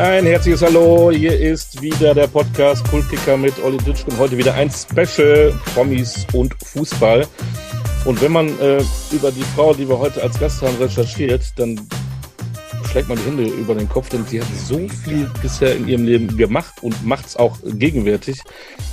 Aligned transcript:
Ein 0.00 0.24
herzliches 0.24 0.62
Hallo, 0.62 1.10
hier 1.10 1.38
ist 1.38 1.82
wieder 1.82 2.14
der 2.14 2.26
Podcast 2.26 2.88
Kultkicker 2.88 3.36
mit 3.36 3.62
Olli 3.62 3.76
Ditschk 3.76 4.08
und 4.08 4.18
heute 4.18 4.38
wieder 4.38 4.54
ein 4.54 4.70
Special 4.70 5.52
Promis 5.74 6.26
und 6.32 6.54
Fußball. 6.64 7.26
Und 8.06 8.22
wenn 8.22 8.32
man 8.32 8.48
äh, 8.60 8.82
über 9.12 9.30
die 9.30 9.42
Frau, 9.54 9.74
die 9.74 9.86
wir 9.86 9.98
heute 9.98 10.22
als 10.22 10.40
Gast 10.40 10.62
haben, 10.62 10.74
recherchiert, 10.78 11.42
dann 11.56 11.86
schlägt 12.90 13.10
man 13.10 13.18
die 13.18 13.24
Hände 13.24 13.44
über 13.44 13.74
den 13.74 13.90
Kopf, 13.90 14.08
denn 14.08 14.24
sie 14.24 14.40
hat 14.40 14.48
so 14.56 14.88
viel 15.04 15.30
bisher 15.42 15.76
in 15.76 15.86
ihrem 15.86 16.06
Leben 16.06 16.34
gemacht 16.34 16.82
und 16.82 17.04
macht 17.04 17.26
es 17.26 17.36
auch 17.36 17.58
gegenwärtig, 17.62 18.40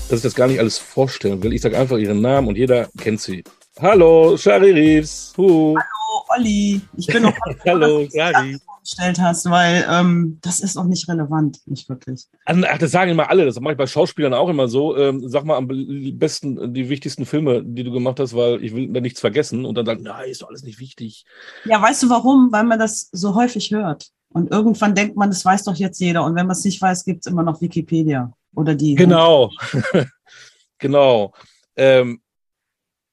dass 0.10 0.20
ich 0.20 0.24
das 0.24 0.36
gar 0.36 0.50
nicht 0.50 0.60
alles 0.60 0.78
vorstellen 0.78 1.42
will. 1.42 1.54
Ich 1.54 1.62
sage 1.62 1.80
einfach 1.80 1.96
ihren 1.96 2.20
Namen 2.20 2.50
und 2.50 2.58
jeder 2.58 2.90
kennt 2.98 3.22
sie. 3.22 3.46
Hallo, 3.80 4.36
Shari 4.36 4.72
Reeves. 4.72 5.34
Huh. 5.38 5.74
Hallo, 5.78 6.26
Olli. 6.38 6.82
Ich 6.98 7.08
bin 7.08 7.24
noch 7.24 7.34
Hallo, 7.66 8.06
Shari 8.14 8.60
gestellt 8.88 9.20
hast, 9.20 9.50
weil 9.50 9.86
ähm, 9.90 10.40
das 10.42 10.62
ist 10.62 10.78
auch 10.78 10.86
nicht 10.86 11.10
relevant, 11.10 11.60
nicht 11.66 11.90
wirklich. 11.90 12.26
Ach, 12.46 12.78
das 12.78 12.92
sagen 12.92 13.12
immer 13.12 13.30
alle, 13.30 13.46
das 13.46 13.60
mache 13.60 13.74
ich 13.74 13.78
bei 13.78 13.86
Schauspielern 13.86 14.34
auch 14.34 14.48
immer 14.48 14.70
so. 14.70 14.96
Ähm, 14.96 15.28
sag 15.28 15.44
mal 15.44 15.58
am 15.58 15.68
besten 15.68 16.74
die 16.74 16.88
wichtigsten 16.88 17.26
Filme, 17.26 17.64
die 17.64 17.84
du 17.84 17.92
gemacht 17.92 18.20
hast, 18.20 18.34
weil 18.34 18.64
ich 18.64 18.74
will 18.74 18.88
da 18.94 19.02
nichts 19.02 19.20
vergessen 19.20 19.66
und 19.66 19.76
dann 19.76 19.86
sagen, 19.86 20.04
nein, 20.04 20.30
ist 20.30 20.42
doch 20.42 20.48
alles 20.48 20.64
nicht 20.64 20.80
wichtig. 20.80 21.26
Ja, 21.66 21.82
weißt 21.82 22.04
du 22.04 22.10
warum? 22.10 22.50
Weil 22.52 22.64
man 22.64 22.80
das 22.80 23.10
so 23.12 23.36
häufig 23.36 23.72
hört. 23.72 24.08
Und 24.30 24.52
irgendwann 24.52 24.96
denkt 24.96 25.18
man, 25.18 25.30
das 25.30 25.44
weiß 25.44 25.66
doch 25.66 25.76
jetzt 25.76 26.00
jeder. 26.00 26.24
Und 26.24 26.36
wenn 26.36 26.48
man 26.48 26.56
es 26.56 26.64
nicht 26.64 26.82
weiß, 26.82 27.04
gibt 27.04 27.26
es 27.26 27.32
immer 27.32 27.44
noch 27.44 27.60
Wikipedia 27.60 28.32
oder 28.56 28.74
die. 28.74 28.96
Genau. 28.96 29.52
genau. 30.78 31.34
Ähm, 31.76 32.22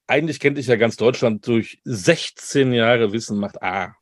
eigentlich 0.07 0.39
kennt 0.39 0.57
dich 0.57 0.67
ja 0.67 0.77
ganz 0.77 0.95
Deutschland 0.95 1.45
durch 1.47 1.81
16 1.83 2.71
Jahre 2.71 3.11
Wissen 3.11 3.37
macht 3.37 3.61
A 3.61 3.95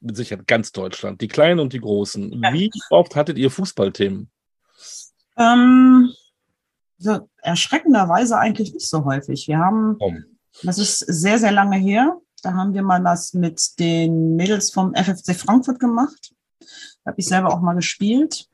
mit 0.00 0.16
Sicherheit 0.16 0.46
ganz 0.46 0.72
Deutschland, 0.72 1.20
die 1.20 1.28
Kleinen 1.28 1.60
und 1.60 1.72
die 1.72 1.80
Großen. 1.80 2.42
Ja. 2.42 2.52
Wie 2.52 2.70
oft 2.90 3.16
hattet 3.16 3.38
ihr 3.38 3.50
Fußballthemen? 3.50 4.30
Ähm, 5.36 6.12
so 6.98 7.28
erschreckenderweise 7.42 8.38
eigentlich 8.38 8.74
nicht 8.74 8.88
so 8.88 9.04
häufig. 9.04 9.46
Wir 9.48 9.58
haben, 9.58 9.96
oh. 10.00 10.12
das 10.62 10.78
ist 10.78 10.98
sehr, 10.98 11.38
sehr 11.38 11.52
lange 11.52 11.76
her. 11.76 12.20
Da 12.42 12.54
haben 12.54 12.74
wir 12.74 12.82
mal 12.82 13.02
was 13.02 13.34
mit 13.34 13.78
den 13.78 14.36
Mädels 14.36 14.70
vom 14.70 14.94
FFC 14.94 15.34
Frankfurt 15.34 15.80
gemacht. 15.80 16.32
Da 17.04 17.12
habe 17.12 17.20
ich 17.20 17.26
selber 17.26 17.52
auch 17.52 17.60
mal 17.60 17.74
gespielt. 17.74 18.48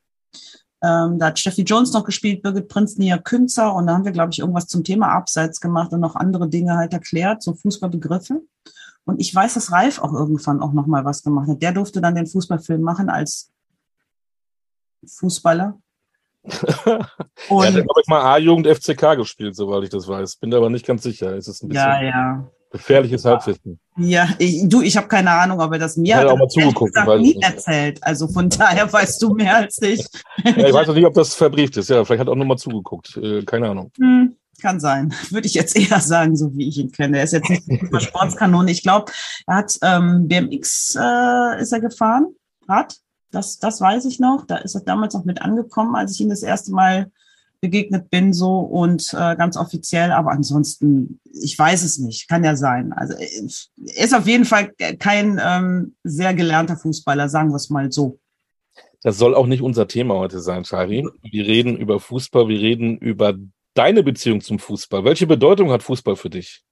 Ähm, 0.82 1.18
da 1.18 1.26
hat 1.26 1.38
Steffi 1.38 1.62
Jones 1.62 1.92
noch 1.92 2.04
gespielt, 2.04 2.42
Birgit 2.42 2.68
Prinz, 2.68 2.96
Nia 2.96 3.18
Künzer. 3.18 3.74
Und 3.74 3.86
da 3.86 3.94
haben 3.94 4.04
wir, 4.04 4.12
glaube 4.12 4.32
ich, 4.32 4.38
irgendwas 4.38 4.66
zum 4.66 4.84
Thema 4.84 5.08
Abseits 5.08 5.60
gemacht 5.60 5.92
und 5.92 6.00
noch 6.00 6.14
andere 6.14 6.48
Dinge 6.48 6.76
halt 6.76 6.92
erklärt, 6.92 7.42
so 7.42 7.54
Fußballbegriffe. 7.54 8.42
Und 9.04 9.20
ich 9.20 9.34
weiß, 9.34 9.54
dass 9.54 9.70
Ralf 9.70 9.98
auch 9.98 10.12
irgendwann 10.12 10.60
auch 10.60 10.72
noch 10.72 10.86
mal 10.86 11.04
was 11.04 11.22
gemacht 11.22 11.48
hat. 11.48 11.62
Der 11.62 11.72
durfte 11.72 12.00
dann 12.00 12.14
den 12.14 12.26
Fußballfilm 12.26 12.80
machen 12.80 13.10
als 13.10 13.52
Fußballer. 15.06 15.78
und 17.48 17.64
ja, 17.64 17.70
der 17.70 17.80
habe 17.82 18.00
ich 18.02 18.08
mal 18.08 18.34
A-Jugend 18.34 18.66
FCK 18.66 19.16
gespielt, 19.16 19.56
soweit 19.56 19.84
ich 19.84 19.90
das 19.90 20.06
weiß. 20.06 20.36
Bin 20.36 20.52
aber 20.52 20.70
nicht 20.70 20.86
ganz 20.86 21.02
sicher. 21.02 21.36
Es 21.36 21.48
ist 21.48 21.62
ein 21.62 21.68
bisschen 21.68 21.84
ja, 21.84 22.02
ja. 22.02 22.50
gefährliches 22.70 23.24
Halbwissen. 23.24 23.78
Ja, 23.96 24.28
ich, 24.38 24.68
du, 24.68 24.82
ich 24.82 24.96
habe 24.96 25.08
keine 25.08 25.30
Ahnung, 25.30 25.60
ob 25.60 25.72
er 25.72 25.78
das 25.78 25.96
mir 25.96 26.16
hat 26.16 26.26
auch 26.26 26.36
mal 26.36 26.48
zugeguckt, 26.48 26.94
gesagt, 26.94 27.20
nie 27.20 27.40
erzählt. 27.40 28.02
Also 28.02 28.28
von 28.28 28.48
daher 28.48 28.90
weißt 28.92 29.22
du 29.22 29.34
mehr 29.34 29.56
als 29.56 29.80
ich. 29.80 30.06
Ja, 30.44 30.66
ich 30.66 30.74
weiß 30.74 30.86
noch 30.86 30.94
nicht, 30.94 31.06
ob 31.06 31.14
das 31.14 31.34
verbrieft 31.34 31.76
ist. 31.78 31.88
Ja, 31.88 32.04
vielleicht 32.04 32.20
hat 32.20 32.28
er 32.28 32.32
auch 32.32 32.36
noch 32.36 32.44
mal 32.44 32.58
zugeguckt. 32.58 33.16
Äh, 33.16 33.42
keine 33.44 33.70
Ahnung. 33.70 33.90
Hm. 33.98 34.36
Kann 34.64 34.80
sein. 34.80 35.12
Würde 35.30 35.46
ich 35.46 35.52
jetzt 35.52 35.76
eher 35.76 36.00
sagen, 36.00 36.36
so 36.36 36.56
wie 36.56 36.66
ich 36.66 36.78
ihn 36.78 36.90
kenne. 36.90 37.18
Er 37.18 37.24
ist 37.24 37.34
jetzt 37.34 37.50
nicht 37.50 37.68
eine 37.68 38.00
Sportskanone. 38.00 38.70
Ich 38.70 38.82
glaube, 38.82 39.12
er 39.46 39.56
hat 39.56 39.78
ähm, 39.82 40.26
BMX 40.26 40.96
äh, 40.98 41.60
ist 41.60 41.70
er 41.70 41.80
gefahren, 41.80 42.34
Rad. 42.66 42.96
Das, 43.30 43.58
das 43.58 43.82
weiß 43.82 44.06
ich 44.06 44.20
noch. 44.20 44.46
Da 44.46 44.56
ist 44.56 44.74
er 44.74 44.80
damals 44.80 45.12
noch 45.12 45.26
mit 45.26 45.42
angekommen, 45.42 45.94
als 45.94 46.12
ich 46.12 46.22
ihn 46.22 46.30
das 46.30 46.42
erste 46.42 46.72
Mal 46.72 47.10
begegnet 47.60 48.08
bin, 48.08 48.32
so 48.32 48.60
und 48.60 49.12
äh, 49.12 49.36
ganz 49.36 49.58
offiziell. 49.58 50.12
Aber 50.12 50.30
ansonsten, 50.30 51.20
ich 51.30 51.58
weiß 51.58 51.82
es 51.82 51.98
nicht. 51.98 52.26
Kann 52.26 52.42
ja 52.42 52.56
sein. 52.56 52.94
Also 52.94 53.12
er 53.12 54.04
ist 54.04 54.14
auf 54.14 54.26
jeden 54.26 54.46
Fall 54.46 54.72
kein 54.98 55.38
ähm, 55.44 55.94
sehr 56.04 56.32
gelernter 56.32 56.78
Fußballer, 56.78 57.28
sagen 57.28 57.50
wir 57.50 57.56
es 57.56 57.68
mal 57.68 57.92
so. 57.92 58.18
Das 59.02 59.18
soll 59.18 59.34
auch 59.34 59.46
nicht 59.46 59.60
unser 59.60 59.88
Thema 59.88 60.14
heute 60.14 60.40
sein, 60.40 60.64
Shari. 60.64 61.06
Wir 61.22 61.46
reden 61.46 61.76
über 61.76 62.00
Fußball, 62.00 62.48
wir 62.48 62.58
reden 62.58 62.96
über 62.96 63.34
deine 63.74 64.02
Beziehung 64.02 64.40
zum 64.40 64.58
Fußball? 64.58 65.04
Welche 65.04 65.26
Bedeutung 65.26 65.70
hat 65.70 65.82
Fußball 65.82 66.16
für 66.16 66.30
dich? 66.30 66.64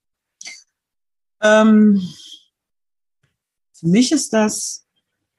Ähm, 1.40 2.00
für 3.72 3.88
mich 3.88 4.12
ist 4.12 4.32
das 4.32 4.86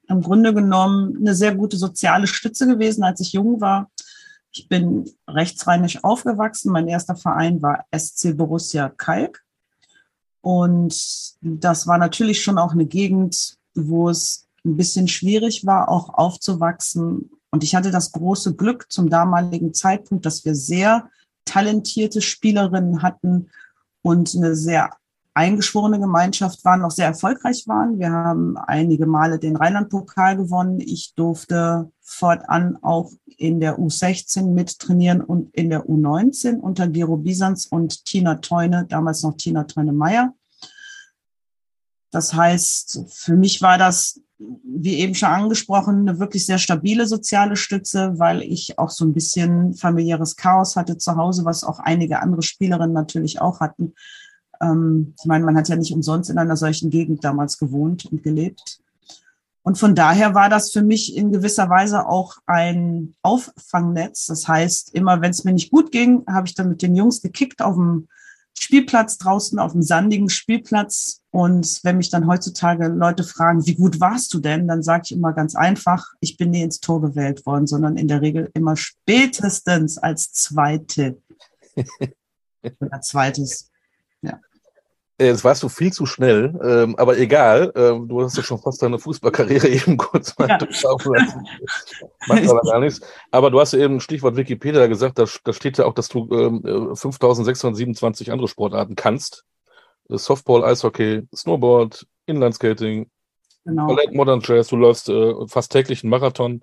im 0.10 0.22
Grunde 0.22 0.54
genommen 0.54 1.18
eine 1.18 1.34
sehr 1.34 1.56
gute 1.56 1.78
soziale 1.78 2.28
Stütze 2.28 2.68
gewesen, 2.68 3.04
als 3.04 3.22
ich 3.22 3.34
jung 3.34 3.62
war. 3.62 3.90
Ich 4.52 4.68
bin 4.68 5.10
rechtsrheinisch 5.28 6.04
aufgewachsen. 6.04 6.72
Mein 6.72 6.88
erster 6.88 7.16
Verein 7.16 7.62
war 7.62 7.86
SC 7.96 8.38
Borussia 8.38 8.90
Kalk. 8.90 9.44
Und 10.42 10.94
das 11.42 11.88
war 11.88 11.98
natürlich 11.98 12.44
schon 12.44 12.58
auch 12.58 12.74
eine 12.74 12.86
Gegend, 12.86 13.58
wo 13.74 14.10
es 14.10 14.48
ein 14.66 14.76
bisschen 14.76 15.08
schwierig 15.08 15.66
war, 15.66 15.90
auch 15.90 16.10
aufzuwachsen. 16.10 17.32
Und 17.50 17.64
ich 17.64 17.76
hatte 17.76 17.92
das 17.92 18.12
große 18.12 18.56
Glück 18.56 18.92
zum 18.92 19.10
damaligen 19.10 19.74
Zeitpunkt, 19.74 20.26
dass 20.26 20.44
wir 20.44 20.54
sehr 20.54 21.10
talentierte 21.46 22.22
Spielerinnen 22.22 23.02
hatten 23.02 23.50
und 24.02 24.36
eine 24.36 24.56
sehr 24.56 24.90
eingeschworene 25.34 26.00
Gemeinschaft 26.00 26.64
waren, 26.64 26.82
noch 26.82 26.92
sehr 26.92 27.08
erfolgreich 27.08 27.68
waren. 27.68 27.98
Wir 27.98 28.12
haben 28.12 28.58
einige 28.58 29.08
Male 29.08 29.40
den 29.40 29.56
Rheinland-Pokal 29.56 30.38
gewonnen. 30.38 30.80
Ich 30.80 31.14
durfte 31.16 31.92
fortan 32.02 32.78
auch 32.84 33.12
in 33.26 33.60
der 33.60 33.80
U16 33.80 34.52
mittrainieren 34.52 35.22
und 35.22 35.54
in 35.56 35.70
der 35.70 35.86
U19 35.88 36.60
unter 36.60 36.88
Gero 36.88 37.18
Bisans 37.18 37.66
und 37.66 38.06
Tina 38.06 38.36
Teune, 38.36 38.86
damals 38.88 39.24
noch 39.24 39.36
Tina 39.36 39.64
Teune-Meyer. 39.64 40.34
Das 42.12 42.34
heißt, 42.34 43.06
für 43.10 43.36
mich 43.36 43.62
war 43.64 43.80
das 43.80 44.22
wie 44.64 44.96
eben 45.00 45.16
schon 45.16 45.30
angesprochen, 45.30 46.08
eine 46.08 46.20
wirklich 46.20 46.46
sehr 46.46 46.58
stabile 46.58 47.08
soziale 47.08 47.56
Stütze, 47.56 48.14
weil 48.18 48.42
ich 48.42 48.78
auch 48.80 48.90
so 48.90 49.06
ein 49.06 49.14
bisschen 49.14 49.74
familiäres 49.74 50.36
Chaos 50.36 50.76
hatte 50.76 50.98
zu 50.98 51.16
Hause, 51.16 51.46
was 51.46 51.64
auch 51.64 51.80
einige 51.80 52.22
andere 52.22 52.42
Spielerinnen 52.42 52.94
natürlich 52.94 53.42
auch 53.42 53.60
hatten. 53.60 53.94
Ähm, 54.62 55.14
ich 55.20 55.26
meine, 55.26 55.46
man 55.46 55.56
hat 55.58 55.70
ja 55.70 55.76
nicht 55.76 55.94
umsonst 55.94 56.30
in 56.30 56.38
einer 56.38 56.58
solchen 56.58 56.90
Gegend 56.90 57.24
damals 57.24 57.58
gewohnt 57.58 58.06
und 58.06 58.24
gelebt. 58.24 58.80
Und 59.64 59.78
von 59.78 59.96
daher 59.96 60.36
war 60.36 60.50
das 60.50 60.72
für 60.72 60.84
mich 60.84 61.16
in 61.16 61.32
gewisser 61.32 61.70
Weise 61.70 62.06
auch 62.06 62.36
ein 62.46 63.16
Auffangnetz. 63.22 64.26
Das 64.26 64.48
heißt, 64.48 64.94
immer 64.94 65.22
wenn 65.22 65.32
es 65.32 65.46
mir 65.46 65.54
nicht 65.54 65.72
gut 65.72 65.92
ging, 65.92 66.24
habe 66.28 66.48
ich 66.48 66.54
dann 66.54 66.70
mit 66.70 66.82
den 66.82 66.96
Jungs 66.96 67.22
gekickt 67.22 67.62
auf 67.62 67.76
dem 67.76 68.10
Spielplatz 68.60 69.18
draußen, 69.18 69.58
auf 69.60 69.72
dem 69.72 69.82
sandigen 69.82 70.30
Spielplatz 70.30 71.23
und 71.34 71.80
wenn 71.84 71.98
mich 71.98 72.12
dann 72.12 72.28
heutzutage 72.28 72.90
Leute 72.90 73.24
fragen, 73.24 73.66
wie 73.66 73.74
gut 73.74 74.00
warst 74.00 74.32
du 74.36 74.40
denn, 74.40 74.68
dann 74.68 74.84
sage 74.84 75.02
ich 75.06 75.12
immer 75.14 75.34
ganz 75.34 75.56
einfach, 75.56 76.06
ich 76.20 76.38
bin 76.38 76.52
nie 76.52 76.62
ins 76.62 76.80
Tor 76.80 77.02
gewählt 77.02 77.48
worden, 77.48 77.66
sondern 77.66 77.98
in 77.98 78.08
der 78.08 78.22
Regel 78.22 78.52
immer 78.54 78.76
spätestens 78.78 79.98
als 79.98 80.32
Zweite. 80.32 81.18
Oder 82.80 83.02
zweites. 83.02 83.72
Ja. 84.22 84.40
Jetzt 85.20 85.44
warst 85.44 85.64
du 85.64 85.70
viel 85.70 85.92
zu 85.92 86.06
schnell, 86.06 86.54
ähm, 86.64 86.96
aber 86.98 87.18
egal. 87.18 87.72
Ähm, 87.76 88.08
du 88.08 88.22
hast 88.22 88.38
ja 88.38 88.44
schon 88.44 88.62
fast 88.62 88.84
deine 88.84 89.00
Fußballkarriere 89.00 89.68
eben 89.70 89.98
kurz 89.98 90.38
mal 90.38 90.48
ja. 90.48 90.60
durchlaufen 90.60 91.16
lassen. 91.16 91.48
Macht 92.28 92.48
aber 92.48 92.62
gar 92.62 92.80
nichts. 92.80 93.02
Aber 93.32 93.50
du 93.50 93.60
hast 93.60 93.74
ja 93.74 93.80
eben 93.80 94.02
Stichwort 94.02 94.36
Wikipedia 94.36 94.86
gesagt, 94.86 95.18
da, 95.18 95.26
da 95.44 95.52
steht 95.52 95.80
ja 95.80 95.86
auch, 95.86 95.96
dass 95.96 96.10
du 96.10 96.30
ähm, 96.32 96.96
5627 96.96 98.32
andere 98.32 98.48
Sportarten 98.48 98.96
kannst. 98.96 99.46
Softball, 100.10 100.64
Eishockey, 100.64 101.24
Snowboard, 101.36 102.06
Inlineskating, 102.26 103.10
genau. 103.66 103.88
Ballett, 103.88 104.14
Modern 104.14 104.42
Jazz, 104.44 104.68
du 104.68 104.76
läufst 104.76 105.10
äh, 105.10 105.34
fast 105.48 105.72
täglich 105.72 106.04
einen 106.04 106.12
Marathon. 106.12 106.62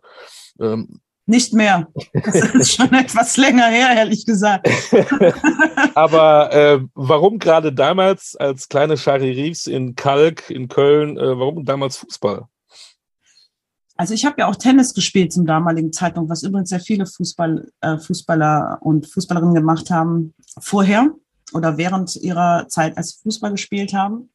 Ähm, 0.60 1.00
nicht 1.26 1.52
mehr. 1.54 1.86
Das 2.12 2.34
ist 2.54 2.74
schon 2.74 2.92
etwas 2.92 3.36
länger 3.36 3.66
her, 3.66 3.90
ehrlich 3.94 4.26
gesagt. 4.26 4.68
Aber 5.94 6.52
äh, 6.52 6.80
warum 6.94 7.38
gerade 7.38 7.72
damals 7.72 8.34
als 8.36 8.68
kleine 8.68 8.96
Shari 8.96 9.30
Reeves 9.30 9.66
in 9.66 9.94
Kalk 9.94 10.50
in 10.50 10.68
Köln, 10.68 11.16
äh, 11.16 11.38
warum 11.38 11.64
damals 11.64 11.98
Fußball? 11.98 12.46
Also 13.96 14.14
ich 14.14 14.24
habe 14.24 14.36
ja 14.38 14.48
auch 14.48 14.56
Tennis 14.56 14.94
gespielt 14.94 15.32
zum 15.32 15.46
damaligen 15.46 15.92
Zeitpunkt, 15.92 16.30
was 16.30 16.42
übrigens 16.42 16.70
sehr 16.70 16.80
viele 16.80 17.06
Fußball, 17.06 17.70
äh, 17.80 17.98
Fußballer 17.98 18.78
und 18.80 19.06
Fußballerinnen 19.06 19.54
gemacht 19.54 19.90
haben 19.90 20.34
vorher 20.58 21.10
oder 21.52 21.76
während 21.76 22.16
ihrer 22.16 22.68
Zeit 22.68 22.96
als 22.96 23.12
Fußball 23.14 23.52
gespielt 23.52 23.92
haben. 23.92 24.30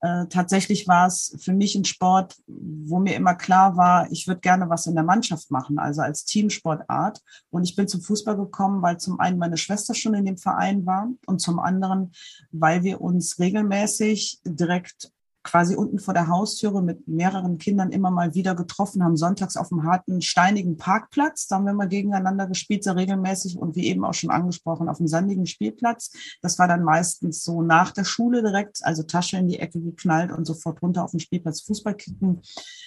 Äh, 0.00 0.26
tatsächlich 0.26 0.88
war 0.88 1.06
es 1.06 1.36
für 1.40 1.52
mich 1.52 1.76
ein 1.76 1.84
Sport, 1.84 2.34
wo 2.48 2.98
mir 2.98 3.14
immer 3.14 3.36
klar 3.36 3.76
war, 3.76 4.10
ich 4.10 4.26
würde 4.26 4.40
gerne 4.40 4.68
was 4.68 4.86
in 4.86 4.96
der 4.96 5.04
Mannschaft 5.04 5.52
machen, 5.52 5.78
also 5.78 6.02
als 6.02 6.24
Teamsportart. 6.24 7.22
Und 7.50 7.62
ich 7.62 7.76
bin 7.76 7.86
zum 7.86 8.02
Fußball 8.02 8.36
gekommen, 8.36 8.82
weil 8.82 8.98
zum 8.98 9.20
einen 9.20 9.38
meine 9.38 9.56
Schwester 9.56 9.94
schon 9.94 10.14
in 10.14 10.24
dem 10.24 10.38
Verein 10.38 10.84
war 10.86 11.08
und 11.26 11.40
zum 11.40 11.60
anderen, 11.60 12.10
weil 12.50 12.82
wir 12.82 13.00
uns 13.00 13.38
regelmäßig 13.38 14.40
direkt 14.44 15.12
quasi 15.42 15.74
unten 15.74 15.98
vor 15.98 16.14
der 16.14 16.28
Haustüre 16.28 16.82
mit 16.82 17.08
mehreren 17.08 17.58
Kindern 17.58 17.90
immer 17.90 18.10
mal 18.10 18.34
wieder 18.34 18.54
getroffen, 18.54 19.02
haben 19.02 19.16
sonntags 19.16 19.56
auf 19.56 19.70
dem 19.70 19.84
harten, 19.84 20.22
steinigen 20.22 20.76
Parkplatz. 20.76 21.48
Da 21.48 21.56
haben 21.56 21.66
wir 21.66 21.72
mal 21.72 21.88
gegeneinander 21.88 22.46
gespielt, 22.46 22.84
sehr 22.84 22.96
regelmäßig 22.96 23.56
und 23.58 23.74
wie 23.74 23.86
eben 23.86 24.04
auch 24.04 24.14
schon 24.14 24.30
angesprochen, 24.30 24.88
auf 24.88 24.98
dem 24.98 25.08
sandigen 25.08 25.46
Spielplatz. 25.46 26.12
Das 26.42 26.58
war 26.58 26.68
dann 26.68 26.84
meistens 26.84 27.42
so 27.42 27.62
nach 27.62 27.90
der 27.92 28.04
Schule 28.04 28.42
direkt, 28.42 28.84
also 28.84 29.02
Tasche 29.02 29.36
in 29.36 29.48
die 29.48 29.58
Ecke 29.58 29.80
geknallt 29.80 30.32
und 30.32 30.44
sofort 30.44 30.80
runter 30.82 31.04
auf 31.04 31.10
den 31.10 31.20
Spielplatz 31.20 31.62
Fußball 31.62 31.94
kicken. 31.94 32.40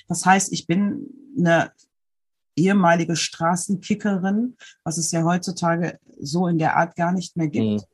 Das 0.07 0.25
heißt, 0.25 0.53
ich 0.53 0.67
bin 0.67 1.07
eine 1.37 1.71
ehemalige 2.55 3.15
Straßenkickerin, 3.15 4.55
was 4.83 4.97
es 4.97 5.11
ja 5.11 5.23
heutzutage 5.23 5.99
so 6.19 6.47
in 6.47 6.57
der 6.57 6.77
Art 6.77 6.95
gar 6.95 7.11
nicht 7.11 7.35
mehr 7.35 7.49
gibt. 7.49 7.81
Mhm. 7.81 7.87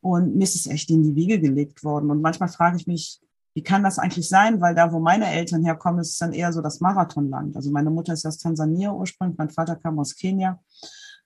Und 0.00 0.36
mir 0.36 0.44
ist 0.44 0.54
es 0.54 0.66
echt 0.66 0.90
in 0.90 1.02
die 1.02 1.14
Wiege 1.14 1.40
gelegt 1.40 1.84
worden. 1.84 2.10
Und 2.10 2.22
manchmal 2.22 2.48
frage 2.48 2.76
ich 2.76 2.86
mich, 2.86 3.20
wie 3.58 3.64
kann 3.64 3.82
das 3.82 3.98
eigentlich 3.98 4.28
sein? 4.28 4.60
Weil 4.60 4.76
da, 4.76 4.92
wo 4.92 5.00
meine 5.00 5.26
Eltern 5.32 5.64
herkommen, 5.64 5.98
ist 5.98 6.10
es 6.10 6.18
dann 6.18 6.32
eher 6.32 6.52
so 6.52 6.62
das 6.62 6.78
Marathonland. 6.78 7.56
Also 7.56 7.72
meine 7.72 7.90
Mutter 7.90 8.12
ist 8.12 8.24
aus 8.24 8.38
Tansania 8.38 8.92
ursprünglich, 8.92 9.36
mein 9.36 9.50
Vater 9.50 9.74
kam 9.74 9.98
aus 9.98 10.14
Kenia. 10.14 10.60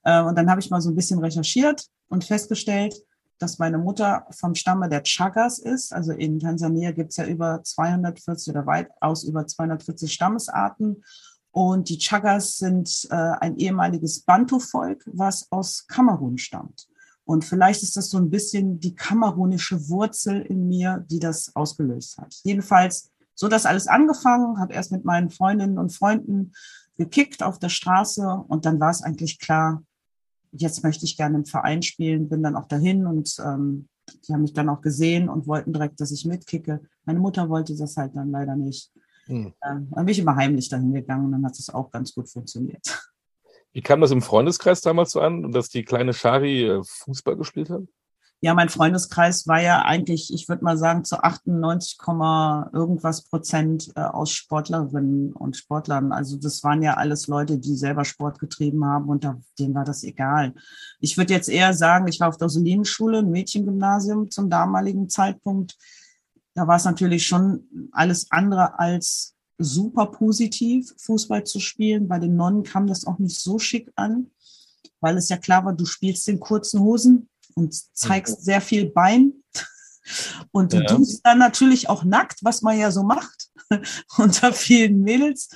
Äh, 0.01 0.19
und 0.23 0.35
dann 0.35 0.49
habe 0.49 0.59
ich 0.59 0.71
mal 0.71 0.81
so 0.81 0.89
ein 0.89 0.95
bisschen 0.95 1.19
recherchiert 1.19 1.85
und 2.09 2.23
festgestellt, 2.23 2.95
dass 3.37 3.59
meine 3.59 3.77
Mutter 3.77 4.25
vom 4.31 4.55
Stamme 4.55 4.89
der 4.89 5.03
Chagas 5.03 5.59
ist. 5.59 5.93
Also 5.93 6.11
in 6.11 6.39
Tansania 6.39 6.89
gibt 6.89 7.11
es 7.11 7.17
ja 7.17 7.25
über 7.27 7.61
240 7.61 8.51
oder 8.51 8.65
weitaus 8.65 9.23
über 9.25 9.45
240 9.45 10.11
Stammesarten. 10.11 11.03
Und 11.51 11.87
die 11.89 11.99
Chagas 11.99 12.57
sind 12.57 13.07
äh, 13.11 13.15
ein 13.15 13.57
ehemaliges 13.57 14.21
Bantu-Volk, 14.21 15.07
was 15.13 15.51
aus 15.51 15.85
Kamerun 15.85 16.39
stammt. 16.39 16.87
Und 17.25 17.45
vielleicht 17.45 17.83
ist 17.83 17.95
das 17.95 18.09
so 18.09 18.17
ein 18.17 18.29
bisschen 18.29 18.79
die 18.79 18.95
kamerunische 18.95 19.89
Wurzel 19.89 20.41
in 20.41 20.67
mir, 20.67 21.05
die 21.09 21.19
das 21.19 21.55
ausgelöst 21.55 22.17
hat. 22.17 22.35
Jedenfalls, 22.43 23.11
so 23.33 23.47
das 23.47 23.65
alles 23.65 23.87
angefangen, 23.87 24.59
habe 24.59 24.73
erst 24.73 24.91
mit 24.91 25.05
meinen 25.05 25.29
Freundinnen 25.29 25.77
und 25.77 25.93
Freunden 25.93 26.51
gekickt 26.97 27.41
auf 27.41 27.59
der 27.59 27.69
Straße 27.69 28.43
und 28.47 28.65
dann 28.65 28.79
war 28.79 28.91
es 28.91 29.01
eigentlich 29.01 29.39
klar, 29.39 29.83
jetzt 30.51 30.83
möchte 30.83 31.05
ich 31.05 31.17
gerne 31.17 31.37
im 31.37 31.45
Verein 31.45 31.81
spielen, 31.81 32.29
bin 32.29 32.43
dann 32.43 32.55
auch 32.55 32.67
dahin 32.67 33.07
und 33.07 33.35
ähm, 33.43 33.87
die 34.27 34.33
haben 34.33 34.41
mich 34.41 34.53
dann 34.53 34.69
auch 34.69 34.81
gesehen 34.81 35.29
und 35.29 35.47
wollten 35.47 35.73
direkt, 35.73 35.99
dass 35.99 36.11
ich 36.11 36.25
mitkicke. 36.25 36.81
Meine 37.05 37.19
Mutter 37.19 37.49
wollte 37.49 37.75
das 37.75 37.97
halt 37.97 38.15
dann 38.15 38.31
leider 38.31 38.55
nicht. 38.55 38.91
Hm. 39.25 39.53
Ähm, 39.65 39.87
dann 39.91 40.05
bin 40.05 40.09
ich 40.09 40.19
immer 40.19 40.35
heimlich 40.35 40.69
dahin 40.69 40.93
gegangen 40.93 41.25
und 41.25 41.31
dann 41.31 41.45
hat 41.45 41.57
es 41.57 41.69
auch 41.69 41.89
ganz 41.89 42.13
gut 42.13 42.29
funktioniert. 42.29 42.85
Wie 43.73 43.81
kam 43.81 44.01
das 44.01 44.11
im 44.11 44.21
Freundeskreis 44.21 44.81
damals 44.81 45.11
so 45.11 45.19
an, 45.19 45.51
dass 45.51 45.69
die 45.69 45.83
kleine 45.83 46.13
Shari 46.13 46.63
äh, 46.67 46.83
Fußball 46.83 47.35
gespielt 47.35 47.69
hat? 47.69 47.81
Ja, 48.39 48.53
mein 48.53 48.67
Freundeskreis 48.67 49.47
war 49.47 49.61
ja 49.61 49.83
eigentlich, 49.83 50.33
ich 50.33 50.49
würde 50.49 50.65
mal 50.65 50.77
sagen, 50.77 51.05
zu 51.05 51.23
98, 51.23 51.97
irgendwas 52.73 53.23
Prozent 53.23 53.93
äh, 53.95 54.01
aus 54.01 54.31
Sportlerinnen 54.31 55.31
und 55.31 55.55
Sportlern. 55.55 56.11
Also 56.11 56.35
das 56.35 56.61
waren 56.61 56.83
ja 56.83 56.95
alles 56.95 57.27
Leute, 57.27 57.57
die 57.57 57.73
selber 57.75 58.03
Sport 58.03 58.39
getrieben 58.39 58.85
haben 58.85 59.07
und 59.07 59.25
denen 59.57 59.73
war 59.73 59.85
das 59.85 60.03
egal. 60.03 60.53
Ich 60.99 61.17
würde 61.17 61.33
jetzt 61.33 61.47
eher 61.47 61.73
sagen, 61.73 62.09
ich 62.09 62.19
war 62.19 62.27
auf 62.27 62.37
der 62.37 62.49
Solinenschule, 62.49 63.19
ein 63.19 63.31
Mädchengymnasium 63.31 64.29
zum 64.29 64.49
damaligen 64.49 65.07
Zeitpunkt. 65.07 65.77
Da 66.53 66.67
war 66.67 66.75
es 66.75 66.83
natürlich 66.83 67.25
schon 67.25 67.89
alles 67.93 68.29
andere 68.29 68.77
als 68.77 69.32
super 69.63 70.07
positiv, 70.07 70.93
Fußball 70.97 71.43
zu 71.43 71.59
spielen. 71.59 72.07
Bei 72.07 72.19
den 72.19 72.35
Nonnen 72.35 72.63
kam 72.63 72.87
das 72.87 73.05
auch 73.05 73.19
nicht 73.19 73.39
so 73.39 73.59
schick 73.59 73.91
an, 73.95 74.31
weil 74.99 75.17
es 75.17 75.29
ja 75.29 75.37
klar 75.37 75.65
war, 75.65 75.73
du 75.73 75.85
spielst 75.85 76.27
in 76.27 76.39
kurzen 76.39 76.79
Hosen 76.81 77.29
und 77.55 77.73
zeigst 77.95 78.39
mhm. 78.39 78.43
sehr 78.43 78.61
viel 78.61 78.89
Bein. 78.89 79.33
Und 80.51 80.73
du 80.73 80.77
ja. 80.77 80.85
tust 80.85 81.25
dann 81.25 81.39
natürlich 81.39 81.89
auch 81.89 82.03
nackt, 82.03 82.43
was 82.43 82.61
man 82.61 82.77
ja 82.77 82.91
so 82.91 83.03
macht, 83.03 83.49
unter 84.17 84.51
vielen 84.51 85.01
Mädels. 85.01 85.49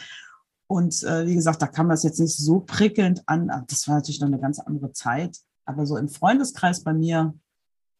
Und 0.67 1.03
äh, 1.03 1.25
wie 1.25 1.35
gesagt, 1.35 1.61
da 1.61 1.67
kam 1.67 1.89
das 1.89 2.03
jetzt 2.03 2.19
nicht 2.19 2.35
so 2.35 2.59
prickelnd 2.61 3.23
an. 3.25 3.65
Das 3.67 3.87
war 3.87 3.95
natürlich 3.95 4.19
noch 4.19 4.27
eine 4.27 4.39
ganz 4.39 4.59
andere 4.59 4.91
Zeit. 4.91 5.37
Aber 5.65 5.85
so 5.85 5.97
im 5.97 6.09
Freundeskreis 6.09 6.83
bei 6.83 6.93
mir, 6.93 7.33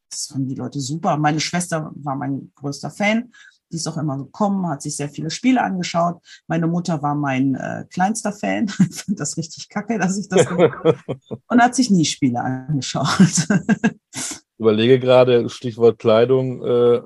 das 0.09 0.27
fanden 0.27 0.47
die 0.47 0.55
Leute 0.55 0.79
super. 0.79 1.17
Meine 1.17 1.39
Schwester 1.39 1.91
war 1.95 2.15
mein 2.15 2.51
größter 2.55 2.91
Fan. 2.91 3.31
Die 3.71 3.75
ist 3.77 3.87
auch 3.87 3.97
immer 3.97 4.17
gekommen, 4.17 4.67
hat 4.67 4.81
sich 4.81 4.95
sehr 4.95 5.09
viele 5.09 5.29
Spiele 5.29 5.61
angeschaut. 5.61 6.21
Meine 6.47 6.67
Mutter 6.67 7.01
war 7.01 7.15
mein 7.15 7.55
äh, 7.55 7.85
kleinster 7.89 8.31
Fan, 8.31 8.71
ich 8.89 9.03
fand 9.03 9.19
das 9.19 9.37
richtig 9.37 9.69
kacke, 9.69 9.99
dass 9.99 10.17
ich 10.17 10.29
das 10.29 10.45
gemacht 10.47 10.77
habe. 10.83 10.97
Und 11.47 11.61
hat 11.61 11.75
sich 11.75 11.89
nie 11.89 12.05
Spiele 12.05 12.41
angeschaut. 12.41 13.47
Überlege 14.57 14.99
gerade, 14.99 15.49
Stichwort 15.49 15.99
Kleidung, 15.99 16.63
äh, 16.65 17.01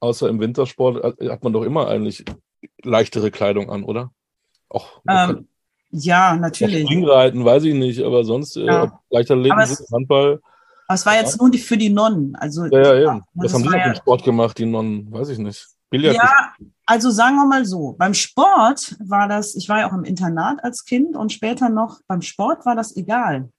außer 0.00 0.28
im 0.28 0.40
Wintersport 0.40 1.18
hat 1.28 1.44
man 1.44 1.52
doch 1.52 1.62
immer 1.62 1.88
eigentlich 1.88 2.24
leichtere 2.82 3.30
Kleidung 3.30 3.70
an, 3.70 3.84
oder? 3.84 4.10
Auch, 4.68 5.02
ähm, 5.08 5.48
ja, 5.90 6.36
natürlich. 6.36 6.84
Springreiten, 6.84 7.44
weiß 7.44 7.64
ich 7.64 7.74
nicht, 7.74 8.02
aber 8.02 8.24
sonst 8.24 8.56
äh, 8.56 8.64
ja. 8.64 9.00
Leichtathletik, 9.10 9.78
Handball. 9.92 10.40
Aber 10.86 10.94
es 10.94 11.06
war 11.06 11.14
jetzt 11.14 11.40
nur 11.40 11.50
die, 11.50 11.58
für 11.58 11.76
die 11.76 11.90
Nonnen. 11.90 12.34
Also, 12.36 12.66
ja, 12.66 12.94
ja, 12.94 13.12
eben. 13.12 13.22
Was 13.34 13.54
haben 13.54 13.62
die 13.62 13.70
ja, 13.70 13.94
Sport 13.94 14.24
gemacht, 14.24 14.58
die 14.58 14.66
Nonnen? 14.66 15.12
Weiß 15.12 15.28
ich 15.28 15.38
nicht. 15.38 15.66
Billard 15.90 16.14
ja, 16.14 16.52
also 16.86 17.10
sagen 17.10 17.36
wir 17.36 17.46
mal 17.46 17.64
so, 17.64 17.94
beim 17.98 18.14
Sport 18.14 18.96
war 19.00 19.28
das, 19.28 19.54
ich 19.54 19.68
war 19.68 19.80
ja 19.80 19.88
auch 19.88 19.92
im 19.92 20.04
Internat 20.04 20.62
als 20.64 20.84
Kind 20.84 21.16
und 21.16 21.32
später 21.32 21.68
noch, 21.68 22.00
beim 22.06 22.22
Sport 22.22 22.64
war 22.64 22.76
das 22.76 22.96
egal. 22.96 23.50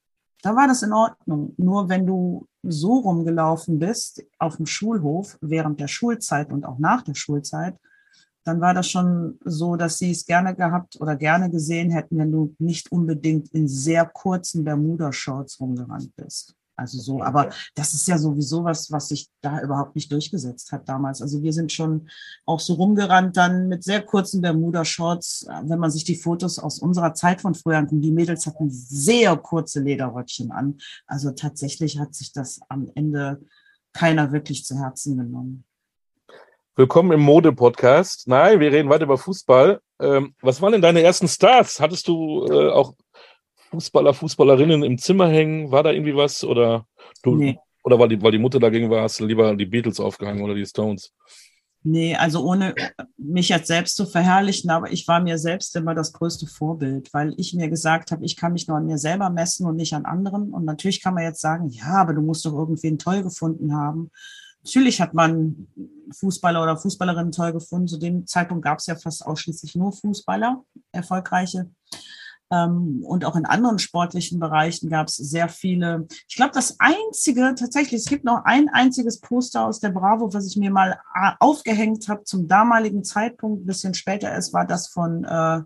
Da 0.42 0.56
war 0.56 0.68
das 0.68 0.82
in 0.82 0.94
Ordnung. 0.94 1.54
Nur 1.58 1.88
wenn 1.88 2.08
du 2.08 2.48
so 2.64 3.00
rumgelaufen 3.00 3.80
bist 3.80 4.24
auf 4.40 4.58
dem 4.58 4.66
Schulhof 4.66 5.38
während 5.42 5.80
der 5.80 5.88
Schulzeit 5.88 6.52
und 6.52 6.66
auch 6.66 6.80
nach 6.80 7.04
der 7.04 7.14
Schulzeit, 7.14 7.76
dann 8.44 8.60
war 8.60 8.74
das 8.74 8.90
schon 8.90 9.38
so, 9.46 9.76
dass 9.76 10.00
sie 10.00 10.12
es 10.12 10.26
gerne 10.26 10.56
gehabt 10.56 11.00
oder 11.00 11.16
gerne 11.16 11.50
gesehen 11.50 11.92
hätten, 11.92 12.18
wenn 12.18 12.32
du 12.32 12.56
nicht 12.58 12.92
unbedingt 12.92 13.50
in 13.50 13.68
sehr 13.68 14.06
kurzen 14.06 14.64
Bermuda-Shorts 14.64 15.60
rumgerannt 15.60 16.16
bist. 16.16 16.56
Also 16.82 16.98
so, 16.98 17.22
aber 17.22 17.50
das 17.76 17.94
ist 17.94 18.08
ja 18.08 18.18
sowieso 18.18 18.64
was, 18.64 18.92
was 18.92 19.10
sich 19.10 19.30
da 19.42 19.62
überhaupt 19.62 19.96
nicht 19.96 20.12
durchgesetzt 20.12 20.72
hat 20.72 20.90
damals. 20.90 21.22
Also 21.22 21.44
wir 21.44 21.54
sind 21.54 21.72
schon 21.72 22.10
auch 22.46 22.60
so 22.60 22.74
rumgerannt 22.74 23.38
dann 23.38 23.68
mit 23.68 23.84
sehr 23.84 24.02
kurzen 24.02 24.42
Bermuda-Shorts. 24.42 25.46
Wenn 25.64 25.78
man 25.78 25.92
sich 25.92 26.06
die 26.06 26.16
Fotos 26.16 26.58
aus 26.58 26.80
unserer 26.80 27.14
Zeit 27.14 27.42
von 27.42 27.54
früher 27.54 27.78
anguckt, 27.78 28.04
die 28.04 28.12
Mädels 28.12 28.48
hatten 28.48 28.72
sehr 28.72 29.38
kurze 29.38 29.80
Lederröckchen 29.80 30.52
an. 30.52 30.80
Also 31.06 31.30
tatsächlich 31.32 32.00
hat 32.00 32.16
sich 32.16 32.34
das 32.34 32.60
am 32.68 32.90
Ende 32.96 33.40
keiner 33.94 34.32
wirklich 34.32 34.66
zu 34.66 34.80
Herzen 34.80 35.18
genommen. 35.18 35.64
Willkommen 36.76 37.12
im 37.12 37.20
Mode-Podcast. 37.20 38.28
Nein, 38.28 38.60
wir 38.60 38.72
reden 38.72 38.90
weiter 38.90 39.04
über 39.04 39.20
Fußball. 39.20 39.82
Ähm, 40.00 40.34
was 40.42 40.62
waren 40.64 40.72
denn 40.72 40.82
deine 40.82 41.04
ersten 41.04 41.28
Starts? 41.28 41.80
Hattest 41.80 42.08
du 42.08 42.48
äh, 42.48 42.72
auch 42.72 42.96
Fußballer, 43.72 44.14
Fußballerinnen 44.14 44.84
im 44.84 44.98
Zimmer 44.98 45.30
hängen? 45.30 45.72
War 45.72 45.84
da 45.84 45.92
irgendwie 45.92 46.16
was? 46.16 46.44
Oder 46.44 46.86
du, 47.24 47.36
nee. 47.36 47.58
oder 47.84 47.98
weil 47.98 48.10
die, 48.10 48.22
weil 48.22 48.32
die 48.32 48.40
Mutter 48.40 48.60
dagegen 48.60 48.90
war, 48.90 49.04
hast 49.04 49.20
du 49.20 49.26
lieber 49.26 49.56
die 49.56 49.66
Beatles 49.66 50.00
aufgehangen 50.00 50.44
oder 50.44 50.54
die 50.54 50.66
Stones? 50.66 51.14
Nee, 51.84 52.16
also 52.16 52.44
ohne 52.44 52.76
mich 53.18 53.50
jetzt 53.50 53.66
selbst 53.66 53.96
zu 53.96 54.06
verherrlichen, 54.06 54.70
aber 54.70 54.92
ich 54.92 55.08
war 55.08 55.20
mir 55.20 55.40
selbst 55.40 55.76
immer 55.76 55.96
das 55.96 56.14
größte 56.14 56.46
Vorbild, 56.46 57.12
weil 57.12 57.34
ich 57.38 57.56
mir 57.56 57.70
gesagt 57.70 58.12
habe, 58.12 58.24
ich 58.24 58.38
kann 58.38 58.54
mich 58.54 58.68
nur 58.68 58.78
an 58.78 58.86
mir 58.86 59.00
selber 59.00 59.32
messen 59.32 59.66
und 59.66 59.78
nicht 59.78 59.94
an 59.96 60.06
anderen. 60.06 60.54
Und 60.54 60.66
natürlich 60.66 61.02
kann 61.02 61.16
man 61.16 61.24
jetzt 61.24 61.42
sagen, 61.42 61.70
ja, 61.70 61.94
aber 61.94 62.14
du 62.14 62.22
musst 62.22 62.46
doch 62.46 62.54
irgendwen 62.54 63.00
toll 63.00 63.24
gefunden 63.24 63.76
haben. 63.76 64.12
Natürlich 64.64 65.02
hat 65.02 65.16
man 65.16 65.68
Fußballer 66.16 66.62
oder 66.62 66.78
Fußballerinnen 66.78 67.32
toll 67.32 67.52
gefunden. 67.52 67.88
Zu 67.88 67.98
dem 67.98 68.28
Zeitpunkt 68.28 68.64
gab 68.64 68.78
es 68.78 68.86
ja 68.86 68.96
fast 68.96 69.26
ausschließlich 69.26 69.74
nur 69.76 69.92
Fußballer, 69.92 70.64
erfolgreiche. 70.92 71.72
Ähm, 72.52 73.02
und 73.06 73.24
auch 73.24 73.38
in 73.38 73.46
anderen 73.46 73.80
sportlichen 73.80 74.40
Bereichen 74.40 74.90
gab 74.90 75.08
es 75.08 75.16
sehr 75.16 75.48
viele. 75.48 76.08
Ich 76.28 76.36
glaube, 76.36 76.52
das 76.54 76.76
einzige, 76.80 77.56
tatsächlich, 77.58 78.02
es 78.02 78.10
gibt 78.10 78.26
noch 78.26 78.44
ein 78.44 78.68
einziges 78.68 79.22
Poster 79.22 79.66
aus 79.66 79.80
der 79.80 79.90
Bravo, 79.90 80.34
was 80.34 80.46
ich 80.46 80.58
mir 80.58 80.70
mal 80.70 81.00
äh, 81.16 81.32
aufgehängt 81.40 82.10
habe 82.10 82.26
zum 82.26 82.48
damaligen 82.48 83.06
Zeitpunkt, 83.06 83.64
ein 83.64 83.66
bisschen 83.66 83.94
später 83.94 84.32
es 84.34 84.54
war 84.54 84.66
das 84.66 84.88
von 84.88 85.24
äh, 85.24 85.62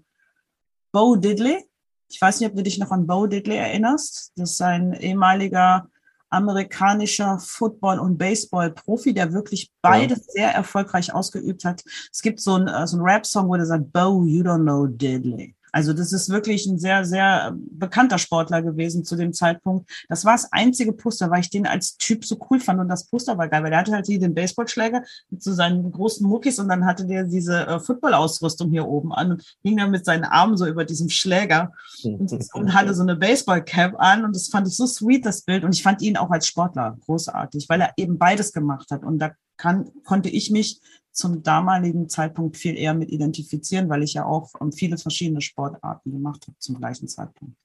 Bo 0.91 1.15
Diddley. 1.15 1.67
Ich 2.09 2.21
weiß 2.21 2.39
nicht, 2.39 2.49
ob 2.49 2.55
du 2.55 2.63
dich 2.63 2.77
noch 2.77 2.91
an 2.91 3.07
Bo 3.07 3.25
Diddley 3.25 3.57
erinnerst. 3.57 4.31
Das 4.35 4.51
ist 4.51 4.61
ein 4.61 4.93
ehemaliger 4.93 5.89
amerikanischer 6.29 7.39
Football- 7.39 7.99
und 7.99 8.17
Baseball-Profi, 8.17 9.13
der 9.13 9.33
wirklich 9.33 9.71
beides 9.81 10.19
ja. 10.27 10.33
sehr 10.33 10.51
erfolgreich 10.53 11.13
ausgeübt 11.13 11.65
hat. 11.65 11.83
Es 12.11 12.21
gibt 12.21 12.41
so 12.41 12.55
ein, 12.55 12.67
äh, 12.67 12.85
so 12.85 12.97
ein 12.97 13.03
Rap-Song, 13.03 13.47
wo 13.47 13.55
der 13.55 13.65
sagt, 13.65 13.91
Bo, 13.91 14.23
you 14.25 14.43
don't 14.43 14.61
know 14.61 14.85
Diddley. 14.85 15.54
Also 15.75 15.91
das 15.91 16.13
ist 16.13 16.29
wirklich 16.29 16.65
ein 16.67 16.79
sehr, 16.79 17.03
sehr 17.03 17.53
bekannter 17.53 18.17
Sportler 18.17 18.61
gewesen 18.61 19.03
zu 19.03 19.17
dem 19.17 19.33
Zeitpunkt. 19.33 19.89
Das 20.07 20.23
war 20.23 20.31
das 20.31 20.49
einzige 20.53 20.93
Poster, 20.93 21.29
weil 21.29 21.41
ich 21.41 21.49
den 21.49 21.67
als 21.67 21.97
Typ 21.97 22.23
so 22.23 22.37
cool 22.49 22.61
fand 22.61 22.79
und 22.79 22.87
das 22.87 23.07
Poster 23.07 23.37
war 23.37 23.49
geil, 23.49 23.61
weil 23.61 23.71
der 23.71 23.79
hatte 23.79 23.91
halt 23.91 24.05
hier 24.05 24.17
den 24.17 24.33
Baseballschläger 24.33 25.03
mit 25.29 25.43
so 25.43 25.51
seinen 25.51 25.91
großen 25.91 26.25
Muckis 26.25 26.59
und 26.59 26.69
dann 26.69 26.85
hatte 26.85 27.05
der 27.05 27.25
diese 27.25 27.67
äh, 27.67 27.79
Football-Ausrüstung 27.81 28.69
hier 28.69 28.87
oben 28.87 29.11
an 29.11 29.33
und 29.33 29.55
ging 29.65 29.75
dann 29.75 29.91
mit 29.91 30.05
seinen 30.05 30.23
Armen 30.23 30.55
so 30.55 30.65
über 30.65 30.85
diesem 30.85 31.09
Schläger 31.09 31.73
und, 32.05 32.31
und 32.53 32.73
hatte 32.73 32.93
so 32.93 33.03
eine 33.03 33.17
Baseball-Cap 33.17 33.95
an 33.97 34.23
und 34.23 34.33
das 34.33 34.47
fand 34.47 34.69
ich 34.69 34.77
so 34.77 34.87
sweet, 34.87 35.25
das 35.25 35.41
Bild 35.41 35.65
und 35.65 35.75
ich 35.75 35.83
fand 35.83 36.01
ihn 36.01 36.15
auch 36.15 36.31
als 36.31 36.47
Sportler 36.47 36.95
großartig, 37.05 37.67
weil 37.67 37.81
er 37.81 37.91
eben 37.97 38.17
beides 38.17 38.53
gemacht 38.53 38.91
hat 38.91 39.03
und 39.03 39.19
da 39.19 39.31
kann, 39.57 39.91
konnte 40.05 40.29
ich 40.29 40.51
mich 40.51 40.79
zum 41.15 41.43
damaligen 41.43 42.09
Zeitpunkt 42.09 42.57
viel 42.57 42.77
eher 42.77 42.93
mit 42.93 43.09
identifizieren, 43.09 43.89
weil 43.89 44.03
ich 44.03 44.13
ja 44.13 44.25
auch 44.25 44.51
um, 44.59 44.71
viele 44.71 44.97
verschiedene 44.97 45.41
Sportarten 45.41 46.11
gemacht 46.11 46.45
habe 46.47 46.57
zum 46.59 46.77
gleichen 46.77 47.07
Zeitpunkt. 47.07 47.55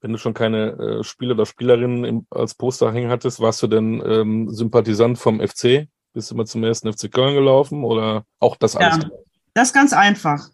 Wenn 0.00 0.12
du 0.12 0.18
schon 0.18 0.34
keine 0.34 0.72
äh, 0.72 1.02
Spieler 1.02 1.34
oder 1.34 1.46
Spielerinnen 1.46 2.04
im, 2.04 2.26
als 2.28 2.54
Poster 2.54 2.92
hängen 2.92 3.10
hattest, 3.10 3.40
warst 3.40 3.62
du 3.62 3.68
denn 3.68 4.02
ähm, 4.06 4.50
Sympathisant 4.50 5.18
vom 5.18 5.40
FC? 5.40 5.88
Bist 6.12 6.30
du 6.30 6.34
mal 6.34 6.44
zum 6.44 6.62
ersten 6.62 6.92
FC 6.92 7.10
Köln 7.10 7.34
gelaufen 7.34 7.84
oder 7.84 8.26
auch 8.38 8.56
das 8.56 8.76
alles? 8.76 9.02
Ja, 9.02 9.10
das 9.54 9.68
ist 9.68 9.74
ganz 9.74 9.94
einfach. 9.94 10.50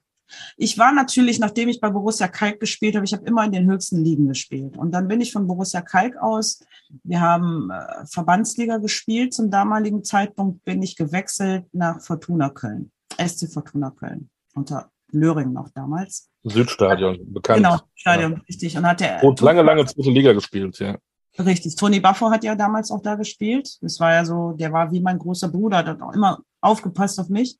Ich 0.57 0.79
war 0.79 0.93
natürlich, 0.93 1.39
nachdem 1.39 1.69
ich 1.69 1.81
bei 1.81 1.91
Borussia 1.91 2.29
Kalk 2.29 2.61
gespielt 2.61 2.95
habe, 2.97 3.05
ich 3.05 3.13
habe 3.13 3.27
immer 3.27 3.45
in 3.45 3.53
den 3.53 3.71
höchsten 3.71 4.03
Ligen 4.03 4.29
gespielt. 4.29 4.77
Und 4.77 4.93
dann 4.93 5.09
bin 5.09 5.21
ich 5.21 5.33
von 5.33 5.47
Borussia 5.47 5.81
Kalk 5.81 6.17
aus, 6.17 6.61
wir 7.03 7.21
haben 7.21 7.71
äh, 7.71 8.07
Verbandsliga 8.07 8.79
gespielt. 8.79 9.35
Zum 9.35 9.51
damaligen 9.51 10.05
Zeitpunkt 10.05 10.65
bin 10.65 10.83
ich 10.83 10.97
gewechselt 10.97 11.65
nach 11.73 12.01
Fortuna 12.01 12.51
Köln, 12.51 12.91
SC 13.19 13.51
Fortuna 13.53 13.91
Köln, 13.91 14.29
unter 14.55 14.91
Löring 15.13 15.53
noch 15.53 15.69
damals. 15.71 16.29
Südstadion, 16.45 17.19
bekannt. 17.33 17.59
Genau, 17.59 17.79
Stadion, 17.95 18.33
ja. 18.33 18.39
richtig. 18.49 18.77
Und 18.77 18.87
hat 18.87 19.01
der. 19.01 19.23
Und 19.23 19.41
lange, 19.41 19.63
lange 19.63 19.85
zweite 19.85 20.11
Liga 20.11 20.33
gespielt, 20.33 20.79
ja. 20.79 20.97
Richtig. 21.39 21.77
Toni 21.77 22.01
Baffo 22.01 22.31
hat 22.31 22.45
ja 22.45 22.55
damals 22.55 22.91
auch 22.91 23.03
da 23.03 23.15
gespielt. 23.15 23.79
Das 23.83 24.01
war 24.01 24.13
ja 24.13 24.25
so, 24.25 24.53
der 24.53 24.73
war 24.73 24.91
wie 24.91 25.01
mein 25.01 25.19
großer 25.19 25.49
Bruder, 25.49 25.79
hat 25.79 26.03
auch 26.03 26.13
immer 26.13 26.41
aufgepasst 26.61 27.19
auf 27.21 27.29
mich. 27.29 27.59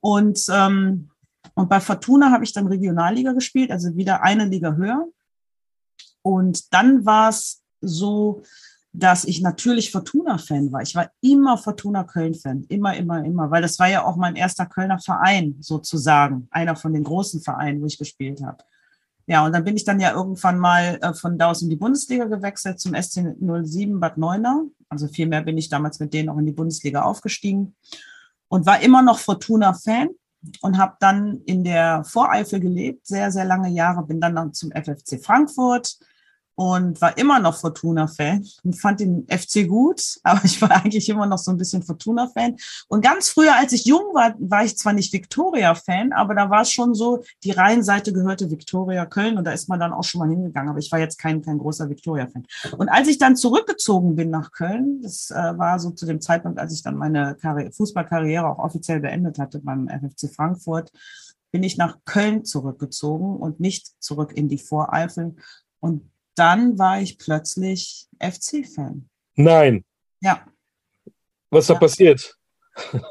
Und, 0.00 0.40
ähm, 0.52 1.10
und 1.54 1.68
bei 1.68 1.80
Fortuna 1.80 2.30
habe 2.30 2.44
ich 2.44 2.52
dann 2.52 2.66
Regionalliga 2.66 3.32
gespielt, 3.32 3.70
also 3.70 3.96
wieder 3.96 4.22
eine 4.22 4.46
Liga 4.46 4.74
höher. 4.74 5.06
Und 6.22 6.72
dann 6.74 7.04
war 7.04 7.30
es 7.30 7.62
so, 7.80 8.42
dass 8.92 9.24
ich 9.24 9.40
natürlich 9.40 9.92
Fortuna-Fan 9.92 10.72
war. 10.72 10.82
Ich 10.82 10.94
war 10.94 11.10
immer 11.20 11.56
Fortuna 11.56 12.04
Köln-Fan, 12.04 12.64
immer, 12.68 12.96
immer, 12.96 13.24
immer, 13.24 13.50
weil 13.50 13.62
das 13.62 13.78
war 13.78 13.88
ja 13.88 14.04
auch 14.04 14.16
mein 14.16 14.36
erster 14.36 14.66
Kölner 14.66 14.98
Verein 14.98 15.56
sozusagen, 15.60 16.48
einer 16.50 16.76
von 16.76 16.92
den 16.92 17.04
großen 17.04 17.40
Vereinen, 17.40 17.80
wo 17.80 17.86
ich 17.86 17.98
gespielt 17.98 18.42
habe. 18.42 18.64
Ja, 19.26 19.44
und 19.46 19.52
dann 19.52 19.62
bin 19.62 19.76
ich 19.76 19.84
dann 19.84 20.00
ja 20.00 20.12
irgendwann 20.12 20.58
mal 20.58 20.98
äh, 21.02 21.14
von 21.14 21.38
da 21.38 21.50
aus 21.50 21.62
in 21.62 21.70
die 21.70 21.76
Bundesliga 21.76 22.24
gewechselt 22.24 22.80
zum 22.80 23.00
SC 23.00 23.36
07 23.38 24.00
Bad 24.00 24.18
Neuner. 24.18 24.64
Also 24.88 25.06
vielmehr 25.06 25.42
bin 25.42 25.56
ich 25.56 25.68
damals 25.68 26.00
mit 26.00 26.12
denen 26.12 26.28
auch 26.28 26.38
in 26.38 26.46
die 26.46 26.52
Bundesliga 26.52 27.02
aufgestiegen 27.02 27.76
und 28.48 28.66
war 28.66 28.82
immer 28.82 29.02
noch 29.02 29.20
Fortuna-Fan 29.20 30.08
und 30.62 30.78
habe 30.78 30.96
dann 31.00 31.40
in 31.46 31.64
der 31.64 32.04
Voreifel 32.04 32.60
gelebt, 32.60 33.06
sehr, 33.06 33.30
sehr 33.30 33.44
lange 33.44 33.68
Jahre, 33.68 34.04
bin 34.04 34.20
dann 34.20 34.52
zum 34.52 34.70
FFC 34.70 35.22
Frankfurt, 35.22 35.98
und 36.54 37.00
war 37.00 37.16
immer 37.16 37.40
noch 37.40 37.56
Fortuna-Fan 37.56 38.46
und 38.64 38.74
fand 38.74 39.00
den 39.00 39.26
FC 39.28 39.66
gut, 39.66 40.18
aber 40.22 40.44
ich 40.44 40.60
war 40.60 40.70
eigentlich 40.72 41.08
immer 41.08 41.26
noch 41.26 41.38
so 41.38 41.50
ein 41.50 41.56
bisschen 41.56 41.82
Fortuna-Fan. 41.82 42.56
Und 42.88 43.02
ganz 43.02 43.28
früher, 43.28 43.56
als 43.56 43.72
ich 43.72 43.84
jung 43.84 44.14
war, 44.14 44.34
war 44.38 44.64
ich 44.64 44.76
zwar 44.76 44.92
nicht 44.92 45.12
Viktoria-Fan, 45.12 46.12
aber 46.12 46.34
da 46.34 46.50
war 46.50 46.62
es 46.62 46.70
schon 46.70 46.94
so, 46.94 47.22
die 47.44 47.52
Rheinseite 47.52 48.12
gehörte 48.12 48.50
Viktoria 48.50 49.06
Köln 49.06 49.38
und 49.38 49.44
da 49.44 49.52
ist 49.52 49.68
man 49.68 49.80
dann 49.80 49.92
auch 49.92 50.04
schon 50.04 50.18
mal 50.18 50.28
hingegangen, 50.28 50.70
aber 50.70 50.78
ich 50.78 50.92
war 50.92 50.98
jetzt 50.98 51.18
kein, 51.18 51.42
kein 51.42 51.58
großer 51.58 51.88
Viktoria-Fan. 51.88 52.46
Und 52.76 52.88
als 52.88 53.08
ich 53.08 53.18
dann 53.18 53.36
zurückgezogen 53.36 54.16
bin 54.16 54.30
nach 54.30 54.52
Köln, 54.52 55.00
das 55.02 55.30
äh, 55.30 55.58
war 55.58 55.78
so 55.78 55.90
zu 55.90 56.06
dem 56.06 56.20
Zeitpunkt, 56.20 56.58
als 56.58 56.72
ich 56.74 56.82
dann 56.82 56.96
meine 56.96 57.36
Karri 57.40 57.70
Fußballkarriere 57.72 58.46
auch 58.46 58.58
offiziell 58.58 59.00
beendet 59.00 59.38
hatte 59.38 59.60
beim 59.60 59.88
FFC 59.88 60.32
Frankfurt, 60.34 60.92
bin 61.50 61.62
ich 61.62 61.76
nach 61.76 61.98
Köln 62.04 62.44
zurückgezogen 62.44 63.36
und 63.36 63.60
nicht 63.60 64.02
zurück 64.02 64.32
in 64.34 64.48
die 64.48 64.58
Voreifel. 64.58 65.36
Und 65.80 66.09
dann 66.34 66.78
war 66.78 67.00
ich 67.00 67.18
plötzlich 67.18 68.08
FC-Fan. 68.18 69.08
Nein. 69.36 69.84
Ja. 70.20 70.44
Was 71.50 71.64
ist 71.64 71.68
ja. 71.68 71.74
da 71.74 71.80
passiert? 71.80 72.36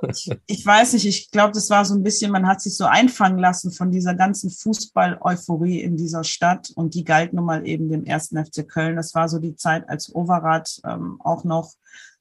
Ich, 0.10 0.32
ich, 0.48 0.66
weiß 0.66 0.94
nicht, 0.94 1.06
ich 1.06 1.32
glaube, 1.32 1.52
das 1.54 1.70
war 1.70 1.86
so 1.86 1.94
ein 1.94 2.02
bisschen, 2.02 2.32
man 2.32 2.48
hat 2.48 2.62
sich 2.62 2.76
so 2.76 2.86
einfangen 2.86 3.38
lassen 3.38 3.72
von 3.72 3.92
dieser 3.92 4.16
ganzen 4.16 4.50
Fußball-Euphorie 4.50 5.82
in 5.82 5.98
dieser 5.98 6.24
Stadt 6.24 6.72
und 6.76 6.96
die 6.96 7.04
galt 7.04 7.34
nun 7.34 7.46
mal 7.46 7.68
eben 7.68 7.90
dem 7.90 8.06
ersten 8.06 8.44
FC 8.44 8.68
Köln. 8.68 8.96
Das 8.96 9.14
war 9.14 9.30
so 9.30 9.38
die 9.40 9.56
Zeit, 9.56 9.88
als 9.90 10.14
Overath 10.16 10.80
ähm, 10.86 11.20
auch 11.22 11.44
noch 11.44 11.74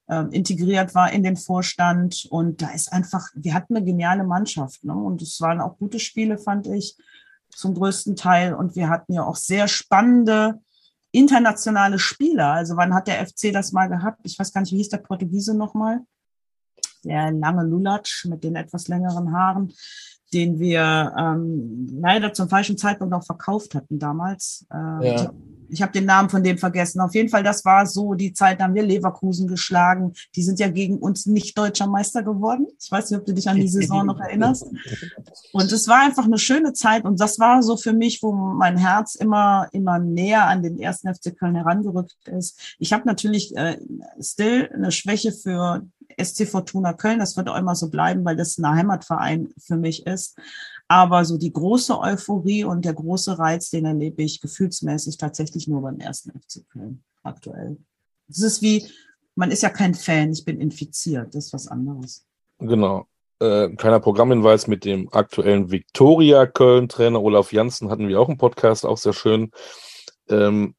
ähm, 0.08 0.30
integriert 0.30 0.94
war 0.94 1.12
in 1.12 1.22
den 1.22 1.36
Vorstand 1.36 2.26
und 2.30 2.62
da 2.62 2.70
ist 2.70 2.92
einfach, 2.92 3.28
wir 3.34 3.54
hatten 3.54 3.76
eine 3.76 3.84
geniale 3.84 4.24
Mannschaft 4.24 4.84
ne? 4.84 4.94
und 4.94 5.22
es 5.22 5.40
waren 5.40 5.60
auch 5.60 5.78
gute 5.78 6.00
Spiele, 6.00 6.38
fand 6.38 6.66
ich, 6.66 6.96
zum 7.50 7.74
größten 7.74 8.16
Teil 8.16 8.54
und 8.54 8.74
wir 8.74 8.88
hatten 8.88 9.12
ja 9.12 9.24
auch 9.24 9.36
sehr 9.36 9.68
spannende 9.68 10.60
internationale 11.18 11.98
Spieler. 11.98 12.52
Also 12.52 12.76
wann 12.76 12.94
hat 12.94 13.08
der 13.08 13.26
FC 13.26 13.52
das 13.52 13.72
mal 13.72 13.88
gehabt? 13.88 14.20
Ich 14.24 14.38
weiß 14.38 14.52
gar 14.52 14.60
nicht, 14.60 14.72
wie 14.72 14.78
hieß 14.78 14.90
der 14.90 14.98
Portugiese 14.98 15.54
nochmal? 15.54 16.00
Der 17.04 17.30
lange 17.30 17.64
Lulatsch 17.64 18.26
mit 18.26 18.44
den 18.44 18.56
etwas 18.56 18.88
längeren 18.88 19.32
Haaren, 19.32 19.72
den 20.32 20.58
wir 20.58 21.14
ähm, 21.18 21.88
leider 22.00 22.32
zum 22.32 22.48
falschen 22.48 22.76
Zeitpunkt 22.76 23.14
auch 23.14 23.24
verkauft 23.24 23.74
hatten 23.74 23.98
damals. 23.98 24.66
Ähm, 24.72 25.02
ja 25.02 25.32
ich 25.68 25.82
habe 25.82 25.92
den 25.92 26.04
Namen 26.04 26.28
von 26.28 26.42
dem 26.42 26.58
vergessen. 26.58 27.00
Auf 27.00 27.14
jeden 27.14 27.28
Fall, 27.28 27.42
das 27.42 27.64
war 27.64 27.86
so 27.86 28.14
die 28.14 28.32
Zeit, 28.32 28.60
da 28.60 28.64
haben 28.64 28.74
wir 28.74 28.82
Leverkusen 28.82 29.46
geschlagen. 29.46 30.12
Die 30.34 30.42
sind 30.42 30.58
ja 30.58 30.68
gegen 30.68 30.98
uns 30.98 31.26
nicht 31.26 31.56
deutscher 31.56 31.86
Meister 31.86 32.22
geworden. 32.22 32.66
Ich 32.80 32.90
weiß 32.90 33.10
nicht, 33.10 33.20
ob 33.20 33.26
du 33.26 33.34
dich 33.34 33.48
an 33.48 33.56
die 33.56 33.68
Saison 33.68 34.06
noch 34.06 34.20
erinnerst. 34.20 34.66
Und 35.52 35.72
es 35.72 35.88
war 35.88 36.00
einfach 36.00 36.24
eine 36.24 36.38
schöne 36.38 36.72
Zeit. 36.72 37.04
Und 37.04 37.20
das 37.20 37.38
war 37.38 37.62
so 37.62 37.76
für 37.76 37.92
mich, 37.92 38.22
wo 38.22 38.32
mein 38.32 38.76
Herz 38.76 39.14
immer, 39.14 39.68
immer 39.72 39.98
näher 39.98 40.46
an 40.46 40.62
den 40.62 40.78
ersten 40.78 41.12
FC 41.12 41.36
Köln 41.36 41.54
herangerückt 41.54 42.16
ist. 42.26 42.76
Ich 42.78 42.92
habe 42.92 43.06
natürlich 43.06 43.56
äh, 43.56 43.78
still 44.20 44.70
eine 44.72 44.92
Schwäche 44.92 45.32
für 45.32 45.82
SC 46.20 46.46
Fortuna 46.46 46.92
Köln. 46.92 47.18
Das 47.18 47.36
wird 47.36 47.48
auch 47.48 47.56
immer 47.56 47.74
so 47.74 47.90
bleiben, 47.90 48.24
weil 48.24 48.36
das 48.36 48.58
ein 48.58 48.68
Heimatverein 48.68 49.48
für 49.58 49.76
mich 49.76 50.06
ist. 50.06 50.36
Aber 50.88 51.26
so 51.26 51.36
die 51.36 51.52
große 51.52 51.98
Euphorie 51.98 52.64
und 52.64 52.84
der 52.84 52.94
große 52.94 53.38
Reiz, 53.38 53.68
den 53.68 53.84
erlebe 53.84 54.22
ich 54.22 54.40
gefühlsmäßig 54.40 55.18
tatsächlich 55.18 55.68
nur 55.68 55.82
beim 55.82 56.00
ersten 56.00 56.30
FC 56.30 56.66
Köln 56.70 57.04
aktuell. 57.22 57.76
Es 58.28 58.42
ist 58.42 58.62
wie, 58.62 58.86
man 59.34 59.50
ist 59.50 59.62
ja 59.62 59.68
kein 59.68 59.94
Fan, 59.94 60.32
ich 60.32 60.44
bin 60.44 60.60
infiziert, 60.60 61.34
das 61.34 61.46
ist 61.46 61.52
was 61.52 61.68
anderes. 61.68 62.26
Genau. 62.58 63.06
Äh, 63.40 63.68
kleiner 63.76 64.00
Programmhinweis 64.00 64.66
mit 64.66 64.84
dem 64.84 65.12
aktuellen 65.12 65.70
Viktoria 65.70 66.46
Köln-Trainer 66.46 67.22
Olaf 67.22 67.52
Janssen 67.52 67.90
hatten 67.90 68.08
wir 68.08 68.18
auch 68.18 68.28
einen 68.28 68.38
Podcast, 68.38 68.84
auch 68.84 68.98
sehr 68.98 69.12
schön. 69.12 69.52
Ähm, 70.28 70.74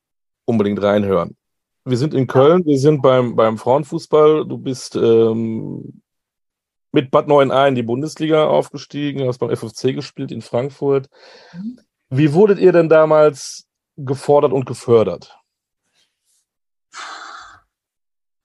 unbedingt 0.46 0.82
reinhören. 0.82 1.38
Wir 1.86 1.98
sind 1.98 2.14
in 2.14 2.28
Köln, 2.28 2.66
wir 2.66 2.78
sind 2.78 3.02
beim, 3.02 3.36
beim 3.36 3.58
Frauenfußball. 3.58 4.46
Du 4.46 4.58
bist 4.58 4.96
ähm, 4.96 6.02
mit 6.92 7.12
Bad 7.12 7.28
9a 7.28 7.68
in 7.68 7.76
die 7.76 7.84
Bundesliga 7.84 8.48
aufgestiegen, 8.48 9.28
hast 9.28 9.40
beim 9.40 9.56
FFC 9.56 9.94
gespielt 9.94 10.32
in 10.32 10.42
Frankfurt. 10.42 11.10
Mhm. 11.54 11.80
Wie 12.10 12.34
wurdet 12.34 12.60
ihr 12.60 12.72
denn 12.72 12.90
damals 12.90 13.68
gefordert 13.96 14.52
und 14.52 14.66
gefördert? 14.66 15.40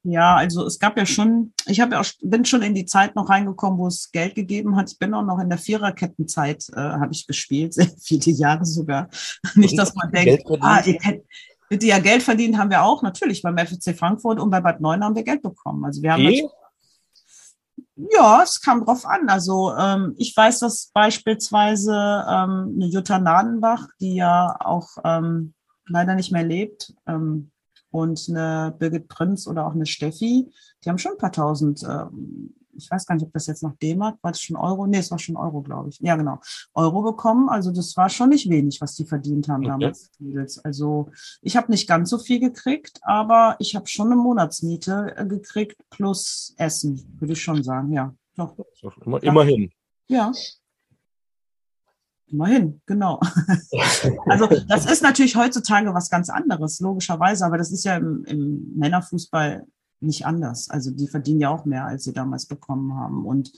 Ja, 0.06 0.36
also 0.36 0.66
es 0.66 0.78
gab 0.78 0.98
ja 0.98 1.06
schon, 1.06 1.54
ich 1.66 1.80
habe 1.80 1.94
ja 1.94 2.00
auch, 2.00 2.06
bin 2.20 2.44
schon 2.44 2.60
in 2.60 2.74
die 2.74 2.84
Zeit 2.84 3.16
noch 3.16 3.30
reingekommen, 3.30 3.78
wo 3.78 3.86
es 3.86 4.12
Geld 4.12 4.34
gegeben 4.34 4.76
hat. 4.76 4.92
Ich 4.92 4.98
bin 4.98 5.14
auch 5.14 5.24
noch 5.24 5.38
in 5.38 5.48
der 5.48 5.56
Viererkettenzeit, 5.56 6.66
äh, 6.74 6.80
habe 6.80 7.12
ich 7.12 7.26
gespielt, 7.26 7.72
sehr 7.74 7.88
viele 7.98 8.36
Jahre 8.36 8.66
sogar. 8.66 9.08
Nicht, 9.54 9.78
dass 9.78 9.94
man 9.94 10.12
denkt, 10.12 10.44
ah, 10.60 10.82
ihr 10.84 10.98
kennt, 10.98 11.22
bitte 11.70 11.86
ja 11.86 11.98
Geld 11.98 12.22
verdient 12.22 12.58
haben 12.58 12.68
wir 12.68 12.84
auch, 12.84 13.02
natürlich 13.02 13.40
beim 13.40 13.56
FFC 13.56 13.96
Frankfurt 13.96 14.38
und 14.38 14.50
bei 14.50 14.60
Bad 14.60 14.82
Neun 14.82 15.02
haben 15.02 15.16
wir 15.16 15.22
Geld 15.22 15.40
bekommen. 15.40 15.82
Also 15.86 16.02
wir 16.02 16.12
haben 16.12 16.22
e? 16.22 16.46
Ja, 17.96 18.42
es 18.42 18.60
kam 18.60 18.84
drauf 18.84 19.06
an. 19.06 19.28
Also 19.28 19.72
ähm, 19.76 20.14
ich 20.18 20.36
weiß, 20.36 20.60
dass 20.60 20.90
beispielsweise 20.92 21.92
ähm, 21.92 22.74
eine 22.74 22.86
Jutta 22.86 23.18
Nadenbach, 23.18 23.86
die 24.00 24.16
ja 24.16 24.56
auch 24.58 24.88
ähm, 25.04 25.54
leider 25.86 26.14
nicht 26.14 26.32
mehr 26.32 26.44
lebt, 26.44 26.92
ähm, 27.06 27.50
und 27.94 28.26
eine 28.28 28.74
Birgit 28.76 29.06
Prinz 29.06 29.46
oder 29.46 29.64
auch 29.66 29.74
eine 29.74 29.86
Steffi, 29.86 30.50
die 30.84 30.90
haben 30.90 30.98
schon 30.98 31.12
ein 31.12 31.18
paar 31.18 31.30
tausend 31.30 31.84
ähm, 31.84 32.52
ich 32.76 32.90
weiß 32.90 33.06
gar 33.06 33.14
nicht, 33.14 33.24
ob 33.24 33.32
das 33.32 33.46
jetzt 33.46 33.62
noch 33.62 33.76
D-Mark, 33.76 34.18
war 34.22 34.32
das 34.32 34.40
schon 34.40 34.56
Euro? 34.56 34.86
Nee, 34.86 34.98
es 34.98 35.10
war 35.10 35.18
schon 35.18 35.36
Euro, 35.36 35.62
glaube 35.62 35.90
ich. 35.90 35.98
Ja, 36.00 36.16
genau. 36.16 36.38
Euro 36.74 37.02
bekommen. 37.02 37.48
Also 37.48 37.72
das 37.72 37.96
war 37.96 38.08
schon 38.08 38.30
nicht 38.30 38.48
wenig, 38.48 38.80
was 38.80 38.94
die 38.94 39.04
verdient 39.04 39.48
haben 39.48 39.64
okay. 39.66 39.92
damals. 40.20 40.64
Also 40.64 41.10
ich 41.42 41.56
habe 41.56 41.70
nicht 41.70 41.88
ganz 41.88 42.10
so 42.10 42.18
viel 42.18 42.40
gekriegt, 42.40 43.00
aber 43.02 43.56
ich 43.58 43.74
habe 43.74 43.86
schon 43.86 44.06
eine 44.06 44.16
Monatsmiete 44.16 45.14
äh, 45.16 45.26
gekriegt 45.26 45.76
plus 45.90 46.54
Essen, 46.56 47.04
würde 47.18 47.32
ich 47.32 47.42
schon 47.42 47.62
sagen, 47.62 47.92
ja. 47.92 48.14
Doch. 48.36 48.56
Immerhin. 49.22 49.70
Ja. 50.08 50.32
Immerhin, 52.26 52.80
genau. 52.86 53.20
also 54.26 54.48
das 54.68 54.86
ist 54.86 55.02
natürlich 55.02 55.36
heutzutage 55.36 55.94
was 55.94 56.10
ganz 56.10 56.30
anderes, 56.30 56.80
logischerweise, 56.80 57.44
aber 57.44 57.58
das 57.58 57.70
ist 57.70 57.84
ja 57.84 57.96
im, 57.96 58.24
im 58.24 58.72
Männerfußball 58.76 59.64
nicht 60.04 60.26
anders. 60.26 60.70
Also 60.70 60.90
die 60.90 61.08
verdienen 61.08 61.40
ja 61.40 61.50
auch 61.50 61.64
mehr, 61.64 61.86
als 61.86 62.04
sie 62.04 62.12
damals 62.12 62.46
bekommen 62.46 62.94
haben. 62.94 63.24
Und 63.24 63.52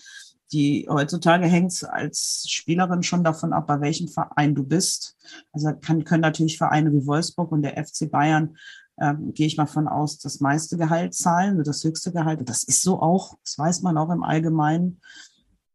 die 0.52 0.86
heutzutage 0.88 1.46
hängt 1.46 1.72
es 1.72 1.84
als 1.84 2.46
Spielerin 2.48 3.02
schon 3.02 3.24
davon 3.24 3.52
ab, 3.52 3.66
bei 3.66 3.80
welchem 3.80 4.08
Verein 4.08 4.54
du 4.54 4.62
bist. 4.62 5.16
Also 5.52 5.72
kann, 5.80 6.04
können 6.04 6.22
natürlich 6.22 6.58
Vereine 6.58 6.92
wie 6.92 7.06
Wolfsburg 7.06 7.50
und 7.52 7.62
der 7.62 7.84
FC 7.84 8.10
Bayern 8.10 8.56
ähm, 8.98 9.34
gehe 9.34 9.46
ich 9.46 9.56
mal 9.56 9.66
von 9.66 9.88
aus, 9.88 10.18
das 10.18 10.40
meiste 10.40 10.76
Gehalt 10.76 11.14
zahlen, 11.14 11.62
das 11.62 11.84
höchste 11.84 12.12
Gehalt. 12.12 12.40
Und 12.40 12.48
das 12.48 12.62
ist 12.62 12.82
so 12.82 13.00
auch, 13.00 13.36
das 13.44 13.58
weiß 13.58 13.82
man 13.82 13.98
auch 13.98 14.10
im 14.10 14.22
Allgemeinen. 14.22 15.00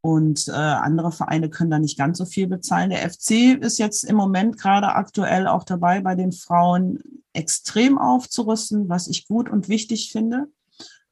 Und 0.01 0.47
äh, 0.47 0.53
andere 0.53 1.11
Vereine 1.11 1.49
können 1.49 1.69
da 1.69 1.77
nicht 1.77 1.97
ganz 1.97 2.17
so 2.17 2.25
viel 2.25 2.47
bezahlen. 2.47 2.89
Der 2.89 3.07
FC 3.07 3.61
ist 3.61 3.77
jetzt 3.77 4.03
im 4.03 4.15
Moment 4.15 4.57
gerade 4.57 4.95
aktuell 4.95 5.47
auch 5.47 5.63
dabei, 5.63 6.01
bei 6.01 6.15
den 6.15 6.31
Frauen 6.31 6.99
extrem 7.33 7.99
aufzurüsten, 7.99 8.89
was 8.89 9.07
ich 9.07 9.27
gut 9.27 9.47
und 9.47 9.69
wichtig 9.69 10.11
finde. 10.11 10.47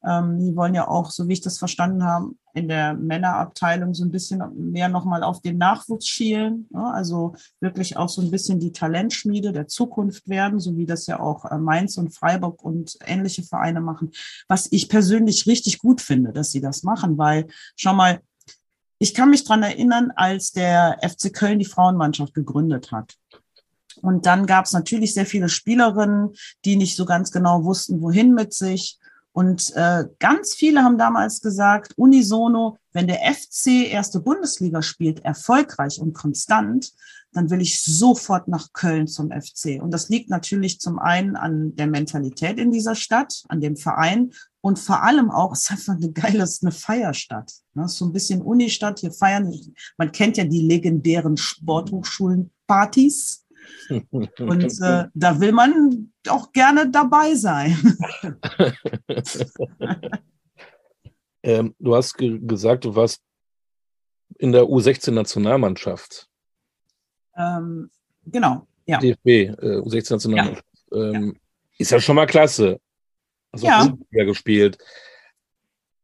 Ähm, 0.04 0.38
die 0.38 0.56
wollen 0.56 0.74
ja 0.74 0.88
auch, 0.88 1.10
so 1.10 1.28
wie 1.28 1.34
ich 1.34 1.40
das 1.40 1.58
verstanden 1.58 2.04
habe, 2.04 2.30
in 2.54 2.68
der 2.68 2.94
Männerabteilung 2.94 3.94
so 3.94 4.04
ein 4.04 4.10
bisschen 4.10 4.42
mehr 4.72 4.88
nochmal 4.88 5.22
auf 5.22 5.40
den 5.40 5.58
Nachwuchs 5.58 6.06
schielen. 6.06 6.68
Ja, 6.72 6.90
also 6.90 7.34
wirklich 7.60 7.96
auch 7.96 8.08
so 8.08 8.22
ein 8.22 8.30
bisschen 8.30 8.58
die 8.60 8.72
Talentschmiede 8.72 9.52
der 9.52 9.68
Zukunft 9.68 10.28
werden, 10.28 10.58
so 10.58 10.76
wie 10.76 10.86
das 10.86 11.06
ja 11.06 11.20
auch 11.20 11.44
äh, 11.44 11.58
Mainz 11.58 11.96
und 11.96 12.14
Freiburg 12.14 12.62
und 12.62 12.98
ähnliche 13.06 13.42
Vereine 13.42 13.80
machen. 13.80 14.10
Was 14.48 14.68
ich 14.70 14.88
persönlich 14.88 15.46
richtig 15.46 15.78
gut 15.78 16.00
finde, 16.00 16.32
dass 16.32 16.50
sie 16.50 16.60
das 16.60 16.82
machen, 16.82 17.18
weil 17.18 17.46
schau 17.76 17.94
mal, 17.94 18.20
ich 18.98 19.14
kann 19.14 19.30
mich 19.30 19.44
dran 19.44 19.62
erinnern, 19.62 20.12
als 20.14 20.52
der 20.52 20.98
FC 21.02 21.32
Köln 21.32 21.58
die 21.58 21.64
Frauenmannschaft 21.64 22.34
gegründet 22.34 22.92
hat. 22.92 23.16
Und 24.02 24.26
dann 24.26 24.46
gab 24.46 24.66
es 24.66 24.72
natürlich 24.72 25.14
sehr 25.14 25.26
viele 25.26 25.48
Spielerinnen, 25.48 26.34
die 26.64 26.76
nicht 26.76 26.96
so 26.96 27.04
ganz 27.04 27.30
genau 27.30 27.64
wussten, 27.64 28.00
wohin 28.00 28.34
mit 28.34 28.52
sich. 28.52 28.98
Und 29.32 29.72
äh, 29.76 30.06
ganz 30.18 30.54
viele 30.54 30.82
haben 30.82 30.98
damals 30.98 31.40
gesagt, 31.40 31.92
unisono, 31.96 32.78
wenn 32.92 33.06
der 33.06 33.20
FC 33.32 33.90
erste 33.90 34.20
Bundesliga 34.20 34.82
spielt, 34.82 35.24
erfolgreich 35.24 36.00
und 36.00 36.14
konstant, 36.14 36.92
dann 37.32 37.48
will 37.48 37.60
ich 37.60 37.80
sofort 37.82 38.48
nach 38.48 38.72
Köln 38.72 39.06
zum 39.06 39.30
FC. 39.30 39.80
Und 39.80 39.92
das 39.92 40.08
liegt 40.08 40.30
natürlich 40.30 40.80
zum 40.80 40.98
einen 40.98 41.36
an 41.36 41.76
der 41.76 41.86
Mentalität 41.86 42.58
in 42.58 42.72
dieser 42.72 42.96
Stadt, 42.96 43.44
an 43.48 43.60
dem 43.60 43.76
Verein 43.76 44.32
und 44.60 44.78
vor 44.78 45.02
allem 45.02 45.30
auch, 45.30 45.52
es 45.52 45.62
ist 45.62 45.70
einfach 45.70 45.94
eine 45.94 46.12
geile, 46.12 46.42
es 46.42 46.54
ist 46.54 46.64
eine 46.64 46.72
Feierstadt. 46.72 47.52
Ne? 47.74 47.88
So 47.88 48.04
ein 48.04 48.12
bisschen 48.12 48.42
Unistadt, 48.42 48.98
hier 49.00 49.12
feiern, 49.12 49.52
man 49.96 50.12
kennt 50.12 50.36
ja 50.36 50.44
die 50.44 50.60
legendären 50.60 51.36
Sporthochschulen-Partys. 51.36 53.46
Und 54.10 54.30
äh, 54.82 55.04
da 55.14 55.40
will 55.40 55.52
man 55.52 56.12
auch 56.28 56.52
gerne 56.52 56.90
dabei 56.90 57.34
sein. 57.34 57.76
ähm, 61.42 61.74
du 61.78 61.96
hast 61.96 62.16
ge 62.16 62.38
gesagt, 62.40 62.84
du 62.84 62.94
warst 62.94 63.22
in 64.38 64.52
der 64.52 64.64
U16-Nationalmannschaft. 64.64 66.28
Ähm, 67.36 67.90
genau, 68.26 68.66
ja. 68.86 68.98
DFB, 68.98 69.26
äh, 69.26 69.80
U16-Nationalmannschaft. 69.80 70.64
Ja. 70.90 70.98
Ähm, 70.98 71.32
ja. 71.34 71.40
Ist 71.78 71.90
ja 71.90 72.00
schon 72.00 72.16
mal 72.16 72.26
klasse. 72.26 72.80
Also 73.52 73.66
ja. 73.66 73.96
gespielt. 74.10 74.78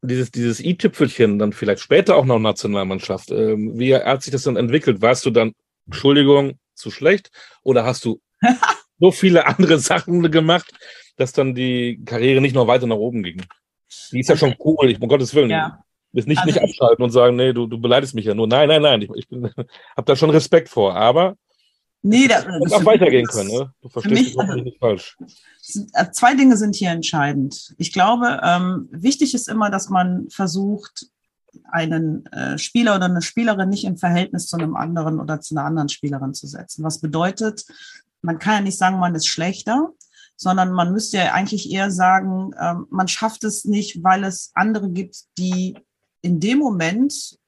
Dieses, 0.02 0.30
dieses 0.30 0.61
i-Tüpfelchen 0.61 1.38
dann 1.38 1.52
vielleicht 1.52 1.80
später 1.80 2.16
auch 2.16 2.25
noch 2.25 2.38
Nationalmannschaft. 2.38 3.30
Ähm, 3.30 3.78
wie 3.78 3.94
hat 3.94 4.23
sich 4.23 4.32
das 4.32 4.44
dann 4.44 4.56
entwickelt? 4.56 5.02
Warst 5.02 5.26
du 5.26 5.30
dann, 5.30 5.52
Entschuldigung, 5.87 6.58
zu 6.76 6.90
schlecht? 6.90 7.30
Oder 7.62 7.85
hast 7.85 8.04
du 8.04 8.21
so 9.00 9.11
viele 9.11 9.47
andere 9.47 9.78
Sachen 9.78 10.30
gemacht, 10.30 10.73
dass 11.16 11.33
dann 11.33 11.54
die 11.54 12.02
Karriere 12.04 12.40
nicht 12.40 12.54
noch 12.54 12.66
weiter 12.66 12.87
nach 12.87 12.97
oben 12.97 13.23
ging? 13.23 13.42
Die 14.12 14.21
ist 14.21 14.28
ja 14.28 14.37
schon 14.37 14.54
cool, 14.64 14.90
ich, 14.90 15.00
um 15.00 15.09
Gottes 15.09 15.35
Willen. 15.35 15.50
Ja. 15.50 15.83
Jetzt 16.12 16.28
nicht, 16.28 16.38
also 16.38 16.50
nicht 16.50 16.62
abschalten 16.62 17.04
und 17.04 17.11
sagen, 17.11 17.37
nee, 17.37 17.52
du, 17.52 17.66
du 17.66 17.78
beleidigst 17.78 18.14
mich 18.14 18.25
ja 18.25 18.35
nur. 18.35 18.47
Nein, 18.47 18.68
nein, 18.68 18.83
nein, 18.83 19.02
ich, 19.02 19.11
ich 19.14 19.28
habe 19.30 20.04
da 20.04 20.16
schon 20.16 20.30
Respekt 20.30 20.68
vor. 20.68 20.95
Aber 20.95 21.37
Nee, 22.02 22.28
da, 22.28 22.42
das 22.42 22.73
auch 22.73 22.85
weitergehen 22.85 23.26
können, 23.26 23.49
ne? 23.49 23.73
Du 23.83 23.88
verstehst 23.88 24.37
mich, 24.37 24.38
also, 24.38 24.62
nicht 24.62 24.78
falsch. 24.78 25.16
Äh, 25.92 26.11
zwei 26.12 26.37
Dinge 26.37 26.56
sind 26.56 26.76
hier 26.76 26.90
entscheidend. 26.90 27.75
Ich 27.78 27.92
glaube, 27.92 28.40
ähm, 28.45 28.88
wichtig 28.92 29.35
ist 29.35 29.49
immer, 29.49 29.71
dass 29.71 29.88
man 29.88 30.28
versucht, 30.30 31.06
einen 31.64 32.26
äh, 32.26 32.58
Spieler 32.58 32.96
oder 32.96 33.06
eine 33.06 33.22
Spielerin 33.22 33.68
nicht 33.68 33.84
im 33.84 33.96
Verhältnis 33.96 34.46
zu 34.46 34.56
einem 34.56 34.76
anderen 34.76 35.20
oder 35.20 35.40
zu 35.40 35.54
einer 35.54 35.64
anderen 35.64 35.88
Spielerin 35.88 36.34
zu 36.34 36.46
setzen. 36.46 36.84
Was 36.84 37.00
bedeutet, 37.00 37.64
man 38.22 38.38
kann 38.38 38.54
ja 38.54 38.60
nicht 38.60 38.78
sagen, 38.78 38.98
man 38.98 39.14
ist 39.14 39.26
schlechter, 39.26 39.90
sondern 40.36 40.72
man 40.72 40.92
müsste 40.92 41.18
ja 41.18 41.32
eigentlich 41.32 41.70
eher 41.70 41.90
sagen, 41.90 42.52
ähm, 42.60 42.86
man 42.90 43.08
schafft 43.08 43.45
es 43.45 43.64
nicht, 43.64 44.02
weil 44.02 44.25
es 44.25 44.50
andere 44.54 44.90
gibt, 44.90 45.25
die 45.38 45.78
in 46.23 46.40
dem 46.40 46.58
Moment 46.58 47.38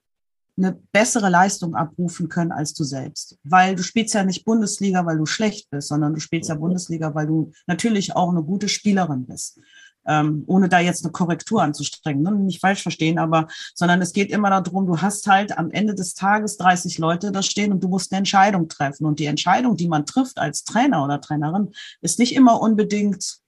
eine 0.56 0.76
bessere 0.92 1.28
Leistung 1.28 1.76
abrufen 1.76 2.28
können 2.28 2.52
als 2.52 2.74
du 2.74 2.82
selbst. 2.84 3.38
Weil 3.44 3.76
du 3.76 3.82
spielst 3.82 4.14
ja 4.14 4.24
nicht 4.24 4.44
Bundesliga, 4.44 5.06
weil 5.06 5.18
du 5.18 5.26
schlecht 5.26 5.70
bist, 5.70 5.88
sondern 5.88 6.14
du 6.14 6.20
spielst 6.20 6.48
ja 6.48 6.56
Bundesliga, 6.56 7.14
weil 7.14 7.26
du 7.26 7.52
natürlich 7.66 8.16
auch 8.16 8.30
eine 8.30 8.42
gute 8.42 8.68
Spielerin 8.68 9.26
bist 9.26 9.60
ähm, 10.08 10.42
ohne 10.46 10.68
da 10.68 10.80
jetzt 10.80 11.04
eine 11.04 11.12
Korrektur 11.12 11.62
anzustrengen, 11.62 12.22
ne? 12.22 12.32
nicht 12.32 12.60
falsch 12.60 12.82
verstehen, 12.82 13.18
aber 13.18 13.46
sondern 13.74 14.00
es 14.00 14.12
geht 14.12 14.30
immer 14.30 14.48
darum, 14.48 14.86
du 14.86 15.00
hast 15.00 15.26
halt 15.26 15.56
am 15.56 15.70
Ende 15.70 15.94
des 15.94 16.14
Tages 16.14 16.56
30 16.56 16.98
Leute 16.98 17.30
da 17.30 17.42
stehen 17.42 17.72
und 17.72 17.84
du 17.84 17.88
musst 17.88 18.10
eine 18.10 18.18
Entscheidung 18.18 18.68
treffen. 18.68 19.04
Und 19.06 19.18
die 19.18 19.26
Entscheidung, 19.26 19.76
die 19.76 19.88
man 19.88 20.06
trifft 20.06 20.38
als 20.38 20.64
Trainer 20.64 21.04
oder 21.04 21.20
Trainerin, 21.20 21.72
ist 22.00 22.18
nicht 22.18 22.34
immer 22.34 22.60
unbedingt 22.60 23.38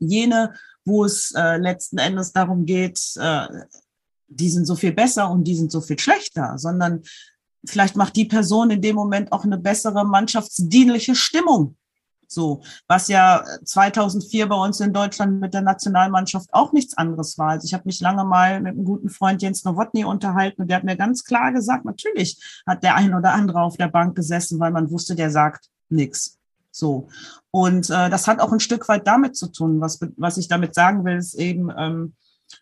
jene, 0.00 0.54
wo 0.84 1.04
es 1.04 1.32
äh, 1.36 1.58
letzten 1.58 1.98
Endes 1.98 2.32
darum 2.32 2.64
geht, 2.64 2.98
äh, 3.16 3.46
die 4.28 4.48
sind 4.48 4.66
so 4.66 4.74
viel 4.74 4.92
besser 4.92 5.30
und 5.30 5.44
die 5.44 5.54
sind 5.54 5.70
so 5.70 5.80
viel 5.80 5.98
schlechter, 5.98 6.58
sondern 6.58 7.02
vielleicht 7.64 7.96
macht 7.96 8.16
die 8.16 8.24
Person 8.24 8.70
in 8.70 8.82
dem 8.82 8.96
Moment 8.96 9.32
auch 9.32 9.44
eine 9.44 9.58
bessere 9.58 10.04
mannschaftsdienliche 10.04 11.14
Stimmung 11.14 11.76
so, 12.28 12.62
was 12.86 13.08
ja 13.08 13.42
2004 13.64 14.48
bei 14.48 14.56
uns 14.56 14.80
in 14.80 14.92
Deutschland 14.92 15.40
mit 15.40 15.54
der 15.54 15.62
Nationalmannschaft 15.62 16.48
auch 16.52 16.72
nichts 16.72 16.96
anderes 16.96 17.38
war. 17.38 17.50
Also 17.50 17.64
ich 17.64 17.74
habe 17.74 17.84
mich 17.86 18.00
lange 18.00 18.24
mal 18.24 18.60
mit 18.60 18.74
einem 18.74 18.84
guten 18.84 19.08
Freund 19.08 19.42
Jens 19.42 19.64
Nowotny 19.64 20.04
unterhalten 20.04 20.62
und 20.62 20.68
der 20.68 20.76
hat 20.76 20.84
mir 20.84 20.96
ganz 20.96 21.24
klar 21.24 21.52
gesagt, 21.52 21.84
natürlich 21.84 22.62
hat 22.66 22.84
der 22.84 22.94
ein 22.96 23.14
oder 23.14 23.32
andere 23.32 23.62
auf 23.62 23.76
der 23.76 23.88
Bank 23.88 24.14
gesessen, 24.14 24.60
weil 24.60 24.70
man 24.70 24.90
wusste, 24.90 25.16
der 25.16 25.30
sagt 25.30 25.70
nichts. 25.88 26.38
So. 26.70 27.08
Und 27.50 27.88
äh, 27.90 28.10
das 28.10 28.28
hat 28.28 28.40
auch 28.40 28.52
ein 28.52 28.60
Stück 28.60 28.88
weit 28.88 29.06
damit 29.06 29.36
zu 29.36 29.50
tun. 29.50 29.80
Was, 29.80 29.98
was 30.16 30.36
ich 30.36 30.48
damit 30.48 30.74
sagen 30.74 31.04
will, 31.04 31.16
ist 31.16 31.34
eben, 31.34 31.72
ähm, 31.76 32.14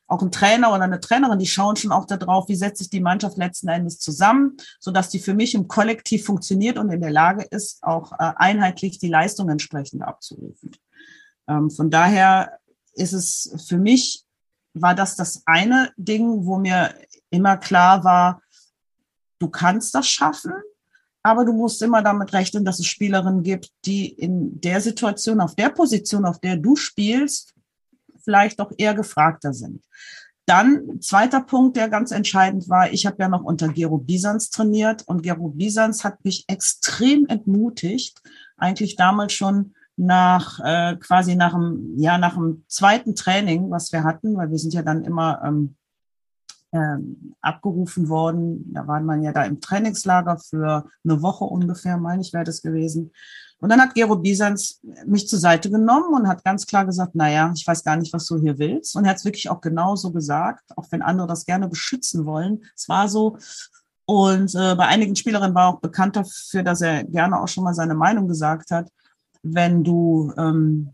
auch 0.06 0.22
ein 0.22 0.30
Trainer 0.30 0.72
oder 0.72 0.82
eine 0.82 1.00
Trainerin, 1.00 1.38
die 1.38 1.46
schauen 1.46 1.76
schon 1.76 1.92
auch 1.92 2.06
darauf, 2.06 2.48
wie 2.48 2.54
setzt 2.54 2.78
sich 2.78 2.90
die 2.90 3.00
Mannschaft 3.00 3.36
letzten 3.36 3.68
Endes 3.68 3.98
zusammen, 3.98 4.56
sodass 4.80 5.08
die 5.10 5.18
für 5.18 5.34
mich 5.34 5.54
im 5.54 5.68
Kollektiv 5.68 6.24
funktioniert 6.24 6.78
und 6.78 6.90
in 6.90 7.00
der 7.00 7.10
Lage 7.10 7.44
ist, 7.50 7.82
auch 7.82 8.12
äh, 8.12 8.32
einheitlich 8.36 8.98
die 8.98 9.08
Leistung 9.08 9.48
entsprechend 9.48 10.02
abzurufen. 10.02 10.72
Ähm, 11.48 11.70
von 11.70 11.90
daher 11.90 12.58
ist 12.94 13.12
es 13.12 13.54
für 13.66 13.78
mich, 13.78 14.24
war 14.74 14.94
das 14.94 15.16
das 15.16 15.42
eine 15.46 15.92
Ding, 15.96 16.44
wo 16.44 16.58
mir 16.58 16.94
immer 17.30 17.56
klar 17.56 18.04
war, 18.04 18.42
du 19.38 19.48
kannst 19.48 19.94
das 19.94 20.08
schaffen, 20.08 20.52
aber 21.22 21.44
du 21.44 21.52
musst 21.52 21.82
immer 21.82 22.02
damit 22.02 22.32
rechnen, 22.32 22.64
dass 22.64 22.78
es 22.78 22.86
Spielerinnen 22.86 23.42
gibt, 23.42 23.72
die 23.84 24.06
in 24.06 24.60
der 24.60 24.80
Situation, 24.80 25.40
auf 25.40 25.56
der 25.56 25.70
Position, 25.70 26.24
auf 26.24 26.38
der 26.38 26.56
du 26.56 26.76
spielst, 26.76 27.55
vielleicht 28.26 28.60
auch 28.60 28.72
eher 28.76 28.94
gefragter 28.94 29.54
sind. 29.54 29.82
Dann 30.44 31.00
zweiter 31.00 31.40
Punkt, 31.40 31.76
der 31.76 31.88
ganz 31.88 32.10
entscheidend 32.10 32.68
war, 32.68 32.92
ich 32.92 33.06
habe 33.06 33.16
ja 33.20 33.28
noch 33.28 33.42
unter 33.42 33.68
Gero 33.68 33.98
Bisans 33.98 34.50
trainiert 34.50 35.02
und 35.06 35.22
Gero 35.22 35.48
Bisans 35.48 36.04
hat 36.04 36.24
mich 36.24 36.44
extrem 36.48 37.26
entmutigt, 37.26 38.20
eigentlich 38.56 38.96
damals 38.96 39.32
schon 39.32 39.74
nach 39.96 40.60
äh, 40.62 40.96
quasi 40.96 41.36
nach 41.36 41.52
dem 41.52 41.94
ja 41.96 42.18
nach 42.18 42.34
dem 42.34 42.64
zweiten 42.68 43.14
Training, 43.14 43.70
was 43.70 43.92
wir 43.92 44.04
hatten, 44.04 44.36
weil 44.36 44.50
wir 44.50 44.58
sind 44.58 44.74
ja 44.74 44.82
dann 44.82 45.04
immer 45.04 45.40
ähm, 45.44 45.76
ähm, 46.72 47.34
abgerufen 47.40 48.08
worden. 48.08 48.72
Da 48.72 48.86
war 48.86 49.00
man 49.00 49.22
ja 49.22 49.32
da 49.32 49.44
im 49.44 49.60
Trainingslager 49.60 50.38
für 50.38 50.86
eine 51.04 51.22
Woche 51.22 51.44
ungefähr, 51.44 51.96
meine 51.96 52.22
ich, 52.22 52.32
wäre 52.32 52.44
das 52.44 52.62
gewesen. 52.62 53.12
Und 53.60 53.70
dann 53.70 53.80
hat 53.80 53.94
Gero 53.94 54.16
Bisans 54.16 54.80
mich 55.06 55.28
zur 55.28 55.38
Seite 55.38 55.70
genommen 55.70 56.14
und 56.14 56.28
hat 56.28 56.44
ganz 56.44 56.66
klar 56.66 56.84
gesagt, 56.84 57.14
naja, 57.14 57.52
ich 57.54 57.66
weiß 57.66 57.82
gar 57.84 57.96
nicht, 57.96 58.12
was 58.12 58.26
du 58.26 58.38
hier 58.38 58.58
willst. 58.58 58.94
Und 58.96 59.04
er 59.04 59.10
hat 59.10 59.16
es 59.16 59.24
wirklich 59.24 59.48
auch 59.48 59.60
genauso 59.60 60.12
gesagt, 60.12 60.62
auch 60.76 60.86
wenn 60.90 61.02
andere 61.02 61.26
das 61.26 61.46
gerne 61.46 61.68
beschützen 61.68 62.26
wollen. 62.26 62.64
Es 62.74 62.88
war 62.88 63.08
so. 63.08 63.38
Und 64.04 64.54
äh, 64.54 64.74
bei 64.74 64.86
einigen 64.86 65.16
Spielerinnen 65.16 65.54
war 65.54 65.68
auch 65.68 65.80
bekannt 65.80 66.16
dafür, 66.16 66.62
dass 66.62 66.80
er 66.80 67.04
gerne 67.04 67.40
auch 67.40 67.48
schon 67.48 67.64
mal 67.64 67.74
seine 67.74 67.94
Meinung 67.94 68.28
gesagt 68.28 68.70
hat. 68.70 68.88
Wenn 69.42 69.82
du 69.82 70.32
ähm, 70.36 70.92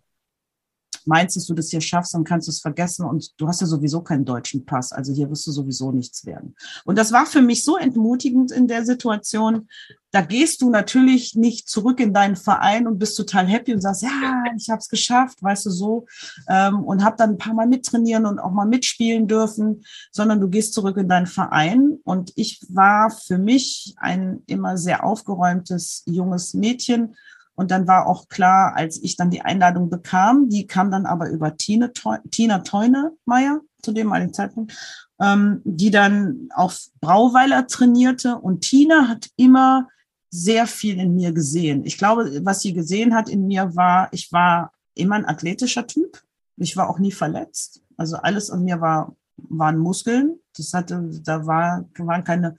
meinst, 1.07 1.37
dass 1.37 1.47
du 1.47 1.55
das 1.55 1.71
hier 1.71 1.81
schaffst, 1.81 2.15
dann 2.15 2.25
kannst 2.25 2.49
du 2.49 2.51
es 2.51 2.61
vergessen 2.61 3.05
und 3.05 3.33
du 3.41 3.49
hast 3.49 3.61
ja 3.61 3.67
sowieso 3.67 4.03
keinen 4.03 4.25
deutschen 4.25 4.65
Pass. 4.65 4.93
Also 4.93 5.13
hier 5.13 5.31
wirst 5.31 5.47
du 5.47 5.53
sowieso 5.53 5.93
nichts 5.93 6.25
werden. 6.27 6.55
Und 6.85 6.99
das 6.99 7.13
war 7.13 7.27
für 7.27 7.43
mich 7.43 7.65
so 7.65 7.77
entmutigend 7.77 8.53
in 8.53 8.69
der 8.69 8.85
Situation. 8.85 9.69
Da 10.11 10.21
gehst 10.21 10.61
du 10.61 10.69
natürlich 10.69 11.35
nicht 11.35 11.69
zurück 11.69 11.99
in 11.99 12.13
deinen 12.13 12.37
Verein 12.37 12.87
und 12.87 12.99
bist 12.99 13.17
total 13.17 13.47
happy 13.47 13.73
und 13.73 13.81
sagst, 13.81 14.03
ja, 14.03 14.45
ich 14.57 14.69
habe 14.69 14.79
es 14.79 14.89
geschafft, 14.89 15.43
weißt 15.43 15.67
du 15.67 15.71
so, 15.71 16.07
ähm, 16.49 16.85
und 16.85 17.03
habe 17.03 17.17
dann 17.17 17.31
ein 17.31 17.39
paar 17.39 17.55
Mal 17.55 17.67
mittrainieren 17.67 18.27
und 18.27 18.39
auch 18.39 18.53
mal 18.53 18.67
mitspielen 18.67 19.27
dürfen, 19.27 19.85
sondern 20.11 20.41
du 20.41 20.49
gehst 20.49 20.75
zurück 20.75 20.99
in 20.99 21.09
deinen 21.09 21.27
Verein. 21.27 21.99
Und 22.05 22.33
ich 22.37 22.61
war 22.69 23.11
für 23.11 23.39
mich 23.39 23.95
ein 23.97 24.43
immer 24.47 24.77
sehr 24.77 25.05
aufgeräumtes 25.05 26.03
junges 26.07 26.53
Mädchen 26.53 27.15
Und 27.55 27.71
dann 27.71 27.87
war 27.87 28.07
auch 28.07 28.29
klar, 28.29 28.75
als 28.75 29.03
ich 29.03 29.17
dann 29.17 29.31
die 29.31 29.43
Einladung 29.43 29.91
bekam, 29.91 30.49
die 30.49 30.67
kam 30.67 30.91
dann 30.91 31.07
aber 31.07 31.29
über 31.29 31.57
Tine, 31.57 31.93
Tina 32.31 32.61
Teunemeier 32.61 33.61
zu 33.83 33.93
dem 33.93 34.07
damaligen 34.07 34.33
Zeitpunkt, 34.33 34.73
ähm, 35.21 35.61
die 35.65 35.91
dann 35.91 36.49
auf 36.55 36.87
Brauweiler 37.01 37.67
trainierte. 37.67 38.37
Und 38.37 38.63
Tina 38.63 39.09
hat 39.09 39.29
immer 39.37 39.89
sehr 40.31 40.67
viel 40.67 40.99
in 40.99 41.15
mir 41.15 41.33
gesehen. 41.33 41.85
Ich 41.85 41.99
glaube, 41.99 42.41
was 42.45 42.63
sie 42.63 42.73
gesehen 42.73 43.15
hat 43.15 43.29
in 43.29 43.47
mir 43.47 43.77
war, 43.77 44.09
ich 44.13 44.33
war 44.33 44.73
immer 44.95 45.17
ein 45.17 45.27
athletischer 45.27 45.87
Typ. 45.87 46.23
Ich 46.57 46.77
war 46.77 46.89
auch 46.89 46.99
nie 46.99 47.13
verletzt. 47.13 47.83
Also 47.97 48.17
alles 48.17 48.51
an 48.51 48.65
mir 48.65 48.81
war, 48.81 49.15
waren 49.37 49.79
Muskeln. 49.79 50.39
Das 50.57 50.73
hatte, 50.73 51.11
da 51.23 51.47
war, 51.47 51.85
waren 51.99 52.25
keine 52.25 52.57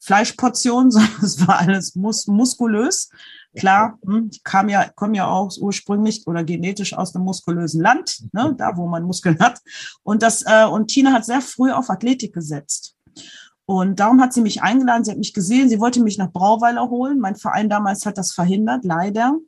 Fleischportionen, 0.00 0.90
sondern 0.90 1.22
es 1.22 1.46
war 1.46 1.58
alles 1.58 1.94
mus 1.94 2.26
muskulös. 2.26 3.10
Klar, 3.56 3.98
hm, 4.04 4.30
ich 4.32 4.42
kam 4.42 4.68
ja, 4.68 4.88
komme 4.94 5.16
ja 5.16 5.28
auch 5.28 5.50
ursprünglich 5.58 6.26
oder 6.26 6.44
genetisch 6.44 6.94
aus 6.94 7.14
einem 7.14 7.24
muskulösen 7.24 7.80
Land, 7.80 8.24
ne, 8.32 8.54
da 8.56 8.76
wo 8.76 8.86
man 8.86 9.04
Muskeln 9.04 9.38
hat. 9.38 9.60
Und 10.02 10.22
das, 10.22 10.42
äh, 10.42 10.66
und 10.66 10.88
Tina 10.88 11.12
hat 11.12 11.24
sehr 11.24 11.40
früh 11.40 11.70
auf 11.70 11.90
Athletik 11.90 12.34
gesetzt. 12.34 12.96
Und 13.66 14.00
darum 14.00 14.20
hat 14.20 14.32
sie 14.32 14.42
mich 14.42 14.62
eingeladen, 14.62 15.04
sie 15.04 15.10
hat 15.10 15.18
mich 15.18 15.32
gesehen, 15.32 15.68
sie 15.68 15.80
wollte 15.80 16.02
mich 16.02 16.18
nach 16.18 16.32
Brauweiler 16.32 16.90
holen. 16.90 17.18
Mein 17.18 17.36
Verein 17.36 17.70
damals 17.70 18.04
hat 18.04 18.18
das 18.18 18.32
verhindert, 18.32 18.84
leider. 18.84 19.38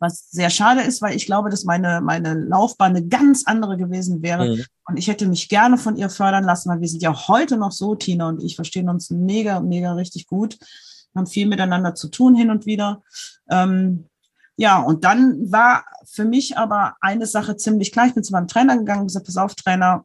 Was 0.00 0.30
sehr 0.30 0.50
schade 0.50 0.80
ist, 0.80 1.02
weil 1.02 1.14
ich 1.14 1.26
glaube, 1.26 1.50
dass 1.50 1.64
meine, 1.64 2.00
meine 2.00 2.34
Laufbahn 2.34 2.96
eine 2.96 3.06
ganz 3.06 3.46
andere 3.46 3.76
gewesen 3.76 4.22
wäre. 4.22 4.48
Mhm. 4.48 4.64
Und 4.86 4.96
ich 4.96 5.08
hätte 5.08 5.26
mich 5.26 5.48
gerne 5.48 5.76
von 5.76 5.96
ihr 5.96 6.08
fördern 6.08 6.44
lassen, 6.44 6.70
weil 6.70 6.80
wir 6.80 6.88
sind 6.88 7.02
ja 7.02 7.28
heute 7.28 7.56
noch 7.56 7.72
so, 7.72 7.94
Tina 7.94 8.28
und 8.28 8.42
ich 8.42 8.56
verstehen 8.56 8.88
uns 8.88 9.10
mega, 9.10 9.60
mega 9.60 9.92
richtig 9.92 10.26
gut, 10.26 10.58
haben 11.14 11.26
viel 11.26 11.46
miteinander 11.46 11.94
zu 11.94 12.08
tun 12.08 12.34
hin 12.34 12.50
und 12.50 12.66
wieder. 12.66 13.02
Ähm, 13.50 14.08
ja, 14.56 14.80
und 14.80 15.04
dann 15.04 15.50
war 15.50 15.84
für 16.04 16.24
mich 16.24 16.56
aber 16.56 16.96
eine 17.00 17.26
Sache 17.26 17.56
ziemlich 17.56 17.90
klar. 17.92 18.06
Ich 18.06 18.14
bin 18.14 18.22
zu 18.22 18.32
meinem 18.32 18.48
Trainer 18.48 18.76
gegangen 18.76 19.02
und 19.02 19.06
gesagt, 19.08 19.26
pass 19.26 19.36
auf, 19.36 19.54
Trainer, 19.54 20.04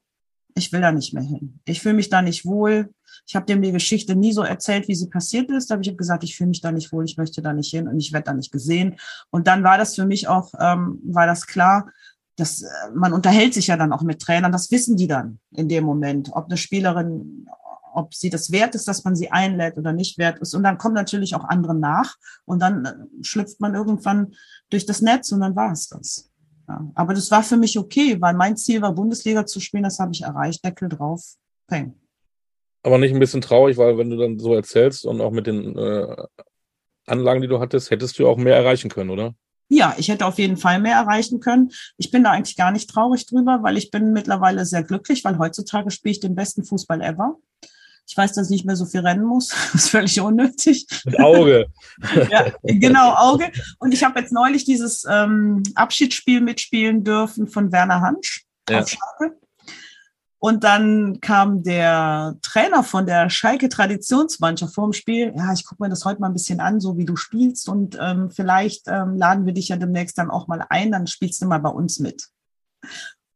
ich 0.55 0.71
will 0.71 0.81
da 0.81 0.91
nicht 0.91 1.13
mehr 1.13 1.23
hin. 1.23 1.59
Ich 1.65 1.81
fühle 1.81 1.95
mich 1.95 2.09
da 2.09 2.21
nicht 2.21 2.45
wohl. 2.45 2.89
Ich 3.27 3.35
habe 3.35 3.45
dem 3.45 3.61
die 3.61 3.71
Geschichte 3.71 4.15
nie 4.15 4.33
so 4.33 4.41
erzählt, 4.41 4.87
wie 4.87 4.95
sie 4.95 5.07
passiert 5.07 5.51
ist. 5.51 5.71
Aber 5.71 5.81
ich 5.81 5.87
habe 5.87 5.97
gesagt, 5.97 6.23
ich 6.23 6.35
fühle 6.35 6.49
mich 6.49 6.61
da 6.61 6.71
nicht 6.71 6.91
wohl, 6.91 7.05
ich 7.05 7.17
möchte 7.17 7.41
da 7.41 7.53
nicht 7.53 7.69
hin 7.69 7.87
und 7.87 7.99
ich 7.99 8.11
werde 8.11 8.25
da 8.25 8.33
nicht 8.33 8.51
gesehen. 8.51 8.95
Und 9.29 9.47
dann 9.47 9.63
war 9.63 9.77
das 9.77 9.95
für 9.95 10.05
mich 10.05 10.27
auch, 10.27 10.51
ähm, 10.59 10.99
war 11.03 11.27
das 11.27 11.45
klar, 11.45 11.91
dass 12.35 12.63
äh, 12.63 12.67
man 12.93 13.13
unterhält 13.13 13.53
sich 13.53 13.67
ja 13.67 13.77
dann 13.77 13.93
auch 13.93 14.01
mit 14.01 14.19
Trainern. 14.21 14.51
Das 14.51 14.71
wissen 14.71 14.97
die 14.97 15.07
dann 15.07 15.39
in 15.51 15.69
dem 15.69 15.83
Moment, 15.83 16.31
ob 16.33 16.45
eine 16.45 16.57
Spielerin, 16.57 17.47
ob 17.99 18.13
sie 18.13 18.29
das 18.29 18.51
wert 18.51 18.75
ist, 18.75 18.87
dass 18.87 19.03
man 19.03 19.15
sie 19.15 19.31
einlädt 19.31 19.77
oder 19.77 19.93
nicht 19.93 20.17
wert 20.17 20.39
ist. 20.39 20.53
Und 20.53 20.63
dann 20.63 20.77
kommen 20.77 20.95
natürlich 20.95 21.35
auch 21.35 21.43
andere 21.43 21.75
nach 21.75 22.15
und 22.45 22.61
dann 22.61 22.85
äh, 22.85 23.23
schlüpft 23.23 23.59
man 23.59 23.75
irgendwann 23.75 24.33
durch 24.69 24.85
das 24.85 25.01
Netz 25.01 25.31
und 25.31 25.41
dann 25.41 25.55
war 25.55 25.71
es 25.71 25.89
das. 25.89 26.29
Ja, 26.67 26.89
aber 26.95 27.13
das 27.13 27.31
war 27.31 27.43
für 27.43 27.57
mich 27.57 27.77
okay, 27.77 28.19
weil 28.21 28.35
mein 28.35 28.55
Ziel 28.55 28.81
war, 28.81 28.93
Bundesliga 28.93 29.45
zu 29.45 29.59
spielen. 29.59 29.83
Das 29.83 29.99
habe 29.99 30.11
ich 30.13 30.21
erreicht. 30.21 30.63
Deckel 30.63 30.87
drauf. 30.87 31.23
Peng. 31.67 31.95
Aber 32.83 32.97
nicht 32.97 33.13
ein 33.13 33.19
bisschen 33.19 33.41
traurig, 33.41 33.77
weil 33.77 33.97
wenn 33.97 34.09
du 34.09 34.17
dann 34.17 34.39
so 34.39 34.53
erzählst 34.53 35.05
und 35.05 35.19
auch 35.19 35.31
mit 35.31 35.47
den 35.47 35.77
äh, 35.77 36.15
Anlagen, 37.05 37.41
die 37.41 37.47
du 37.47 37.59
hattest, 37.59 37.91
hättest 37.91 38.17
du 38.19 38.27
auch 38.27 38.37
mehr 38.37 38.55
erreichen 38.55 38.89
können, 38.89 39.09
oder? 39.09 39.33
Ja, 39.71 39.93
ich 39.97 40.09
hätte 40.09 40.25
auf 40.25 40.39
jeden 40.39 40.57
Fall 40.57 40.79
mehr 40.79 40.95
erreichen 40.95 41.39
können. 41.39 41.71
Ich 41.97 42.09
bin 42.09 42.23
da 42.23 42.31
eigentlich 42.31 42.57
gar 42.57 42.71
nicht 42.71 42.89
traurig 42.89 43.27
drüber, 43.27 43.59
weil 43.61 43.77
ich 43.77 43.91
bin 43.91 44.13
mittlerweile 44.13 44.65
sehr 44.65 44.83
glücklich, 44.83 45.23
weil 45.23 45.37
heutzutage 45.37 45.91
spiele 45.91 46.13
ich 46.13 46.19
den 46.19 46.35
besten 46.35 46.63
Fußball 46.63 47.01
ever. 47.01 47.37
Ich 48.09 48.17
weiß, 48.17 48.33
dass 48.33 48.47
ich 48.47 48.51
nicht 48.51 48.65
mehr 48.65 48.75
so 48.75 48.87
viel 48.87 49.01
rennen 49.01 49.23
muss. 49.23 49.49
Das 49.71 49.83
ist 49.83 49.89
völlig 49.89 50.19
unnötig. 50.19 50.87
Mit 51.05 51.19
Auge. 51.19 51.67
ja, 52.31 52.51
genau, 52.63 53.13
Auge. 53.13 53.51
Und 53.77 53.93
ich 53.93 54.03
habe 54.03 54.19
jetzt 54.19 54.31
neulich 54.31 54.65
dieses 54.65 55.05
ähm, 55.07 55.61
Abschiedsspiel 55.75 56.41
mitspielen 56.41 57.03
dürfen 57.03 57.47
von 57.47 57.71
Werner 57.71 58.01
Hansch 58.01 58.45
ja. 58.67 58.79
auf 58.79 58.89
Schalke. 58.89 59.37
Und 60.39 60.63
dann 60.63 61.19
kam 61.21 61.63
der 61.63 62.37
Trainer 62.41 62.83
von 62.83 63.05
der 63.05 63.29
Schalke 63.29 63.69
Traditionsmannschaft 63.69 64.73
vor 64.73 64.87
dem 64.87 64.93
Spiel. 64.93 65.33
Ja, 65.35 65.53
ich 65.53 65.65
gucke 65.65 65.83
mir 65.83 65.89
das 65.89 66.05
heute 66.05 66.21
mal 66.21 66.27
ein 66.27 66.33
bisschen 66.33 66.61
an, 66.61 66.79
so 66.79 66.97
wie 66.97 67.05
du 67.05 67.15
spielst. 67.15 67.69
Und 67.69 67.97
ähm, 68.01 68.31
vielleicht 68.31 68.87
ähm, 68.87 69.17
laden 69.17 69.45
wir 69.45 69.53
dich 69.53 69.67
ja 69.67 69.75
demnächst 69.75 70.17
dann 70.17 70.31
auch 70.31 70.47
mal 70.47 70.65
ein, 70.69 70.91
dann 70.91 71.07
spielst 71.07 71.41
du 71.41 71.45
mal 71.45 71.59
bei 71.59 71.69
uns 71.69 71.99
mit. 71.99 72.29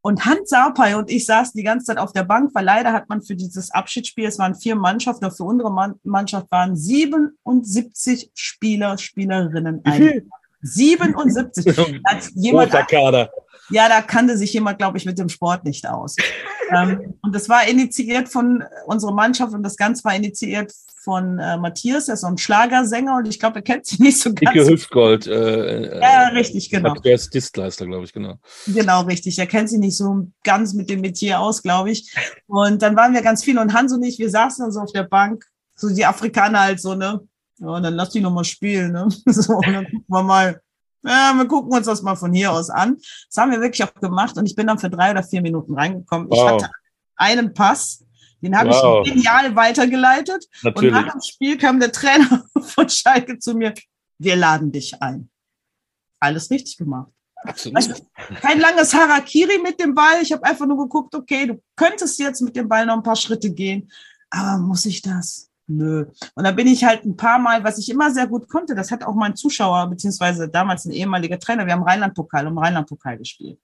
Und 0.05 0.25
Hans 0.25 0.49
Sarpay 0.49 0.95
und 0.95 1.09
ich 1.09 1.25
saßen 1.25 1.57
die 1.57 1.63
ganze 1.63 1.85
Zeit 1.85 1.97
auf 1.97 2.11
der 2.11 2.25
Bank, 2.25 2.51
weil 2.53 2.65
leider 2.65 2.91
hat 2.91 3.07
man 3.07 3.21
für 3.21 3.37
dieses 3.37 3.71
Abschiedsspiel, 3.71 4.25
es 4.25 4.37
waren 4.37 4.53
vier 4.53 4.75
Mannschaften, 4.75 5.31
für 5.31 5.45
unsere 5.45 5.71
Mannschaft 6.03 6.51
waren 6.51 6.75
77 6.75 8.29
Spieler, 8.33 8.97
Spielerinnen. 8.97 9.79
Ein. 9.85 10.29
77. 10.61 12.01
Als 12.03 12.31
jemand. 12.35 12.73
Ja, 13.69 13.87
da 13.87 14.01
kannte 14.01 14.37
sich 14.37 14.51
jemand, 14.51 14.77
glaube 14.77 14.97
ich, 14.97 15.05
mit 15.05 15.17
dem 15.17 15.29
Sport 15.29 15.63
nicht 15.63 15.87
aus. 15.87 16.17
ähm, 16.75 17.13
und 17.21 17.33
das 17.33 17.47
war 17.47 17.65
initiiert 17.65 18.27
von 18.27 18.61
unserer 18.85 19.13
Mannschaft 19.13 19.53
und 19.53 19.63
das 19.63 19.77
Ganze 19.77 20.03
war 20.03 20.13
initiiert 20.15 20.73
von 21.03 21.37
äh, 21.37 21.57
Matthias, 21.57 22.05
der 22.05 22.15
ist 22.15 22.21
so 22.21 22.27
ein 22.27 22.37
Schlagersänger 22.37 23.17
und 23.17 23.27
ich 23.27 23.39
glaube, 23.39 23.57
er 23.57 23.61
kennt 23.61 23.85
sich 23.85 23.99
nicht 23.99 24.19
so 24.19 24.33
ganz. 24.33 24.55
Icke 24.55 24.67
Hüftgold. 24.67 25.27
Äh, 25.27 25.99
ja, 25.99 26.27
richtig, 26.29 26.69
genau. 26.69 26.93
Der 26.93 27.15
ist 27.15 27.33
Distleister, 27.33 27.85
glaube 27.85 28.05
ich, 28.05 28.13
genau. 28.13 28.35
Genau, 28.67 29.01
richtig. 29.01 29.37
Er 29.37 29.47
kennt 29.47 29.69
sich 29.69 29.79
nicht 29.79 29.97
so 29.97 30.27
ganz 30.43 30.73
mit 30.73 30.89
dem 30.89 31.01
Metier 31.01 31.39
aus, 31.39 31.61
glaube 31.61 31.91
ich. 31.91 32.15
Und 32.47 32.81
dann 32.81 32.95
waren 32.95 33.13
wir 33.13 33.21
ganz 33.21 33.43
viele 33.43 33.61
und 33.61 33.73
Hans 33.73 33.91
und 33.91 34.03
ich, 34.03 34.17
wir 34.17 34.29
saßen 34.29 34.63
dann 34.63 34.71
so 34.71 34.79
auf 34.79 34.91
der 34.91 35.03
Bank, 35.03 35.45
so 35.75 35.89
die 35.93 36.05
Afrikaner 36.05 36.61
halt 36.61 36.79
so, 36.79 36.95
ne? 36.95 37.21
Ja, 37.59 37.67
und 37.67 37.83
dann 37.83 37.95
lass 37.95 38.09
die 38.09 38.21
nochmal 38.21 38.45
spielen, 38.45 38.93
ne? 38.93 39.07
So, 39.25 39.55
und 39.55 39.67
dann 39.67 39.85
gucken 39.85 40.05
wir 40.07 40.23
mal. 40.23 40.61
Ja, 41.05 41.33
wir 41.35 41.47
gucken 41.47 41.75
uns 41.75 41.85
das 41.85 42.01
mal 42.01 42.15
von 42.15 42.31
hier 42.31 42.53
aus 42.53 42.69
an. 42.69 42.95
Das 43.27 43.35
haben 43.35 43.51
wir 43.51 43.59
wirklich 43.59 43.83
auch 43.83 43.93
gemacht 43.95 44.37
und 44.37 44.45
ich 44.45 44.55
bin 44.55 44.67
dann 44.67 44.79
für 44.79 44.89
drei 44.89 45.11
oder 45.11 45.21
vier 45.21 45.41
Minuten 45.41 45.73
reingekommen. 45.73 46.29
Wow. 46.29 46.37
Ich 46.37 46.65
hatte 46.65 46.71
einen 47.17 47.53
Pass, 47.53 48.02
den 48.43 48.57
habe 48.57 48.69
wow. 48.69 49.05
ich 49.05 49.13
genial 49.13 49.55
weitergeleitet. 49.55 50.45
Natürlich. 50.61 50.93
Und 50.93 51.01
nach 51.01 51.11
dem 51.13 51.21
Spiel 51.21 51.57
kam 51.57 51.79
der 51.79 51.91
Trainer 51.91 52.45
von 52.61 52.89
Schalke 52.89 53.39
zu 53.39 53.55
mir, 53.55 53.73
wir 54.19 54.35
laden 54.35 54.71
dich 54.71 55.01
ein. 55.01 55.29
Alles 56.19 56.49
richtig 56.51 56.77
gemacht. 56.77 57.11
Also, 57.45 57.93
kein 58.41 58.59
langes 58.59 58.93
Harakiri 58.93 59.59
mit 59.61 59.79
dem 59.79 59.93
Ball. 59.93 60.21
Ich 60.21 60.31
habe 60.31 60.43
einfach 60.43 60.65
nur 60.65 60.77
geguckt, 60.77 61.13
okay, 61.15 61.47
du 61.47 61.61
könntest 61.75 62.19
jetzt 62.19 62.41
mit 62.41 62.55
dem 62.55 62.69
Ball 62.69 62.85
noch 62.85 62.95
ein 62.95 63.03
paar 63.03 63.15
Schritte 63.15 63.51
gehen, 63.51 63.91
aber 64.29 64.59
muss 64.59 64.85
ich 64.85 65.01
das? 65.01 65.49
Nö. 65.67 66.05
Und 66.35 66.43
da 66.43 66.51
bin 66.51 66.67
ich 66.67 66.83
halt 66.83 67.05
ein 67.05 67.15
paar 67.15 67.39
Mal, 67.39 67.63
was 67.63 67.77
ich 67.77 67.89
immer 67.89 68.11
sehr 68.11 68.27
gut 68.27 68.47
konnte, 68.49 68.75
das 68.75 68.91
hat 68.91 69.03
auch 69.03 69.15
mein 69.15 69.35
Zuschauer, 69.35 69.87
beziehungsweise 69.87 70.47
damals 70.49 70.85
ein 70.85 70.91
ehemaliger 70.91 71.39
Trainer, 71.39 71.65
wir 71.65 71.73
haben 71.73 71.83
Rheinland-Pokal 71.83 72.47
um 72.47 72.57
Rheinland-Pokal 72.57 73.17
gespielt. 73.17 73.59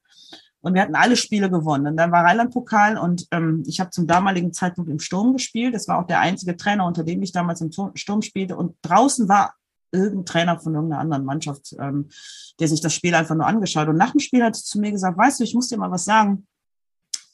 Und 0.61 0.73
wir 0.73 0.81
hatten 0.81 0.95
alle 0.95 1.15
Spiele 1.15 1.49
gewonnen. 1.49 1.87
Und 1.87 1.97
dann 1.97 2.11
war 2.11 2.25
Rheinland-Pokal 2.25 2.97
und 2.97 3.27
ähm, 3.31 3.63
ich 3.65 3.79
habe 3.79 3.91
zum 3.91 4.07
damaligen 4.07 4.51
Zeitpunkt 4.51 4.91
im 4.91 4.99
Sturm 4.99 5.33
gespielt. 5.33 5.73
Das 5.73 5.87
war 5.87 5.99
auch 5.99 6.07
der 6.07 6.19
einzige 6.19 6.57
Trainer, 6.57 6.85
unter 6.85 7.03
dem 7.03 7.21
ich 7.21 7.31
damals 7.31 7.61
im 7.61 7.71
Sturm 7.95 8.21
spielte. 8.21 8.57
Und 8.57 8.75
draußen 8.81 9.29
war 9.29 9.53
irgendein 9.91 10.25
Trainer 10.25 10.59
von 10.59 10.75
irgendeiner 10.75 11.01
anderen 11.01 11.25
Mannschaft, 11.25 11.75
ähm, 11.79 12.09
der 12.59 12.67
sich 12.67 12.81
das 12.81 12.93
Spiel 12.93 13.15
einfach 13.15 13.35
nur 13.35 13.47
angeschaut. 13.47 13.87
Und 13.87 13.97
nach 13.97 14.11
dem 14.11 14.19
Spiel 14.19 14.43
hat 14.43 14.55
er 14.55 14.61
zu 14.61 14.79
mir 14.79 14.91
gesagt, 14.91 15.17
weißt 15.17 15.39
du, 15.39 15.43
ich 15.43 15.55
muss 15.55 15.69
dir 15.69 15.77
mal 15.77 15.91
was 15.91 16.05
sagen. 16.05 16.45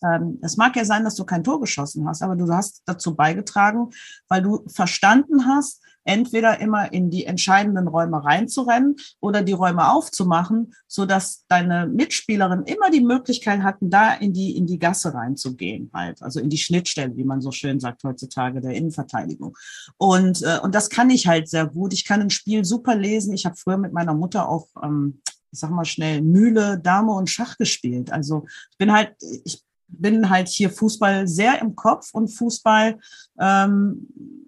Ähm, 0.03 0.39
es 0.41 0.57
mag 0.57 0.75
ja 0.75 0.85
sein, 0.85 1.03
dass 1.03 1.15
du 1.15 1.25
kein 1.25 1.43
Tor 1.43 1.59
geschossen 1.59 2.07
hast, 2.07 2.21
aber 2.21 2.35
du 2.35 2.51
hast 2.53 2.83
dazu 2.85 3.15
beigetragen, 3.15 3.89
weil 4.27 4.41
du 4.41 4.63
verstanden 4.67 5.47
hast, 5.47 5.81
entweder 6.05 6.59
immer 6.61 6.93
in 6.93 7.09
die 7.09 7.25
entscheidenden 7.25 7.87
Räume 7.87 8.23
reinzurennen 8.23 8.95
oder 9.19 9.41
die 9.41 9.53
Räume 9.53 9.91
aufzumachen, 9.91 10.73
so 10.87 11.05
dass 11.05 11.45
deine 11.47 11.87
Mitspielerinnen 11.87 12.65
immer 12.65 12.89
die 12.91 13.01
Möglichkeit 13.01 13.63
hatten, 13.63 13.89
da 13.89 14.13
in 14.13 14.31
die, 14.31 14.55
in 14.55 14.67
die 14.67 14.79
Gasse 14.79 15.13
reinzugehen, 15.13 15.89
halt, 15.93 16.21
also 16.21 16.39
in 16.39 16.49
die 16.49 16.57
Schnittstelle, 16.57 17.17
wie 17.17 17.23
man 17.23 17.41
so 17.41 17.51
schön 17.51 17.79
sagt 17.79 18.03
heutzutage, 18.03 18.61
der 18.61 18.71
Innenverteidigung. 18.71 19.57
Und, 19.97 20.41
äh, 20.43 20.59
und 20.61 20.73
das 20.75 20.89
kann 20.89 21.09
ich 21.09 21.27
halt 21.27 21.49
sehr 21.49 21.65
gut. 21.67 21.93
Ich 21.93 22.05
kann 22.05 22.21
ein 22.21 22.29
Spiel 22.29 22.63
super 22.63 22.95
lesen. 22.95 23.33
Ich 23.33 23.45
habe 23.45 23.55
früher 23.55 23.77
mit 23.77 23.93
meiner 23.93 24.13
Mutter 24.13 24.47
auch, 24.47 24.67
ähm, 24.81 25.21
ich 25.51 25.59
sag 25.59 25.71
mal 25.71 25.85
schnell, 25.85 26.21
Mühle, 26.21 26.79
Dame 26.79 27.13
und 27.13 27.29
Schach 27.29 27.57
gespielt. 27.57 28.11
Also 28.11 28.45
ich 28.71 28.77
bin 28.77 28.91
halt, 28.91 29.15
ich 29.43 29.64
bin 29.99 30.29
halt 30.29 30.47
hier 30.47 30.69
Fußball 30.69 31.27
sehr 31.27 31.61
im 31.61 31.75
Kopf 31.75 32.09
und 32.13 32.27
Fußball 32.29 32.97
ähm, 33.39 34.07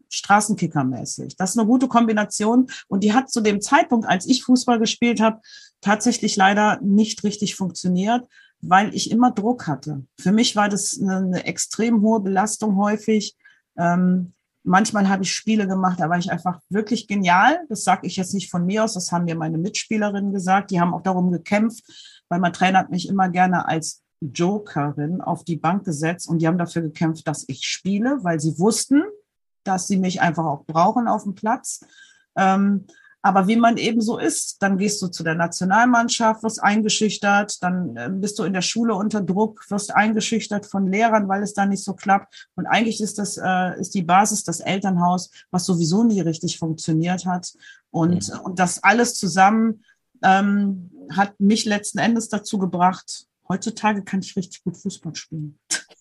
Straßenkickermäßig. 0.09 1.35
Das 1.35 1.51
ist 1.51 1.59
eine 1.59 1.67
gute 1.67 1.87
Kombination 1.87 2.67
und 2.87 3.03
die 3.03 3.13
hat 3.13 3.29
zu 3.29 3.41
dem 3.41 3.61
Zeitpunkt, 3.61 4.07
als 4.07 4.27
ich 4.27 4.43
Fußball 4.43 4.79
gespielt 4.79 5.19
habe, 5.19 5.41
tatsächlich 5.81 6.35
leider 6.35 6.79
nicht 6.81 7.23
richtig 7.23 7.55
funktioniert, 7.55 8.27
weil 8.61 8.93
ich 8.95 9.11
immer 9.11 9.31
Druck 9.31 9.67
hatte. 9.67 10.03
Für 10.19 10.31
mich 10.31 10.55
war 10.55 10.69
das 10.69 10.99
eine, 10.99 11.17
eine 11.17 11.45
extrem 11.45 12.01
hohe 12.01 12.21
Belastung 12.21 12.77
häufig. 12.77 13.35
Ähm, 13.77 14.33
manchmal 14.63 15.09
habe 15.09 15.23
ich 15.23 15.33
Spiele 15.33 15.67
gemacht, 15.67 15.99
da 15.99 16.09
war 16.09 16.17
ich 16.17 16.31
einfach 16.31 16.59
wirklich 16.69 17.07
genial. 17.07 17.59
Das 17.69 17.83
sage 17.83 18.07
ich 18.07 18.15
jetzt 18.15 18.33
nicht 18.33 18.49
von 18.49 18.65
mir 18.65 18.83
aus, 18.83 18.93
das 18.93 19.11
haben 19.11 19.25
mir 19.25 19.35
meine 19.35 19.57
Mitspielerinnen 19.57 20.33
gesagt. 20.33 20.71
Die 20.71 20.79
haben 20.79 20.93
auch 20.93 21.03
darum 21.03 21.31
gekämpft, 21.31 21.83
weil 22.29 22.39
mein 22.39 22.53
Trainer 22.53 22.79
hat 22.79 22.89
mich 22.89 23.07
immer 23.07 23.29
gerne 23.29 23.67
als 23.67 24.03
Jokerin 24.21 25.21
auf 25.21 25.43
die 25.43 25.57
Bank 25.57 25.85
gesetzt 25.85 26.27
und 26.27 26.39
die 26.39 26.47
haben 26.47 26.57
dafür 26.57 26.81
gekämpft, 26.81 27.27
dass 27.27 27.45
ich 27.47 27.65
spiele, 27.65 28.19
weil 28.23 28.39
sie 28.39 28.57
wussten, 28.59 29.03
dass 29.63 29.87
sie 29.87 29.97
mich 29.97 30.21
einfach 30.21 30.45
auch 30.45 30.65
brauchen 30.65 31.07
auf 31.07 31.23
dem 31.23 31.35
Platz. 31.35 31.85
Ähm, 32.35 32.85
Aber 33.23 33.47
wie 33.47 33.57
man 33.57 33.77
eben 33.77 33.99
so 33.99 34.17
ist, 34.19 34.61
dann 34.61 34.77
gehst 34.77 35.01
du 35.01 35.07
zu 35.07 35.23
der 35.23 35.35
Nationalmannschaft, 35.35 36.43
wirst 36.43 36.63
eingeschüchtert, 36.63 37.61
dann 37.61 37.97
äh, 37.97 38.09
bist 38.09 38.39
du 38.39 38.43
in 38.43 38.53
der 38.53 38.61
Schule 38.61 38.95
unter 38.95 39.21
Druck, 39.21 39.65
wirst 39.69 39.93
eingeschüchtert 39.93 40.65
von 40.65 40.87
Lehrern, 40.87 41.27
weil 41.27 41.43
es 41.43 41.53
da 41.53 41.65
nicht 41.65 41.83
so 41.83 41.93
klappt. 41.93 42.47
Und 42.55 42.67
eigentlich 42.67 43.01
ist 43.01 43.17
das 43.17 43.37
äh, 43.37 43.79
ist 43.79 43.95
die 43.95 44.03
Basis 44.03 44.43
das 44.43 44.61
Elternhaus, 44.61 45.31
was 45.51 45.65
sowieso 45.65 46.03
nie 46.03 46.21
richtig 46.21 46.57
funktioniert 46.57 47.25
hat. 47.25 47.53
Und, 47.91 48.29
mhm. 48.29 48.39
und 48.41 48.59
das 48.59 48.83
alles 48.83 49.15
zusammen 49.15 49.83
ähm, 50.23 50.91
hat 51.11 51.39
mich 51.39 51.65
letzten 51.65 51.99
Endes 51.99 52.29
dazu 52.29 52.57
gebracht, 52.59 53.25
heutzutage 53.49 54.03
kann 54.03 54.21
ich 54.21 54.35
richtig 54.35 54.63
gut 54.63 54.77
Fußball 54.77 55.15
spielen. 55.15 55.59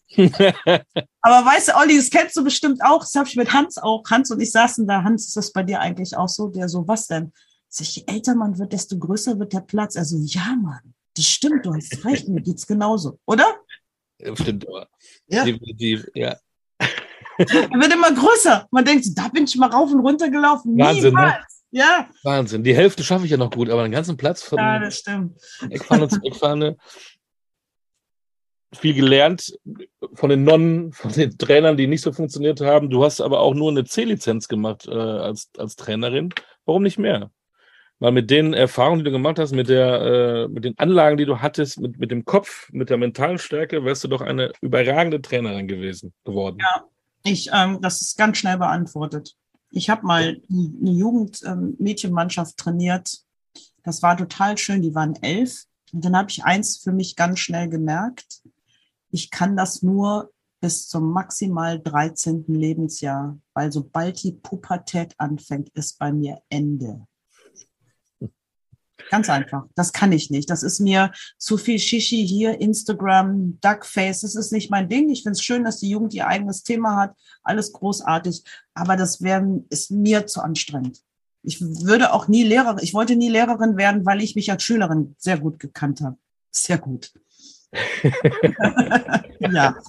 Aber 0.16 1.46
weißt 1.46 1.68
du, 1.68 1.76
Olli, 1.76 1.96
das 1.96 2.10
kennst 2.10 2.36
du 2.36 2.44
bestimmt 2.44 2.80
auch. 2.82 3.00
Das 3.00 3.14
habe 3.14 3.28
ich 3.28 3.36
mit 3.36 3.52
Hans 3.52 3.78
auch. 3.78 4.02
Hans 4.08 4.30
und 4.30 4.40
ich 4.40 4.52
saßen 4.52 4.86
da. 4.86 5.02
Hans, 5.02 5.26
ist 5.26 5.36
das 5.36 5.52
bei 5.52 5.62
dir 5.62 5.80
eigentlich 5.80 6.16
auch 6.16 6.28
so? 6.28 6.48
Der 6.48 6.68
so, 6.68 6.86
was 6.86 7.06
denn? 7.06 7.32
Je 7.78 8.04
älter 8.06 8.34
man 8.34 8.58
wird, 8.58 8.72
desto 8.72 8.98
größer 8.98 9.38
wird 9.38 9.52
der 9.52 9.60
Platz. 9.60 9.96
Also, 9.96 10.16
ja, 10.18 10.56
Mann, 10.56 10.94
das 11.14 11.26
stimmt, 11.26 11.66
du 11.66 11.74
hast 11.74 12.04
recht, 12.04 12.28
mir 12.28 12.40
geht's 12.40 12.66
genauso, 12.66 13.18
oder? 13.26 13.44
Stimmt, 14.34 14.66
aber 14.66 14.88
ja. 15.26 15.44
definitiv, 15.44 16.06
ja. 16.14 16.36
Er 17.38 17.46
wird 17.46 17.92
immer 17.92 18.12
größer. 18.12 18.66
Man 18.70 18.84
denkt, 18.84 19.06
da 19.14 19.28
bin 19.28 19.44
ich 19.44 19.56
mal 19.56 19.68
rauf 19.68 19.92
und 19.92 20.00
runter 20.00 20.30
gelaufen. 20.30 20.78
Wahnsinn, 20.78 21.12
ne? 21.12 21.38
Ja. 21.70 22.08
Wahnsinn. 22.22 22.64
Die 22.64 22.74
Hälfte 22.74 23.04
schaffe 23.04 23.26
ich 23.26 23.30
ja 23.30 23.36
noch 23.36 23.50
gut, 23.50 23.68
aber 23.68 23.82
den 23.82 23.92
ganzen 23.92 24.16
Platz 24.16 24.42
von 24.42 24.58
ja, 24.58 24.78
das 24.78 24.98
stimmt. 24.98 25.38
Eckfahne 25.68 26.08
zu 26.08 26.20
Eckfahne 26.22 26.76
viel 28.72 28.94
gelernt 28.94 29.56
von 30.14 30.30
den 30.30 30.44
Nonnen, 30.44 30.92
von 30.92 31.12
den 31.12 31.36
Trainern, 31.38 31.76
die 31.76 31.86
nicht 31.86 32.02
so 32.02 32.12
funktioniert 32.12 32.60
haben. 32.60 32.90
Du 32.90 33.04
hast 33.04 33.20
aber 33.20 33.40
auch 33.40 33.54
nur 33.54 33.70
eine 33.70 33.84
C-Lizenz 33.84 34.48
gemacht 34.48 34.86
äh, 34.86 34.92
als, 34.92 35.50
als 35.56 35.76
Trainerin. 35.76 36.32
Warum 36.64 36.82
nicht 36.82 36.98
mehr? 36.98 37.30
Weil 37.98 38.12
mit 38.12 38.30
den 38.30 38.52
Erfahrungen, 38.52 38.98
die 38.98 39.04
du 39.04 39.12
gemacht 39.12 39.38
hast, 39.38 39.52
mit, 39.52 39.68
der, 39.68 40.00
äh, 40.02 40.48
mit 40.48 40.64
den 40.64 40.78
Anlagen, 40.78 41.16
die 41.16 41.24
du 41.24 41.40
hattest, 41.40 41.80
mit, 41.80 41.98
mit 41.98 42.10
dem 42.10 42.24
Kopf, 42.24 42.68
mit 42.70 42.90
der 42.90 42.98
mentalen 42.98 43.38
Stärke, 43.38 43.84
wärst 43.84 44.04
du 44.04 44.08
doch 44.08 44.20
eine 44.20 44.52
überragende 44.60 45.22
Trainerin 45.22 45.66
gewesen 45.66 46.12
geworden. 46.24 46.58
Ja, 46.60 46.84
ich, 47.24 47.48
ähm, 47.54 47.80
das 47.80 48.02
ist 48.02 48.18
ganz 48.18 48.36
schnell 48.36 48.58
beantwortet. 48.58 49.34
Ich 49.70 49.88
habe 49.88 50.06
mal 50.06 50.40
eine 50.50 50.90
Jugendmädchenmannschaft 50.90 52.52
ähm, 52.52 52.56
trainiert. 52.62 53.18
Das 53.82 54.02
war 54.02 54.16
total 54.16 54.58
schön. 54.58 54.82
Die 54.82 54.94
waren 54.94 55.16
elf. 55.22 55.64
Und 55.92 56.04
dann 56.04 56.16
habe 56.16 56.30
ich 56.30 56.44
eins 56.44 56.78
für 56.78 56.92
mich 56.92 57.16
ganz 57.16 57.38
schnell 57.38 57.68
gemerkt 57.68 58.42
ich 59.16 59.30
kann 59.30 59.56
das 59.56 59.82
nur 59.82 60.30
bis 60.60 60.88
zum 60.88 61.10
maximal 61.10 61.80
13. 61.80 62.44
Lebensjahr, 62.48 63.38
weil 63.54 63.72
sobald 63.72 64.22
die 64.22 64.32
Pubertät 64.32 65.14
anfängt, 65.16 65.70
ist 65.70 65.98
bei 65.98 66.12
mir 66.12 66.42
Ende. 66.50 67.06
Ganz 69.10 69.30
einfach. 69.30 69.64
Das 69.74 69.92
kann 69.92 70.12
ich 70.12 70.28
nicht. 70.28 70.50
Das 70.50 70.62
ist 70.62 70.80
mir 70.80 71.12
zu 71.38 71.56
viel 71.56 71.78
Shishi 71.78 72.26
hier, 72.26 72.60
Instagram, 72.60 73.58
Duckface. 73.60 74.20
Das 74.20 74.34
ist 74.34 74.52
nicht 74.52 74.70
mein 74.70 74.90
Ding. 74.90 75.08
Ich 75.08 75.22
finde 75.22 75.32
es 75.32 75.42
schön, 75.42 75.64
dass 75.64 75.78
die 75.78 75.88
Jugend 75.88 76.12
ihr 76.12 76.26
eigenes 76.26 76.62
Thema 76.62 76.96
hat. 76.96 77.16
Alles 77.42 77.72
großartig. 77.72 78.44
Aber 78.74 78.96
das 78.96 79.22
wär, 79.22 79.46
ist 79.70 79.90
mir 79.90 80.26
zu 80.26 80.42
anstrengend. 80.42 81.00
Ich 81.42 81.62
würde 81.62 82.12
auch 82.12 82.28
nie 82.28 82.42
Lehrerin, 82.42 82.82
ich 82.82 82.92
wollte 82.92 83.16
nie 83.16 83.30
Lehrerin 83.30 83.78
werden, 83.78 84.04
weil 84.04 84.20
ich 84.20 84.34
mich 84.34 84.50
als 84.50 84.62
Schülerin 84.62 85.14
sehr 85.16 85.38
gut 85.38 85.58
gekannt 85.58 86.02
habe. 86.02 86.18
Sehr 86.50 86.76
gut. 86.76 87.12
ja. 89.40 89.76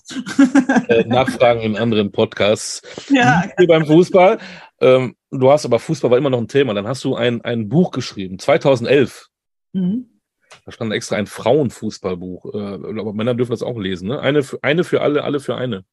Äh, 0.87 1.03
Nachfragen 1.05 1.61
in 1.61 1.77
anderen 1.77 2.11
Podcasts. 2.11 2.81
Ja. 3.09 3.43
Hier 3.57 3.67
beim 3.67 3.85
Fußball. 3.85 4.37
Ähm, 4.79 5.15
du 5.31 5.51
hast 5.51 5.65
aber 5.65 5.79
Fußball 5.79 6.11
war 6.11 6.17
immer 6.17 6.29
noch 6.29 6.39
ein 6.39 6.47
Thema. 6.47 6.73
Dann 6.73 6.87
hast 6.87 7.03
du 7.03 7.15
ein, 7.15 7.41
ein 7.41 7.67
Buch 7.67 7.91
geschrieben, 7.91 8.39
2011. 8.39 9.27
Mhm. 9.73 10.21
Da 10.65 10.71
stand 10.71 10.93
extra 10.93 11.17
ein 11.17 11.27
Frauenfußballbuch. 11.27 12.53
Äh, 12.53 12.99
aber 12.99 13.13
Männer 13.13 13.35
dürfen 13.35 13.51
das 13.51 13.63
auch 13.63 13.77
lesen. 13.77 14.07
Ne? 14.09 14.19
Eine, 14.19 14.43
für, 14.43 14.63
eine 14.63 14.83
für 14.83 15.01
alle, 15.01 15.23
alle 15.23 15.39
für 15.39 15.55
eine. 15.55 15.83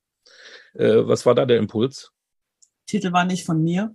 Äh, 0.75 1.07
was 1.07 1.27
war 1.27 1.35
da 1.35 1.45
der 1.45 1.59
Impuls? 1.59 2.13
Titel 2.87 3.13
war 3.13 3.25
nicht 3.25 3.47
von 3.47 3.63
mir, 3.63 3.95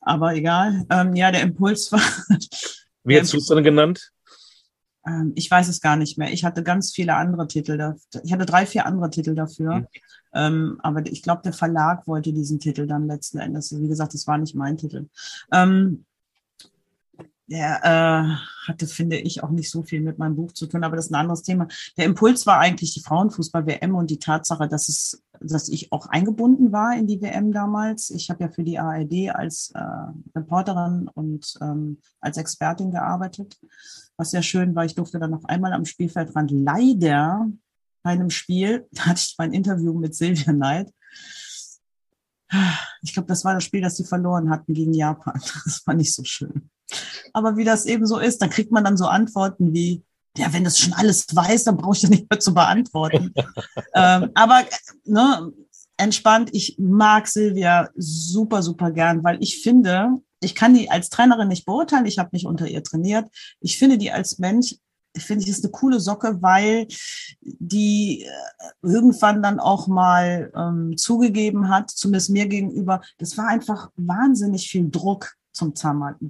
aber 0.00 0.34
egal. 0.34 0.84
Ähm, 0.90 1.14
ja, 1.16 1.32
der 1.32 1.42
Impuls 1.42 1.90
war. 1.92 2.02
Wie 3.04 3.18
hast 3.18 3.32
du 3.32 3.38
es 3.38 3.46
dann 3.46 3.64
genannt? 3.64 4.12
Ähm, 5.06 5.32
ich 5.34 5.50
weiß 5.50 5.68
es 5.68 5.80
gar 5.80 5.96
nicht 5.96 6.18
mehr. 6.18 6.32
Ich 6.32 6.44
hatte 6.44 6.62
ganz 6.62 6.92
viele 6.92 7.14
andere 7.14 7.46
Titel. 7.46 7.78
Da, 7.78 7.96
ich 8.22 8.32
hatte 8.32 8.46
drei, 8.46 8.66
vier 8.66 8.86
andere 8.86 9.10
Titel 9.10 9.34
dafür. 9.34 9.76
Mhm. 9.76 9.86
Ähm, 10.34 10.80
aber 10.82 11.06
ich 11.06 11.22
glaube, 11.22 11.42
der 11.42 11.52
Verlag 11.52 12.06
wollte 12.06 12.32
diesen 12.32 12.60
Titel 12.60 12.86
dann 12.86 13.06
letzten 13.06 13.38
Endes. 13.38 13.74
Wie 13.78 13.88
gesagt, 13.88 14.14
das 14.14 14.26
war 14.26 14.38
nicht 14.38 14.54
mein 14.54 14.76
Titel. 14.76 15.08
Ähm, 15.52 16.04
der 17.48 17.84
äh, 17.84 18.68
hatte, 18.68 18.86
finde 18.88 19.18
ich, 19.18 19.44
auch 19.44 19.50
nicht 19.50 19.70
so 19.70 19.82
viel 19.82 20.00
mit 20.00 20.18
meinem 20.18 20.34
Buch 20.34 20.52
zu 20.52 20.66
tun, 20.66 20.82
aber 20.82 20.96
das 20.96 21.06
ist 21.06 21.12
ein 21.12 21.20
anderes 21.20 21.42
Thema. 21.42 21.68
Der 21.96 22.04
Impuls 22.04 22.44
war 22.44 22.58
eigentlich 22.58 22.92
die 22.92 23.02
Frauenfußball-WM 23.02 23.94
und 23.94 24.10
die 24.10 24.18
Tatsache, 24.18 24.66
dass 24.66 24.88
es, 24.88 25.22
dass 25.40 25.68
ich 25.68 25.92
auch 25.92 26.06
eingebunden 26.08 26.72
war 26.72 26.96
in 26.96 27.06
die 27.06 27.22
WM 27.22 27.52
damals. 27.52 28.10
Ich 28.10 28.30
habe 28.30 28.44
ja 28.44 28.50
für 28.50 28.64
die 28.64 28.80
ARD 28.80 29.30
als 29.32 29.70
äh, 29.74 29.80
Reporterin 30.34 31.08
und 31.14 31.54
ähm, 31.60 31.98
als 32.20 32.36
Expertin 32.36 32.90
gearbeitet, 32.90 33.58
was 34.16 34.30
sehr 34.30 34.42
schön 34.42 34.74
war. 34.74 34.84
Ich 34.84 34.94
durfte 34.94 35.18
dann 35.18 35.30
noch 35.30 35.44
einmal 35.44 35.72
am 35.72 35.84
Spielfeldrand 35.84 36.50
leider 36.50 37.48
bei 38.02 38.10
einem 38.10 38.30
Spiel, 38.30 38.86
da 38.92 39.06
hatte 39.06 39.20
ich 39.20 39.34
mein 39.38 39.52
Interview 39.52 39.92
mit 39.92 40.14
Silvia 40.14 40.52
Neid. 40.52 40.92
Ich 43.02 43.12
glaube, 43.12 43.26
das 43.26 43.44
war 43.44 43.54
das 43.54 43.64
Spiel, 43.64 43.80
das 43.80 43.96
sie 43.96 44.04
verloren 44.04 44.50
hatten 44.50 44.72
gegen 44.72 44.94
Japan. 44.94 45.40
Das 45.64 45.84
war 45.86 45.94
nicht 45.94 46.14
so 46.14 46.22
schön. 46.22 46.70
Aber 47.32 47.56
wie 47.56 47.64
das 47.64 47.86
eben 47.86 48.06
so 48.06 48.18
ist, 48.18 48.40
da 48.40 48.46
kriegt 48.46 48.70
man 48.70 48.84
dann 48.84 48.96
so 48.96 49.06
Antworten 49.06 49.72
wie, 49.74 50.04
ja, 50.36 50.52
wenn 50.52 50.64
das 50.64 50.78
schon 50.78 50.92
alles 50.92 51.26
weiß, 51.34 51.64
dann 51.64 51.76
brauche 51.76 51.96
ich 51.96 52.02
ja 52.02 52.08
nicht 52.08 52.30
mehr 52.30 52.38
zu 52.38 52.54
beantworten. 52.54 53.34
ähm, 53.94 54.30
aber 54.34 54.64
ne, 55.04 55.52
entspannt, 55.96 56.50
ich 56.52 56.76
mag 56.78 57.26
Silvia 57.26 57.90
super, 57.96 58.62
super 58.62 58.92
gern, 58.92 59.24
weil 59.24 59.42
ich 59.42 59.62
finde, 59.62 60.14
ich 60.46 60.54
kann 60.54 60.74
die 60.74 60.90
als 60.90 61.10
Trainerin 61.10 61.48
nicht 61.48 61.66
beurteilen, 61.66 62.06
ich 62.06 62.18
habe 62.18 62.30
nicht 62.32 62.46
unter 62.46 62.68
ihr 62.68 62.82
trainiert. 62.82 63.28
Ich 63.60 63.78
finde 63.78 63.98
die 63.98 64.12
als 64.12 64.38
Mensch, 64.38 64.76
finde 65.16 65.42
ich 65.42 65.50
ist 65.50 65.64
eine 65.64 65.72
coole 65.72 65.98
Socke, 65.98 66.40
weil 66.40 66.86
die 67.40 68.22
äh, 68.22 68.28
irgendwann 68.82 69.42
dann 69.42 69.58
auch 69.58 69.88
mal 69.88 70.52
ähm, 70.54 70.96
zugegeben 70.96 71.68
hat, 71.68 71.90
zumindest 71.90 72.30
mir 72.30 72.46
gegenüber, 72.46 73.00
das 73.18 73.36
war 73.36 73.48
einfach 73.48 73.90
wahnsinnig 73.96 74.70
viel 74.70 74.88
Druck 74.88 75.34
zum, 75.56 75.74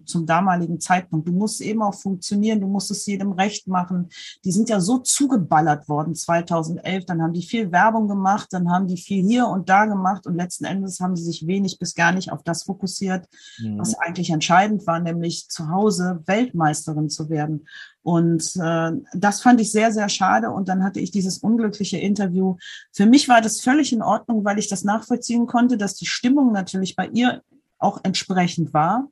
zum 0.05 0.27
damaligen 0.27 0.81
Zeitpunkt. 0.81 1.27
Du 1.29 1.33
musst 1.33 1.61
eben 1.61 1.83
auch 1.83 1.95
funktionieren, 1.95 2.61
du 2.61 2.69
musst 2.69 2.91
es 2.91 3.05
jedem 3.07 3.33
recht 3.33 3.67
machen. 3.67 4.09
Die 4.45 4.53
sind 4.53 4.69
ja 4.69 4.81
so 4.81 4.99
zugeballert 4.99 5.89
worden 5.89 6.15
2011, 6.15 7.05
dann 7.07 7.23
haben 7.23 7.33
die 7.33 7.43
viel 7.43 7.73
Werbung 7.73 8.09
gemacht, 8.09 8.49
dann 8.53 8.71
haben 8.71 8.87
die 8.87 8.97
viel 8.97 9.27
hier 9.27 9.49
und 9.49 9.69
da 9.69 9.87
gemacht 9.87 10.27
und 10.27 10.37
letzten 10.37 10.65
Endes 10.65 11.01
haben 11.01 11.17
sie 11.17 11.25
sich 11.25 11.47
wenig 11.47 11.79
bis 11.79 11.95
gar 11.95 12.13
nicht 12.13 12.31
auf 12.33 12.43
das 12.43 12.63
fokussiert, 12.63 13.27
mhm. 13.59 13.79
was 13.79 13.99
eigentlich 13.99 14.31
entscheidend 14.31 14.87
war, 14.87 15.01
nämlich 15.01 15.49
zu 15.49 15.69
Hause 15.69 16.23
Weltmeisterin 16.27 17.09
zu 17.09 17.29
werden. 17.29 17.67
Und 18.03 18.55
äh, 18.63 18.93
das 19.15 19.43
fand 19.43 19.61
ich 19.61 19.73
sehr, 19.73 19.91
sehr 19.91 20.09
schade. 20.09 20.53
Und 20.53 20.69
dann 20.69 20.85
hatte 20.85 21.01
ich 21.01 21.11
dieses 21.11 21.39
unglückliche 21.39 21.99
Interview. 21.99 22.57
Für 22.93 23.05
mich 23.05 23.29
war 23.29 23.41
das 23.41 23.61
völlig 23.61 23.93
in 23.93 24.01
Ordnung, 24.01 24.45
weil 24.45 24.61
ich 24.61 24.69
das 24.69 24.85
nachvollziehen 24.85 25.47
konnte, 25.47 25.77
dass 25.77 25.97
die 25.97 26.07
Stimmung 26.07 26.53
natürlich 26.53 26.95
bei 26.95 27.09
ihr 27.09 27.43
auch 27.79 27.99
entsprechend 28.05 28.73
war. 28.73 29.09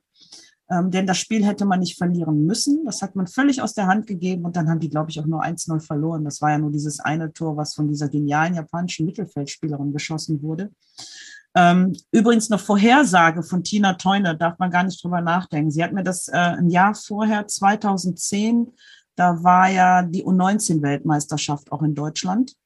Ähm, 0.70 0.90
denn 0.90 1.07
das 1.07 1.18
Spiel 1.18 1.44
hätte 1.44 1.66
man 1.66 1.81
nicht 1.81 1.98
verlieren 1.98 2.46
müssen. 2.46 2.85
Das 2.85 3.03
hat 3.03 3.16
man 3.16 3.27
völlig 3.27 3.61
aus 3.61 3.74
der 3.74 3.87
Hand 3.87 4.07
gegeben 4.07 4.44
und 4.44 4.57
dann 4.57 4.68
haben 4.68 4.81
die, 4.81 4.88
glaube 4.88 5.11
ich, 5.11 5.20
auch 5.20 5.27
nur 5.27 5.42
1-0 5.42 5.81
verloren. 5.81 6.24
Das 6.24 6.40
war 6.40 6.50
ja 6.50 6.59
nur 6.59 6.70
dieses 6.70 7.00
eine 7.00 7.33
Tor, 7.33 7.57
was 7.57 7.74
von 7.74 7.88
dieser 7.88 8.09
genialen 8.09 8.55
japanischen 8.55 9.05
Mittelfeldspielerin 9.05 9.92
geschossen 9.92 10.42
wurde. 10.42 10.70
Ähm, 11.55 11.94
übrigens 12.11 12.50
eine 12.50 12.59
Vorhersage 12.59 13.42
von 13.42 13.62
Tina 13.62 13.94
Teuner, 13.94 14.35
darf 14.35 14.59
man 14.59 14.70
gar 14.70 14.83
nicht 14.83 15.03
drüber 15.05 15.20
nachdenken. 15.20 15.70
Sie 15.70 15.85
hat 15.85 15.92
mir 15.92 16.03
das 16.03 16.29
äh, 16.29 16.33
ein 16.33 16.70
Jahr 16.70 16.94
vorher, 16.94 17.46
2010, 17.46 18.72
da 19.16 19.44
war 19.44 19.68
ja 19.68 20.03
die 20.03 20.24
U19-Weltmeisterschaft 20.24 21.70
auch 21.70 21.83
in 21.83 21.94
Deutschland 21.94 22.57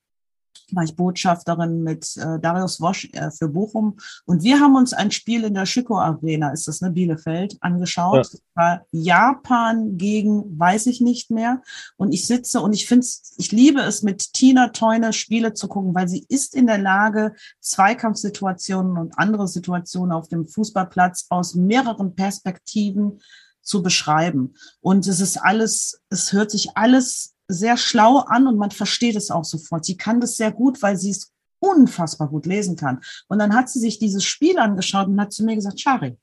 war 0.72 0.84
ich 0.84 0.96
Botschafterin 0.96 1.82
mit 1.82 2.16
äh, 2.16 2.38
Darius 2.38 2.80
Wosch 2.80 3.08
äh, 3.12 3.30
für 3.30 3.48
Bochum. 3.48 3.96
Und 4.24 4.42
wir 4.42 4.60
haben 4.60 4.76
uns 4.76 4.92
ein 4.92 5.10
Spiel 5.10 5.44
in 5.44 5.54
der 5.54 5.66
Schiko 5.66 5.98
Arena, 5.98 6.50
ist 6.50 6.68
das, 6.68 6.80
ne, 6.80 6.90
Bielefeld, 6.90 7.56
angeschaut. 7.60 8.28
Ja. 8.32 8.38
War 8.54 8.86
Japan 8.90 9.96
gegen, 9.96 10.58
weiß 10.58 10.86
ich 10.86 11.00
nicht 11.00 11.30
mehr. 11.30 11.62
Und 11.96 12.12
ich 12.12 12.26
sitze 12.26 12.60
und 12.60 12.72
ich 12.72 12.86
finde 12.86 13.06
ich 13.36 13.52
liebe 13.52 13.80
es, 13.80 14.02
mit 14.02 14.32
Tina 14.32 14.68
Teune 14.68 15.12
Spiele 15.12 15.54
zu 15.54 15.68
gucken, 15.68 15.94
weil 15.94 16.08
sie 16.08 16.24
ist 16.28 16.54
in 16.54 16.66
der 16.66 16.78
Lage, 16.78 17.34
Zweikampfsituationen 17.60 18.98
und 18.98 19.18
andere 19.18 19.48
Situationen 19.48 20.12
auf 20.12 20.28
dem 20.28 20.46
Fußballplatz 20.46 21.26
aus 21.28 21.54
mehreren 21.54 22.14
Perspektiven 22.14 23.20
zu 23.62 23.82
beschreiben. 23.82 24.54
Und 24.80 25.06
es 25.06 25.20
ist 25.20 25.36
alles, 25.36 26.00
es 26.08 26.32
hört 26.32 26.50
sich 26.50 26.76
alles 26.76 27.34
sehr 27.48 27.76
schlau 27.76 28.18
an 28.18 28.46
und 28.46 28.58
man 28.58 28.70
versteht 28.70 29.16
es 29.16 29.30
auch 29.30 29.44
sofort. 29.44 29.84
Sie 29.84 29.96
kann 29.96 30.20
das 30.20 30.36
sehr 30.36 30.52
gut, 30.52 30.82
weil 30.82 30.96
sie 30.96 31.10
es 31.10 31.32
unfassbar 31.60 32.28
gut 32.28 32.46
lesen 32.46 32.76
kann. 32.76 33.00
Und 33.28 33.38
dann 33.38 33.54
hat 33.54 33.68
sie 33.68 33.80
sich 33.80 33.98
dieses 33.98 34.24
Spiel 34.24 34.58
angeschaut 34.58 35.08
und 35.08 35.20
hat 35.20 35.32
zu 35.32 35.44
mir 35.44 35.56
gesagt, 35.56 35.80
Shari, 35.80 36.16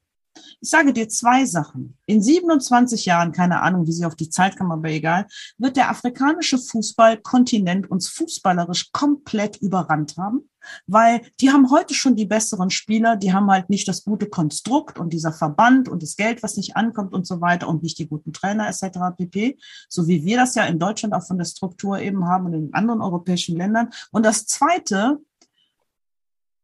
Ich 0.61 0.69
sage 0.69 0.93
dir 0.93 1.09
zwei 1.09 1.45
Sachen. 1.45 1.97
In 2.05 2.21
27 2.21 3.05
Jahren, 3.05 3.31
keine 3.31 3.61
Ahnung, 3.61 3.87
wie 3.87 3.91
sie 3.91 4.05
auf 4.05 4.15
die 4.15 4.29
Zeit 4.29 4.57
kommen, 4.57 4.71
aber 4.71 4.89
egal, 4.89 5.27
wird 5.57 5.77
der 5.77 5.89
afrikanische 5.89 6.57
Fußballkontinent 6.57 7.89
uns 7.89 8.09
fußballerisch 8.09 8.91
komplett 8.91 9.57
überrannt 9.57 10.15
haben, 10.17 10.49
weil 10.87 11.21
die 11.39 11.51
haben 11.51 11.69
heute 11.71 11.93
schon 11.93 12.15
die 12.15 12.25
besseren 12.25 12.69
Spieler, 12.69 13.15
die 13.15 13.33
haben 13.33 13.49
halt 13.49 13.69
nicht 13.69 13.87
das 13.87 14.03
gute 14.03 14.27
Konstrukt 14.27 14.99
und 14.99 15.13
dieser 15.13 15.31
Verband 15.31 15.87
und 15.89 16.03
das 16.03 16.15
Geld, 16.15 16.43
was 16.43 16.57
nicht 16.57 16.75
ankommt 16.75 17.13
und 17.13 17.27
so 17.27 17.41
weiter 17.41 17.67
und 17.67 17.83
nicht 17.83 17.99
die 17.99 18.07
guten 18.07 18.33
Trainer 18.33 18.67
etc. 18.67 19.15
pp. 19.17 19.57
So 19.89 20.07
wie 20.07 20.25
wir 20.25 20.37
das 20.37 20.55
ja 20.55 20.65
in 20.65 20.79
Deutschland 20.79 21.13
auch 21.13 21.25
von 21.25 21.37
der 21.37 21.45
Struktur 21.45 21.99
eben 21.99 22.25
haben 22.25 22.45
und 22.45 22.53
in 22.53 22.73
anderen 22.73 23.01
europäischen 23.01 23.57
Ländern. 23.57 23.89
Und 24.11 24.25
das 24.25 24.45
Zweite, 24.45 25.19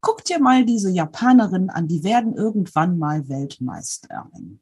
guck 0.02 0.24
dir 0.24 0.40
mal 0.40 0.66
diese 0.66 0.90
Japanerinnen 0.90 1.70
an, 1.70 1.88
die 1.88 2.04
werden 2.04 2.36
irgendwann 2.36 2.98
mal 2.98 3.28
Weltmeisterin. 3.30 4.60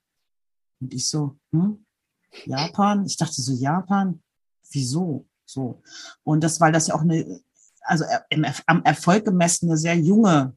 Und 0.82 0.94
ich 0.94 1.08
so, 1.08 1.38
hm, 1.52 1.86
Japan? 2.46 3.06
Ich 3.06 3.18
dachte 3.18 3.42
so, 3.42 3.54
Japan? 3.54 4.22
Wieso? 4.72 5.26
So. 5.46 5.82
Und 6.24 6.44
das, 6.44 6.60
weil 6.60 6.72
das 6.72 6.88
ja 6.88 6.96
auch 6.96 7.02
eine, 7.02 7.42
also 7.82 8.06
im, 8.30 8.46
am 8.68 8.84
Erfolg 8.84 9.26
gemessen 9.26 9.70
eine 9.70 9.78
sehr 9.78 9.98
junge 9.98 10.56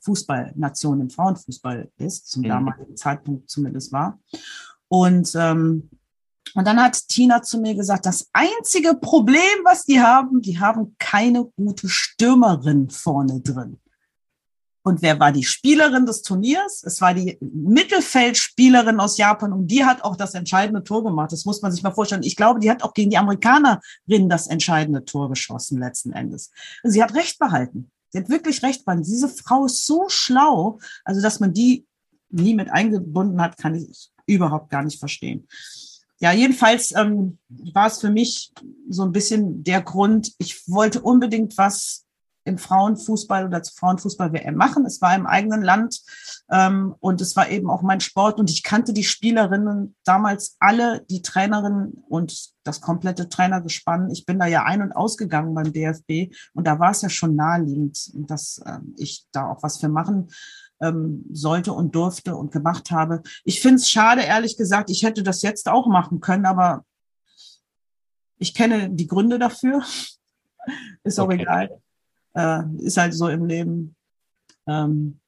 Fußballnation 0.00 1.00
im 1.00 1.10
Frauenfußball 1.10 1.90
ist, 1.96 2.30
zum 2.30 2.42
mhm. 2.42 2.48
damaligen 2.48 2.96
Zeitpunkt 2.96 3.48
zumindest 3.48 3.92
war. 3.92 4.20
Und 4.88 5.32
ähm, 5.34 5.88
und 6.54 6.66
dann 6.68 6.80
hat 6.80 7.08
Tina 7.08 7.42
zu 7.42 7.58
mir 7.58 7.74
gesagt, 7.74 8.06
das 8.06 8.28
einzige 8.32 8.94
Problem, 8.94 9.64
was 9.64 9.84
die 9.84 10.00
haben, 10.00 10.40
die 10.40 10.60
haben 10.60 10.94
keine 11.00 11.46
gute 11.56 11.88
Stürmerin 11.88 12.90
vorne 12.90 13.40
drin. 13.40 13.78
Und 14.86 15.00
wer 15.00 15.18
war 15.18 15.32
die 15.32 15.44
Spielerin 15.44 16.04
des 16.04 16.20
Turniers? 16.20 16.84
Es 16.84 17.00
war 17.00 17.14
die 17.14 17.38
Mittelfeldspielerin 17.40 19.00
aus 19.00 19.16
Japan 19.16 19.54
und 19.54 19.66
die 19.68 19.82
hat 19.82 20.04
auch 20.04 20.14
das 20.14 20.34
entscheidende 20.34 20.84
Tor 20.84 21.02
gemacht. 21.02 21.32
Das 21.32 21.46
muss 21.46 21.62
man 21.62 21.72
sich 21.72 21.82
mal 21.82 21.90
vorstellen. 21.90 22.22
Ich 22.22 22.36
glaube, 22.36 22.60
die 22.60 22.70
hat 22.70 22.82
auch 22.82 22.92
gegen 22.92 23.08
die 23.08 23.16
Amerikanerin 23.16 24.28
das 24.28 24.46
entscheidende 24.46 25.02
Tor 25.06 25.30
geschossen 25.30 25.78
letzten 25.78 26.12
Endes. 26.12 26.50
Und 26.82 26.90
sie 26.90 27.02
hat 27.02 27.14
recht 27.14 27.38
behalten. 27.38 27.90
Sie 28.10 28.18
hat 28.18 28.28
wirklich 28.28 28.62
recht 28.62 28.84
behalten. 28.84 29.04
Diese 29.04 29.30
Frau 29.30 29.64
ist 29.64 29.86
so 29.86 30.04
schlau, 30.08 30.78
also 31.02 31.22
dass 31.22 31.40
man 31.40 31.54
die 31.54 31.86
nie 32.28 32.54
mit 32.54 32.70
eingebunden 32.70 33.40
hat, 33.40 33.56
kann 33.56 33.74
ich 33.74 34.10
überhaupt 34.26 34.68
gar 34.68 34.82
nicht 34.82 34.98
verstehen. 34.98 35.48
Ja, 36.20 36.32
jedenfalls 36.32 36.92
ähm, 36.92 37.38
war 37.48 37.86
es 37.86 38.00
für 38.00 38.10
mich 38.10 38.52
so 38.90 39.02
ein 39.02 39.12
bisschen 39.12 39.64
der 39.64 39.80
Grund, 39.80 40.34
ich 40.36 40.68
wollte 40.68 41.00
unbedingt 41.00 41.56
was 41.56 42.04
im 42.44 42.58
Frauenfußball 42.58 43.46
oder 43.46 43.62
zu 43.62 43.74
Frauenfußball-WM 43.74 44.54
machen. 44.54 44.84
Es 44.84 45.00
war 45.00 45.14
im 45.14 45.26
eigenen 45.26 45.62
Land 45.62 46.00
ähm, 46.50 46.94
und 47.00 47.20
es 47.20 47.36
war 47.36 47.48
eben 47.48 47.70
auch 47.70 47.82
mein 47.82 48.00
Sport 48.00 48.38
und 48.38 48.50
ich 48.50 48.62
kannte 48.62 48.92
die 48.92 49.04
Spielerinnen 49.04 49.96
damals 50.04 50.56
alle, 50.60 51.04
die 51.10 51.22
Trainerinnen 51.22 52.04
und 52.08 52.52
das 52.64 52.80
komplette 52.80 53.28
Trainergespann. 53.28 54.10
Ich 54.10 54.26
bin 54.26 54.38
da 54.38 54.46
ja 54.46 54.64
ein- 54.64 54.82
und 54.82 54.92
ausgegangen 54.92 55.54
beim 55.54 55.72
DFB 55.72 56.34
und 56.52 56.66
da 56.66 56.78
war 56.78 56.90
es 56.90 57.02
ja 57.02 57.08
schon 57.08 57.34
naheliegend, 57.34 58.10
dass 58.28 58.58
äh, 58.64 58.78
ich 58.96 59.26
da 59.32 59.48
auch 59.48 59.62
was 59.62 59.78
für 59.78 59.88
machen 59.88 60.28
ähm, 60.80 61.24
sollte 61.32 61.72
und 61.72 61.94
durfte 61.94 62.36
und 62.36 62.52
gemacht 62.52 62.90
habe. 62.90 63.22
Ich 63.44 63.60
finde 63.60 63.76
es 63.76 63.88
schade, 63.88 64.22
ehrlich 64.22 64.56
gesagt, 64.56 64.90
ich 64.90 65.02
hätte 65.02 65.22
das 65.22 65.42
jetzt 65.42 65.68
auch 65.68 65.86
machen 65.86 66.20
können, 66.20 66.46
aber 66.46 66.84
ich 68.38 68.54
kenne 68.54 68.90
die 68.90 69.06
Gründe 69.06 69.38
dafür. 69.38 69.82
Ist 71.04 71.18
auch 71.20 71.26
okay. 71.26 71.42
egal. 71.42 71.82
Äh, 72.34 72.62
ist 72.78 72.96
halt 72.96 73.14
so 73.14 73.28
im 73.28 73.46
Leben. 73.46 73.96
Ähm, 74.66 75.20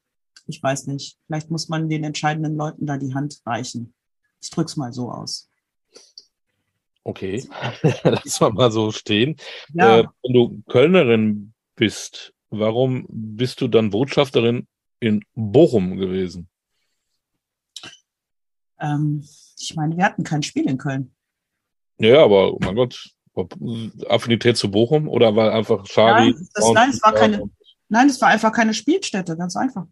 ich 0.45 0.61
weiß 0.61 0.87
nicht. 0.87 1.17
Vielleicht 1.25 1.49
muss 1.49 1.69
man 1.69 1.89
den 1.89 2.03
entscheidenden 2.03 2.55
Leuten 2.55 2.85
da 2.85 2.97
die 2.97 3.13
Hand 3.13 3.41
reichen. 3.45 3.93
Ich 4.41 4.49
drück's 4.49 4.75
mal 4.75 4.93
so 4.93 5.11
aus. 5.11 5.49
Okay, 7.03 7.47
lass 8.03 8.41
mal 8.41 8.51
mal 8.51 8.71
so 8.71 8.91
stehen. 8.91 9.37
Ja. 9.73 9.99
Äh, 9.99 10.07
wenn 10.23 10.33
du 10.33 10.61
Kölnerin 10.67 11.53
bist, 11.75 12.33
warum 12.49 13.05
bist 13.09 13.61
du 13.61 13.69
dann 13.69 13.91
Botschafterin 13.91 14.67
in 14.99 15.23
Bochum 15.33 15.95
gewesen? 15.95 16.49
Ähm, 18.79 19.25
ich 19.57 19.75
meine, 19.75 19.95
wir 19.95 20.03
hatten 20.03 20.23
kein 20.23 20.43
Spiel 20.43 20.69
in 20.69 20.77
Köln. 20.77 21.13
Ja, 21.97 22.23
aber 22.23 22.53
oh 22.53 22.59
mein 22.61 22.75
Gott, 22.75 23.09
Affinität 24.09 24.57
zu 24.57 24.71
Bochum 24.71 25.07
oder 25.07 25.35
war 25.35 25.53
einfach 25.53 25.85
Schari? 25.85 26.31
Nein, 26.31 26.47
das, 26.53 26.71
nein, 26.71 26.89
es 26.89 27.03
war 27.03 27.13
keine, 27.13 27.49
nein, 27.89 28.09
es 28.09 28.21
war 28.21 28.29
einfach 28.29 28.51
keine 28.51 28.73
Spielstätte, 28.73 29.37
ganz 29.37 29.55
einfach. 29.55 29.85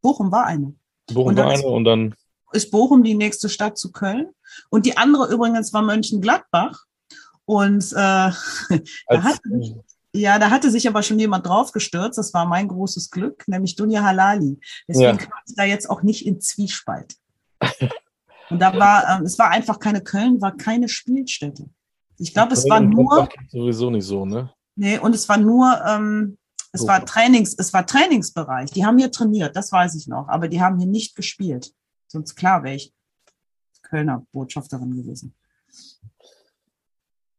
Bochum 0.00 0.30
war 0.30 0.46
eine. 0.46 0.74
Bochum 1.12 1.36
war 1.36 1.50
eine 1.50 1.66
und 1.66 1.84
dann 1.84 2.14
ist 2.52 2.70
Bochum 2.70 3.02
die 3.02 3.14
nächste 3.14 3.48
Stadt 3.48 3.76
zu 3.78 3.92
Köln. 3.92 4.28
Und 4.70 4.86
die 4.86 4.96
andere 4.96 5.32
übrigens 5.32 5.72
war 5.72 5.82
Mönchengladbach. 5.82 6.84
Und 7.44 7.92
äh, 7.92 7.96
da 7.96 9.22
hatte, 9.22 9.40
ja, 10.12 10.38
da 10.38 10.50
hatte 10.50 10.70
sich 10.70 10.88
aber 10.88 11.02
schon 11.02 11.18
jemand 11.18 11.46
draufgestürzt. 11.46 12.18
Das 12.18 12.32
war 12.32 12.46
mein 12.46 12.68
großes 12.68 13.10
Glück, 13.10 13.46
nämlich 13.48 13.76
Dunja 13.76 14.02
Halali. 14.02 14.58
Deswegen 14.88 15.18
ja. 15.18 15.24
kam 15.24 15.38
ich 15.46 15.54
da 15.56 15.64
jetzt 15.64 15.90
auch 15.90 16.02
nicht 16.02 16.24
in 16.24 16.40
Zwiespalt. 16.40 17.16
Und 18.50 18.60
da 18.60 18.78
war, 18.78 19.18
ähm, 19.18 19.24
es 19.24 19.38
war 19.38 19.50
einfach 19.50 19.78
keine 19.78 20.02
Köln, 20.02 20.40
war 20.40 20.56
keine 20.56 20.88
Spielstätte. 20.88 21.68
Ich 22.18 22.32
glaube, 22.32 22.52
es 22.52 22.68
war 22.68 22.80
nur. 22.80 23.28
Sowieso 23.48 23.90
nicht 23.90 24.04
so, 24.04 24.24
ne? 24.24 24.52
Nee, 24.76 24.98
und 24.98 25.14
es 25.14 25.28
war 25.28 25.36
nur, 25.36 25.80
ähm, 25.86 26.38
es 26.72 26.82
so. 26.82 26.86
war 26.88 27.04
Trainings, 27.04 27.54
es 27.56 27.72
war 27.72 27.86
Trainingsbereich. 27.86 28.70
Die 28.70 28.84
haben 28.84 28.98
hier 28.98 29.10
trainiert, 29.10 29.56
das 29.56 29.70
weiß 29.70 29.94
ich 29.94 30.08
noch, 30.08 30.28
aber 30.28 30.48
die 30.48 30.60
haben 30.60 30.78
hier 30.78 30.88
nicht 30.88 31.14
gespielt. 31.14 31.72
Sonst 32.08 32.34
klar 32.34 32.64
wäre 32.64 32.76
ich 32.76 32.92
Kölner 33.82 34.26
Botschafterin 34.32 34.96
gewesen. 34.96 35.34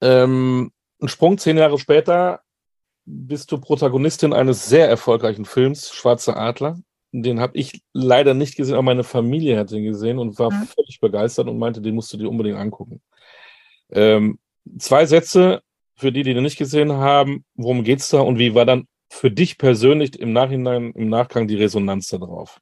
Ähm, 0.01 0.71
ein 1.01 1.07
Sprung 1.07 1.37
zehn 1.37 1.57
Jahre 1.57 1.77
später 1.77 2.41
bist 3.05 3.51
du 3.51 3.59
Protagonistin 3.59 4.33
eines 4.33 4.67
sehr 4.67 4.89
erfolgreichen 4.89 5.45
Films, 5.45 5.91
Schwarze 5.91 6.35
Adler. 6.35 6.79
Den 7.11 7.39
habe 7.39 7.57
ich 7.57 7.83
leider 7.93 8.33
nicht 8.33 8.55
gesehen, 8.55 8.75
aber 8.75 8.83
meine 8.83 9.03
Familie 9.03 9.57
hat 9.57 9.71
ihn 9.71 9.83
gesehen 9.83 10.19
und 10.19 10.37
war 10.39 10.51
mhm. 10.51 10.67
völlig 10.67 10.99
begeistert 10.99 11.47
und 11.47 11.57
meinte, 11.57 11.81
den 11.81 11.95
musst 11.95 12.11
du 12.11 12.17
dir 12.17 12.29
unbedingt 12.29 12.57
angucken. 12.57 13.01
Ähm, 13.89 14.39
zwei 14.77 15.05
Sätze 15.05 15.61
für 15.95 16.11
die, 16.11 16.23
die 16.23 16.33
den 16.33 16.43
nicht 16.43 16.57
gesehen 16.57 16.93
haben. 16.93 17.45
Worum 17.55 17.83
geht's 17.83 18.09
da 18.09 18.19
und 18.19 18.39
wie 18.39 18.53
war 18.53 18.65
dann 18.65 18.87
für 19.09 19.31
dich 19.31 19.57
persönlich 19.57 20.19
im 20.19 20.33
Nachhinein, 20.33 20.91
im 20.91 21.09
Nachgang 21.09 21.47
die 21.47 21.55
Resonanz 21.55 22.07
darauf? 22.07 22.59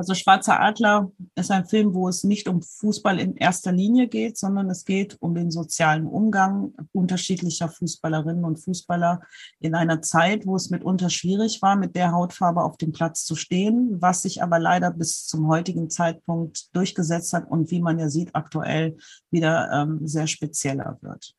Also 0.00 0.14
Schwarzer 0.14 0.58
Adler 0.58 1.12
ist 1.34 1.50
ein 1.50 1.66
Film, 1.66 1.92
wo 1.92 2.08
es 2.08 2.24
nicht 2.24 2.48
um 2.48 2.62
Fußball 2.62 3.20
in 3.20 3.36
erster 3.36 3.70
Linie 3.70 4.08
geht, 4.08 4.38
sondern 4.38 4.70
es 4.70 4.86
geht 4.86 5.18
um 5.20 5.34
den 5.34 5.50
sozialen 5.50 6.06
Umgang 6.06 6.72
unterschiedlicher 6.92 7.68
Fußballerinnen 7.68 8.46
und 8.46 8.56
Fußballer 8.56 9.20
in 9.58 9.74
einer 9.74 10.00
Zeit, 10.00 10.46
wo 10.46 10.56
es 10.56 10.70
mitunter 10.70 11.10
schwierig 11.10 11.60
war, 11.60 11.76
mit 11.76 11.96
der 11.96 12.12
Hautfarbe 12.12 12.64
auf 12.64 12.78
dem 12.78 12.92
Platz 12.92 13.26
zu 13.26 13.36
stehen, 13.36 14.00
was 14.00 14.22
sich 14.22 14.42
aber 14.42 14.58
leider 14.58 14.90
bis 14.90 15.26
zum 15.26 15.48
heutigen 15.48 15.90
Zeitpunkt 15.90 16.74
durchgesetzt 16.74 17.34
hat 17.34 17.50
und 17.50 17.70
wie 17.70 17.82
man 17.82 17.98
ja 17.98 18.08
sieht, 18.08 18.34
aktuell 18.34 18.96
wieder 19.30 19.70
ähm, 19.70 20.06
sehr 20.08 20.28
spezieller 20.28 20.96
wird. 21.02 21.34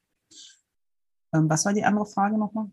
Ähm, 1.33 1.49
was 1.49 1.65
war 1.65 1.73
die 1.73 1.83
andere 1.83 2.05
Frage 2.05 2.37
nochmal? 2.37 2.69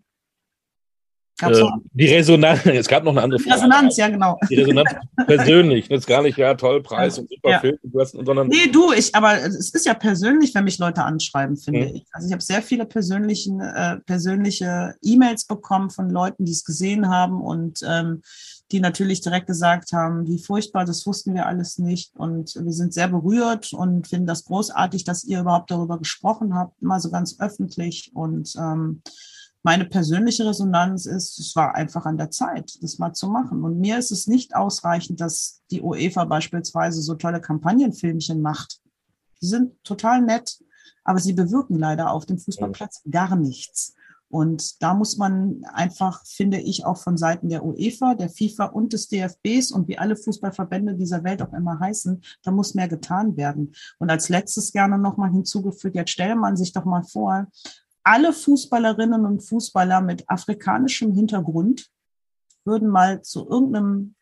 Äh, 1.40 1.64
die 1.92 2.06
Resonanz, 2.06 2.60
es 2.66 2.88
gab 2.88 3.04
noch 3.04 3.12
eine 3.12 3.22
andere 3.22 3.40
Frage. 3.40 3.56
Resonanz, 3.56 3.96
ja, 3.96 4.08
genau. 4.08 4.38
Die 4.50 4.56
Resonanz 4.56 4.90
persönlich, 5.26 5.88
jetzt 5.88 6.06
gar 6.06 6.22
nicht, 6.22 6.36
ja, 6.36 6.54
toll, 6.54 6.82
Preis 6.82 7.16
ja. 7.16 7.22
und 7.22 7.30
super 7.30 7.50
ja. 7.50 7.60
Film, 7.60 7.78
sondern. 8.12 8.48
Nee, 8.48 8.68
du, 8.72 8.92
ich, 8.92 9.14
aber 9.14 9.40
es 9.40 9.70
ist 9.70 9.86
ja 9.86 9.94
persönlich, 9.94 10.54
wenn 10.54 10.64
mich 10.64 10.78
Leute 10.78 11.04
anschreiben, 11.04 11.56
finde 11.56 11.86
mhm. 11.86 11.96
ich. 11.96 12.06
Also 12.12 12.26
ich 12.26 12.32
habe 12.32 12.42
sehr 12.42 12.62
viele 12.62 12.86
persönlichen, 12.86 13.60
äh, 13.60 13.98
persönliche 14.00 14.94
E-Mails 15.02 15.46
bekommen 15.46 15.90
von 15.90 16.10
Leuten, 16.10 16.44
die 16.44 16.52
es 16.52 16.64
gesehen 16.64 17.08
haben 17.08 17.40
und 17.40 17.80
ähm, 17.86 18.22
die 18.70 18.80
natürlich 18.80 19.20
direkt 19.20 19.46
gesagt 19.46 19.92
haben, 19.92 20.26
wie 20.26 20.38
furchtbar, 20.38 20.84
das 20.84 21.06
wussten 21.06 21.34
wir 21.34 21.46
alles 21.46 21.78
nicht 21.78 22.14
und 22.16 22.54
wir 22.54 22.72
sind 22.72 22.92
sehr 22.92 23.08
berührt 23.08 23.72
und 23.72 24.06
finden 24.06 24.26
das 24.26 24.44
großartig, 24.44 25.04
dass 25.04 25.24
ihr 25.24 25.40
überhaupt 25.40 25.70
darüber 25.70 25.98
gesprochen 25.98 26.54
habt, 26.54 26.82
mal 26.82 27.00
so 27.00 27.10
ganz 27.10 27.36
öffentlich 27.40 28.10
und 28.14 28.54
ähm, 28.58 29.02
meine 29.62 29.84
persönliche 29.84 30.46
Resonanz 30.46 31.06
ist, 31.06 31.38
es 31.38 31.54
war 31.56 31.74
einfach 31.74 32.06
an 32.06 32.16
der 32.16 32.30
Zeit, 32.30 32.78
das 32.80 32.98
mal 32.98 33.12
zu 33.12 33.28
machen. 33.28 33.64
Und 33.64 33.80
mir 33.80 33.98
ist 33.98 34.10
es 34.10 34.26
nicht 34.26 34.54
ausreichend, 34.54 35.20
dass 35.20 35.62
die 35.70 35.82
UEFA 35.82 36.24
beispielsweise 36.24 37.02
so 37.02 37.14
tolle 37.14 37.40
Kampagnenfilmchen 37.40 38.40
macht. 38.40 38.80
Die 39.42 39.46
sind 39.46 39.72
total 39.84 40.22
nett, 40.22 40.62
aber 41.04 41.18
sie 41.18 41.32
bewirken 41.32 41.78
leider 41.78 42.12
auf 42.12 42.26
dem 42.26 42.38
Fußballplatz 42.38 43.02
gar 43.10 43.36
nichts. 43.36 43.94
Und 44.30 44.82
da 44.82 44.92
muss 44.92 45.16
man 45.16 45.64
einfach, 45.72 46.24
finde 46.26 46.60
ich, 46.60 46.84
auch 46.84 46.98
von 46.98 47.16
Seiten 47.16 47.48
der 47.48 47.64
UEFA, 47.64 48.14
der 48.14 48.28
FIFA 48.28 48.66
und 48.66 48.92
des 48.92 49.08
DFBs 49.08 49.72
und 49.72 49.88
wie 49.88 49.98
alle 49.98 50.16
Fußballverbände 50.16 50.96
dieser 50.96 51.24
Welt 51.24 51.40
auch 51.40 51.52
immer 51.54 51.80
heißen, 51.80 52.22
da 52.42 52.50
muss 52.50 52.74
mehr 52.74 52.88
getan 52.88 53.36
werden. 53.38 53.72
Und 53.98 54.10
als 54.10 54.28
letztes 54.28 54.72
gerne 54.72 54.98
nochmal 54.98 55.30
hinzugefügt, 55.30 55.96
jetzt 55.96 56.10
stelle 56.10 56.36
man 56.36 56.56
sich 56.56 56.72
doch 56.74 56.84
mal 56.84 57.04
vor, 57.04 57.46
alle 58.08 58.32
Fußballerinnen 58.32 59.26
und 59.26 59.40
Fußballer 59.40 60.00
mit 60.00 60.24
afrikanischem 60.30 61.12
Hintergrund 61.12 61.90
würden 62.64 62.88
mal 62.88 63.20
zu 63.20 63.46
irgendeinem 63.46 64.14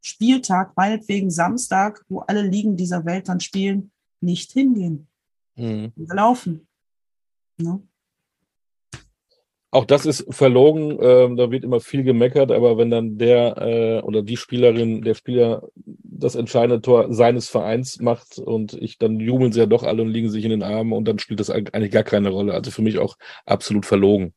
Spieltag, 0.00 0.76
meinetwegen 0.76 1.30
Samstag, 1.30 2.04
wo 2.08 2.20
alle 2.20 2.42
Ligen 2.42 2.76
dieser 2.76 3.04
Welt 3.04 3.28
dann 3.28 3.38
spielen, 3.38 3.92
nicht 4.20 4.50
hingehen. 4.50 5.06
Mhm. 5.54 5.92
Laufen. 5.96 6.66
Ne? 7.56 7.80
Auch 9.70 9.84
das 9.84 10.04
ist 10.04 10.26
verlogen, 10.34 10.98
ähm, 11.00 11.36
da 11.36 11.52
wird 11.52 11.62
immer 11.62 11.80
viel 11.80 12.02
gemeckert, 12.02 12.50
aber 12.50 12.78
wenn 12.78 12.90
dann 12.90 13.16
der 13.16 13.56
äh, 13.58 14.00
oder 14.02 14.22
die 14.22 14.36
Spielerin, 14.36 15.02
der 15.02 15.14
Spieler 15.14 15.68
das 16.22 16.34
entscheidende 16.34 16.80
Tor 16.80 17.12
seines 17.12 17.48
Vereins 17.48 18.00
macht 18.00 18.38
und 18.38 18.74
ich, 18.74 18.98
dann 18.98 19.20
jubeln 19.20 19.52
sie 19.52 19.60
ja 19.60 19.66
doch 19.66 19.82
alle 19.82 20.02
und 20.02 20.08
liegen 20.08 20.30
sich 20.30 20.44
in 20.44 20.50
den 20.50 20.62
Armen 20.62 20.92
und 20.92 21.06
dann 21.06 21.18
spielt 21.18 21.40
das 21.40 21.50
eigentlich 21.50 21.92
gar 21.92 22.02
keine 22.02 22.30
Rolle. 22.30 22.54
Also 22.54 22.70
für 22.70 22.82
mich 22.82 22.98
auch 22.98 23.16
absolut 23.46 23.86
verlogen. 23.86 24.34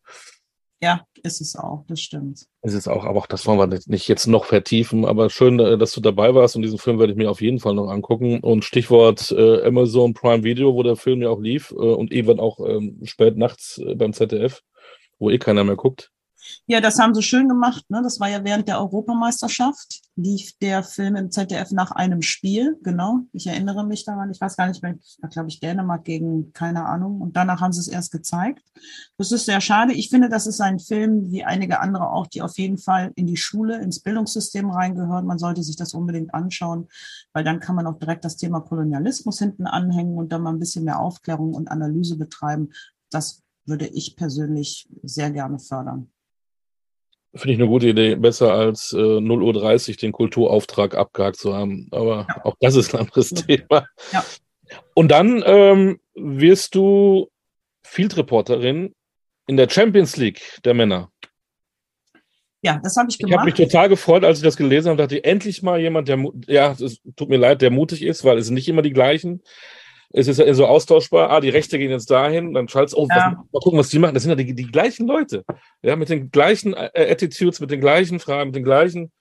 Ja, 0.81 1.05
ist 1.23 1.41
es 1.41 1.55
auch, 1.55 1.86
das 1.88 2.01
stimmt. 2.01 2.45
Ist 2.61 2.73
es 2.73 2.88
auch, 2.88 3.05
aber 3.05 3.19
auch 3.19 3.27
das 3.27 3.47
wollen 3.47 3.59
wir 3.59 3.79
nicht 3.88 4.07
jetzt 4.07 4.27
noch 4.27 4.45
vertiefen. 4.45 5.05
Aber 5.05 5.29
schön, 5.29 5.59
äh, 5.59 5.77
dass 5.77 5.93
du 5.93 6.01
dabei 6.01 6.36
warst 6.36 6.55
und 6.55 6.61
diesen 6.61 6.77
Film 6.77 6.99
werde 6.99 7.13
ich 7.13 7.17
mir 7.17 7.31
auf 7.31 7.41
jeden 7.41 7.59
Fall 7.59 7.73
noch 7.73 7.89
angucken. 7.89 8.39
Und 8.41 8.65
Stichwort 8.65 9.31
äh, 9.31 9.63
Amazon 9.65 10.13
Prime 10.13 10.43
Video, 10.43 10.75
wo 10.75 10.83
der 10.83 10.97
Film 10.97 11.21
ja 11.21 11.29
auch 11.29 11.39
lief 11.39 11.71
äh, 11.71 11.75
und 11.75 12.11
eben 12.11 12.39
auch 12.39 12.59
ähm, 12.59 12.99
spät 13.03 13.38
nachts 13.38 13.77
äh, 13.77 13.95
beim 13.95 14.13
ZDF 14.13 14.61
wo 15.19 15.29
eh 15.29 15.38
keiner 15.38 15.63
mehr 15.63 15.75
guckt. 15.75 16.11
Ja, 16.67 16.81
das 16.81 16.99
haben 16.99 17.13
sie 17.13 17.21
schön 17.21 17.47
gemacht. 17.47 17.83
Ne? 17.89 18.01
Das 18.03 18.19
war 18.19 18.29
ja 18.29 18.43
während 18.43 18.67
der 18.67 18.79
Europameisterschaft, 18.79 20.01
lief 20.15 20.57
der 20.59 20.83
Film 20.83 21.15
im 21.15 21.31
ZDF 21.31 21.71
nach 21.71 21.91
einem 21.91 22.21
Spiel. 22.21 22.77
Genau, 22.83 23.21
ich 23.33 23.47
erinnere 23.47 23.85
mich 23.85 24.05
daran. 24.05 24.31
Ich 24.31 24.41
weiß 24.41 24.57
gar 24.57 24.67
nicht 24.67 24.81
mehr, 24.81 24.95
war, 25.21 25.29
glaube 25.29 25.49
ich, 25.49 25.59
Dänemark 25.59 26.03
gegen, 26.03 26.53
keine 26.53 26.85
Ahnung. 26.85 27.21
Und 27.21 27.35
danach 27.35 27.61
haben 27.61 27.73
sie 27.73 27.81
es 27.81 27.87
erst 27.87 28.11
gezeigt. 28.11 28.63
Das 29.17 29.31
ist 29.31 29.45
sehr 29.45 29.61
schade. 29.61 29.93
Ich 29.93 30.09
finde, 30.09 30.29
das 30.29 30.47
ist 30.47 30.61
ein 30.61 30.79
Film, 30.79 31.31
wie 31.31 31.43
einige 31.43 31.79
andere 31.79 32.09
auch, 32.09 32.27
die 32.27 32.41
auf 32.41 32.57
jeden 32.57 32.77
Fall 32.77 33.11
in 33.15 33.27
die 33.27 33.37
Schule, 33.37 33.81
ins 33.81 33.99
Bildungssystem 33.99 34.69
reingehören. 34.69 35.25
Man 35.25 35.39
sollte 35.39 35.63
sich 35.63 35.75
das 35.75 35.93
unbedingt 35.93 36.33
anschauen, 36.33 36.87
weil 37.33 37.43
dann 37.43 37.59
kann 37.59 37.75
man 37.75 37.87
auch 37.87 37.99
direkt 37.99 38.25
das 38.25 38.37
Thema 38.37 38.61
Kolonialismus 38.61 39.39
hinten 39.39 39.67
anhängen 39.67 40.17
und 40.17 40.31
dann 40.31 40.41
mal 40.41 40.53
ein 40.53 40.59
bisschen 40.59 40.85
mehr 40.85 40.99
Aufklärung 40.99 41.53
und 41.53 41.69
Analyse 41.69 42.17
betreiben. 42.17 42.69
Das 43.11 43.43
würde 43.65 43.87
ich 43.87 44.15
persönlich 44.15 44.87
sehr 45.03 45.31
gerne 45.31 45.59
fördern. 45.59 46.09
Finde 47.36 47.53
ich 47.53 47.59
eine 47.59 47.67
gute 47.67 47.89
Idee. 47.89 48.15
Besser 48.15 48.53
als 48.53 48.93
äh, 48.93 48.97
0.30 48.97 49.89
Uhr 49.89 49.95
den 49.97 50.11
Kulturauftrag 50.13 50.95
abgehakt 50.95 51.36
zu 51.38 51.53
haben. 51.53 51.88
Aber 51.91 52.25
ja. 52.29 52.45
auch 52.45 52.55
das 52.61 52.75
ist 52.75 52.93
ein 52.93 53.01
anderes 53.01 53.31
ja. 53.31 53.41
Thema. 53.41 53.88
Ja. 54.11 54.25
Und 54.93 55.09
dann 55.09 55.43
ähm, 55.45 55.99
wirst 56.15 56.75
du 56.75 57.29
Field 57.83 58.17
Reporterin 58.17 58.95
in 59.47 59.57
der 59.57 59.69
Champions 59.69 60.17
League 60.17 60.41
der 60.63 60.73
Männer. 60.73 61.11
Ja, 62.61 62.79
das 62.81 62.95
habe 62.97 63.09
ich 63.11 63.19
gemacht. 63.19 63.31
Ich 63.31 63.38
habe 63.38 63.45
mich 63.45 63.53
total 63.53 63.89
gefreut, 63.89 64.23
als 64.23 64.39
ich 64.39 64.43
das 64.43 64.57
gelesen 64.57 64.89
habe. 64.89 64.97
Dachte 64.97 65.23
endlich 65.23 65.61
mal 65.61 65.79
jemand, 65.79 66.07
der, 66.07 66.17
ja, 66.47 66.71
es 66.71 66.99
tut 67.15 67.29
mir 67.29 67.38
leid, 67.38 67.61
der 67.61 67.69
mutig 67.69 68.01
ist, 68.01 68.23
weil 68.23 68.39
es 68.39 68.47
sind 68.47 68.55
nicht 68.55 68.67
immer 68.67 68.81
die 68.81 68.93
gleichen 68.93 69.43
es 70.18 70.30
ist 70.30 70.39
ja 70.39 70.53
so 70.53 70.66
austauschbar, 70.66 71.30
ah, 71.30 71.41
die 71.41 71.49
Rechte 71.49 71.78
gehen 71.78 71.91
jetzt 71.91 72.09
dahin, 72.09 72.53
dann 72.53 72.70
schalt's, 72.70 72.95
oh, 72.95 73.05
ja. 73.09 73.36
was, 73.38 73.51
mal 73.51 73.59
gucken, 73.59 73.80
was 73.80 73.89
die 73.89 73.99
machen. 73.99 74.13
Das 74.13 74.24
sind 74.24 74.30
ja 74.30 74.36
die, 74.36 74.55
die 74.55 74.72
gleichen 74.72 75.07
Leute. 75.07 75.43
Ja, 75.82 75.97
mit 75.97 76.07
den 76.07 76.32
gleichen 76.32 76.74
äh, 76.74 77.11
Attitudes, 77.11 77.59
mit 77.59 77.70
den 77.70 77.82
gleichen 77.82 78.20
Fragen, 78.20 78.49
mit 78.49 78.55
den 78.55 78.63
gleichen. 78.63 79.11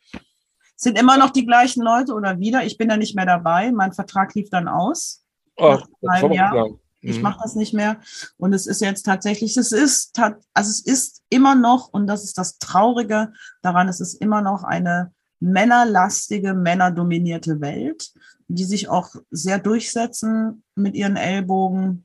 Sind 0.77 0.99
immer 0.99 1.19
noch 1.19 1.31
die 1.31 1.47
gleichen 1.47 1.83
Leute 1.83 2.15
oder 2.15 2.39
wieder? 2.39 2.65
Ich 2.65 2.79
bin 2.79 2.89
da 2.89 2.97
nicht 2.97 3.17
mehr 3.17 3.27
dabei. 3.27 3.73
Mein 3.73 3.93
Vertrag 3.93 4.35
lief 4.35 4.51
dann 4.51 4.69
aus. 4.69 5.25
Oh, 5.57 5.79
nach 6.01 6.31
Jahr. 6.31 6.69
Ich 7.01 7.17
mhm. 7.17 7.23
mache 7.23 7.41
das 7.43 7.57
nicht 7.57 7.75
mehr. 7.75 7.99
Und 8.37 8.53
es 8.53 8.67
ist 8.67 8.81
jetzt 8.81 9.03
tatsächlich, 9.03 9.57
es 9.57 9.73
ist, 9.73 10.19
also 10.19 10.71
es 10.71 10.81
ist 10.81 11.23
immer 11.29 11.57
noch, 11.57 11.89
und 11.89 12.07
das 12.07 12.23
ist 12.23 12.39
das 12.39 12.59
Traurige 12.59 13.33
daran, 13.63 13.89
es 13.89 14.01
ist 14.01 14.15
immer 14.15 14.43
noch 14.43 14.63
eine 14.63 15.13
männerlastige, 15.41 16.55
männerdominierte 16.55 17.61
Welt 17.61 18.13
die 18.49 18.65
sich 18.65 18.89
auch 18.89 19.15
sehr 19.31 19.59
durchsetzen 19.59 20.63
mit 20.75 20.95
ihren 20.95 21.17
Ellbogen 21.17 22.05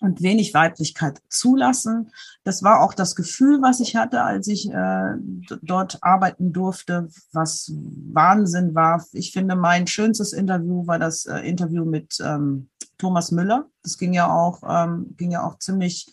und 0.00 0.22
wenig 0.22 0.54
Weiblichkeit 0.54 1.20
zulassen. 1.28 2.10
Das 2.44 2.62
war 2.62 2.82
auch 2.82 2.94
das 2.94 3.16
Gefühl, 3.16 3.62
was 3.62 3.80
ich 3.80 3.96
hatte, 3.96 4.22
als 4.22 4.46
ich 4.48 4.70
äh, 4.70 5.14
dort 5.62 6.02
arbeiten 6.02 6.52
durfte, 6.52 7.08
was 7.32 7.72
Wahnsinn 8.12 8.74
war. 8.74 9.04
Ich 9.12 9.32
finde, 9.32 9.56
mein 9.56 9.86
schönstes 9.86 10.32
Interview 10.32 10.86
war 10.86 10.98
das 10.98 11.26
äh, 11.26 11.38
Interview 11.38 11.84
mit 11.84 12.18
ähm, 12.20 12.68
Thomas 12.98 13.30
Müller. 13.30 13.68
Das 13.82 13.98
ging 13.98 14.12
ja 14.12 14.30
auch, 14.30 14.62
ähm, 14.68 15.14
ging 15.16 15.30
ja 15.30 15.44
auch 15.44 15.58
ziemlich 15.58 16.12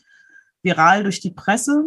viral 0.62 1.04
durch 1.04 1.20
die 1.20 1.32
Presse 1.32 1.84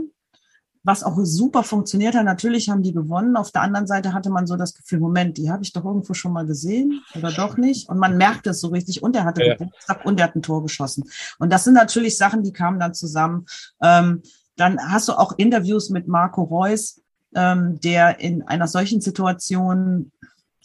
was 0.87 1.03
auch 1.03 1.19
super 1.23 1.65
funktioniert 1.65 2.15
hat. 2.15 2.25
Natürlich 2.25 2.71
haben 2.71 2.85
die 2.85 2.93
gewonnen. 2.93 3.37
Auf 3.37 3.51
der 3.51 3.63
anderen 3.63 3.89
Seite 3.89 4.13
hatte 4.13 4.31
man 4.31 4.47
so 4.47 4.55
das 4.57 4.73
Gefühl, 4.73 5.01
Moment, 5.01 5.37
die 5.37 5.51
habe 5.51 5.65
ich 5.65 5.73
doch 5.73 5.85
irgendwo 5.85 6.15
schon 6.15 6.33
mal 6.33 6.47
gesehen 6.47 7.03
oder 7.17 7.33
doch 7.33 7.57
nicht. 7.57 7.89
Und 7.89 7.99
man 7.99 8.17
merkt 8.17 8.47
es 8.47 8.61
so 8.61 8.69
richtig. 8.69 9.03
Und 9.03 9.17
er 9.17 9.25
hatte 9.25 9.45
ja. 9.45 9.57
Geburtstag 9.57 10.05
und 10.05 10.21
er 10.21 10.29
hat 10.29 10.37
ein 10.37 10.43
Tor 10.43 10.63
geschossen. 10.63 11.03
Und 11.41 11.53
das 11.53 11.65
sind 11.65 11.75
natürlich 11.75 12.17
Sachen, 12.17 12.45
die 12.45 12.53
kamen 12.53 12.79
dann 12.79 12.95
zusammen. 12.95 13.47
Ähm, 13.83 14.23
dann 14.55 14.79
hast 14.79 15.09
du 15.09 15.15
auch 15.15 15.33
Interviews 15.37 15.91
mit 15.91 16.07
Marco 16.07 16.45
Reus, 16.45 17.03
ähm, 17.35 17.81
der 17.81 18.21
in 18.21 18.43
einer 18.45 18.69
solchen 18.69 19.01
Situation 19.01 20.13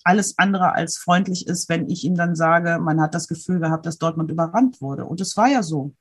alles 0.04 0.38
andere 0.38 0.74
als 0.74 0.98
freundlich 0.98 1.48
ist, 1.48 1.68
wenn 1.68 1.90
ich 1.90 2.04
ihm 2.04 2.16
dann 2.16 2.36
sage, 2.36 2.78
man 2.80 3.02
hat 3.02 3.16
das 3.16 3.28
Gefühl 3.28 3.60
gehabt, 3.60 3.88
dass 3.88 3.98
Dortmund 3.98 4.30
überrannt 4.30 4.82
wurde. 4.82 5.06
Und 5.06 5.20
es 5.20 5.36
war 5.36 5.48
ja 5.48 5.64
so 5.64 5.94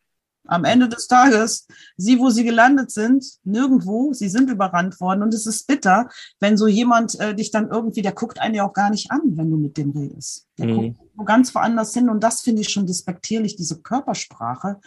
am 0.46 0.64
Ende 0.64 0.88
des 0.88 1.06
Tages, 1.06 1.66
sie, 1.96 2.18
wo 2.18 2.30
sie 2.30 2.44
gelandet 2.44 2.90
sind, 2.90 3.24
nirgendwo, 3.44 4.12
sie 4.12 4.28
sind 4.28 4.50
überrannt 4.50 5.00
worden. 5.00 5.22
Und 5.22 5.34
es 5.34 5.46
ist 5.46 5.66
bitter, 5.66 6.08
wenn 6.40 6.56
so 6.56 6.66
jemand 6.66 7.18
äh, 7.20 7.34
dich 7.34 7.50
dann 7.50 7.68
irgendwie, 7.68 8.02
der 8.02 8.12
guckt 8.12 8.40
einen 8.40 8.54
ja 8.54 8.66
auch 8.66 8.72
gar 8.72 8.90
nicht 8.90 9.10
an, 9.10 9.20
wenn 9.24 9.50
du 9.50 9.56
mit 9.56 9.76
dem 9.76 9.90
redest. 9.90 10.46
Der 10.58 10.66
mhm. 10.66 10.74
guckt 10.74 11.10
wo 11.20 11.24
ganz 11.24 11.54
woanders 11.54 11.94
hin. 11.94 12.08
Und 12.08 12.24
das 12.24 12.40
finde 12.40 12.62
ich 12.62 12.70
schon 12.70 12.86
despektierlich, 12.86 13.56
diese 13.56 13.80
Körpersprache. 13.80 14.80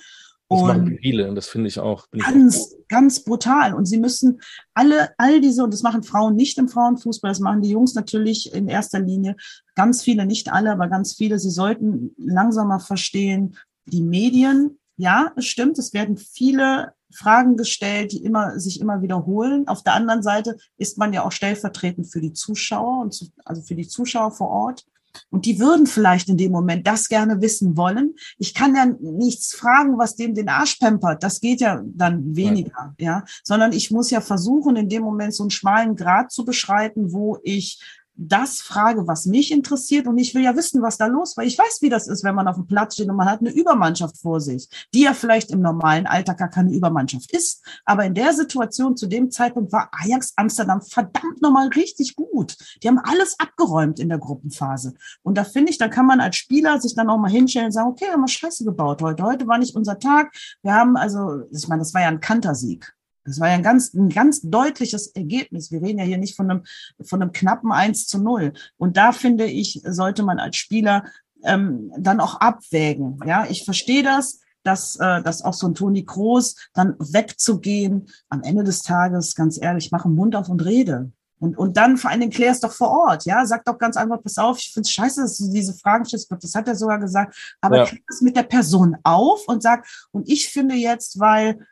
Das 0.49 0.61
und 0.61 0.67
machen 0.67 0.97
viele 1.01 1.29
und 1.29 1.35
das 1.35 1.47
finde 1.47 1.67
ich 1.67 1.79
auch. 1.79 2.07
Ganz, 2.11 2.57
auch. 2.57 2.87
ganz 2.89 3.23
brutal. 3.23 3.73
Und 3.73 3.85
sie 3.85 3.97
müssen 3.97 4.41
alle, 4.73 5.09
all 5.17 5.39
diese, 5.39 5.63
und 5.63 5.73
das 5.73 5.83
machen 5.83 6.03
Frauen 6.03 6.35
nicht 6.35 6.57
im 6.57 6.67
Frauenfußball, 6.67 7.31
das 7.31 7.39
machen 7.39 7.61
die 7.61 7.69
Jungs 7.69 7.95
natürlich 7.95 8.53
in 8.53 8.67
erster 8.67 8.99
Linie, 8.99 9.35
ganz 9.75 10.03
viele, 10.03 10.25
nicht 10.25 10.51
alle, 10.51 10.71
aber 10.71 10.89
ganz 10.89 11.13
viele, 11.13 11.39
sie 11.39 11.49
sollten 11.49 12.13
langsamer 12.17 12.79
verstehen, 12.79 13.55
die 13.85 14.01
Medien 14.01 14.79
ja, 14.97 15.31
es 15.35 15.45
stimmt, 15.45 15.79
es 15.79 15.93
werden 15.93 16.17
viele 16.17 16.93
Fragen 17.13 17.57
gestellt, 17.57 18.11
die 18.11 18.23
immer, 18.23 18.59
sich 18.59 18.79
immer 18.79 19.01
wiederholen. 19.01 19.67
Auf 19.67 19.83
der 19.83 19.93
anderen 19.93 20.23
Seite 20.23 20.57
ist 20.77 20.97
man 20.97 21.13
ja 21.13 21.23
auch 21.23 21.31
stellvertretend 21.31 22.11
für 22.11 22.21
die 22.21 22.33
Zuschauer 22.33 23.01
und 23.01 23.13
zu, 23.13 23.27
also 23.45 23.61
für 23.61 23.75
die 23.75 23.87
Zuschauer 23.87 24.31
vor 24.31 24.49
Ort. 24.49 24.85
Und 25.29 25.45
die 25.45 25.59
würden 25.59 25.85
vielleicht 25.85 26.29
in 26.29 26.37
dem 26.37 26.51
Moment 26.51 26.87
das 26.87 27.07
gerne 27.07 27.39
wissen 27.39 27.77
wollen. 27.77 28.15
Ich 28.39 28.55
kann 28.55 28.75
ja 28.75 28.85
nichts 28.85 29.53
fragen, 29.53 29.97
was 29.99 30.15
dem 30.15 30.33
den 30.33 30.49
Arsch 30.49 30.77
pampert. 30.77 31.21
Das 31.21 31.39
geht 31.39 31.61
ja 31.61 31.83
dann 31.85 32.35
weniger, 32.35 32.95
ja. 32.97 33.19
ja. 33.19 33.25
Sondern 33.43 33.73
ich 33.73 33.91
muss 33.91 34.09
ja 34.09 34.21
versuchen, 34.21 34.75
in 34.75 34.89
dem 34.89 35.03
Moment 35.03 35.35
so 35.35 35.43
einen 35.43 35.51
schmalen 35.51 35.95
Grad 35.95 36.31
zu 36.31 36.45
beschreiten, 36.45 37.13
wo 37.13 37.37
ich 37.43 37.79
das 38.15 38.61
frage, 38.61 39.07
was 39.07 39.25
mich 39.25 39.51
interessiert 39.51 40.07
und 40.07 40.17
ich 40.17 40.35
will 40.35 40.43
ja 40.43 40.55
wissen, 40.55 40.81
was 40.81 40.97
da 40.97 41.07
los 41.07 41.35
war. 41.35 41.43
Ich 41.43 41.57
weiß, 41.57 41.79
wie 41.81 41.89
das 41.89 42.07
ist, 42.07 42.23
wenn 42.23 42.35
man 42.35 42.47
auf 42.47 42.55
dem 42.55 42.67
Platz 42.67 42.93
steht 42.93 43.09
und 43.09 43.15
man 43.15 43.29
hat 43.29 43.39
eine 43.39 43.51
Übermannschaft 43.51 44.17
vor 44.17 44.39
sich, 44.39 44.69
die 44.93 45.01
ja 45.01 45.13
vielleicht 45.13 45.51
im 45.51 45.61
normalen 45.61 46.05
Alltag 46.05 46.37
gar 46.37 46.49
keine 46.49 46.71
Übermannschaft 46.71 47.31
ist. 47.31 47.63
Aber 47.85 48.05
in 48.05 48.13
der 48.13 48.33
Situation 48.33 48.95
zu 48.95 49.07
dem 49.07 49.31
Zeitpunkt 49.31 49.71
war 49.71 49.89
Ajax 49.91 50.33
Amsterdam 50.35 50.81
verdammt 50.81 51.41
nochmal 51.41 51.69
richtig 51.69 52.15
gut. 52.15 52.55
Die 52.81 52.87
haben 52.87 52.99
alles 52.99 53.39
abgeräumt 53.39 53.99
in 53.99 54.09
der 54.09 54.19
Gruppenphase. 54.19 54.93
Und 55.23 55.37
da 55.37 55.43
finde 55.43 55.71
ich, 55.71 55.77
da 55.77 55.87
kann 55.87 56.05
man 56.05 56.21
als 56.21 56.35
Spieler 56.35 56.79
sich 56.79 56.95
dann 56.95 57.09
auch 57.09 57.17
mal 57.17 57.31
hinstellen 57.31 57.67
und 57.67 57.71
sagen, 57.71 57.89
okay, 57.89 58.05
wir 58.05 58.13
haben 58.13 58.21
wir 58.21 58.27
Scheiße 58.27 58.63
gebaut 58.63 59.01
heute. 59.01 59.23
Heute 59.23 59.47
war 59.47 59.57
nicht 59.57 59.75
unser 59.75 59.99
Tag. 59.99 60.33
Wir 60.61 60.73
haben 60.73 60.95
also, 60.97 61.43
ich 61.51 61.67
meine, 61.67 61.81
das 61.81 61.93
war 61.93 62.01
ja 62.01 62.07
ein 62.09 62.19
Kantersieg. 62.19 62.93
Das 63.25 63.39
war 63.39 63.49
ja 63.49 63.55
ein 63.55 63.63
ganz, 63.63 63.93
ein 63.93 64.09
ganz 64.09 64.41
deutliches 64.41 65.07
Ergebnis. 65.07 65.71
Wir 65.71 65.81
reden 65.81 65.99
ja 65.99 66.05
hier 66.05 66.17
nicht 66.17 66.35
von 66.35 66.49
einem, 66.49 66.63
von 67.01 67.21
einem 67.21 67.31
knappen 67.31 67.71
1 67.71 68.07
zu 68.07 68.21
0. 68.21 68.53
Und 68.77 68.97
da 68.97 69.11
finde 69.11 69.45
ich, 69.45 69.81
sollte 69.85 70.23
man 70.23 70.39
als 70.39 70.57
Spieler 70.57 71.05
ähm, 71.43 71.91
dann 71.97 72.19
auch 72.19 72.35
abwägen. 72.35 73.19
Ja, 73.25 73.45
ich 73.49 73.65
verstehe 73.65 74.03
das, 74.03 74.39
dass, 74.63 74.95
äh, 74.95 75.21
dass 75.21 75.43
auch 75.43 75.53
so 75.53 75.67
ein 75.67 75.75
Toni 75.75 76.05
Kroos 76.05 76.55
dann 76.73 76.95
wegzugehen, 76.99 78.07
am 78.29 78.43
Ende 78.43 78.63
des 78.63 78.81
Tages, 78.81 79.35
ganz 79.35 79.61
ehrlich, 79.61 79.91
mach 79.91 80.05
einen 80.05 80.15
Mund 80.15 80.35
auf 80.35 80.49
und 80.49 80.63
rede. 80.63 81.11
Und, 81.39 81.57
und 81.57 81.75
dann 81.75 81.97
vor 81.97 82.09
allen 82.09 82.21
Dingen 82.21 82.31
klär 82.31 82.51
es 82.51 82.61
doch 82.61 82.71
vor 82.71 82.89
Ort, 82.89 83.25
ja. 83.25 83.45
Sag 83.45 83.65
doch 83.65 83.77
ganz 83.77 83.97
einfach, 83.97 84.23
pass 84.23 84.37
auf, 84.37 84.59
ich 84.59 84.71
finde 84.71 84.87
es 84.87 84.93
scheiße, 84.93 85.21
dass 85.21 85.37
du 85.37 85.51
diese 85.51 85.73
Fragen 85.73 86.05
stellst. 86.05 86.31
Das 86.31 86.55
hat 86.55 86.69
er 86.69 86.75
sogar 86.75 86.99
gesagt. 86.99 87.35
Aber 87.59 87.77
ja. 87.77 87.85
klär 87.85 87.99
es 88.07 88.21
mit 88.21 88.37
der 88.37 88.43
Person 88.43 88.95
auf 89.03 89.45
und 89.47 89.61
sag, 89.61 89.85
und 90.11 90.29
ich 90.29 90.47
finde 90.47 90.75
jetzt, 90.75 91.19
weil 91.19 91.67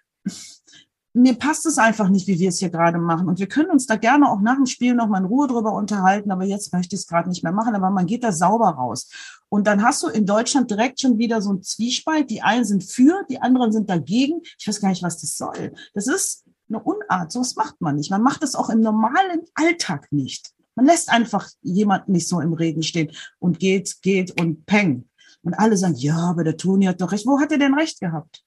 mir 1.13 1.35
passt 1.35 1.65
es 1.65 1.77
einfach 1.77 2.09
nicht, 2.09 2.27
wie 2.27 2.39
wir 2.39 2.49
es 2.49 2.59
hier 2.59 2.69
gerade 2.69 2.97
machen. 2.97 3.27
Und 3.27 3.39
wir 3.39 3.47
können 3.47 3.69
uns 3.69 3.85
da 3.85 3.95
gerne 3.95 4.29
auch 4.29 4.39
nach 4.39 4.55
dem 4.55 4.65
Spiel 4.65 4.95
noch 4.95 5.07
mal 5.07 5.19
in 5.19 5.25
Ruhe 5.25 5.47
drüber 5.47 5.73
unterhalten, 5.73 6.31
aber 6.31 6.45
jetzt 6.45 6.71
möchte 6.73 6.95
ich 6.95 7.01
es 7.01 7.07
gerade 7.07 7.29
nicht 7.29 7.43
mehr 7.43 7.51
machen. 7.51 7.75
Aber 7.75 7.89
man 7.89 8.05
geht 8.05 8.23
da 8.23 8.31
sauber 8.31 8.69
raus. 8.69 9.09
Und 9.49 9.67
dann 9.67 9.83
hast 9.83 10.03
du 10.03 10.07
in 10.07 10.25
Deutschland 10.25 10.71
direkt 10.71 11.01
schon 11.01 11.17
wieder 11.17 11.41
so 11.41 11.51
ein 11.51 11.61
Zwiespalt. 11.61 12.29
Die 12.29 12.41
einen 12.41 12.63
sind 12.63 12.83
für, 12.83 13.25
die 13.29 13.41
anderen 13.41 13.73
sind 13.73 13.89
dagegen. 13.89 14.41
Ich 14.57 14.67
weiß 14.67 14.79
gar 14.79 14.89
nicht, 14.89 15.03
was 15.03 15.19
das 15.19 15.37
soll. 15.37 15.73
Das 15.93 16.07
ist 16.07 16.45
eine 16.69 16.81
Unart. 16.81 17.31
So 17.33 17.41
was 17.41 17.57
macht 17.57 17.81
man 17.81 17.97
nicht. 17.97 18.11
Man 18.11 18.23
macht 18.23 18.43
es 18.43 18.55
auch 18.55 18.69
im 18.69 18.79
normalen 18.79 19.41
Alltag 19.55 20.07
nicht. 20.11 20.51
Man 20.75 20.85
lässt 20.85 21.09
einfach 21.09 21.49
jemanden 21.61 22.13
nicht 22.13 22.29
so 22.29 22.39
im 22.39 22.53
Regen 22.53 22.83
stehen 22.83 23.11
und 23.39 23.59
geht, 23.59 24.01
geht 24.01 24.39
und 24.39 24.65
peng. 24.65 25.09
Und 25.43 25.55
alle 25.55 25.75
sagen, 25.75 25.95
ja, 25.95 26.17
aber 26.17 26.45
der 26.45 26.55
Toni 26.55 26.85
hat 26.85 27.01
doch 27.01 27.11
recht. 27.11 27.25
Wo 27.25 27.39
hat 27.41 27.51
er 27.51 27.57
denn 27.57 27.73
recht 27.73 27.99
gehabt? 27.99 28.43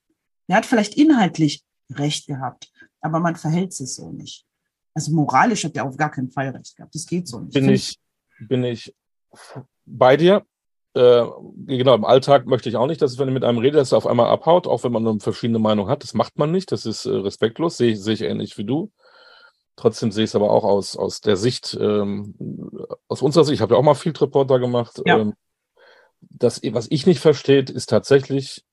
Er 0.47 0.57
hat 0.57 0.65
vielleicht 0.65 0.95
inhaltlich 0.95 1.63
recht 1.91 2.27
gehabt, 2.27 2.71
aber 3.01 3.19
man 3.19 3.35
verhält 3.35 3.73
sich 3.73 3.93
so 3.93 4.11
nicht. 4.11 4.45
Also 4.93 5.11
moralisch 5.11 5.65
hat 5.65 5.75
er 5.75 5.85
auf 5.85 5.97
gar 5.97 6.11
keinen 6.11 6.31
Fall 6.31 6.49
recht 6.49 6.75
gehabt. 6.75 6.95
Das 6.95 7.05
geht 7.05 7.27
so 7.27 7.39
nicht. 7.39 7.53
Bin 7.53 7.69
ich, 7.69 7.99
bin 8.39 8.63
ich 8.63 8.95
bei 9.85 10.17
dir. 10.17 10.45
Äh, 10.93 11.25
genau, 11.65 11.95
im 11.95 12.05
Alltag 12.05 12.45
möchte 12.45 12.69
ich 12.69 12.77
auch 12.77 12.87
nicht, 12.87 13.01
dass 13.01 13.17
wenn 13.17 13.27
ich 13.27 13.33
mit 13.33 13.43
einem 13.43 13.57
rede, 13.57 13.77
dass 13.77 13.91
er 13.91 13.97
auf 13.97 14.07
einmal 14.07 14.27
abhaut, 14.27 14.65
auch 14.65 14.85
wenn 14.85 14.93
man 14.93 15.05
eine 15.05 15.19
verschiedene 15.19 15.59
Meinung 15.59 15.89
hat. 15.89 16.03
Das 16.03 16.13
macht 16.13 16.37
man 16.37 16.51
nicht. 16.51 16.71
Das 16.71 16.85
ist 16.85 17.05
äh, 17.05 17.09
respektlos. 17.09 17.75
Sehe 17.75 17.97
seh 17.97 18.13
ich 18.13 18.21
ähnlich 18.21 18.57
wie 18.57 18.63
du. 18.63 18.91
Trotzdem 19.75 20.11
sehe 20.11 20.23
ich 20.23 20.29
es 20.29 20.35
aber 20.35 20.49
auch 20.49 20.63
aus, 20.63 20.95
aus 20.95 21.19
der 21.19 21.35
Sicht, 21.35 21.77
ähm, 21.79 22.33
aus 23.09 23.21
unserer 23.21 23.43
Sicht, 23.43 23.55
ich 23.55 23.61
habe 23.61 23.73
ja 23.73 23.79
auch 23.79 23.83
mal 23.83 23.93
Field 23.93 24.21
Reporter 24.21 24.57
gemacht. 24.57 25.01
Ja. 25.05 25.19
Ähm, 25.19 25.33
das, 26.21 26.61
was 26.63 26.87
ich 26.89 27.05
nicht 27.05 27.19
verstehe, 27.19 27.63
ist 27.63 27.89
tatsächlich, 27.89 28.63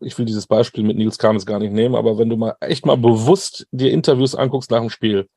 ich 0.00 0.16
will 0.18 0.24
dieses 0.24 0.46
Beispiel 0.46 0.84
mit 0.84 0.96
Nils 0.96 1.18
Kames 1.18 1.46
gar 1.46 1.58
nicht 1.58 1.72
nehmen, 1.72 1.94
aber 1.94 2.18
wenn 2.18 2.28
du 2.28 2.36
mal 2.36 2.56
echt 2.60 2.86
mal 2.86 2.96
bewusst 2.96 3.66
dir 3.70 3.90
Interviews 3.90 4.34
anguckst 4.34 4.70
nach 4.70 4.80
dem 4.80 4.90
Spiel, 4.90 5.28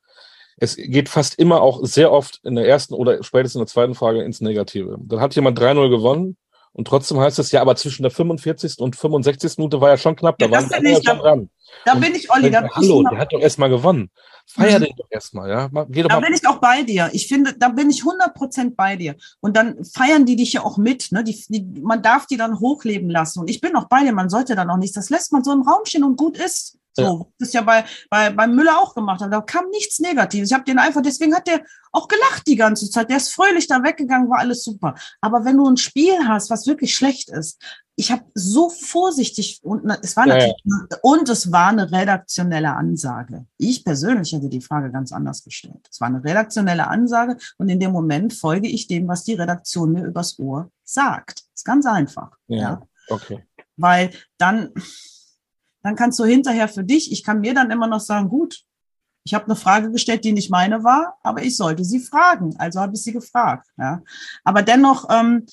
es 0.57 0.75
geht 0.75 1.09
fast 1.09 1.39
immer 1.39 1.61
auch 1.61 1.79
sehr 1.83 2.11
oft 2.11 2.39
in 2.43 2.55
der 2.55 2.67
ersten 2.67 2.93
oder 2.93 3.23
spätestens 3.23 3.55
in 3.55 3.61
der 3.61 3.67
zweiten 3.67 3.95
Frage 3.95 4.23
ins 4.23 4.41
Negative. 4.41 4.97
Dann 4.99 5.19
hat 5.19 5.35
jemand 5.35 5.59
3-0 5.59 5.89
gewonnen 5.89 6.37
und 6.73 6.87
trotzdem 6.87 7.19
heißt 7.19 7.39
es 7.39 7.51
ja, 7.51 7.61
aber 7.61 7.75
zwischen 7.75 8.01
der 8.01 8.11
45. 8.11 8.79
und 8.79 8.95
65. 8.95 9.57
Minute 9.57 9.79
war 9.79 9.89
ja 9.89 9.97
schon 9.97 10.15
knapp, 10.15 10.37
da 10.39 10.47
ja, 10.47 10.51
waren 10.51 10.69
wir 10.69 10.91
ja 10.91 11.03
schon 11.03 11.19
dran. 11.19 11.49
Da 11.85 11.95
bin 11.95 12.15
ich, 12.15 12.31
Olli. 12.31 12.49
Da 12.49 12.67
Hallo, 12.73 13.03
der 13.03 13.19
hat 13.19 13.33
doch 13.33 13.39
erstmal 13.39 13.69
gewonnen. 13.69 14.09
Feier 14.45 14.79
mhm. 14.79 14.83
den 14.83 14.95
doch 14.95 15.07
erstmal, 15.09 15.49
ja. 15.49 15.69
Geh 15.89 16.01
doch 16.01 16.09
da 16.09 16.19
mal. 16.19 16.25
bin 16.25 16.33
ich 16.33 16.47
auch 16.47 16.59
bei 16.59 16.83
dir. 16.83 17.09
Ich 17.13 17.27
finde, 17.27 17.53
da 17.53 17.69
bin 17.69 17.89
ich 17.89 18.01
100% 18.01 18.75
bei 18.75 18.95
dir. 18.95 19.15
Und 19.39 19.55
dann 19.55 19.83
feiern 19.85 20.25
die 20.25 20.35
dich 20.35 20.53
ja 20.53 20.63
auch 20.63 20.77
mit. 20.77 21.11
Ne? 21.11 21.23
Die, 21.23 21.43
die, 21.47 21.81
man 21.81 22.01
darf 22.01 22.27
die 22.27 22.37
dann 22.37 22.59
hochleben 22.59 23.09
lassen. 23.09 23.39
Und 23.39 23.49
ich 23.49 23.61
bin 23.61 23.75
auch 23.75 23.87
bei 23.87 24.03
dir. 24.03 24.13
Man 24.13 24.29
sollte 24.29 24.55
dann 24.55 24.69
auch 24.69 24.77
nichts. 24.77 24.95
Das 24.95 25.09
lässt 25.09 25.31
man 25.31 25.43
so 25.43 25.51
im 25.51 25.61
Raum 25.61 25.85
stehen 25.85 26.03
und 26.03 26.17
gut 26.17 26.37
ist. 26.37 26.77
So, 26.95 27.01
ja. 27.03 27.25
das 27.39 27.47
ist 27.49 27.53
ja 27.53 27.61
bei, 27.61 27.83
bei, 28.09 28.29
bei 28.29 28.47
Müller 28.47 28.79
auch 28.79 28.93
gemacht. 28.93 29.21
Da 29.21 29.41
kam 29.41 29.69
nichts 29.69 29.99
Negatives. 29.99 30.49
Ich 30.49 30.53
habe 30.53 30.63
den 30.63 30.77
einfach, 30.77 31.01
deswegen 31.01 31.35
hat 31.35 31.47
der 31.47 31.63
auch 31.91 32.07
gelacht 32.07 32.45
die 32.47 32.55
ganze 32.55 32.89
Zeit. 32.89 33.09
Der 33.09 33.17
ist 33.17 33.33
fröhlich 33.33 33.67
da 33.67 33.83
weggegangen, 33.83 34.29
war 34.29 34.39
alles 34.39 34.63
super. 34.63 34.95
Aber 35.21 35.43
wenn 35.45 35.57
du 35.57 35.67
ein 35.67 35.77
Spiel 35.77 36.27
hast, 36.27 36.49
was 36.49 36.67
wirklich 36.67 36.93
schlecht 36.95 37.29
ist, 37.29 37.59
ich 37.95 38.11
habe 38.11 38.23
so 38.33 38.69
vorsichtig 38.69 39.59
und 39.63 39.87
es 40.01 40.15
war 40.15 40.25
natürlich 40.25 40.55
ja. 40.63 40.97
und 41.03 41.29
es 41.29 41.51
war 41.51 41.67
eine 41.67 41.91
redaktionelle 41.91 42.73
Ansage. 42.75 43.45
Ich 43.57 43.85
persönlich 43.85 44.31
hätte 44.31 44.49
die 44.49 44.61
Frage 44.61 44.91
ganz 44.91 45.11
anders 45.11 45.43
gestellt. 45.43 45.87
Es 45.91 46.01
war 46.01 46.07
eine 46.07 46.23
redaktionelle 46.23 46.87
Ansage 46.87 47.37
und 47.57 47.69
in 47.69 47.79
dem 47.79 47.91
Moment 47.91 48.33
folge 48.33 48.67
ich 48.67 48.87
dem, 48.87 49.07
was 49.07 49.23
die 49.23 49.35
Redaktion 49.35 49.91
mir 49.91 50.05
übers 50.05 50.39
Ohr 50.39 50.71
sagt. 50.83 51.39
Das 51.39 51.61
ist 51.61 51.65
ganz 51.65 51.85
einfach. 51.85 52.31
Ja, 52.47 52.59
ja. 52.59 52.81
okay. 53.09 53.45
Weil 53.77 54.11
dann 54.37 54.71
dann 55.83 55.95
kannst 55.95 56.19
du 56.19 56.25
hinterher 56.25 56.67
für 56.67 56.83
dich, 56.83 57.11
ich 57.11 57.23
kann 57.23 57.41
mir 57.41 57.53
dann 57.53 57.71
immer 57.71 57.87
noch 57.87 57.99
sagen, 57.99 58.29
gut, 58.29 58.63
ich 59.25 59.33
habe 59.33 59.45
eine 59.45 59.55
Frage 59.55 59.89
gestellt, 59.91 60.25
die 60.25 60.33
nicht 60.33 60.51
meine 60.51 60.83
war, 60.83 61.17
aber 61.23 61.43
ich 61.43 61.55
sollte 61.55 61.85
sie 61.85 61.99
fragen. 61.99 62.55
Also 62.57 62.81
habe 62.81 62.93
ich 62.93 63.03
sie 63.03 63.13
gefragt. 63.13 63.67
Ja. 63.77 64.01
Aber 64.43 64.63
dennoch, 64.63 65.07
ähm, 65.09 65.45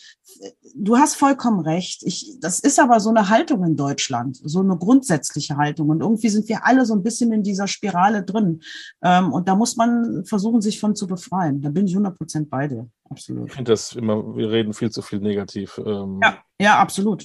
du 0.74 0.96
hast 0.96 1.14
vollkommen 1.14 1.60
recht. 1.60 2.02
Ich, 2.02 2.36
das 2.40 2.58
ist 2.58 2.80
aber 2.80 2.98
so 2.98 3.10
eine 3.10 3.28
Haltung 3.28 3.62
in 3.64 3.76
Deutschland, 3.76 4.40
so 4.42 4.60
eine 4.60 4.76
grundsätzliche 4.76 5.56
Haltung. 5.56 5.88
Und 5.88 6.00
irgendwie 6.00 6.30
sind 6.30 6.48
wir 6.48 6.66
alle 6.66 6.84
so 6.84 6.94
ein 6.94 7.04
bisschen 7.04 7.32
in 7.32 7.44
dieser 7.44 7.68
Spirale 7.68 8.24
drin. 8.24 8.60
Ähm, 9.02 9.32
und 9.32 9.46
da 9.48 9.54
muss 9.54 9.76
man 9.76 10.24
versuchen, 10.24 10.60
sich 10.60 10.80
von 10.80 10.96
zu 10.96 11.06
befreien. 11.06 11.62
Da 11.62 11.68
bin 11.68 11.86
ich 11.86 11.92
100 11.92 12.18
Prozent 12.18 12.50
bei 12.50 12.66
dir. 12.66 12.88
Absolut. 13.08 13.48
Ich 13.48 13.54
finde 13.54 13.70
das 13.70 13.94
immer, 13.94 14.36
wir 14.36 14.50
reden 14.50 14.74
viel 14.74 14.90
zu 14.90 15.00
viel 15.00 15.20
negativ. 15.20 15.78
Ähm, 15.84 16.18
ja, 16.20 16.38
ja, 16.60 16.78
absolut. 16.78 17.24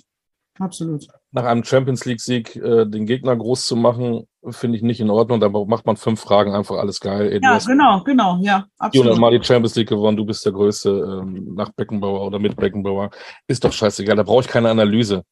Absolut. 0.59 1.07
Nach 1.35 1.43
einem 1.43 1.65
Champions 1.65 2.05
League-Sieg 2.05 2.55
äh, 2.55 2.85
den 2.85 3.05
Gegner 3.05 3.35
groß 3.35 3.65
zu 3.65 3.75
machen, 3.75 4.25
finde 4.51 4.77
ich 4.77 4.83
nicht 4.83 5.01
in 5.01 5.09
Ordnung. 5.09 5.41
Da 5.41 5.49
macht 5.49 5.85
man 5.85 5.97
fünf 5.97 6.21
Fragen 6.21 6.55
einfach 6.55 6.77
alles 6.77 7.01
geil. 7.01 7.29
Ey, 7.29 7.41
ja, 7.43 7.57
genau, 7.57 8.03
genau, 8.03 8.37
ja, 8.41 8.65
absolut. 8.77 9.19
mal 9.19 9.37
die 9.37 9.45
Champions 9.45 9.75
League 9.75 9.89
gewonnen, 9.89 10.15
du 10.15 10.25
bist 10.25 10.45
der 10.45 10.53
Größte 10.53 10.89
ähm, 10.89 11.53
nach 11.53 11.73
Beckenbauer 11.73 12.25
oder 12.25 12.39
mit 12.39 12.55
Beckenbauer. 12.55 13.09
Ist 13.47 13.65
doch 13.65 13.73
scheißegal, 13.73 14.15
da 14.15 14.23
brauche 14.23 14.41
ich 14.41 14.47
keine 14.47 14.69
Analyse. 14.69 15.23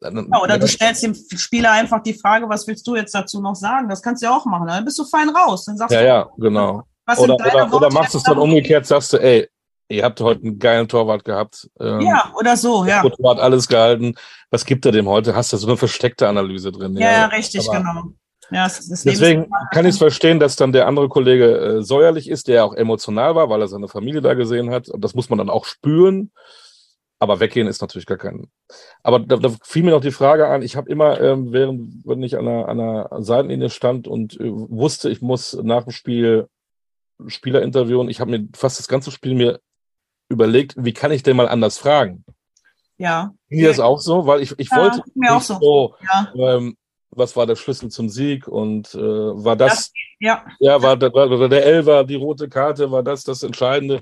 Ja, 0.00 0.10
oder 0.40 0.56
du 0.56 0.68
stellst 0.68 1.02
dem 1.02 1.14
Spieler 1.14 1.72
einfach 1.72 2.00
die 2.00 2.14
Frage, 2.14 2.48
was 2.48 2.64
willst 2.68 2.86
du 2.86 2.94
jetzt 2.94 3.12
dazu 3.12 3.42
noch 3.42 3.56
sagen? 3.56 3.88
Das 3.88 4.00
kannst 4.00 4.22
du 4.22 4.26
ja 4.26 4.36
auch 4.36 4.46
machen. 4.46 4.68
Dann 4.68 4.84
bist 4.84 5.00
du 5.00 5.04
fein 5.04 5.28
raus. 5.30 5.64
Dann 5.64 5.76
sagst 5.76 5.92
ja, 5.92 6.00
du, 6.00 6.06
ja, 6.06 6.28
genau. 6.38 6.84
oder, 7.16 7.34
oder, 7.34 7.74
oder 7.74 7.92
machst 7.92 8.14
du 8.14 8.18
es 8.18 8.24
dann 8.24 8.38
umgekehrt, 8.38 8.86
sagst 8.86 9.14
du, 9.14 9.16
ey, 9.16 9.48
Ihr 9.88 10.04
habt 10.04 10.20
heute 10.20 10.42
einen 10.42 10.58
geilen 10.58 10.86
Torwart 10.86 11.24
gehabt. 11.24 11.68
Ähm, 11.80 12.00
ja, 12.00 12.32
oder 12.38 12.56
so, 12.56 12.84
ja. 12.84 13.02
Der 13.02 13.10
Torwart 13.10 13.40
alles 13.40 13.68
gehalten. 13.68 14.14
Was 14.50 14.66
gibt 14.66 14.84
er 14.84 14.92
dem 14.92 15.08
heute? 15.08 15.34
Hast 15.34 15.52
du 15.52 15.56
so 15.56 15.66
eine 15.66 15.78
versteckte 15.78 16.28
Analyse 16.28 16.72
drin? 16.72 16.94
Ja, 16.96 17.10
ja 17.10 17.26
richtig, 17.26 17.68
Aber 17.68 17.78
genau. 17.78 18.02
Ja, 18.50 18.66
deswegen 18.66 19.50
kann 19.72 19.84
ich 19.84 19.90
es 19.90 19.98
verstehen, 19.98 20.40
dass 20.40 20.56
dann 20.56 20.72
der 20.72 20.86
andere 20.86 21.08
Kollege 21.08 21.58
äh, 21.58 21.82
säuerlich 21.82 22.30
ist, 22.30 22.48
der 22.48 22.64
auch 22.64 22.74
emotional 22.74 23.34
war, 23.34 23.50
weil 23.50 23.60
er 23.60 23.68
seine 23.68 23.88
Familie 23.88 24.22
da 24.22 24.34
gesehen 24.34 24.70
hat. 24.70 24.88
Und 24.88 25.04
das 25.04 25.14
muss 25.14 25.28
man 25.28 25.38
dann 25.38 25.50
auch 25.50 25.66
spüren. 25.66 26.32
Aber 27.18 27.40
weggehen 27.40 27.66
ist 27.66 27.80
natürlich 27.80 28.06
gar 28.06 28.16
kein. 28.16 28.48
Aber 29.02 29.18
da, 29.18 29.36
da 29.36 29.50
fiel 29.62 29.82
mir 29.82 29.90
noch 29.90 30.00
die 30.00 30.12
Frage 30.12 30.48
an. 30.48 30.62
Ich 30.62 30.76
habe 30.76 30.90
immer, 30.90 31.20
ähm, 31.20 31.52
während 31.52 32.06
wenn 32.06 32.22
ich 32.22 32.38
an 32.38 32.46
einer, 32.46 32.68
an 32.68 32.80
einer 32.80 33.22
Seitenlinie 33.22 33.70
stand 33.70 34.06
und 34.06 34.38
äh, 34.40 34.50
wusste, 34.50 35.10
ich 35.10 35.20
muss 35.20 35.58
nach 35.62 35.84
dem 35.84 35.92
Spiel 35.92 36.48
Spieler 37.26 37.62
interviewen, 37.62 38.08
ich 38.08 38.20
habe 38.20 38.30
mir 38.30 38.48
fast 38.54 38.78
das 38.78 38.86
ganze 38.88 39.10
Spiel 39.10 39.34
mir 39.34 39.60
überlegt, 40.28 40.74
wie 40.76 40.92
kann 40.92 41.12
ich 41.12 41.22
denn 41.22 41.36
mal 41.36 41.48
anders 41.48 41.78
fragen? 41.78 42.24
Ja. 42.98 43.32
Ging 43.48 43.64
das 43.64 43.80
auch 43.80 44.00
so? 44.00 44.26
Weil 44.26 44.42
ich, 44.42 44.58
ich 44.58 44.70
ja, 44.70 44.76
wollte 44.76 45.02
mir 45.14 45.34
auch 45.34 45.42
so. 45.42 45.58
so 45.60 45.94
ja. 46.02 46.56
ähm, 46.56 46.76
was 47.10 47.36
war 47.36 47.46
der 47.46 47.56
Schlüssel 47.56 47.90
zum 47.90 48.08
Sieg 48.08 48.46
und 48.46 48.94
äh, 48.94 48.98
war 48.98 49.56
das, 49.56 49.92
ja, 50.20 50.44
ja 50.60 50.80
war, 50.82 50.96
der, 50.96 51.12
war 51.12 51.48
der 51.48 51.64
Elfer, 51.64 52.04
die 52.04 52.16
rote 52.16 52.48
Karte, 52.48 52.90
war 52.90 53.02
das 53.02 53.24
das 53.24 53.42
Entscheidende? 53.42 54.00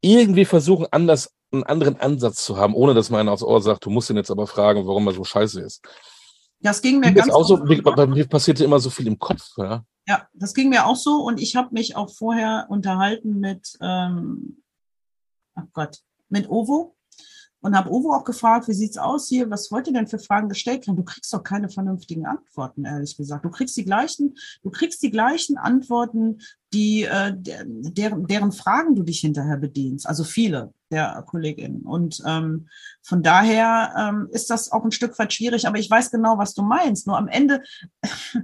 Irgendwie 0.00 0.44
versuchen, 0.44 0.86
anders, 0.90 1.32
einen 1.52 1.64
anderen 1.64 2.00
Ansatz 2.00 2.44
zu 2.44 2.56
haben, 2.56 2.74
ohne 2.74 2.94
dass 2.94 3.10
man 3.10 3.28
aufs 3.28 3.42
Ohr 3.42 3.60
sagt, 3.60 3.84
du 3.84 3.90
musst 3.90 4.10
ihn 4.10 4.16
jetzt 4.16 4.30
aber 4.30 4.46
fragen, 4.46 4.86
warum 4.86 5.06
er 5.08 5.14
so 5.14 5.24
scheiße 5.24 5.60
ist. 5.60 5.82
Das 6.60 6.80
ging 6.80 7.00
mir 7.00 7.12
ganz 7.12 7.30
auch 7.30 7.44
so, 7.44 7.56
bei 7.56 8.06
mir 8.06 8.26
passierte 8.28 8.64
immer 8.64 8.78
so 8.78 8.88
viel 8.88 9.06
im 9.06 9.18
Kopf, 9.18 9.42
ja. 9.56 9.84
Ja, 10.08 10.26
das 10.34 10.52
ging 10.54 10.68
mir 10.68 10.86
auch 10.86 10.96
so 10.96 11.22
und 11.22 11.40
ich 11.40 11.54
habe 11.54 11.68
mich 11.72 11.94
auch 11.94 12.10
vorher 12.10 12.66
unterhalten 12.68 13.38
mit 13.38 13.78
ähm, 13.80 14.61
ach 15.54 15.66
Gott, 15.72 16.02
mit 16.28 16.48
Ovo 16.48 16.96
und 17.62 17.76
habe 17.76 17.90
Ovo 17.90 18.12
auch 18.12 18.24
gefragt, 18.24 18.68
wie 18.68 18.74
sieht's 18.74 18.98
aus 18.98 19.28
hier, 19.28 19.48
was 19.48 19.70
wollt 19.70 19.86
ihr 19.86 19.92
denn 19.92 20.08
für 20.08 20.18
Fragen 20.18 20.48
gestellt 20.48 20.86
haben? 20.86 20.96
Du 20.96 21.04
kriegst 21.04 21.32
doch 21.32 21.44
keine 21.44 21.68
vernünftigen 21.70 22.26
Antworten, 22.26 22.84
ehrlich 22.84 23.16
gesagt. 23.16 23.44
Du 23.44 23.50
kriegst 23.50 23.76
die 23.76 23.84
gleichen, 23.84 24.34
du 24.62 24.70
kriegst 24.70 25.02
die 25.02 25.12
gleichen 25.12 25.56
Antworten, 25.56 26.40
die 26.72 27.04
äh, 27.04 27.32
deren, 27.36 28.26
deren 28.26 28.52
Fragen 28.52 28.96
du 28.96 29.04
dich 29.04 29.20
hinterher 29.20 29.56
bedienst, 29.56 30.08
also 30.08 30.24
viele 30.24 30.74
der 30.90 31.22
Kolleginnen. 31.26 31.82
Und 31.82 32.20
ähm, 32.26 32.68
von 33.00 33.22
daher 33.22 33.94
ähm, 33.96 34.28
ist 34.32 34.50
das 34.50 34.72
auch 34.72 34.84
ein 34.84 34.92
Stück 34.92 35.16
weit 35.18 35.32
schwierig, 35.32 35.66
aber 35.66 35.78
ich 35.78 35.88
weiß 35.88 36.10
genau, 36.10 36.38
was 36.38 36.54
du 36.54 36.62
meinst. 36.62 37.06
Nur 37.06 37.16
am 37.16 37.28
Ende 37.28 37.62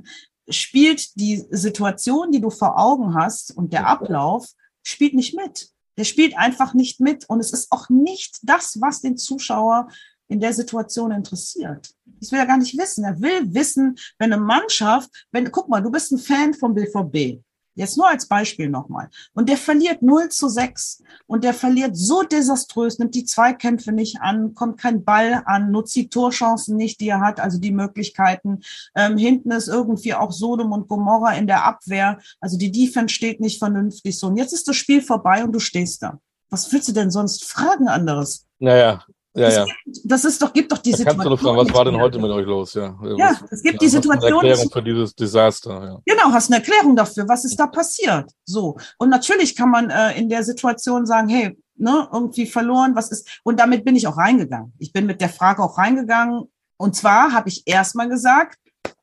spielt 0.49 1.19
die 1.19 1.45
Situation, 1.51 2.31
die 2.31 2.41
du 2.41 2.51
vor 2.51 2.79
Augen 2.79 3.15
hast 3.15 3.55
und 3.57 3.73
der 3.73 3.89
Ablauf 3.89 4.47
spielt 4.85 5.15
nicht 5.15 5.35
mit. 5.35 5.71
Der 5.99 6.05
spielt 6.05 6.39
einfach 6.39 6.75
nicht 6.75 7.01
mit 7.01 7.29
und 7.29 7.41
es 7.41 7.53
ist 7.53 7.73
auch 7.73 7.89
nicht 7.89 8.39
das, 8.43 8.81
was 8.81 9.01
den 9.01 9.17
Zuschauer 9.17 9.89
in 10.29 10.41
der 10.41 10.53
Situation 10.53 11.11
interessiert. 11.11 11.91
Das 12.21 12.31
will 12.31 12.39
er 12.39 12.47
gar 12.47 12.59
nicht 12.59 12.79
wissen. 12.79 13.05
Er 13.05 13.21
will 13.21 13.53
wissen, 13.53 13.97
wenn 14.19 14.33
eine 14.33 14.41
Mannschaft, 14.41 15.27
wenn, 15.33 15.51
guck 15.51 15.69
mal, 15.69 15.83
du 15.83 15.91
bist 15.91 16.13
ein 16.13 16.19
Fan 16.19 16.55
vom 16.55 16.75
BVB. 16.75 17.43
Jetzt 17.79 17.97
nur 17.97 18.09
als 18.09 18.27
Beispiel 18.27 18.69
nochmal. 18.69 19.09
Und 19.35 19.49
der 19.49 19.57
verliert 19.57 20.03
0 20.03 20.31
zu 20.31 20.49
6. 20.49 21.05
Und 21.29 21.45
der 21.45 21.55
verliert 21.55 21.97
so 21.97 22.25
desaströs, 22.25 22.99
nimmt 22.99 23.15
die 23.15 23.25
Zweikämpfe 23.25 23.93
nicht 23.93 24.21
an, 24.21 24.53
kommt 24.55 24.81
kein 24.81 25.05
Ball 25.05 25.43
an, 25.47 25.71
nutzt 25.71 25.95
die 25.95 26.09
Torchancen 26.09 26.77
nicht, 26.77 27.01
die 27.01 27.09
er 27.09 27.21
hat, 27.21 27.39
also 27.39 27.59
die 27.61 27.71
Möglichkeiten. 27.71 28.63
Ähm, 28.97 29.17
hinten 29.17 29.53
ist 29.53 29.69
irgendwie 29.69 30.15
auch 30.15 30.33
Sodom 30.33 30.73
und 30.73 30.89
Gomorra 30.89 31.35
in 31.35 31.47
der 31.47 31.65
Abwehr. 31.65 32.19
Also 32.41 32.59
die 32.59 32.73
Defense 32.73 33.15
steht 33.15 33.39
nicht 33.39 33.61
vernünftig 33.61 34.19
so. 34.19 34.27
Und 34.27 34.39
jetzt 34.39 34.53
ist 34.53 34.67
das 34.67 34.75
Spiel 34.75 35.01
vorbei 35.01 35.45
und 35.45 35.53
du 35.53 35.61
stehst 35.61 36.03
da. 36.03 36.19
Was 36.51 36.73
willst 36.73 36.89
du 36.89 36.93
denn 36.93 37.13
sonst 37.13 37.45
fragen 37.45 37.87
anderes? 37.87 38.47
Naja, 38.59 39.05
ja, 39.39 39.51
ja. 39.51 39.67
das 40.05 40.25
ist 40.25 40.41
doch, 40.41 40.53
gibt 40.53 40.71
doch 40.71 40.79
die 40.79 40.93
da 40.93 40.99
Situation. 40.99 41.25
Kannst 41.25 41.43
du 41.43 41.47
fragen, 41.47 41.57
was 41.59 41.75
war 41.75 41.85
denn 41.85 41.97
heute 41.97 42.19
mit 42.19 42.31
euch 42.31 42.47
los? 42.47 42.75
Ja, 42.75 42.97
ja 43.17 43.39
es 43.51 43.63
gibt 43.63 43.81
die 43.81 43.89
Situation. 43.89 44.41
Eine 44.41 44.49
Erklärung 44.49 44.71
für 44.71 44.83
dieses 44.83 45.15
Desaster. 45.15 45.71
Ja. 45.71 46.01
Genau, 46.05 46.33
hast 46.33 46.51
eine 46.51 46.57
Erklärung 46.57 46.97
dafür, 46.97 47.29
was 47.29 47.45
ist 47.45 47.57
da 47.57 47.67
passiert? 47.67 48.31
So. 48.45 48.77
Und 48.99 49.09
natürlich 49.11 49.57
kann 49.57 49.71
man 49.71 49.91
äh, 49.91 50.19
in 50.19 50.29
der 50.29 50.45
Situation 50.45 51.07
sagen, 51.07 51.29
hey, 51.29 51.57
ne, 51.77 52.09
irgendwie 52.13 52.47
verloren, 52.47 52.95
was 52.95 53.11
ist? 53.11 53.41
Und 53.45 53.61
damit 53.61 53.85
bin 53.85 53.97
ich 53.97 54.07
auch 54.07 54.17
reingegangen. 54.17 54.73
Ich 54.79 54.93
bin 54.93 55.07
mit 55.07 55.21
der 55.21 55.29
Frage 55.29 55.63
auch 55.63 55.79
reingegangen. 55.79 56.45
Und 56.77 56.97
zwar 56.97 57.33
habe 57.33 57.49
ich 57.49 57.63
erstmal 57.67 58.09
gesagt, 58.09 58.59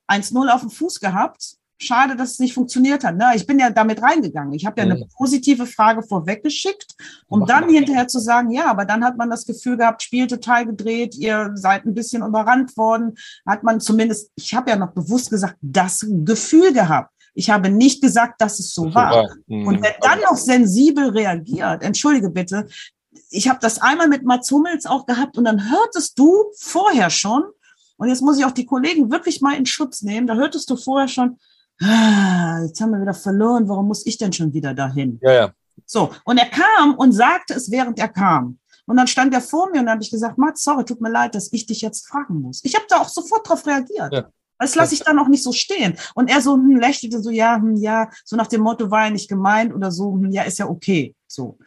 1-0 0.08 0.50
auf 0.50 0.62
dem 0.62 0.70
Fuß 0.70 1.00
gehabt 1.00 1.58
schade, 1.78 2.16
dass 2.16 2.34
es 2.34 2.40
nicht 2.40 2.54
funktioniert 2.54 3.04
hat. 3.04 3.16
Ne? 3.16 3.32
Ich 3.36 3.46
bin 3.46 3.60
ja 3.60 3.70
damit 3.70 4.02
reingegangen. 4.02 4.54
Ich 4.54 4.66
habe 4.66 4.82
ja 4.82 4.84
eine 4.86 4.96
mhm. 4.96 5.08
positive 5.16 5.66
Frage 5.66 6.04
vorweggeschickt, 6.04 6.96
um 7.28 7.46
dann 7.46 7.70
hinterher 7.70 8.08
zu 8.08 8.20
sagen, 8.20 8.52
ja, 8.52 8.66
aber 8.66 8.86
dann 8.86 9.04
hat 9.04 9.18
man 9.18 9.30
das 9.30 9.46
Gefühl 9.46 9.78
gehabt, 9.78 10.04
Spiel 10.04 10.28
total 10.28 10.66
gedreht, 10.66 11.16
ihr 11.16 11.52
seid 11.56 11.86
ein 11.86 11.94
bisschen 11.94 12.24
überrannt 12.24 12.76
worden. 12.78 13.16
Hat 13.46 13.64
man 13.64 13.80
zumindest, 13.80 14.32
ich 14.36 14.54
habe 14.54 14.72
ja 14.72 14.78
noch 14.78 14.92
bewusst 14.92 15.30
gesagt, 15.30 15.58
das 15.62 16.06
Gefühl 16.08 16.74
gehabt. 16.74 17.12
Ich 17.34 17.50
habe 17.50 17.70
nicht 17.70 18.02
gesagt, 18.02 18.40
dass 18.42 18.60
es 18.60 18.74
so, 18.74 18.86
so 18.86 18.96
war. 18.96 19.12
war. 19.12 19.36
Mhm. 19.48 19.68
Und 19.68 19.84
wer 19.84 19.96
dann 20.02 20.22
noch 20.22 20.38
sensibel 20.38 21.10
reagiert, 21.10 21.84
entschuldige 21.84 22.30
bitte, 22.30 22.68
ich 23.30 23.50
habe 23.50 23.60
das 23.62 23.82
einmal 23.82 24.08
mit 24.08 24.24
Mats 24.24 24.50
Hummels 24.52 24.86
auch 24.86 25.06
gehabt 25.06 25.38
und 25.38 25.46
dann 25.46 25.70
hörtest 25.70 26.18
du 26.18 26.46
vorher 26.58 27.10
schon, 27.10 27.44
und 27.98 28.10
jetzt 28.10 28.22
muss 28.22 28.38
ich 28.38 28.46
auch 28.46 28.52
die 28.52 28.66
Kollegen 28.66 29.12
wirklich 29.12 29.42
mal 29.42 29.56
in 29.56 29.66
Schutz 29.66 30.02
nehmen, 30.02 30.28
da 30.28 30.36
hörtest 30.36 30.70
du 30.70 30.78
vorher 30.78 31.08
schon, 31.08 31.38
ah, 31.82 32.62
jetzt 32.64 32.80
haben 32.82 32.92
wir 32.92 33.02
wieder 33.02 33.14
verloren, 33.14 33.68
warum 33.68 33.88
muss 33.88 34.06
ich 34.06 34.18
denn 34.18 34.34
schon 34.34 34.54
wieder 34.54 34.74
dahin? 34.74 35.20
Ja, 35.22 35.34
ja. 35.34 35.54
So, 35.86 36.12
und 36.24 36.38
er 36.38 36.50
kam 36.50 36.96
und 36.96 37.12
sagte 37.12 37.54
es, 37.54 37.70
während 37.70 38.00
er 38.00 38.08
kam. 38.08 38.60
Und 38.88 38.98
dann 38.98 39.08
stand 39.08 39.34
er 39.34 39.42
vor 39.42 39.70
mir 39.72 39.80
und 39.80 39.86
dann 39.86 39.94
habe 39.94 40.04
ich 40.04 40.12
gesagt, 40.12 40.38
Mats, 40.38 40.64
sorry, 40.64 40.86
tut 40.86 41.02
mir 41.02 41.10
leid, 41.10 41.36
dass 41.36 41.52
ich 41.52 41.66
dich 41.66 41.82
jetzt 41.82 42.08
fragen 42.08 42.42
muss. 42.42 42.62
Ich 42.64 42.76
habe 42.76 42.86
da 42.88 42.98
auch 42.98 43.10
sofort 43.10 43.48
drauf 43.48 43.66
reagiert. 43.66 44.14
Ja. 44.14 44.30
Das 44.58 44.76
lasse 44.76 44.94
ich 44.94 45.02
dann 45.02 45.20
auch 45.20 45.28
nicht 45.28 45.44
so 45.44 45.52
stehen. 45.52 45.98
Und 46.14 46.30
er 46.30 46.42
so 46.42 46.54
hm, 46.54 46.78
lächelte 46.78 47.22
so, 47.22 47.30
ja, 47.30 47.58
hm, 47.58 47.76
ja, 47.76 48.10
so 48.24 48.36
nach 48.36 48.48
dem 48.48 48.62
Motto 48.62 48.90
war 48.90 49.06
er 49.06 49.10
nicht 49.10 49.28
gemeint 49.28 49.74
oder 49.74 49.92
so, 49.92 50.14
hm, 50.14 50.32
ja, 50.32 50.44
ist 50.44 50.60
ja 50.60 50.70
okay. 50.70 51.14
So. 51.28 51.58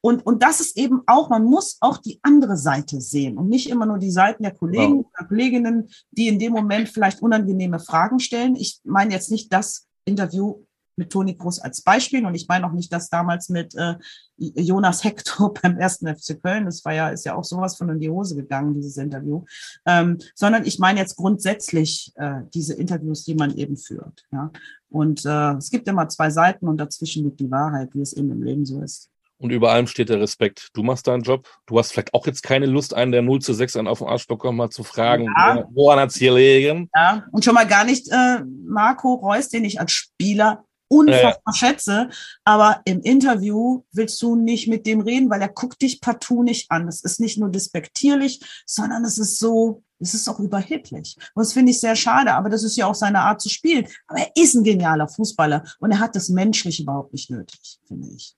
Und, 0.00 0.24
und 0.24 0.42
das 0.42 0.60
ist 0.60 0.76
eben 0.76 1.02
auch, 1.06 1.28
man 1.28 1.44
muss 1.44 1.78
auch 1.80 1.98
die 1.98 2.20
andere 2.22 2.56
Seite 2.56 3.00
sehen 3.00 3.36
und 3.36 3.48
nicht 3.48 3.68
immer 3.68 3.86
nur 3.86 3.98
die 3.98 4.12
Seiten 4.12 4.44
der 4.44 4.54
Kollegen 4.54 5.00
oder 5.00 5.26
Kolleginnen, 5.26 5.88
die 6.12 6.28
in 6.28 6.38
dem 6.38 6.52
Moment 6.52 6.88
vielleicht 6.88 7.20
unangenehme 7.20 7.80
Fragen 7.80 8.20
stellen. 8.20 8.54
Ich 8.54 8.80
meine 8.84 9.12
jetzt 9.12 9.30
nicht 9.30 9.52
das 9.52 9.88
Interview 10.04 10.62
mit 10.98 11.10
Toni 11.10 11.34
Groß 11.34 11.60
als 11.60 11.80
Beispiel 11.80 12.26
und 12.26 12.34
ich 12.34 12.48
meine 12.48 12.66
auch 12.66 12.72
nicht 12.72 12.92
das 12.92 13.08
damals 13.08 13.48
mit 13.48 13.74
äh, 13.76 13.94
Jonas 14.36 15.04
Hector 15.04 15.54
beim 15.62 15.78
ersten 15.78 16.06
FC 16.08 16.42
Köln. 16.42 16.66
Das 16.66 16.84
war 16.84 16.92
ja, 16.92 17.08
ist 17.08 17.24
ja 17.24 17.34
auch 17.34 17.44
sowas 17.44 17.76
von 17.76 17.88
in 17.88 18.00
die 18.00 18.10
Hose 18.10 18.34
gegangen, 18.34 18.74
dieses 18.74 18.96
Interview. 18.96 19.44
Ähm, 19.86 20.18
sondern 20.34 20.66
ich 20.66 20.78
meine 20.78 20.98
jetzt 20.98 21.16
grundsätzlich 21.16 22.12
äh, 22.16 22.42
diese 22.52 22.74
Interviews, 22.74 23.24
die 23.24 23.34
man 23.34 23.54
eben 23.56 23.76
führt. 23.76 24.26
Ja? 24.32 24.50
Und 24.90 25.24
äh, 25.24 25.52
es 25.54 25.70
gibt 25.70 25.88
immer 25.88 26.08
zwei 26.08 26.30
Seiten 26.30 26.68
und 26.68 26.78
dazwischen 26.78 27.24
liegt 27.24 27.40
die 27.40 27.50
Wahrheit, 27.50 27.94
wie 27.94 28.02
es 28.02 28.12
eben 28.12 28.30
im 28.32 28.42
Leben 28.42 28.66
so 28.66 28.82
ist. 28.82 29.08
Und 29.38 29.50
über 29.50 29.70
allem 29.70 29.86
steht 29.86 30.08
der 30.08 30.20
Respekt. 30.20 30.68
Du 30.74 30.82
machst 30.82 31.06
deinen 31.06 31.22
Job. 31.22 31.48
Du 31.66 31.78
hast 31.78 31.92
vielleicht 31.92 32.12
auch 32.12 32.26
jetzt 32.26 32.42
keine 32.42 32.66
Lust, 32.66 32.92
einen 32.92 33.12
der 33.12 33.22
0 33.22 33.40
zu 33.40 33.54
6 33.54 33.76
einen 33.76 33.88
auf 33.88 34.00
den 34.00 34.08
Arsch 34.08 34.26
bekommen 34.26 34.60
hat, 34.60 34.72
zu 34.72 34.82
fragen, 34.82 35.24
ja. 35.36 35.64
woran 35.72 36.00
hat 36.00 36.10
es 36.10 36.16
hier 36.16 36.34
liegen? 36.34 36.90
Ja, 36.94 37.24
und 37.30 37.44
schon 37.44 37.54
mal 37.54 37.66
gar 37.66 37.84
nicht 37.84 38.08
äh, 38.10 38.40
Marco 38.66 39.14
Reus, 39.14 39.48
den 39.48 39.64
ich 39.64 39.80
als 39.80 39.92
Spieler 39.92 40.64
unfassbar 40.88 41.42
ja. 41.46 41.52
schätze. 41.54 42.08
Aber 42.44 42.80
im 42.84 43.00
Interview 43.02 43.84
willst 43.92 44.20
du 44.22 44.34
nicht 44.34 44.66
mit 44.66 44.86
dem 44.86 45.00
reden, 45.00 45.30
weil 45.30 45.40
er 45.40 45.48
guckt 45.48 45.80
dich 45.82 46.00
partout 46.00 46.42
nicht 46.42 46.70
an. 46.70 46.86
Das 46.86 47.02
ist 47.02 47.20
nicht 47.20 47.38
nur 47.38 47.50
despektierlich, 47.50 48.40
sondern 48.66 49.04
es 49.04 49.18
ist 49.18 49.38
so, 49.38 49.82
es 50.00 50.14
ist 50.14 50.28
auch 50.28 50.40
überheblich. 50.40 51.16
Und 51.34 51.44
das 51.44 51.52
finde 51.52 51.70
ich 51.70 51.80
sehr 51.80 51.96
schade, 51.96 52.34
aber 52.34 52.48
das 52.48 52.64
ist 52.64 52.76
ja 52.76 52.86
auch 52.86 52.94
seine 52.94 53.20
Art 53.20 53.40
zu 53.40 53.48
spielen. 53.48 53.86
Aber 54.08 54.18
er 54.20 54.30
ist 54.34 54.54
ein 54.54 54.64
genialer 54.64 55.08
Fußballer 55.08 55.64
und 55.78 55.92
er 55.92 56.00
hat 56.00 56.16
das 56.16 56.28
menschlich 56.28 56.80
überhaupt 56.80 57.12
nicht 57.12 57.30
nötig, 57.30 57.78
finde 57.86 58.08
ich. 58.08 58.34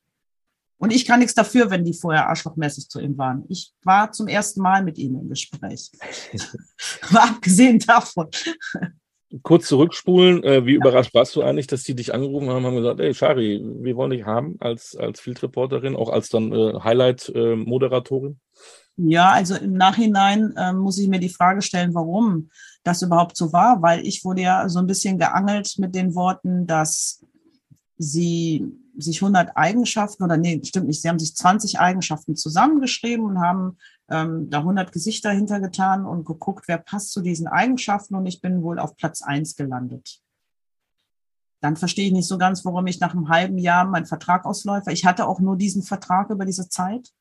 Und 0.80 0.94
ich 0.94 1.04
kann 1.04 1.20
nichts 1.20 1.34
dafür, 1.34 1.70
wenn 1.70 1.84
die 1.84 1.92
vorher 1.92 2.30
arschlochmäßig 2.30 2.88
zu 2.88 3.00
ihm 3.00 3.18
waren. 3.18 3.44
Ich 3.50 3.74
war 3.84 4.12
zum 4.12 4.28
ersten 4.28 4.62
Mal 4.62 4.82
mit 4.82 4.96
ihm 4.96 5.14
im 5.14 5.28
Gespräch. 5.28 5.90
Aber 7.10 7.24
abgesehen 7.24 7.78
davon. 7.80 8.28
Kurz 9.42 9.68
zurückspulen, 9.68 10.42
äh, 10.42 10.64
wie 10.64 10.72
ja. 10.72 10.76
überrascht 10.78 11.12
warst 11.12 11.36
du 11.36 11.42
eigentlich, 11.42 11.66
dass 11.66 11.82
die 11.82 11.94
dich 11.94 12.14
angerufen 12.14 12.48
haben, 12.48 12.64
haben 12.64 12.76
gesagt, 12.76 12.98
ey 12.98 13.12
Shari, 13.12 13.60
wir 13.62 13.94
wollen 13.94 14.10
dich 14.10 14.24
haben 14.24 14.56
als, 14.58 14.96
als 14.96 15.20
Field 15.20 15.42
Reporterin, 15.42 15.96
auch 15.96 16.08
als 16.08 16.30
dann 16.30 16.50
äh, 16.50 16.80
Highlight-Moderatorin? 16.80 18.40
Ja, 18.96 19.32
also 19.32 19.56
im 19.56 19.74
Nachhinein 19.74 20.54
äh, 20.56 20.72
muss 20.72 20.98
ich 20.98 21.08
mir 21.08 21.20
die 21.20 21.28
Frage 21.28 21.60
stellen, 21.60 21.94
warum 21.94 22.48
das 22.84 23.02
überhaupt 23.02 23.36
so 23.36 23.52
war, 23.52 23.82
weil 23.82 24.06
ich 24.06 24.24
wurde 24.24 24.40
ja 24.40 24.66
so 24.70 24.78
ein 24.78 24.86
bisschen 24.86 25.18
geangelt 25.18 25.74
mit 25.76 25.94
den 25.94 26.14
Worten, 26.14 26.66
dass 26.66 27.22
sie 27.98 28.66
sich 29.00 29.22
100 29.22 29.56
Eigenschaften 29.56 30.24
oder 30.24 30.36
nee, 30.36 30.60
stimmt 30.64 30.86
nicht, 30.86 31.02
sie 31.02 31.08
haben 31.08 31.18
sich 31.18 31.34
20 31.34 31.80
Eigenschaften 31.80 32.36
zusammengeschrieben 32.36 33.24
und 33.24 33.40
haben 33.40 33.78
ähm, 34.10 34.50
da 34.50 34.58
100 34.58 34.92
Gesichter 34.92 35.30
hintergetan 35.30 36.04
und 36.04 36.24
geguckt, 36.24 36.64
wer 36.66 36.78
passt 36.78 37.12
zu 37.12 37.20
diesen 37.20 37.46
Eigenschaften 37.46 38.14
und 38.14 38.26
ich 38.26 38.40
bin 38.40 38.62
wohl 38.62 38.78
auf 38.78 38.96
Platz 38.96 39.22
eins 39.22 39.56
gelandet. 39.56 40.20
Dann 41.60 41.76
verstehe 41.76 42.06
ich 42.06 42.12
nicht 42.12 42.28
so 42.28 42.38
ganz, 42.38 42.64
warum 42.64 42.86
ich 42.86 43.00
nach 43.00 43.14
einem 43.14 43.28
halben 43.28 43.58
Jahr 43.58 43.84
meinen 43.84 44.06
Vertrag 44.06 44.46
ausläufe. 44.46 44.92
Ich 44.92 45.04
hatte 45.04 45.26
auch 45.26 45.40
nur 45.40 45.56
diesen 45.56 45.82
Vertrag 45.82 46.30
über 46.30 46.46
diese 46.46 46.68
Zeit 46.68 47.12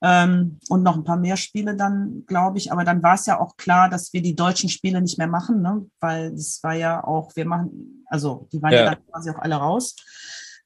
ähm, 0.00 0.58
und 0.68 0.82
noch 0.82 0.96
ein 0.96 1.04
paar 1.04 1.16
mehr 1.16 1.36
Spiele 1.36 1.76
dann, 1.76 2.24
glaube 2.26 2.58
ich. 2.58 2.72
Aber 2.72 2.84
dann 2.84 3.02
war 3.02 3.14
es 3.14 3.26
ja 3.26 3.40
auch 3.40 3.56
klar, 3.56 3.88
dass 3.88 4.12
wir 4.12 4.22
die 4.22 4.36
deutschen 4.36 4.68
Spiele 4.68 5.00
nicht 5.00 5.18
mehr 5.18 5.26
machen, 5.26 5.62
ne? 5.62 5.86
weil 6.00 6.32
es 6.32 6.62
war 6.62 6.74
ja 6.74 7.02
auch, 7.02 7.34
wir 7.36 7.46
machen, 7.46 8.04
also 8.06 8.48
die 8.52 8.62
waren 8.62 8.72
ja, 8.72 8.84
ja 8.84 8.94
dann 8.94 9.06
quasi 9.06 9.30
auch 9.30 9.38
alle 9.38 9.56
raus. 9.56 9.96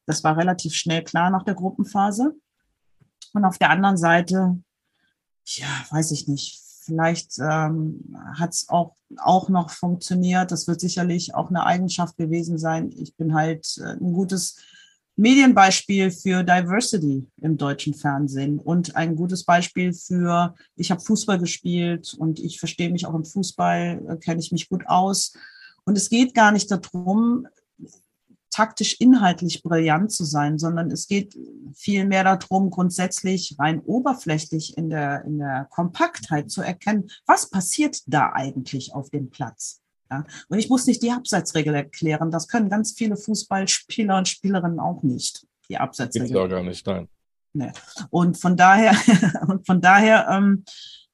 Das 0.06 0.24
war 0.24 0.36
relativ 0.36 0.74
schnell 0.74 1.04
klar 1.04 1.30
nach 1.30 1.42
der 1.42 1.54
Gruppenphase. 1.54 2.34
Und 3.32 3.44
auf 3.44 3.58
der 3.58 3.70
anderen 3.70 3.96
Seite, 3.96 4.58
ja, 5.44 5.66
weiß 5.90 6.12
ich 6.12 6.28
nicht, 6.28 6.60
vielleicht 6.86 7.38
ähm, 7.38 8.16
hat 8.38 8.54
es 8.54 8.68
auch, 8.68 8.94
auch 9.18 9.48
noch 9.48 9.70
funktioniert. 9.70 10.52
Das 10.52 10.66
wird 10.66 10.80
sicherlich 10.80 11.34
auch 11.34 11.50
eine 11.50 11.66
Eigenschaft 11.66 12.16
gewesen 12.16 12.58
sein. 12.58 12.92
Ich 12.96 13.16
bin 13.16 13.34
halt 13.34 13.76
äh, 13.78 13.92
ein 13.92 14.12
gutes 14.12 14.56
Medienbeispiel 15.16 16.10
für 16.10 16.44
Diversity 16.44 17.26
im 17.40 17.56
deutschen 17.56 17.94
Fernsehen 17.94 18.58
und 18.58 18.96
ein 18.96 19.16
gutes 19.16 19.44
Beispiel 19.44 19.92
für, 19.92 20.54
ich 20.76 20.90
habe 20.90 21.00
Fußball 21.00 21.38
gespielt 21.38 22.14
und 22.18 22.38
ich 22.38 22.58
verstehe 22.58 22.90
mich 22.90 23.06
auch 23.06 23.14
im 23.14 23.24
Fußball, 23.24 24.02
äh, 24.08 24.16
kenne 24.18 24.40
ich 24.40 24.52
mich 24.52 24.68
gut 24.68 24.86
aus. 24.86 25.32
Und 25.84 25.96
es 25.96 26.10
geht 26.10 26.34
gar 26.34 26.52
nicht 26.52 26.70
darum, 26.70 27.46
taktisch 28.56 28.96
inhaltlich 29.00 29.62
brillant 29.62 30.10
zu 30.10 30.24
sein, 30.24 30.58
sondern 30.58 30.90
es 30.90 31.08
geht 31.08 31.38
viel 31.74 32.06
mehr 32.06 32.24
darum, 32.24 32.70
grundsätzlich 32.70 33.54
rein 33.58 33.80
oberflächlich 33.80 34.78
in 34.78 34.88
der, 34.88 35.24
in 35.26 35.38
der 35.38 35.66
Kompaktheit 35.70 36.50
zu 36.50 36.62
erkennen, 36.62 37.10
was 37.26 37.50
passiert 37.50 37.98
da 38.06 38.32
eigentlich 38.32 38.94
auf 38.94 39.10
dem 39.10 39.28
Platz. 39.28 39.82
Ja? 40.10 40.24
Und 40.48 40.58
ich 40.58 40.70
muss 40.70 40.86
nicht 40.86 41.02
die 41.02 41.10
Abseitsregel 41.10 41.74
erklären. 41.74 42.30
Das 42.30 42.48
können 42.48 42.70
ganz 42.70 42.92
viele 42.92 43.18
Fußballspieler 43.18 44.16
und 44.16 44.28
Spielerinnen 44.28 44.80
auch 44.80 45.02
nicht. 45.02 45.46
Die 45.68 45.76
Abseitsregel. 45.76 46.28
Gibt's 46.28 46.42
auch 46.42 46.48
gar 46.48 46.62
nicht, 46.62 46.86
nein. 46.86 47.08
Nee. 47.56 47.72
Und 48.10 48.36
von 48.36 48.56
daher, 48.56 48.94
und 49.48 49.66
von 49.66 49.80
daher 49.80 50.28
ähm, 50.30 50.64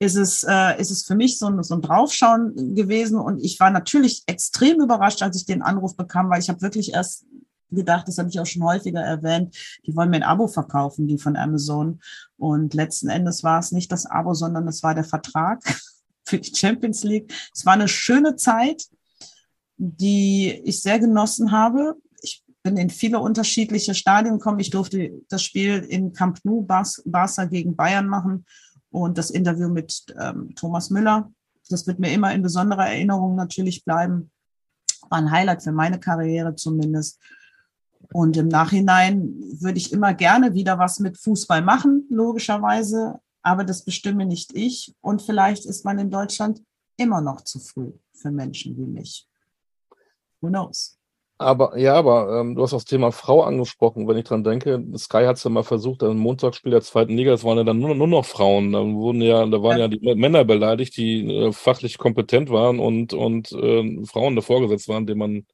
ist 0.01 0.17
es, 0.17 0.43
äh, 0.43 0.81
ist 0.81 0.91
es 0.91 1.05
für 1.05 1.15
mich 1.15 1.39
so 1.39 1.47
ein, 1.47 1.63
so 1.63 1.75
ein 1.75 1.83
Draufschauen 1.83 2.75
gewesen. 2.75 3.17
Und 3.17 3.39
ich 3.39 3.61
war 3.61 3.71
natürlich 3.71 4.25
extrem 4.27 4.81
überrascht, 4.81 5.23
als 5.23 5.37
ich 5.37 5.47
den 5.47 5.63
Anruf 5.63 5.97
bekam, 5.97 6.29
weil 6.31 6.41
ich 6.41 6.49
habe 6.49 6.61
wirklich 6.61 6.93
erst 6.95 7.25
gedacht, 7.71 8.09
das 8.09 8.19
habe 8.19 8.29
ich 8.29 8.41
auch 8.41 8.47
schon 8.47 8.65
häufiger 8.65 9.01
erwähnt, 9.01 9.57
die 9.87 9.95
wollen 9.95 10.11
mir 10.11 10.17
ein 10.17 10.23
Abo 10.25 10.49
verkaufen, 10.49 11.07
die 11.07 11.17
von 11.17 11.37
Amazon. 11.37 12.01
Und 12.37 12.75
letzten 12.75 13.09
Endes 13.09 13.45
war 13.45 13.61
es 13.61 13.71
nicht 13.71 13.93
das 13.93 14.05
Abo, 14.05 14.35
sondern 14.35 14.67
es 14.67 14.83
war 14.83 14.97
der 14.97 15.05
Vertrag 15.05 15.63
für 16.25 16.39
die 16.39 16.55
Champions 16.55 17.05
League. 17.05 17.33
Es 17.55 17.65
war 17.65 17.75
eine 17.75 17.89
schöne 17.89 18.35
Zeit, 18.35 18.89
die 19.77 20.61
ich 20.65 20.83
sehr 20.83 20.99
genossen 20.99 21.53
habe. 21.53 21.95
Bin 22.63 22.77
in 22.77 22.91
viele 22.91 23.19
unterschiedliche 23.19 23.95
Stadien 23.95 24.39
gekommen. 24.39 24.61
Ich 24.61 24.71
durfte 24.71 25.13
das 25.29 25.43
Spiel 25.43 25.79
in 25.79 26.13
Camp 26.13 26.39
Nou, 26.45 26.63
Barca 26.63 27.45
gegen 27.47 27.75
Bayern 27.75 28.07
machen 28.07 28.45
und 28.91 29.19
das 29.19 29.31
Interview 29.31 29.69
mit 29.69 30.05
ähm, 30.21 30.55
Thomas 30.55 30.91
Müller. 30.91 31.31
Das 31.69 31.87
wird 31.87 31.99
mir 31.99 32.13
immer 32.13 32.33
in 32.33 32.43
besonderer 32.43 32.89
Erinnerung 32.89 33.35
natürlich 33.35 33.85
bleiben. 33.85 34.31
War 35.09 35.19
ein 35.19 35.31
Highlight 35.31 35.63
für 35.63 35.73
meine 35.73 35.99
Karriere 35.99 36.55
zumindest. 36.55 37.19
Und 38.13 38.37
im 38.37 38.49
Nachhinein 38.49 39.35
würde 39.61 39.79
ich 39.79 39.93
immer 39.93 40.13
gerne 40.15 40.55
wieder 40.55 40.79
was 40.79 40.99
mit 40.99 41.19
Fußball 41.19 41.63
machen, 41.63 42.07
logischerweise. 42.11 43.21
Aber 43.43 43.65
das 43.65 43.85
bestimme 43.85 44.27
nicht 44.27 44.55
ich. 44.55 44.95
Und 45.01 45.23
vielleicht 45.23 45.65
ist 45.65 45.85
man 45.85 45.99
in 45.99 46.11
Deutschland 46.11 46.63
immer 46.97 47.21
noch 47.21 47.41
zu 47.41 47.59
früh 47.59 47.93
für 48.13 48.31
Menschen 48.31 48.77
wie 48.77 48.87
mich. 48.87 49.29
Who 50.41 50.49
knows? 50.49 50.99
Aber 51.43 51.79
ja, 51.79 51.95
aber 51.95 52.41
ähm, 52.41 52.55
du 52.55 52.63
hast 52.63 52.73
das 52.73 52.85
Thema 52.85 53.13
Frau 53.13 53.43
angesprochen. 53.43 54.09
Wenn 54.09 54.17
ich 54.17 54.25
dran 54.25 54.45
denke, 54.45 54.83
Sky 54.97 55.25
hat 55.25 55.37
es 55.37 55.45
ja 55.45 55.51
mal 55.51 55.63
versucht, 55.65 56.03
ein 56.03 56.17
Montagsspiel 56.19 56.71
der 56.71 56.81
zweiten 56.83 57.17
Liga, 57.17 57.33
das 57.33 57.45
waren 57.45 57.59
ja 57.59 57.65
dann 57.65 57.79
nur, 57.79 57.95
nur 57.95 58.07
noch 58.07 58.25
Frauen. 58.25 58.73
Da 58.73 58.81
wurden 58.85 59.21
ja, 59.23 59.45
da 59.47 59.63
waren 59.63 59.79
ja, 59.79 59.85
ja 59.85 59.89
die 59.89 60.15
Männer 60.15 60.45
beleidigt, 60.45 60.97
die 60.97 61.29
äh, 61.31 61.53
fachlich 61.53 61.99
kompetent 61.99 62.51
waren 62.51 62.79
und, 62.81 63.13
und 63.15 63.53
äh, 63.53 64.05
Frauen 64.07 64.37
davor 64.37 64.61
gesetzt 64.61 64.89
waren, 64.89 65.07
denen 65.07 65.19
man 65.19 65.47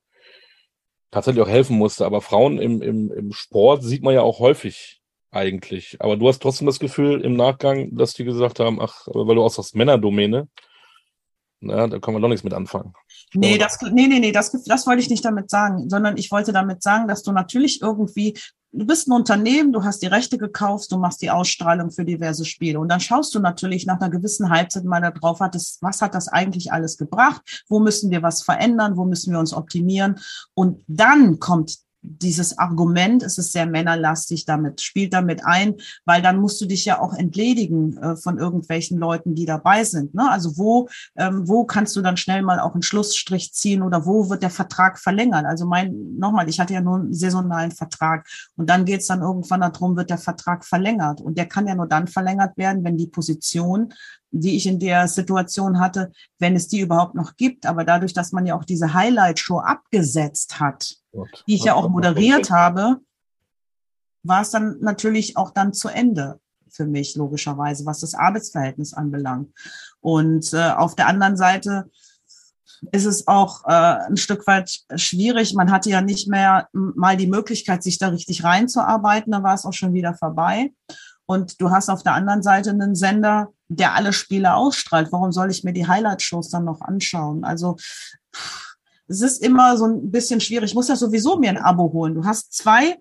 tatsächlich 1.10 1.42
auch 1.42 1.48
helfen 1.48 1.76
musste. 1.78 2.06
Aber 2.06 2.20
Frauen 2.20 2.58
im, 2.58 2.82
im, 2.82 3.10
im 3.12 3.32
Sport 3.32 3.82
sieht 3.82 4.02
man 4.02 4.14
ja 4.14 4.22
auch 4.22 4.40
häufig 4.40 5.00
eigentlich. 5.30 5.96
Aber 6.00 6.16
du 6.16 6.28
hast 6.28 6.40
trotzdem 6.40 6.66
das 6.66 6.78
Gefühl 6.80 7.20
im 7.22 7.34
Nachgang, 7.36 7.94
dass 7.96 8.14
die 8.14 8.24
gesagt 8.24 8.60
haben, 8.60 8.80
ach, 8.80 9.06
weil 9.06 9.34
du 9.34 9.42
aus 9.42 9.56
der 9.56 9.64
Männerdomäne, 9.74 10.48
Ja, 11.60 11.86
da 11.86 11.98
können 11.98 12.16
wir 12.16 12.20
noch 12.20 12.28
nichts 12.28 12.44
mit 12.44 12.54
anfangen. 12.54 12.94
Nee, 13.34 13.58
das, 13.58 13.78
nee, 13.82 14.06
nee, 14.06 14.20
nee, 14.20 14.32
das, 14.32 14.52
das 14.64 14.86
wollte 14.86 15.02
ich 15.02 15.10
nicht 15.10 15.24
damit 15.24 15.50
sagen, 15.50 15.88
sondern 15.88 16.16
ich 16.16 16.30
wollte 16.30 16.52
damit 16.52 16.82
sagen, 16.82 17.08
dass 17.08 17.22
du 17.22 17.32
natürlich 17.32 17.82
irgendwie, 17.82 18.38
du 18.72 18.86
bist 18.86 19.08
ein 19.08 19.12
Unternehmen, 19.12 19.72
du 19.72 19.84
hast 19.84 20.02
die 20.02 20.06
Rechte 20.06 20.38
gekauft, 20.38 20.90
du 20.92 20.98
machst 20.98 21.22
die 21.22 21.30
Ausstrahlung 21.30 21.90
für 21.90 22.04
diverse 22.04 22.44
Spiele. 22.44 22.80
Und 22.80 22.88
dann 22.88 23.00
schaust 23.00 23.34
du 23.34 23.40
natürlich 23.40 23.86
nach 23.86 24.00
einer 24.00 24.10
gewissen 24.10 24.50
Halbzeit 24.50 24.84
mal 24.84 25.00
da 25.00 25.10
drauf, 25.10 25.40
hat 25.40 25.54
das, 25.54 25.78
was 25.80 26.00
hat 26.00 26.14
das 26.14 26.28
eigentlich 26.28 26.72
alles 26.72 26.96
gebracht? 26.96 27.64
Wo 27.68 27.80
müssen 27.80 28.10
wir 28.10 28.22
was 28.22 28.42
verändern? 28.42 28.96
Wo 28.96 29.04
müssen 29.04 29.32
wir 29.32 29.38
uns 29.38 29.52
optimieren? 29.52 30.18
Und 30.54 30.82
dann 30.86 31.38
kommt 31.38 31.78
dieses 32.02 32.58
Argument, 32.58 33.22
es 33.22 33.38
ist 33.38 33.52
sehr 33.52 33.66
männerlastig, 33.66 34.44
damit 34.44 34.80
spielt 34.80 35.12
damit 35.12 35.44
ein, 35.44 35.74
weil 36.04 36.22
dann 36.22 36.40
musst 36.40 36.60
du 36.60 36.66
dich 36.66 36.84
ja 36.84 37.00
auch 37.00 37.12
entledigen 37.12 37.96
äh, 37.98 38.16
von 38.16 38.38
irgendwelchen 38.38 38.98
Leuten, 38.98 39.34
die 39.34 39.46
dabei 39.46 39.84
sind. 39.84 40.14
Ne? 40.14 40.30
Also 40.30 40.56
wo, 40.56 40.88
ähm, 41.16 41.48
wo 41.48 41.64
kannst 41.64 41.96
du 41.96 42.02
dann 42.02 42.16
schnell 42.16 42.42
mal 42.42 42.60
auch 42.60 42.74
einen 42.74 42.82
Schlussstrich 42.82 43.52
ziehen 43.52 43.82
oder 43.82 44.06
wo 44.06 44.30
wird 44.30 44.42
der 44.42 44.50
Vertrag 44.50 44.98
verlängert? 44.98 45.44
Also 45.44 45.66
mein, 45.66 46.16
nochmal, 46.18 46.48
ich 46.48 46.60
hatte 46.60 46.74
ja 46.74 46.80
nur 46.80 46.96
einen 46.96 47.14
saisonalen 47.14 47.72
Vertrag 47.72 48.28
und 48.56 48.70
dann 48.70 48.84
geht 48.84 49.00
es 49.00 49.06
dann 49.08 49.22
irgendwann 49.22 49.60
darum, 49.60 49.96
wird 49.96 50.10
der 50.10 50.18
Vertrag 50.18 50.64
verlängert 50.64 51.20
und 51.20 51.36
der 51.36 51.46
kann 51.46 51.66
ja 51.66 51.74
nur 51.74 51.88
dann 51.88 52.06
verlängert 52.06 52.56
werden, 52.56 52.84
wenn 52.84 52.96
die 52.96 53.08
Position 53.08 53.92
die 54.30 54.56
ich 54.56 54.66
in 54.66 54.78
der 54.78 55.08
Situation 55.08 55.80
hatte, 55.80 56.12
wenn 56.38 56.54
es 56.54 56.68
die 56.68 56.80
überhaupt 56.80 57.14
noch 57.14 57.36
gibt. 57.36 57.64
Aber 57.64 57.84
dadurch, 57.84 58.12
dass 58.12 58.32
man 58.32 58.44
ja 58.44 58.56
auch 58.56 58.64
diese 58.64 58.92
Highlight-Show 58.92 59.58
abgesetzt 59.58 60.60
hat, 60.60 60.97
Gott. 61.18 61.44
die 61.46 61.54
ich 61.54 61.64
ja 61.64 61.74
auch 61.74 61.88
moderiert 61.88 62.50
habe, 62.50 63.00
war 64.22 64.42
es 64.42 64.50
dann 64.50 64.78
natürlich 64.80 65.36
auch 65.36 65.50
dann 65.50 65.72
zu 65.72 65.88
Ende 65.88 66.40
für 66.70 66.86
mich, 66.86 67.16
logischerweise, 67.16 67.86
was 67.86 68.00
das 68.00 68.14
Arbeitsverhältnis 68.14 68.94
anbelangt. 68.94 69.52
Und 70.00 70.52
äh, 70.52 70.70
auf 70.70 70.94
der 70.94 71.08
anderen 71.08 71.36
Seite 71.36 71.90
ist 72.92 73.06
es 73.06 73.26
auch 73.26 73.64
äh, 73.64 73.72
ein 73.72 74.16
Stück 74.16 74.46
weit 74.46 74.80
schwierig. 74.96 75.54
Man 75.54 75.70
hatte 75.70 75.90
ja 75.90 76.00
nicht 76.00 76.28
mehr 76.28 76.68
mal 76.72 77.16
die 77.16 77.26
Möglichkeit, 77.26 77.82
sich 77.82 77.98
da 77.98 78.08
richtig 78.08 78.44
reinzuarbeiten. 78.44 79.32
Da 79.32 79.42
war 79.42 79.54
es 79.54 79.64
auch 79.64 79.72
schon 79.72 79.94
wieder 79.94 80.14
vorbei. 80.14 80.72
Und 81.26 81.60
du 81.60 81.70
hast 81.70 81.88
auf 81.88 82.02
der 82.02 82.14
anderen 82.14 82.42
Seite 82.42 82.70
einen 82.70 82.94
Sender, 82.94 83.48
der 83.68 83.94
alle 83.94 84.12
Spiele 84.12 84.54
ausstrahlt. 84.54 85.12
Warum 85.12 85.32
soll 85.32 85.50
ich 85.50 85.64
mir 85.64 85.72
die 85.72 85.86
Highlight-Shows 85.86 86.50
dann 86.50 86.64
noch 86.64 86.80
anschauen? 86.80 87.44
Also 87.44 87.76
es 89.08 89.20
ist 89.22 89.42
immer 89.42 89.76
so 89.76 89.86
ein 89.86 90.10
bisschen 90.10 90.40
schwierig. 90.40 90.70
Ich 90.70 90.74
muss 90.74 90.88
ja 90.88 90.96
sowieso 90.96 91.38
mir 91.38 91.50
ein 91.50 91.58
Abo 91.58 91.92
holen. 91.92 92.14
Du 92.14 92.24
hast 92.24 92.52
zwei 92.52 92.98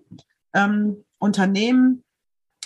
ähm, 0.54 1.04
Unternehmen 1.18 2.02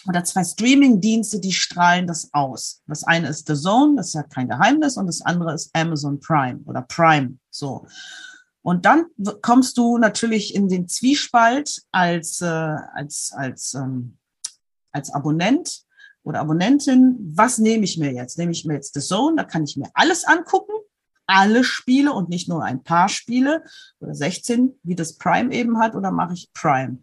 oder 0.09 0.25
zwei 0.25 0.45
Streaming-Dienste, 0.45 1.41
die 1.41 1.53
strahlen 1.53 2.07
das 2.07 2.31
aus. 2.33 2.83
Das 2.87 3.05
eine 3.05 3.29
ist 3.29 3.47
The 3.47 3.55
Zone, 3.55 3.97
das 3.97 4.09
ist 4.09 4.15
ja 4.15 4.23
kein 4.23 4.49
Geheimnis, 4.49 4.97
und 4.97 5.07
das 5.07 5.23
andere 5.23 5.55
ist 5.55 5.71
Amazon 5.75 6.19
Prime 6.19 6.61
oder 6.67 6.83
Prime. 6.83 7.39
So. 7.51 7.87
Und 8.63 8.85
dann 8.85 9.07
kommst 9.43 9.77
du 9.77 9.99
natürlich 9.99 10.55
in 10.55 10.69
den 10.69 10.89
Zwiespalt 10.89 11.83
als, 11.93 12.41
äh, 12.41 12.47
als, 12.47 13.33
als 13.33 13.75
ähm, 13.75 14.19
als 14.93 15.13
Abonnent 15.13 15.83
oder 16.23 16.41
Abonnentin, 16.41 17.17
was 17.35 17.59
nehme 17.59 17.85
ich 17.85 17.99
mir 17.99 18.13
jetzt? 18.13 18.39
Nehme 18.39 18.53
ich 18.53 18.65
mir 18.65 18.75
jetzt 18.75 18.95
The 18.95 19.01
Zone, 19.01 19.37
da 19.37 19.45
kann 19.45 19.65
ich 19.65 19.77
mir 19.77 19.91
alles 19.95 20.25
angucken, 20.25 20.72
alle 21.33 21.65
Spiele 21.65 22.13
und 22.13 22.29
nicht 22.29 22.49
nur 22.49 22.65
ein 22.65 22.83
paar 22.83 23.09
Spiele 23.09 23.65
oder 24.01 24.15
16, 24.15 24.79
wie 24.83 24.95
das 24.95 25.17
Prime 25.19 25.53
eben 25.53 25.79
hat, 25.79 25.95
oder 25.95 26.11
mache 26.11 26.35
ich 26.35 26.51
Prime? 26.53 26.99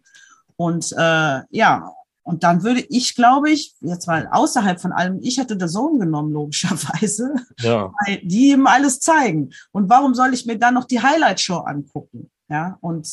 Und 0.56 0.92
äh, 0.96 1.40
ja, 1.50 1.92
und 2.22 2.44
dann 2.44 2.62
würde 2.62 2.80
ich, 2.80 3.14
glaube 3.14 3.50
ich, 3.50 3.74
jetzt 3.80 4.06
mal 4.06 4.28
außerhalb 4.30 4.80
von 4.80 4.92
allem, 4.92 5.18
ich 5.22 5.38
hätte 5.38 5.56
The 5.58 5.66
Zone 5.66 5.98
genommen, 5.98 6.32
logischerweise, 6.32 7.34
ja. 7.58 7.92
weil 8.06 8.20
die 8.22 8.50
eben 8.50 8.66
alles 8.66 9.00
zeigen. 9.00 9.50
Und 9.72 9.88
warum 9.88 10.14
soll 10.14 10.34
ich 10.34 10.46
mir 10.46 10.58
dann 10.58 10.74
noch 10.74 10.84
die 10.84 11.00
Highlight-Show 11.00 11.58
angucken? 11.58 12.30
Ja, 12.48 12.78
und 12.80 13.08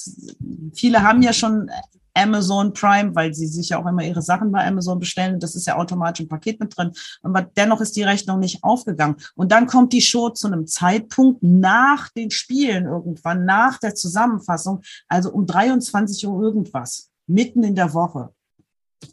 viele 0.73 1.03
haben 1.03 1.21
ja 1.21 1.31
schon 1.31 1.69
Amazon 2.17 2.73
Prime, 2.73 3.15
weil 3.15 3.33
sie 3.33 3.47
sich 3.47 3.69
ja 3.69 3.81
auch 3.81 3.85
immer 3.85 4.03
ihre 4.03 4.21
Sachen 4.21 4.51
bei 4.51 4.65
Amazon 4.65 4.99
bestellen. 4.99 5.39
Das 5.39 5.55
ist 5.55 5.67
ja 5.67 5.77
automatisch 5.77 6.25
ein 6.25 6.29
Paket 6.29 6.59
mit 6.59 6.75
drin. 6.75 6.91
Aber 7.21 7.43
dennoch 7.43 7.79
ist 7.81 7.95
die 7.95 8.03
Rechnung 8.03 8.39
nicht 8.39 8.63
aufgegangen. 8.63 9.17
Und 9.35 9.51
dann 9.51 9.67
kommt 9.67 9.93
die 9.93 10.01
Show 10.01 10.29
zu 10.29 10.47
einem 10.47 10.67
Zeitpunkt 10.67 11.43
nach 11.43 12.09
den 12.09 12.31
Spielen 12.31 12.85
irgendwann, 12.85 13.45
nach 13.45 13.79
der 13.79 13.95
Zusammenfassung, 13.95 14.81
also 15.07 15.31
um 15.31 15.45
23 15.45 16.27
Uhr 16.27 16.41
irgendwas, 16.41 17.09
mitten 17.27 17.63
in 17.63 17.75
der 17.75 17.93
Woche. 17.93 18.29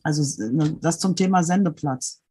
Also 0.03 0.23
ne, 0.51 0.77
das 0.81 0.99
zum 0.99 1.15
Thema 1.15 1.43
Sendeplatz. 1.43 2.23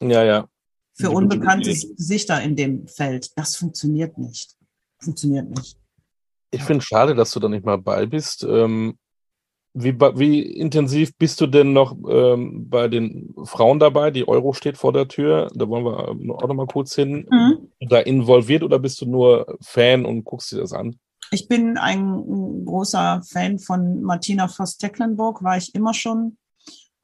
Ja, 0.00 0.22
ja. 0.22 0.46
Für 0.94 1.10
unbekannte 1.10 1.70
Gesichter 1.70 2.40
in 2.42 2.56
dem 2.56 2.86
Feld. 2.86 3.36
Das 3.36 3.56
funktioniert 3.56 4.18
nicht. 4.18 4.56
Funktioniert 4.98 5.48
nicht. 5.48 5.76
Ich 6.50 6.62
finde 6.62 6.78
es 6.78 6.84
schade, 6.84 7.14
dass 7.14 7.30
du 7.30 7.40
da 7.40 7.48
nicht 7.48 7.64
mal 7.64 7.78
bei 7.78 8.06
bist. 8.06 8.44
Ähm, 8.44 8.98
wie, 9.72 9.98
wie 10.00 10.42
intensiv 10.42 11.16
bist 11.16 11.40
du 11.40 11.46
denn 11.46 11.72
noch 11.72 11.96
ähm, 12.08 12.68
bei 12.68 12.88
den 12.88 13.34
Frauen 13.44 13.78
dabei? 13.78 14.10
Die 14.10 14.26
Euro 14.26 14.52
steht 14.52 14.76
vor 14.76 14.92
der 14.92 15.08
Tür. 15.08 15.48
Da 15.54 15.68
wollen 15.68 15.84
wir 15.84 16.34
auch 16.34 16.48
noch 16.48 16.54
mal 16.54 16.66
kurz 16.66 16.94
hin. 16.94 17.26
Mhm. 17.30 17.68
Da 17.88 18.00
involviert 18.00 18.62
oder 18.62 18.78
bist 18.78 19.00
du 19.00 19.06
nur 19.06 19.58
Fan 19.60 20.04
und 20.04 20.24
guckst 20.24 20.52
dir 20.52 20.58
das 20.58 20.72
an? 20.72 20.96
Ich 21.30 21.46
bin 21.46 21.78
ein 21.78 22.64
großer 22.64 23.22
Fan 23.24 23.60
von 23.60 24.02
Martina 24.02 24.48
Voss-Tecklenburg, 24.48 25.42
war 25.42 25.56
ich 25.56 25.74
immer 25.74 25.94
schon. 25.94 26.36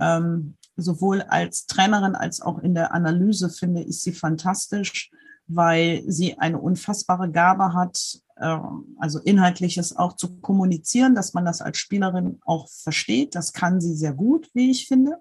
Ähm, 0.01 0.57
sowohl 0.77 1.23
als 1.23 1.67
Trainerin 1.67 2.17
als 2.17 2.41
auch 2.41 2.59
in 2.59 2.75
der 2.75 2.93
Analyse 2.93 3.49
finde 3.49 3.83
ich 3.83 4.03
sie 4.03 4.13
fantastisch, 4.13 5.11
weil 5.47 6.03
sie 6.07 6.39
eine 6.39 6.61
unfassbare 6.61 7.31
Gabe 7.31 7.73
hat, 7.73 7.99
ähm, 7.99 8.26
also 8.37 9.19
inhaltliches 9.21 9.97
auch 9.97 10.15
zu 10.15 10.37
kommunizieren, 10.41 11.15
dass 11.15 11.33
man 11.33 11.45
das 11.45 11.63
als 11.63 11.79
Spielerin 11.79 12.39
auch 12.45 12.69
versteht. 12.69 13.35
Das 13.35 13.53
kann 13.53 13.81
sie 13.81 13.95
sehr 13.95 14.13
gut, 14.13 14.51
wie 14.53 14.71
ich 14.71 14.87
finde. 14.87 15.19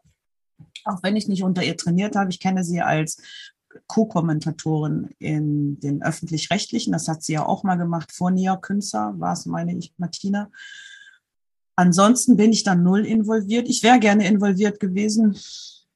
Auch 0.83 1.01
wenn 1.01 1.15
ich 1.15 1.27
nicht 1.27 1.43
unter 1.43 1.63
ihr 1.63 1.77
trainiert 1.77 2.15
habe. 2.15 2.29
Ich 2.29 2.39
kenne 2.39 2.63
sie 2.63 2.81
als 2.81 3.21
Co-Kommentatorin 3.87 5.09
in 5.19 5.79
den 5.79 6.03
öffentlich-rechtlichen. 6.03 6.91
Das 6.93 7.07
hat 7.07 7.23
sie 7.23 7.33
ja 7.33 7.45
auch 7.45 7.63
mal 7.63 7.75
gemacht 7.75 8.11
vor 8.11 8.31
Nia 8.31 8.57
Künzer, 8.57 9.13
war 9.17 9.33
es, 9.33 9.45
meine 9.45 9.77
ich, 9.77 9.93
Martina. 9.97 10.49
Ansonsten 11.75 12.37
bin 12.37 12.51
ich 12.51 12.63
dann 12.63 12.83
null 12.83 13.05
involviert. 13.05 13.67
Ich 13.67 13.83
wäre 13.83 13.99
gerne 13.99 14.27
involviert 14.27 14.79
gewesen. 14.79 15.37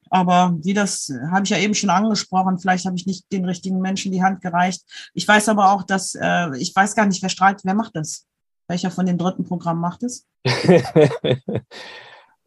Aber 0.10 0.58
wie 0.62 0.74
das 0.74 1.12
habe 1.32 1.44
ich 1.44 1.50
ja 1.50 1.58
eben 1.58 1.76
schon 1.76 1.90
angesprochen, 1.90 2.60
vielleicht 2.60 2.86
habe 2.86 2.96
ich 2.96 3.06
nicht 3.06 3.32
den 3.32 3.46
richtigen 3.46 3.80
Menschen 3.80 4.12
die 4.12 4.24
Hand 4.24 4.42
gereicht. 4.42 4.84
Ich 5.14 5.28
weiß 5.28 5.50
aber 5.50 5.74
auch, 5.74 5.84
dass 5.84 6.16
äh, 6.16 6.58
ich 6.58 6.76
weiß 6.76 6.96
gar 6.96 7.06
nicht, 7.06 7.22
wer 7.22 7.30
strahlt, 7.30 7.62
wer 7.64 7.76
macht 7.76 7.96
das? 7.96 8.26
Welcher 8.68 8.92
von 8.92 9.06
den 9.06 9.18
dritten 9.18 9.46
Programmen 9.46 9.82
macht 9.82 10.04
es? 10.04 10.28
äh, 10.46 11.54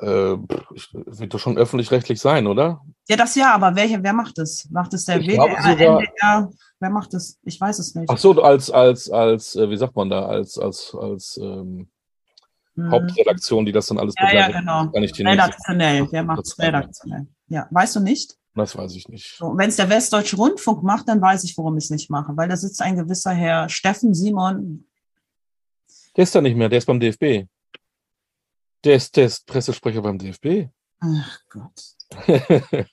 wird 0.03 1.35
doch 1.35 1.39
schon 1.39 1.59
öffentlich-rechtlich 1.59 2.21
sein, 2.21 2.47
oder? 2.47 2.83
Ja, 3.09 3.17
das 3.17 3.35
ja, 3.35 3.55
aber 3.55 3.75
welche, 3.75 4.03
wer 4.03 4.13
macht 4.13 4.39
es? 4.39 4.69
Macht 4.71 4.95
es 4.95 5.05
der 5.05 5.21
ich 5.21 5.27
WDR, 5.27 5.63
sogar, 5.63 6.01
NDR? 6.01 6.51
Wer 6.81 6.91
macht 6.91 7.15
es? 7.15 7.39
Ich 7.43 7.61
weiß 7.61 7.79
es 7.79 7.95
nicht. 7.95 8.11
Ach 8.11 8.19
so, 8.19 8.41
als, 8.43 8.71
als, 8.71 9.11
als, 9.11 9.57
äh, 9.57 9.71
wie 9.71 9.77
sagt 9.77 9.95
man 9.95 10.11
da, 10.11 10.27
als, 10.27 10.59
als, 10.59 10.95
als 10.99 11.39
ähm, 11.43 11.89
hm. 12.77 12.91
Hauptredaktion, 12.91 13.67
die 13.67 13.73
das 13.73 13.87
dann 13.87 13.99
alles 13.99 14.15
begleitet. 14.15 14.55
Ja, 14.55 14.61
ja, 14.63 14.85
genau. 14.85 15.31
redaktionell. 15.31 16.09
Wer 16.11 16.25
macht 16.25 16.47
es 16.47 16.59
redaktionell? 16.59 17.27
Ja, 17.49 17.69
weißt 17.71 17.97
du 17.97 18.01
nicht? 18.01 18.37
Das 18.55 18.77
weiß 18.77 18.95
ich 18.97 19.09
nicht. 19.09 19.37
So, 19.37 19.57
Wenn 19.57 19.71
es 19.71 19.77
der 19.77 19.89
Westdeutsche 19.89 20.37
Rundfunk 20.37 20.83
macht, 20.83 21.09
dann 21.09 21.21
weiß 21.21 21.45
ich, 21.45 21.57
warum 21.57 21.77
ich 21.79 21.85
es 21.85 21.91
nicht 21.91 22.11
mache, 22.11 22.37
weil 22.37 22.49
da 22.49 22.57
sitzt 22.57 22.83
ein 22.83 22.97
gewisser 22.97 23.33
Herr 23.33 23.69
Steffen 23.69 24.15
Simon. 24.15 24.87
Der 26.17 26.25
ist 26.25 26.35
da 26.35 26.41
nicht 26.41 26.57
mehr, 26.57 26.69
der 26.69 26.79
ist 26.79 26.87
beim 26.87 27.01
DFB. 27.01 27.49
Der 28.85 28.97
ist, 28.97 29.17
der 29.17 29.27
ist 29.27 29.47
Pressesprecher 29.47 30.03
beim 30.03 30.19
DFB. 30.19 30.69
Ach 31.01 31.41
Gott. 31.49 31.83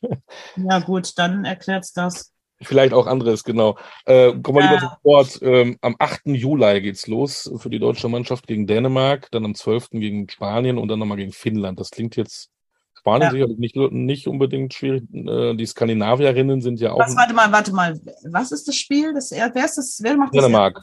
ja, 0.55 0.79
gut, 0.79 1.17
dann 1.17 1.43
erklärt 1.43 1.85
das. 1.95 2.33
Vielleicht 2.61 2.93
auch 2.93 3.07
anderes, 3.07 3.43
genau. 3.43 3.77
Äh, 4.05 4.33
kommen 4.41 4.57
wir 4.57 4.65
ja. 4.65 4.73
lieber 4.73 4.97
sofort. 5.03 5.39
Ähm, 5.41 5.77
am 5.81 5.95
8. 5.97 6.21
Juli 6.25 6.81
geht's 6.81 7.07
los 7.07 7.51
für 7.57 7.69
die 7.69 7.79
deutsche 7.79 8.09
Mannschaft 8.09 8.47
gegen 8.47 8.67
Dänemark, 8.67 9.29
dann 9.31 9.45
am 9.45 9.55
12. 9.55 9.91
gegen 9.91 10.29
Spanien 10.29 10.77
und 10.77 10.89
dann 10.89 10.99
nochmal 10.99 11.17
gegen 11.17 11.31
Finnland. 11.31 11.79
Das 11.79 11.89
klingt 11.89 12.17
jetzt 12.17 12.51
Spanien 12.99 13.27
ja. 13.27 13.31
sicherlich 13.31 13.57
nicht, 13.57 13.75
nicht 13.75 14.27
unbedingt 14.27 14.73
schwierig. 14.73 15.03
Äh, 15.13 15.55
die 15.55 15.65
Skandinavierinnen 15.65 16.61
sind 16.61 16.81
ja 16.81 16.91
auch. 16.91 16.99
Was, 16.99 17.15
warte 17.15 17.33
mal, 17.33 17.49
warte 17.51 17.71
mal. 17.71 17.97
Was 18.29 18.51
ist 18.51 18.67
das 18.67 18.75
Spiel? 18.75 19.13
Das, 19.13 19.31
wer 19.31 19.65
ist 19.65 19.77
das? 19.77 19.99
Wer 20.03 20.17
macht 20.17 20.35
das? 20.35 20.43
Dänemark. 20.43 20.81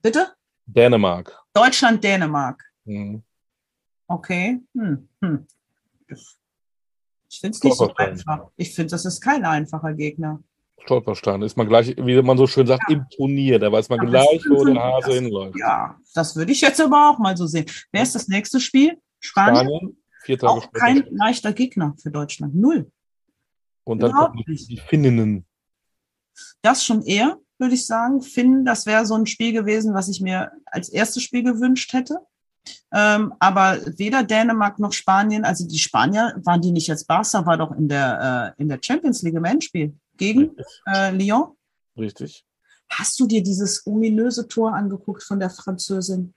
Bitte? 0.00 0.28
Dänemark. 0.66 1.36
Deutschland, 1.52 2.04
Dänemark. 2.04 2.62
Hm. 2.84 3.22
Okay. 4.06 4.60
Hm. 4.74 5.08
Hm. 5.20 5.46
Ich 6.08 7.40
finde 7.40 7.56
es 7.56 7.64
nicht 7.64 7.76
so 7.76 7.92
einfach. 7.96 8.48
Ich 8.56 8.74
finde, 8.74 8.90
das 8.92 9.04
ist 9.04 9.20
kein 9.20 9.44
einfacher 9.44 9.92
Gegner. 9.94 10.40
Stolperstein. 10.82 11.42
Ist 11.42 11.56
man 11.56 11.68
gleich, 11.68 11.96
wie 11.96 12.22
man 12.22 12.38
so 12.38 12.46
schön 12.46 12.66
sagt, 12.66 12.84
ja. 12.88 12.96
im 12.96 13.06
Turnier. 13.10 13.58
Da 13.58 13.70
weiß 13.70 13.88
man 13.88 13.98
ja, 14.02 14.04
gleich, 14.04 14.44
wo 14.48 14.64
der 14.64 14.82
Hase 14.82 15.12
hinläuft. 15.12 15.58
Ja, 15.58 15.96
das 16.14 16.36
würde 16.36 16.52
ich 16.52 16.60
jetzt 16.60 16.80
aber 16.80 17.10
auch 17.10 17.18
mal 17.18 17.36
so 17.36 17.46
sehen. 17.46 17.66
Wer 17.92 18.02
ist 18.02 18.14
das 18.14 18.28
nächste 18.28 18.60
Spiel? 18.60 18.98
Spanien? 19.20 19.66
Spanien 19.66 19.96
Vier 20.22 20.38
Tage 20.38 20.52
auch 20.52 20.62
später. 20.64 20.78
kein 20.84 21.06
leichter 21.10 21.52
Gegner 21.52 21.94
für 22.00 22.10
Deutschland. 22.10 22.54
Null. 22.54 22.90
Und 23.84 24.02
dann 24.02 24.12
kommen 24.12 24.42
die, 24.46 24.66
die 24.66 24.78
Finninnen. 24.78 25.46
Das 26.62 26.84
schon 26.84 27.02
eher. 27.02 27.38
würde 27.58 27.74
ich 27.74 27.86
sagen. 27.86 28.22
Finn, 28.22 28.64
das 28.64 28.86
wäre 28.86 29.06
so 29.06 29.14
ein 29.14 29.26
Spiel 29.26 29.52
gewesen, 29.52 29.94
was 29.94 30.08
ich 30.08 30.20
mir 30.20 30.52
als 30.66 30.88
erstes 30.88 31.22
Spiel 31.22 31.42
gewünscht 31.42 31.92
hätte. 31.92 32.18
Ähm, 32.92 33.34
aber 33.38 33.78
weder 33.98 34.24
Dänemark 34.24 34.78
noch 34.80 34.92
Spanien, 34.92 35.44
also 35.44 35.66
die 35.66 35.78
Spanier, 35.78 36.34
waren 36.44 36.60
die 36.60 36.72
nicht 36.72 36.88
jetzt 36.88 37.06
Barca, 37.06 37.46
war 37.46 37.56
doch 37.56 37.70
in 37.72 37.88
der, 37.88 38.54
äh, 38.58 38.60
in 38.60 38.68
der 38.68 38.80
Champions 38.82 39.22
League 39.22 39.34
im 39.34 39.44
Endspiel 39.44 39.96
gegen 40.16 40.56
äh, 40.86 41.10
Lyon. 41.12 41.56
Richtig. 41.96 42.44
Hast 42.88 43.18
du 43.18 43.26
dir 43.26 43.42
dieses 43.42 43.86
ominöse 43.86 44.46
Tor 44.46 44.74
angeguckt 44.74 45.22
von 45.22 45.40
der 45.40 45.50
Französin? 45.50 46.34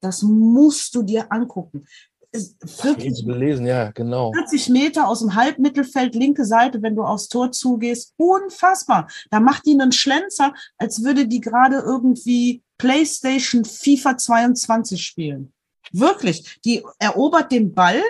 Das 0.00 0.22
musst 0.22 0.94
du 0.94 1.02
dir 1.02 1.30
angucken. 1.32 1.84
40, 2.32 3.24
gelesen, 3.24 3.66
ja, 3.66 3.90
genau. 3.90 4.32
40 4.32 4.68
Meter 4.68 5.08
aus 5.08 5.20
dem 5.20 5.34
Halbmittelfeld, 5.34 6.14
linke 6.14 6.44
Seite, 6.44 6.82
wenn 6.82 6.94
du 6.94 7.02
aufs 7.02 7.28
Tor 7.28 7.52
zugehst. 7.52 8.12
Unfassbar. 8.18 9.08
Da 9.30 9.40
macht 9.40 9.64
die 9.66 9.72
einen 9.72 9.92
Schlenzer, 9.92 10.52
als 10.76 11.02
würde 11.02 11.26
die 11.26 11.40
gerade 11.40 11.76
irgendwie 11.76 12.62
PlayStation 12.76 13.64
FIFA 13.64 14.18
22 14.18 15.02
spielen. 15.02 15.52
Wirklich. 15.92 16.60
Die 16.64 16.84
erobert 16.98 17.50
den 17.50 17.74
Ball 17.74 18.02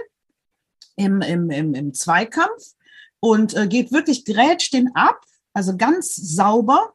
im, 0.96 1.20
im, 1.20 1.50
im, 1.50 1.74
im 1.74 1.94
Zweikampf 1.94 2.74
und 3.20 3.54
äh, 3.54 3.66
geht 3.66 3.92
wirklich, 3.92 4.24
grätscht 4.24 4.72
den 4.72 4.94
ab, 4.94 5.20
also 5.52 5.76
ganz 5.76 6.14
sauber, 6.14 6.94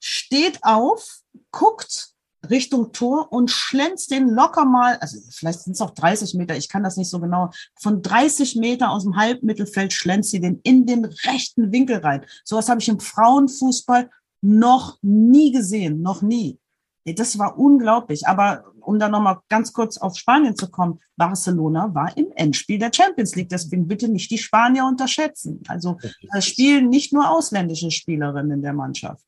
steht 0.00 0.58
auf, 0.62 1.20
guckt 1.50 2.12
Richtung 2.50 2.92
Tor 2.92 3.32
und 3.32 3.50
schlänzt 3.50 4.10
den 4.10 4.28
locker 4.28 4.64
mal, 4.64 4.96
also 4.96 5.18
vielleicht 5.30 5.60
sind 5.60 5.74
es 5.74 5.80
auch 5.80 5.90
30 5.90 6.34
Meter, 6.34 6.56
ich 6.56 6.68
kann 6.68 6.82
das 6.82 6.96
nicht 6.96 7.08
so 7.08 7.20
genau, 7.20 7.50
von 7.80 8.02
30 8.02 8.56
Meter 8.56 8.90
aus 8.90 9.04
dem 9.04 9.16
Halbmittelfeld 9.16 9.92
schlänzt 9.92 10.30
sie 10.30 10.40
den 10.40 10.60
in 10.64 10.86
den 10.86 11.04
rechten 11.04 11.72
Winkel 11.72 11.98
rein. 11.98 12.24
Sowas 12.44 12.68
habe 12.68 12.80
ich 12.80 12.88
im 12.88 13.00
Frauenfußball 13.00 14.10
noch 14.40 14.98
nie 15.02 15.52
gesehen, 15.52 16.02
noch 16.02 16.22
nie. 16.22 16.58
Das 17.04 17.38
war 17.38 17.58
unglaublich. 17.58 18.26
Aber 18.26 18.64
um 18.80 18.98
da 18.98 19.08
nochmal 19.08 19.38
ganz 19.48 19.72
kurz 19.72 19.98
auf 19.98 20.16
Spanien 20.16 20.56
zu 20.56 20.70
kommen, 20.70 21.00
Barcelona 21.16 21.94
war 21.94 22.16
im 22.16 22.32
Endspiel 22.34 22.78
der 22.78 22.92
Champions 22.92 23.34
League. 23.34 23.48
Deswegen 23.48 23.88
bitte 23.88 24.08
nicht 24.08 24.30
die 24.30 24.38
Spanier 24.38 24.84
unterschätzen. 24.84 25.62
Also 25.68 25.98
es 26.36 26.46
spielen 26.46 26.88
nicht 26.88 27.12
nur 27.12 27.28
ausländische 27.30 27.90
Spielerinnen 27.90 28.52
in 28.52 28.62
der 28.62 28.72
Mannschaft. 28.72 29.24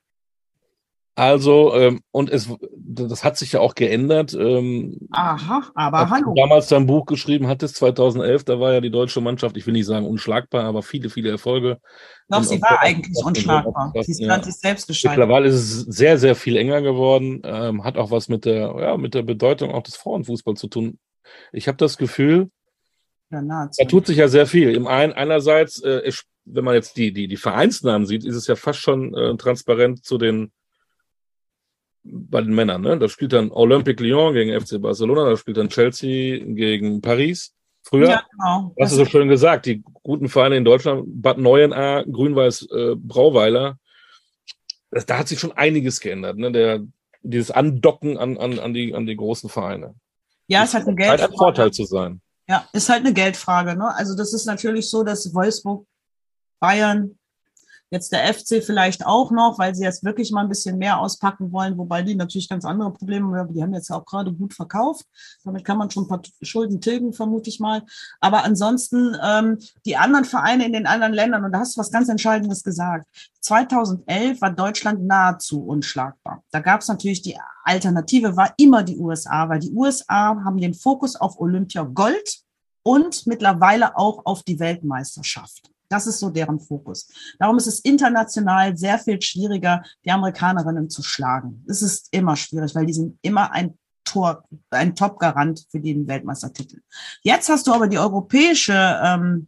Also, 1.17 1.73
ähm, 1.77 2.01
und 2.11 2.29
es, 2.29 2.49
das 2.77 3.23
hat 3.23 3.37
sich 3.37 3.53
ja 3.53 3.61
auch 3.61 3.77
geändert. 3.77 4.35
Ähm, 4.35 4.99
Aha, 5.13 5.71
aber 5.77 6.11
hallo. 6.11 6.35
Du 6.35 6.35
damals 6.35 6.67
dein 6.67 6.87
Buch 6.87 7.07
geschrieben 7.07 7.47
hattest, 7.47 7.77
2011, 7.77 8.43
da 8.45 8.59
war 8.59 8.73
ja 8.73 8.81
die 8.81 8.91
deutsche 8.91 9.21
Mannschaft, 9.21 9.57
ich 9.57 9.65
will 9.65 9.75
nicht 9.75 9.87
sagen 9.87 10.07
unschlagbar, 10.07 10.65
aber 10.65 10.83
viele, 10.83 11.11
viele 11.11 11.31
Erfolge. 11.31 11.79
Doch, 12.29 12.43
sie 12.43 12.61
war 12.61 12.81
eigentlich 12.81 13.17
unschlagbar. 13.25 13.93
Sie 13.95 14.11
ist 14.11 14.21
ja. 14.21 14.43
sich 14.43 14.57
selbst 14.57 14.89
gescheitert. 14.89 15.19
Mittlerweile 15.19 15.47
ist 15.47 15.55
es 15.55 15.81
sehr, 15.83 16.19
sehr 16.19 16.35
viel 16.35 16.57
enger 16.57 16.83
geworden, 16.83 17.43
ähm, 17.45 17.85
hat 17.85 17.97
auch 17.97 18.11
was 18.11 18.29
mit 18.29 18.45
der, 18.45 18.75
ja, 18.81 18.97
mit 18.97 19.15
der 19.15 19.23
Bedeutung 19.23 19.71
auch 19.71 19.85
des 19.85 19.95
Frauenfußballs 19.95 20.59
zu 20.59 20.67
tun. 20.67 20.99
Ich 21.53 21.69
habe 21.69 21.77
das 21.77 21.97
Gefühl, 21.97 22.51
da 23.31 23.69
tut 23.89 24.07
sich 24.07 24.17
ja 24.17 24.27
sehr 24.27 24.47
viel. 24.47 24.75
Im 24.75 24.89
einen, 24.89 25.13
einerseits, 25.13 25.81
äh, 25.83 26.11
wenn 26.45 26.65
man 26.65 26.75
jetzt 26.75 26.97
die, 26.97 27.13
die, 27.13 27.29
die 27.29 27.37
Vereinsnamen 27.37 28.07
sieht, 28.07 28.25
ist 28.25 28.35
es 28.35 28.49
ja 28.49 28.57
fast 28.57 28.81
schon 28.81 29.15
äh, 29.15 29.37
transparent 29.37 30.05
zu 30.05 30.19
den 30.19 30.53
bei 32.05 32.43
den 32.43 32.55
Männern, 32.55 32.83
ne? 32.83 32.99
Da 32.99 33.09
spielt 33.09 33.33
dann 33.33 33.51
Olympique 33.51 34.03
Lyon 34.03 34.35
gegen 34.35 34.59
FC 34.59 34.81
Barcelona, 34.81 35.29
da 35.31 35.37
spielt 35.37 35.57
dann 35.57 35.69
Chelsea 35.69 36.39
gegen 36.45 37.01
Paris. 37.01 37.55
Früher, 37.83 38.09
ja, 38.09 38.23
genau. 38.31 38.75
hast 38.81 38.93
du 38.93 38.97
so 38.97 39.05
schön 39.05 39.29
gesagt, 39.29 39.67
die 39.67 39.83
guten 40.03 40.29
Vereine 40.29 40.57
in 40.57 40.65
Deutschland, 40.65 41.05
Bad 41.07 41.39
Neuenahr, 41.39 42.05
Grün-Weiß 42.05 42.69
äh, 42.71 42.95
Brauweiler, 42.97 43.79
das, 44.91 45.07
da 45.07 45.19
hat 45.19 45.29
sich 45.29 45.39
schon 45.39 45.53
einiges 45.53 46.01
geändert, 46.01 46.39
ne? 46.39 46.53
Der, 46.53 46.81
dieses 47.23 47.51
Andocken 47.51 48.19
an, 48.19 48.37
an, 48.39 48.59
an, 48.59 48.75
die, 48.75 48.95
an 48.95 49.07
die 49.07 49.17
großen 49.17 49.49
Vereine. 49.49 49.95
Ja, 50.47 50.65
es 50.65 50.75
hat 50.75 50.87
eine 50.87 50.95
Geldfrage. 50.95 51.33
Ein 51.33 51.39
Vorteil 51.39 51.71
zu 51.73 51.85
sein. 51.85 52.21
Ja, 52.47 52.69
ist 52.73 52.91
halt 52.91 53.01
eine 53.01 53.15
Geldfrage. 53.15 53.77
Ne? 53.77 53.95
Also 53.95 54.15
das 54.15 54.35
ist 54.35 54.45
natürlich 54.45 54.91
so, 54.91 55.03
dass 55.03 55.33
Wolfsburg, 55.35 55.87
Bayern, 56.61 57.19
Jetzt 57.95 58.11
der 58.11 58.35
FC 58.35 58.61
vielleicht 58.61 59.07
auch 59.07 59.31
noch, 59.31 59.57
weil 59.61 59.73
sie 59.73 59.85
jetzt 59.85 60.03
wirklich 60.03 60.33
mal 60.33 60.41
ein 60.41 60.49
bisschen 60.49 60.79
mehr 60.79 60.99
auspacken 60.99 61.53
wollen, 61.53 61.79
wobei 61.79 62.03
die 62.03 62.17
natürlich 62.17 62.49
ganz 62.49 62.65
andere 62.65 62.93
Probleme 62.93 63.39
haben. 63.39 63.55
Die 63.55 63.63
haben 63.63 63.73
jetzt 63.73 63.89
auch 63.93 64.05
gerade 64.05 64.33
gut 64.33 64.53
verkauft. 64.53 65.07
Damit 65.45 65.65
kann 65.65 65.79
man 65.79 65.93
schon 65.93 66.03
ein 66.03 66.09
paar 66.09 66.21
Schulden 66.43 66.81
tilgen, 66.81 67.13
vermute 67.13 67.51
ich 67.51 67.61
mal. 67.61 67.83
Aber 68.19 68.43
ansonsten 68.43 69.17
ähm, 69.25 69.59
die 69.87 69.97
anderen 69.97 70.25
Vereine 70.25 70.67
in 70.67 70.73
den 70.73 70.89
anderen 70.89 71.13
Ländern, 71.13 71.45
und 71.45 71.53
da 71.53 71.61
hast 71.61 71.77
du 71.77 71.81
was 71.81 71.93
ganz 71.93 72.09
Entscheidendes 72.09 72.65
gesagt. 72.65 73.07
2011 73.43 74.41
war 74.41 74.51
Deutschland 74.51 75.05
nahezu 75.05 75.65
unschlagbar. 75.65 76.43
Da 76.51 76.59
gab 76.59 76.81
es 76.81 76.89
natürlich 76.89 77.23
die 77.23 77.39
Alternative, 77.63 78.37
war 78.37 78.55
immer 78.57 78.83
die 78.83 78.99
USA, 78.99 79.49
weil 79.49 79.61
die 79.61 79.71
USA 79.71 80.37
haben 80.45 80.57
den 80.57 80.75
Fokus 80.75 81.15
auf 81.15 81.39
Olympia 81.39 81.85
Gold 81.85 82.41
und 82.83 83.25
mittlerweile 83.29 83.97
auch 83.97 84.27
auf 84.27 84.43
die 84.43 84.59
Weltmeisterschaft. 84.59 85.71
Das 85.95 86.09
ist 86.09 86.19
so 86.19 86.29
deren 86.29 86.59
Fokus. 86.59 87.09
Darum 87.39 87.57
ist 87.57 87.69
es 87.69 87.79
international 87.79 88.77
sehr 88.77 88.99
viel 88.99 89.23
schwieriger, 89.23 89.81
die 90.05 90.11
Amerikanerinnen 90.11 90.91
zu 90.91 91.05
schlagen. 91.05 91.65
Es 91.69 91.83
ist 91.83 92.09
immer 92.11 92.35
schwierig, 92.35 92.75
weil 92.75 92.87
die 92.87 92.93
sind 92.93 93.17
immer 93.23 93.53
ein 93.53 93.79
Tor, 94.03 94.43
ein 94.71 94.97
Top-Garant 94.97 95.65
für 95.71 95.79
den 95.79 96.09
Weltmeistertitel. 96.09 96.81
Jetzt 97.23 97.49
hast 97.49 97.69
du 97.69 97.73
aber 97.73 97.87
die 97.87 97.99
europäische, 97.99 98.75
ähm, 99.05 99.47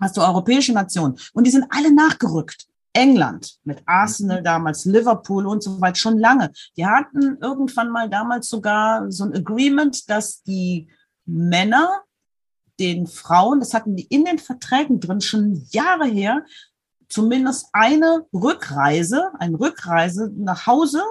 hast 0.00 0.16
du 0.16 0.22
europäische 0.22 0.72
Nationen 0.72 1.18
und 1.34 1.46
die 1.46 1.50
sind 1.50 1.66
alle 1.68 1.94
nachgerückt. 1.94 2.66
England 2.94 3.58
mit 3.64 3.82
Arsenal 3.84 4.42
damals, 4.42 4.86
Liverpool 4.86 5.46
und 5.46 5.62
so 5.62 5.78
weiter 5.78 5.96
schon 5.96 6.18
lange. 6.18 6.52
Die 6.78 6.86
hatten 6.86 7.36
irgendwann 7.42 7.90
mal 7.90 8.08
damals 8.08 8.48
sogar 8.48 9.12
so 9.12 9.24
ein 9.24 9.34
Agreement, 9.34 10.08
dass 10.08 10.42
die 10.42 10.88
Männer 11.26 12.00
den 12.78 13.06
Frauen, 13.06 13.60
das 13.60 13.74
hatten 13.74 13.96
die 13.96 14.06
in 14.06 14.24
den 14.24 14.38
Verträgen 14.38 15.00
drin, 15.00 15.20
schon 15.20 15.66
Jahre 15.70 16.06
her, 16.06 16.44
zumindest 17.08 17.68
eine 17.72 18.26
Rückreise, 18.32 19.30
eine 19.38 19.58
Rückreise 19.58 20.32
nach 20.36 20.66
Hause 20.66 21.02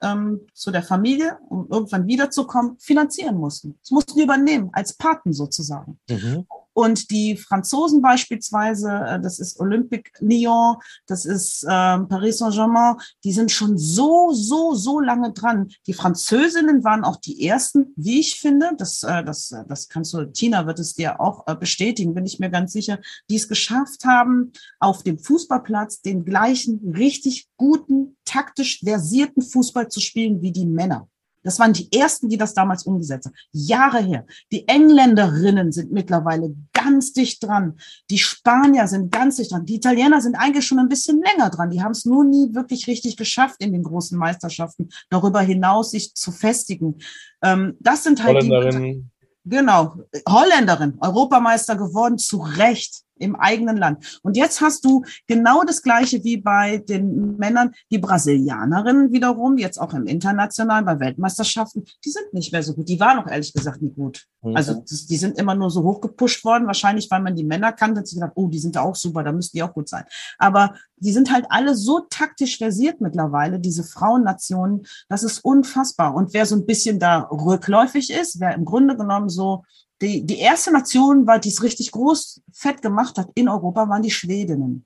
ähm, 0.00 0.46
zu 0.52 0.70
der 0.70 0.82
Familie, 0.82 1.38
um 1.48 1.68
irgendwann 1.70 2.06
wiederzukommen, 2.06 2.78
finanzieren 2.78 3.36
mussten. 3.36 3.78
Das 3.80 3.90
mussten 3.90 4.16
die 4.16 4.22
übernehmen, 4.22 4.70
als 4.72 4.94
Paten 4.94 5.32
sozusagen. 5.32 5.98
Mhm. 6.08 6.46
Und 6.74 7.10
die 7.10 7.36
Franzosen 7.36 8.02
beispielsweise, 8.02 8.90
äh, 8.90 9.20
das 9.20 9.38
ist 9.38 9.58
Olympique 9.60 10.10
Lyon, 10.20 10.76
das 11.06 11.24
ist 11.24 11.62
äh, 11.64 11.68
Paris 11.68 12.38
Saint-Germain, 12.38 12.96
die 13.22 13.32
sind 13.32 13.50
schon 13.50 13.78
so, 13.78 14.32
so, 14.32 14.74
so 14.74 15.00
lange 15.00 15.32
dran. 15.32 15.70
Die 15.86 15.94
Französinnen 15.94 16.84
waren 16.84 17.04
auch 17.04 17.16
die 17.16 17.46
ersten, 17.46 17.92
wie 17.96 18.20
ich 18.20 18.40
finde, 18.40 18.72
das, 18.76 19.02
äh, 19.04 19.24
das, 19.24 19.52
äh, 19.52 19.64
das 19.68 19.88
kannst 19.88 20.12
du, 20.12 20.24
Tina 20.26 20.66
wird 20.66 20.80
es 20.80 20.94
dir 20.94 21.20
auch 21.20 21.44
bestätigen, 21.56 22.14
bin 22.14 22.26
ich 22.26 22.40
mir 22.40 22.50
ganz 22.50 22.72
sicher, 22.72 22.98
die 23.30 23.36
es 23.36 23.48
geschafft 23.48 24.04
haben, 24.04 24.52
auf 24.80 25.02
dem 25.04 25.18
Fußballplatz 25.18 26.02
den 26.02 26.24
gleichen, 26.24 26.92
richtig 26.96 27.48
guten, 27.56 28.16
taktisch 28.24 28.80
versierten 28.80 29.42
Fußball 29.42 29.88
zu 29.88 30.00
spielen 30.00 30.42
wie 30.42 30.52
die 30.52 30.66
Männer. 30.66 31.08
Das 31.44 31.58
waren 31.60 31.72
die 31.72 31.92
ersten, 31.92 32.28
die 32.28 32.36
das 32.36 32.54
damals 32.54 32.84
umgesetzt 32.84 33.26
haben. 33.26 33.36
Jahre 33.52 33.98
her. 33.98 34.26
Die 34.50 34.66
Engländerinnen 34.66 35.70
sind 35.70 35.92
mittlerweile 35.92 36.54
ganz 36.72 37.12
dicht 37.12 37.42
dran. 37.42 37.78
Die 38.10 38.18
Spanier 38.18 38.88
sind 38.88 39.12
ganz 39.12 39.36
dicht 39.36 39.52
dran. 39.52 39.64
Die 39.64 39.76
Italiener 39.76 40.20
sind 40.20 40.34
eigentlich 40.34 40.66
schon 40.66 40.78
ein 40.78 40.88
bisschen 40.88 41.22
länger 41.22 41.50
dran. 41.50 41.70
Die 41.70 41.82
haben 41.82 41.92
es 41.92 42.04
nur 42.04 42.24
nie 42.24 42.54
wirklich 42.54 42.86
richtig 42.88 43.16
geschafft 43.16 43.56
in 43.62 43.72
den 43.72 43.82
großen 43.82 44.18
Meisterschaften, 44.18 44.88
darüber 45.10 45.40
hinaus 45.40 45.92
sich 45.92 46.14
zu 46.14 46.32
festigen. 46.32 46.96
Ähm, 47.42 47.76
das 47.80 48.02
sind 48.02 48.24
halt 48.24 48.42
die. 48.42 49.04
Genau. 49.46 49.96
Holländerin, 50.26 50.96
Europameister 51.00 51.76
geworden, 51.76 52.16
zu 52.16 52.38
Recht 52.38 53.02
im 53.16 53.36
eigenen 53.36 53.76
Land. 53.76 54.20
Und 54.22 54.36
jetzt 54.36 54.60
hast 54.60 54.84
du 54.84 55.04
genau 55.26 55.62
das 55.62 55.82
Gleiche 55.82 56.22
wie 56.24 56.36
bei 56.36 56.78
den 56.78 57.36
Männern. 57.36 57.72
Die 57.90 57.98
Brasilianerinnen 57.98 59.12
wiederum, 59.12 59.58
jetzt 59.58 59.78
auch 59.78 59.94
im 59.94 60.06
Internationalen, 60.06 60.84
bei 60.84 60.98
Weltmeisterschaften, 60.98 61.84
die 62.04 62.10
sind 62.10 62.32
nicht 62.32 62.52
mehr 62.52 62.62
so 62.62 62.74
gut. 62.74 62.88
Die 62.88 63.00
waren 63.00 63.18
auch 63.18 63.30
ehrlich 63.30 63.52
gesagt 63.52 63.82
nicht 63.82 63.96
gut. 63.96 64.24
Mhm. 64.42 64.56
Also 64.56 64.74
das, 64.74 65.06
die 65.06 65.16
sind 65.16 65.38
immer 65.38 65.54
nur 65.54 65.70
so 65.70 65.82
hochgepusht 65.82 66.44
worden, 66.44 66.66
wahrscheinlich 66.66 67.10
weil 67.10 67.22
man 67.22 67.36
die 67.36 67.44
Männer 67.44 67.72
kannte 67.72 68.00
und 68.00 68.08
sich 68.08 68.18
gedacht, 68.18 68.32
oh, 68.34 68.48
die 68.48 68.58
sind 68.58 68.76
da 68.76 68.82
auch 68.82 68.96
super, 68.96 69.22
da 69.22 69.32
müssten 69.32 69.56
die 69.56 69.62
auch 69.62 69.74
gut 69.74 69.88
sein. 69.88 70.04
Aber 70.38 70.74
die 70.96 71.12
sind 71.12 71.32
halt 71.32 71.46
alle 71.50 71.74
so 71.74 72.00
taktisch 72.10 72.58
versiert 72.58 73.00
mittlerweile, 73.00 73.60
diese 73.60 73.84
Frauennationen, 73.84 74.86
das 75.08 75.22
ist 75.22 75.44
unfassbar. 75.44 76.14
Und 76.14 76.34
wer 76.34 76.46
so 76.46 76.56
ein 76.56 76.66
bisschen 76.66 76.98
da 76.98 77.28
rückläufig 77.30 78.10
ist, 78.10 78.40
wer 78.40 78.54
im 78.54 78.64
Grunde 78.64 78.96
genommen 78.96 79.28
so 79.28 79.64
die, 80.04 80.24
die 80.24 80.38
erste 80.38 80.72
Nation 80.72 81.26
war, 81.26 81.38
die 81.38 81.48
es 81.48 81.62
richtig 81.62 81.92
groß 81.92 82.42
fett 82.52 82.82
gemacht 82.82 83.18
hat 83.18 83.30
in 83.34 83.48
Europa, 83.48 83.88
waren 83.88 84.02
die 84.02 84.10
Schwedinnen. 84.10 84.84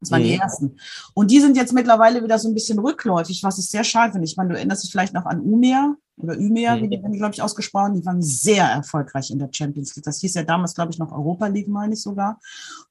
Das 0.00 0.10
waren 0.10 0.22
ja. 0.22 0.28
die 0.28 0.34
ersten. 0.34 0.76
Und 1.14 1.30
die 1.30 1.40
sind 1.40 1.56
jetzt 1.56 1.72
mittlerweile 1.72 2.22
wieder 2.24 2.38
so 2.38 2.48
ein 2.48 2.54
bisschen 2.54 2.78
rückläufig, 2.78 3.42
was 3.42 3.58
ich 3.58 3.66
sehr 3.66 3.84
schade 3.84 4.12
finde. 4.12 4.26
Ich 4.26 4.36
meine, 4.36 4.50
du 4.50 4.56
erinnerst 4.56 4.82
dich 4.82 4.90
vielleicht 4.90 5.12
noch 5.12 5.26
an 5.26 5.40
Umea 5.40 5.94
oder 6.22 6.38
Ümea, 6.38 6.76
mhm. 6.76 6.82
wie 6.82 6.88
die 6.88 7.02
werden, 7.02 7.16
glaube 7.16 7.34
ich, 7.34 7.42
ausgesprochen, 7.42 7.94
die 7.94 8.04
waren 8.04 8.22
sehr 8.22 8.64
erfolgreich 8.64 9.30
in 9.30 9.38
der 9.38 9.50
Champions 9.52 9.94
League. 9.94 10.04
Das 10.04 10.20
hieß 10.20 10.34
ja 10.34 10.42
damals, 10.42 10.74
glaube 10.74 10.92
ich, 10.92 10.98
noch 10.98 11.12
Europa 11.12 11.46
League, 11.46 11.68
meine 11.68 11.94
ich 11.94 12.02
sogar. 12.02 12.38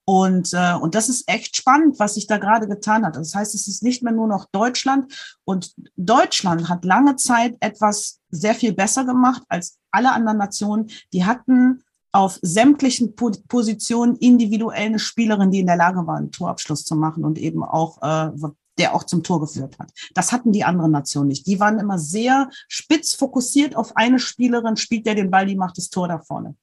Und, 0.05 0.53
äh, 0.53 0.73
und 0.73 0.95
das 0.95 1.09
ist 1.09 1.29
echt 1.29 1.55
spannend, 1.55 1.99
was 1.99 2.15
sich 2.15 2.27
da 2.27 2.37
gerade 2.37 2.67
getan 2.67 3.05
hat. 3.05 3.15
Das 3.15 3.35
heißt, 3.35 3.53
es 3.55 3.67
ist 3.67 3.83
nicht 3.83 4.03
mehr 4.03 4.13
nur 4.13 4.27
noch 4.27 4.45
Deutschland. 4.51 5.13
Und 5.45 5.73
Deutschland 5.95 6.69
hat 6.69 6.85
lange 6.85 7.15
Zeit 7.15 7.55
etwas 7.59 8.19
sehr 8.29 8.55
viel 8.55 8.73
besser 8.73 9.05
gemacht 9.05 9.43
als 9.49 9.77
alle 9.91 10.11
anderen 10.11 10.37
Nationen. 10.37 10.89
Die 11.13 11.25
hatten 11.25 11.83
auf 12.11 12.39
sämtlichen 12.41 13.15
Positionen 13.15 14.15
individuell 14.15 14.87
eine 14.87 14.99
Spielerin, 14.99 15.51
die 15.51 15.59
in 15.59 15.67
der 15.67 15.77
Lage 15.77 16.07
war, 16.07 16.17
einen 16.17 16.31
Torabschluss 16.31 16.83
zu 16.83 16.95
machen 16.95 17.23
und 17.23 17.37
eben 17.37 17.63
auch 17.63 18.01
äh, 18.01 18.31
der 18.79 18.95
auch 18.95 19.03
zum 19.03 19.21
Tor 19.23 19.41
geführt 19.41 19.77
hat. 19.77 19.91
Das 20.13 20.31
hatten 20.31 20.51
die 20.51 20.63
anderen 20.63 20.91
Nationen 20.91 21.27
nicht. 21.27 21.45
Die 21.45 21.59
waren 21.59 21.79
immer 21.79 21.99
sehr 21.99 22.49
spitz 22.67 23.13
fokussiert 23.13 23.75
auf 23.75 23.95
eine 23.95 24.19
Spielerin, 24.19 24.77
spielt 24.77 25.05
der 25.05 25.15
den 25.15 25.29
Ball, 25.29 25.45
die 25.45 25.55
macht 25.55 25.77
das 25.77 25.89
Tor 25.89 26.07
da 26.07 26.19
vorne. 26.19 26.55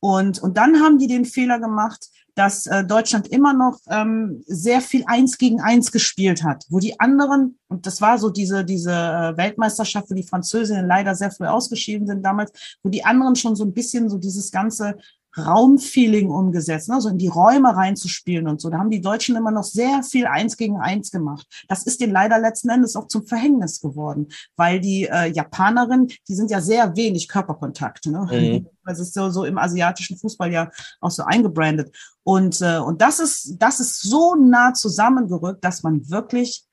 Und, 0.00 0.40
und 0.40 0.56
dann 0.56 0.80
haben 0.80 0.98
die 0.98 1.08
den 1.08 1.24
Fehler 1.24 1.58
gemacht, 1.58 2.08
dass 2.38 2.66
äh, 2.66 2.84
Deutschland 2.84 3.26
immer 3.28 3.52
noch 3.52 3.80
ähm, 3.88 4.44
sehr 4.46 4.80
viel 4.80 5.02
Eins 5.06 5.38
gegen 5.38 5.60
Eins 5.60 5.90
gespielt 5.90 6.44
hat, 6.44 6.64
wo 6.68 6.78
die 6.78 7.00
anderen, 7.00 7.58
und 7.66 7.84
das 7.84 8.00
war 8.00 8.16
so 8.18 8.30
diese, 8.30 8.64
diese 8.64 8.92
äh, 8.92 9.36
Weltmeisterschaft, 9.36 10.08
wo 10.08 10.14
die 10.14 10.22
Französinnen 10.22 10.86
leider 10.86 11.16
sehr 11.16 11.32
früh 11.32 11.46
ausgeschieden 11.46 12.06
sind 12.06 12.22
damals, 12.22 12.52
wo 12.84 12.90
die 12.90 13.04
anderen 13.04 13.34
schon 13.34 13.56
so 13.56 13.64
ein 13.64 13.74
bisschen 13.74 14.08
so 14.08 14.18
dieses 14.18 14.52
ganze 14.52 14.96
Raumfeeling 15.36 16.30
umgesetzt, 16.30 16.88
ne? 16.88 17.00
so 17.00 17.08
in 17.08 17.18
die 17.18 17.28
Räume 17.28 17.74
reinzuspielen 17.76 18.48
und 18.48 18.60
so. 18.60 18.70
Da 18.70 18.78
haben 18.78 18.90
die 18.90 19.00
Deutschen 19.00 19.36
immer 19.36 19.50
noch 19.50 19.64
sehr 19.64 20.02
viel 20.02 20.26
Eins 20.26 20.56
gegen 20.56 20.80
Eins 20.80 21.10
gemacht. 21.10 21.46
Das 21.68 21.84
ist 21.84 22.00
denen 22.00 22.12
leider 22.12 22.38
letzten 22.38 22.70
Endes 22.70 22.96
auch 22.96 23.08
zum 23.08 23.26
Verhängnis 23.26 23.80
geworden, 23.80 24.28
weil 24.56 24.80
die 24.80 25.04
äh, 25.04 25.26
Japanerinnen, 25.26 26.08
die 26.28 26.34
sind 26.34 26.50
ja 26.50 26.60
sehr 26.60 26.96
wenig 26.96 27.28
Körperkontakt. 27.28 28.06
Ne? 28.06 28.26
Mhm. 28.30 28.66
Das 28.88 29.00
ist 29.00 29.12
so, 29.12 29.28
so 29.28 29.44
im 29.44 29.58
asiatischen 29.58 30.16
Fußball 30.16 30.50
ja 30.50 30.70
auch 31.02 31.10
so 31.10 31.22
eingebrandet. 31.22 31.94
Und, 32.22 32.62
äh, 32.62 32.78
und 32.78 33.02
das 33.02 33.20
ist, 33.20 33.56
das 33.58 33.80
ist 33.80 34.00
so 34.00 34.34
nah 34.34 34.72
zusammengerückt, 34.72 35.62
dass 35.62 35.82
man 35.82 36.08
wirklich 36.08 36.64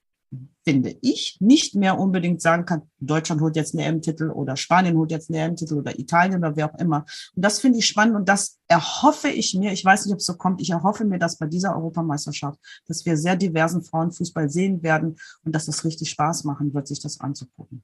finde 0.68 0.98
ich, 1.02 1.38
nicht 1.40 1.76
mehr 1.76 2.00
unbedingt 2.00 2.42
sagen 2.42 2.66
kann, 2.66 2.90
Deutschland 3.00 3.40
holt 3.42 3.56
jetzt 3.56 3.76
einen 3.76 3.86
EM-Titel 3.86 4.32
oder 4.32 4.58
Spanien 4.58 4.98
holt 4.98 5.12
jetzt 5.12 5.30
einen 5.30 5.52
EM-Titel 5.52 5.76
oder 5.76 5.98
Italien 6.00 6.40
oder 6.40 6.56
wer 6.56 6.74
auch 6.74 6.80
immer. 6.80 7.06
Und 7.36 7.46
das 7.46 7.60
finde 7.60 7.78
ich 7.80 7.86
spannend 7.86 8.16
und 8.16 8.28
das 8.28 8.58
erhoffe 8.68 9.30
ich 9.30 9.54
mir, 9.54 9.72
ich 9.72 9.86
weiß 9.86 10.06
nicht, 10.06 10.14
ob 10.14 10.20
es 10.20 10.26
so 10.26 10.36
kommt, 10.36 10.62
ich 10.62 10.72
erhoffe 10.72 11.06
mir, 11.06 11.20
dass 11.20 11.38
bei 11.38 11.46
dieser 11.46 11.76
Europameisterschaft, 11.76 12.60
dass 12.88 13.06
wir 13.06 13.16
sehr 13.16 13.36
diversen 13.36 13.84
Frauenfußball 13.84 14.50
sehen 14.50 14.82
werden 14.82 15.18
und 15.44 15.54
dass 15.54 15.68
es 15.68 15.86
richtig 15.86 16.10
Spaß 16.10 16.44
machen 16.46 16.74
wird, 16.74 16.88
sich 16.88 17.00
das 17.00 17.20
anzugucken. 17.20 17.84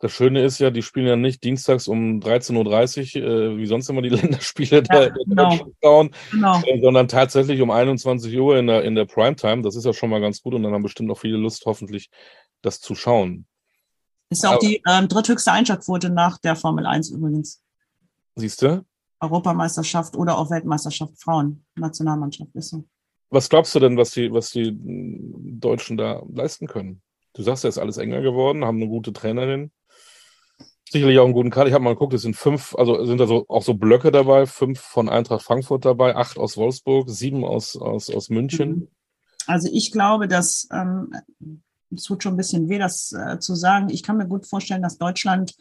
Das 0.00 0.12
Schöne 0.12 0.42
ist 0.42 0.58
ja, 0.58 0.70
die 0.70 0.80
spielen 0.80 1.06
ja 1.06 1.14
nicht 1.14 1.44
dienstags 1.44 1.86
um 1.86 2.20
13.30 2.20 3.20
Uhr, 3.20 3.28
äh, 3.28 3.56
wie 3.58 3.66
sonst 3.66 3.88
immer 3.90 4.00
die 4.00 4.08
Länderspiele 4.08 4.78
ja, 4.78 4.80
der 4.80 5.10
genau. 5.10 5.70
Frauen, 5.82 6.10
genau. 6.30 6.58
äh, 6.64 6.80
sondern 6.80 7.06
tatsächlich 7.06 7.60
um 7.60 7.70
21 7.70 8.36
Uhr 8.38 8.56
in 8.56 8.66
der, 8.66 8.82
in 8.82 8.94
der 8.94 9.04
Primetime. 9.04 9.60
Das 9.60 9.76
ist 9.76 9.84
ja 9.84 9.92
schon 9.92 10.08
mal 10.08 10.22
ganz 10.22 10.40
gut 10.40 10.54
und 10.54 10.62
dann 10.62 10.72
haben 10.72 10.82
bestimmt 10.82 11.10
auch 11.10 11.18
viele 11.18 11.36
Lust, 11.36 11.64
hoffentlich 11.66 12.10
das 12.62 12.80
zu 12.80 12.94
schauen. 12.94 13.46
Ist 14.30 14.42
ja 14.42 14.50
auch 14.50 14.54
Aber, 14.54 14.66
die 14.66 14.82
ähm, 14.88 15.06
dritthöchste 15.06 15.52
Einschaltquote 15.52 16.08
nach 16.08 16.38
der 16.38 16.56
Formel 16.56 16.86
1 16.86 17.10
übrigens. 17.10 17.62
Siehst 18.36 18.62
du? 18.62 18.82
Europameisterschaft 19.20 20.16
oder 20.16 20.38
auch 20.38 20.50
Weltmeisterschaft 20.50 21.20
Frauen, 21.22 21.66
Nationalmannschaft 21.74 22.54
ist 22.54 22.70
so. 22.70 22.84
Was 23.28 23.50
glaubst 23.50 23.74
du 23.74 23.80
denn, 23.80 23.98
was 23.98 24.12
die, 24.12 24.32
was 24.32 24.50
die 24.50 24.74
Deutschen 24.74 25.98
da 25.98 26.22
leisten 26.32 26.66
können? 26.66 27.02
Du 27.34 27.42
sagst 27.42 27.64
ja, 27.64 27.68
ist 27.68 27.78
alles 27.78 27.98
enger 27.98 28.22
geworden, 28.22 28.64
haben 28.64 28.78
eine 28.78 28.88
gute 28.88 29.12
Trainerin 29.12 29.70
sicherlich 30.90 31.18
auch 31.18 31.24
einen 31.24 31.32
guten 31.32 31.50
Kader. 31.50 31.68
Ich 31.68 31.74
habe 31.74 31.84
mal 31.84 31.94
geguckt, 31.94 32.14
es 32.14 32.22
sind 32.22 32.36
fünf, 32.36 32.74
also 32.76 33.04
sind 33.04 33.18
da 33.18 33.26
so, 33.26 33.46
auch 33.48 33.62
so 33.62 33.74
Blöcke 33.74 34.10
dabei, 34.10 34.46
fünf 34.46 34.80
von 34.80 35.08
Eintracht 35.08 35.42
Frankfurt 35.42 35.84
dabei, 35.84 36.16
acht 36.16 36.38
aus 36.38 36.56
Wolfsburg, 36.56 37.08
sieben 37.08 37.44
aus, 37.44 37.76
aus, 37.76 38.10
aus 38.10 38.28
München. 38.28 38.70
Mhm. 38.70 38.88
Also 39.46 39.68
ich 39.72 39.92
glaube, 39.92 40.28
dass 40.28 40.68
ähm, 40.72 41.12
es 41.94 42.04
tut 42.04 42.22
schon 42.22 42.34
ein 42.34 42.36
bisschen 42.36 42.68
weh, 42.68 42.78
das 42.78 43.12
äh, 43.12 43.38
zu 43.38 43.54
sagen. 43.54 43.88
Ich 43.88 44.02
kann 44.02 44.16
mir 44.16 44.28
gut 44.28 44.46
vorstellen, 44.46 44.82
dass 44.82 44.98
Deutschland 44.98 45.54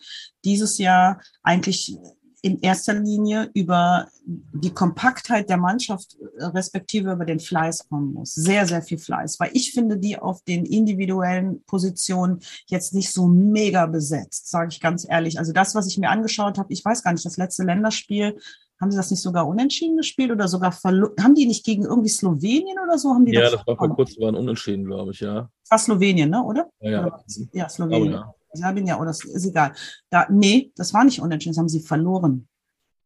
dieses 0.46 0.78
Jahr 0.78 1.22
eigentlich 1.44 1.98
in 2.42 2.60
erster 2.60 2.94
Linie 2.94 3.50
über 3.54 4.08
die 4.26 4.74
Kompaktheit 4.74 5.50
der 5.50 5.58
Mannschaft 5.58 6.18
äh, 6.38 6.46
respektive 6.46 7.12
über 7.12 7.26
den 7.26 7.40
Fleiß 7.40 7.90
kommen 7.90 8.14
muss. 8.14 8.34
Sehr, 8.34 8.66
sehr 8.66 8.82
viel 8.82 8.98
Fleiß, 8.98 9.40
weil 9.40 9.52
ich 9.54 9.74
finde 9.74 9.98
die 9.98 10.18
auf 10.18 10.42
den 10.44 10.66
individuellen 10.66 11.64
Positionen 11.66 12.40
jetzt 12.68 12.94
nicht 12.94 13.12
so 13.12 13.28
mega 13.28 13.86
besetzt, 13.86 14.50
sage 14.50 14.70
ich 14.72 14.80
ganz 14.80 15.06
ehrlich. 15.10 15.40
Also 15.40 15.52
das, 15.52 15.76
was 15.76 15.88
ich 15.88 15.98
mir 15.98 16.10
angeschaut 16.10 16.58
habe, 16.58 16.72
ich 16.72 16.84
weiß 16.84 17.04
gar 17.04 17.12
nicht, 17.12 17.26
das 17.26 17.38
letzte 17.38 17.64
Länderspiel, 17.64 18.38
haben 18.80 18.92
sie 18.92 18.98
das 18.98 19.12
nicht 19.12 19.22
sogar 19.22 19.46
unentschieden 19.46 19.98
gespielt 19.98 20.32
oder 20.32 20.48
sogar 20.48 20.72
verloren? 20.72 21.12
Haben 21.22 21.36
die 21.36 21.46
nicht 21.46 21.66
gegen 21.66 21.84
irgendwie 21.84 22.10
Slowenien 22.10 22.78
oder 22.82 22.98
so? 22.98 23.10
Haben 23.10 23.26
die 23.26 23.34
ja, 23.34 23.42
das, 23.42 23.52
das 23.52 23.68
war 23.68 23.76
vor 23.76 23.94
kurzem, 23.94 24.24
war 24.24 24.30
ein 24.30 24.36
Unentschieden, 24.36 24.86
glaube 24.86 25.12
ich, 25.12 25.20
ja. 25.20 25.50
Das 25.64 25.72
war 25.72 25.80
Slowenien, 25.80 26.30
ne, 26.30 26.42
oder? 26.42 26.70
Ja, 26.80 26.90
ja. 26.90 27.24
Ja 27.52 27.70
Slowenien. 27.70 28.14
Oh, 28.14 28.18
ja. 28.18 28.34
Serbien 28.54 28.88
ja, 28.88 29.00
oder 29.00 29.12
ist 29.12 29.46
egal. 29.46 29.74
Da, 30.10 30.28
nee, 30.30 30.72
das 30.76 30.94
war 30.94 31.04
nicht 31.04 31.22
unentschieden, 31.22 31.54
das 31.54 31.60
haben 31.60 31.70
sie 31.70 31.82
verloren. 31.82 32.48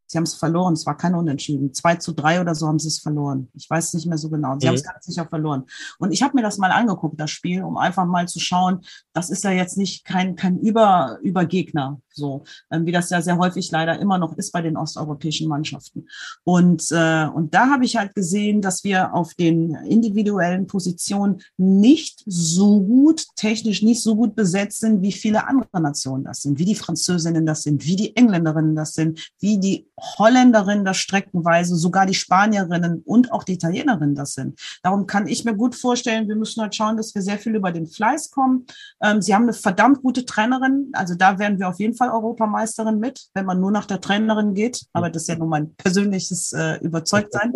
Sie 0.06 0.18
haben 0.18 0.24
es 0.24 0.34
verloren, 0.34 0.74
es 0.74 0.86
war 0.86 0.96
kein 0.96 1.14
Unentschieden. 1.14 1.72
2 1.72 1.96
zu 1.96 2.12
3 2.12 2.40
oder 2.40 2.54
so 2.54 2.68
haben 2.68 2.78
sie 2.78 2.88
es 2.88 2.98
verloren. 2.98 3.48
Ich 3.54 3.68
weiß 3.68 3.94
nicht 3.94 4.06
mehr 4.06 4.18
so 4.18 4.28
genau. 4.28 4.56
Sie 4.58 4.66
mhm. 4.66 4.68
haben 4.68 4.74
es 4.76 4.84
ganz 4.84 5.04
sicher 5.06 5.26
verloren. 5.26 5.64
Und 5.98 6.12
ich 6.12 6.22
habe 6.22 6.36
mir 6.36 6.42
das 6.42 6.58
mal 6.58 6.70
angeguckt, 6.70 7.18
das 7.18 7.30
Spiel, 7.30 7.64
um 7.64 7.76
einfach 7.76 8.04
mal 8.04 8.28
zu 8.28 8.38
schauen, 8.38 8.82
das 9.12 9.30
ist 9.30 9.44
ja 9.44 9.50
jetzt 9.50 9.76
nicht 9.76 10.04
kein, 10.04 10.36
kein 10.36 10.58
Über, 10.58 11.18
Übergegner, 11.22 12.00
so, 12.14 12.44
ähm, 12.70 12.86
wie 12.86 12.92
das 12.92 13.10
ja 13.10 13.20
sehr 13.20 13.38
häufig 13.38 13.70
leider 13.70 13.98
immer 13.98 14.18
noch 14.18 14.36
ist 14.36 14.52
bei 14.52 14.62
den 14.62 14.76
osteuropäischen 14.76 15.48
Mannschaften. 15.48 16.06
Und, 16.44 16.90
äh, 16.90 17.26
und 17.26 17.54
da 17.54 17.70
habe 17.70 17.84
ich 17.84 17.96
halt 17.96 18.14
gesehen, 18.14 18.60
dass 18.62 18.84
wir 18.84 19.14
auf 19.14 19.34
den 19.34 19.74
individuellen 19.74 20.66
Positionen 20.66 21.40
nicht 21.56 22.22
so 22.26 22.80
gut, 22.80 23.26
technisch 23.36 23.82
nicht 23.82 24.02
so 24.02 24.16
gut 24.16 24.34
besetzt 24.34 24.80
sind, 24.80 25.02
wie 25.02 25.12
viele 25.12 25.46
andere 25.46 25.80
Nationen 25.80 26.24
das 26.24 26.42
sind, 26.42 26.58
wie 26.58 26.64
die 26.64 26.74
Französinnen 26.74 27.46
das 27.46 27.62
sind, 27.62 27.84
wie 27.86 27.96
die 27.96 28.16
Engländerinnen 28.16 28.76
das 28.76 28.94
sind, 28.94 29.30
wie 29.40 29.58
die 29.58 29.88
Holländerinnen 29.98 30.84
das 30.84 30.96
streckenweise, 30.96 31.76
sogar 31.76 32.06
die 32.06 32.14
Spanierinnen 32.14 33.02
und 33.04 33.32
auch 33.32 33.44
die 33.44 33.54
Italienerinnen 33.54 34.14
das 34.14 34.34
sind. 34.34 34.58
Darum 34.82 35.06
kann 35.06 35.26
ich 35.26 35.44
mir 35.44 35.54
gut 35.54 35.74
vorstellen, 35.74 36.28
wir 36.28 36.36
müssen 36.36 36.60
halt 36.60 36.74
schauen, 36.74 36.96
dass 36.96 37.14
wir 37.14 37.22
sehr 37.22 37.38
viel 37.38 37.54
über 37.54 37.72
den 37.72 37.86
Fleiß 37.86 38.30
kommen. 38.30 38.66
Ähm, 39.02 39.22
sie 39.22 39.34
haben 39.34 39.44
eine 39.44 39.52
verdammt 39.52 40.02
gute 40.02 40.24
Trainerin, 40.24 40.90
also 40.92 41.14
da 41.14 41.38
werden 41.38 41.58
wir 41.58 41.68
auf 41.68 41.80
jeden 41.80 41.94
Fall 41.94 42.03
Europameisterin 42.12 42.98
mit, 42.98 43.28
wenn 43.34 43.46
man 43.46 43.60
nur 43.60 43.70
nach 43.70 43.86
der 43.86 44.00
Trainerin 44.00 44.54
geht. 44.54 44.86
Aber 44.92 45.10
das 45.10 45.22
ist 45.22 45.28
ja 45.28 45.36
nur 45.36 45.48
mein 45.48 45.74
persönliches 45.74 46.52
äh, 46.52 46.78
Überzeugtsein. 46.80 47.52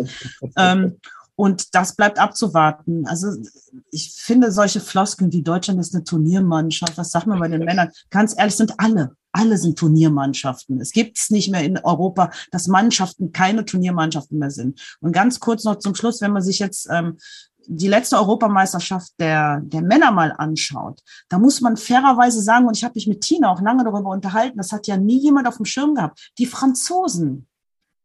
ähm, 0.57 0.97
und 1.39 1.73
das 1.73 1.95
bleibt 1.95 2.19
abzuwarten. 2.19 3.07
Also 3.07 3.29
ich 3.91 4.13
finde 4.13 4.51
solche 4.51 4.81
Floskeln 4.81 5.31
wie 5.31 5.41
Deutschland 5.41 5.79
ist 5.79 5.95
eine 5.95 6.03
Turniermannschaft, 6.03 6.97
was 6.97 7.11
sagt 7.11 7.27
man 7.27 7.39
bei 7.39 7.47
den 7.47 7.63
Männern? 7.63 7.91
Ganz 8.09 8.37
ehrlich, 8.37 8.57
sind 8.57 8.73
alle. 8.77 9.15
Alle 9.31 9.57
sind 9.57 9.79
Turniermannschaften. 9.79 10.81
Es 10.81 10.91
gibt 10.91 11.17
es 11.17 11.29
nicht 11.29 11.49
mehr 11.49 11.63
in 11.63 11.77
Europa, 11.77 12.31
dass 12.51 12.67
Mannschaften 12.67 13.31
keine 13.31 13.63
Turniermannschaften 13.63 14.37
mehr 14.37 14.51
sind. 14.51 14.97
Und 14.99 15.13
ganz 15.13 15.39
kurz 15.39 15.63
noch 15.63 15.79
zum 15.79 15.95
Schluss, 15.95 16.19
wenn 16.19 16.33
man 16.33 16.41
sich 16.41 16.59
jetzt 16.59 16.89
ähm, 16.91 17.17
die 17.71 17.87
letzte 17.87 18.17
Europameisterschaft 18.17 19.13
der, 19.19 19.61
der 19.61 19.81
Männer 19.81 20.11
mal 20.11 20.33
anschaut, 20.35 21.01
da 21.29 21.37
muss 21.37 21.61
man 21.61 21.77
fairerweise 21.77 22.41
sagen, 22.41 22.67
und 22.67 22.75
ich 22.75 22.83
habe 22.83 22.95
mich 22.95 23.07
mit 23.07 23.21
Tina 23.21 23.51
auch 23.51 23.61
lange 23.61 23.83
darüber 23.83 24.09
unterhalten, 24.09 24.57
das 24.57 24.71
hat 24.71 24.87
ja 24.87 24.97
nie 24.97 25.19
jemand 25.19 25.47
auf 25.47 25.57
dem 25.57 25.65
Schirm 25.65 25.93
gehabt, 25.93 26.31
die 26.39 26.47
Franzosen, 26.47 27.47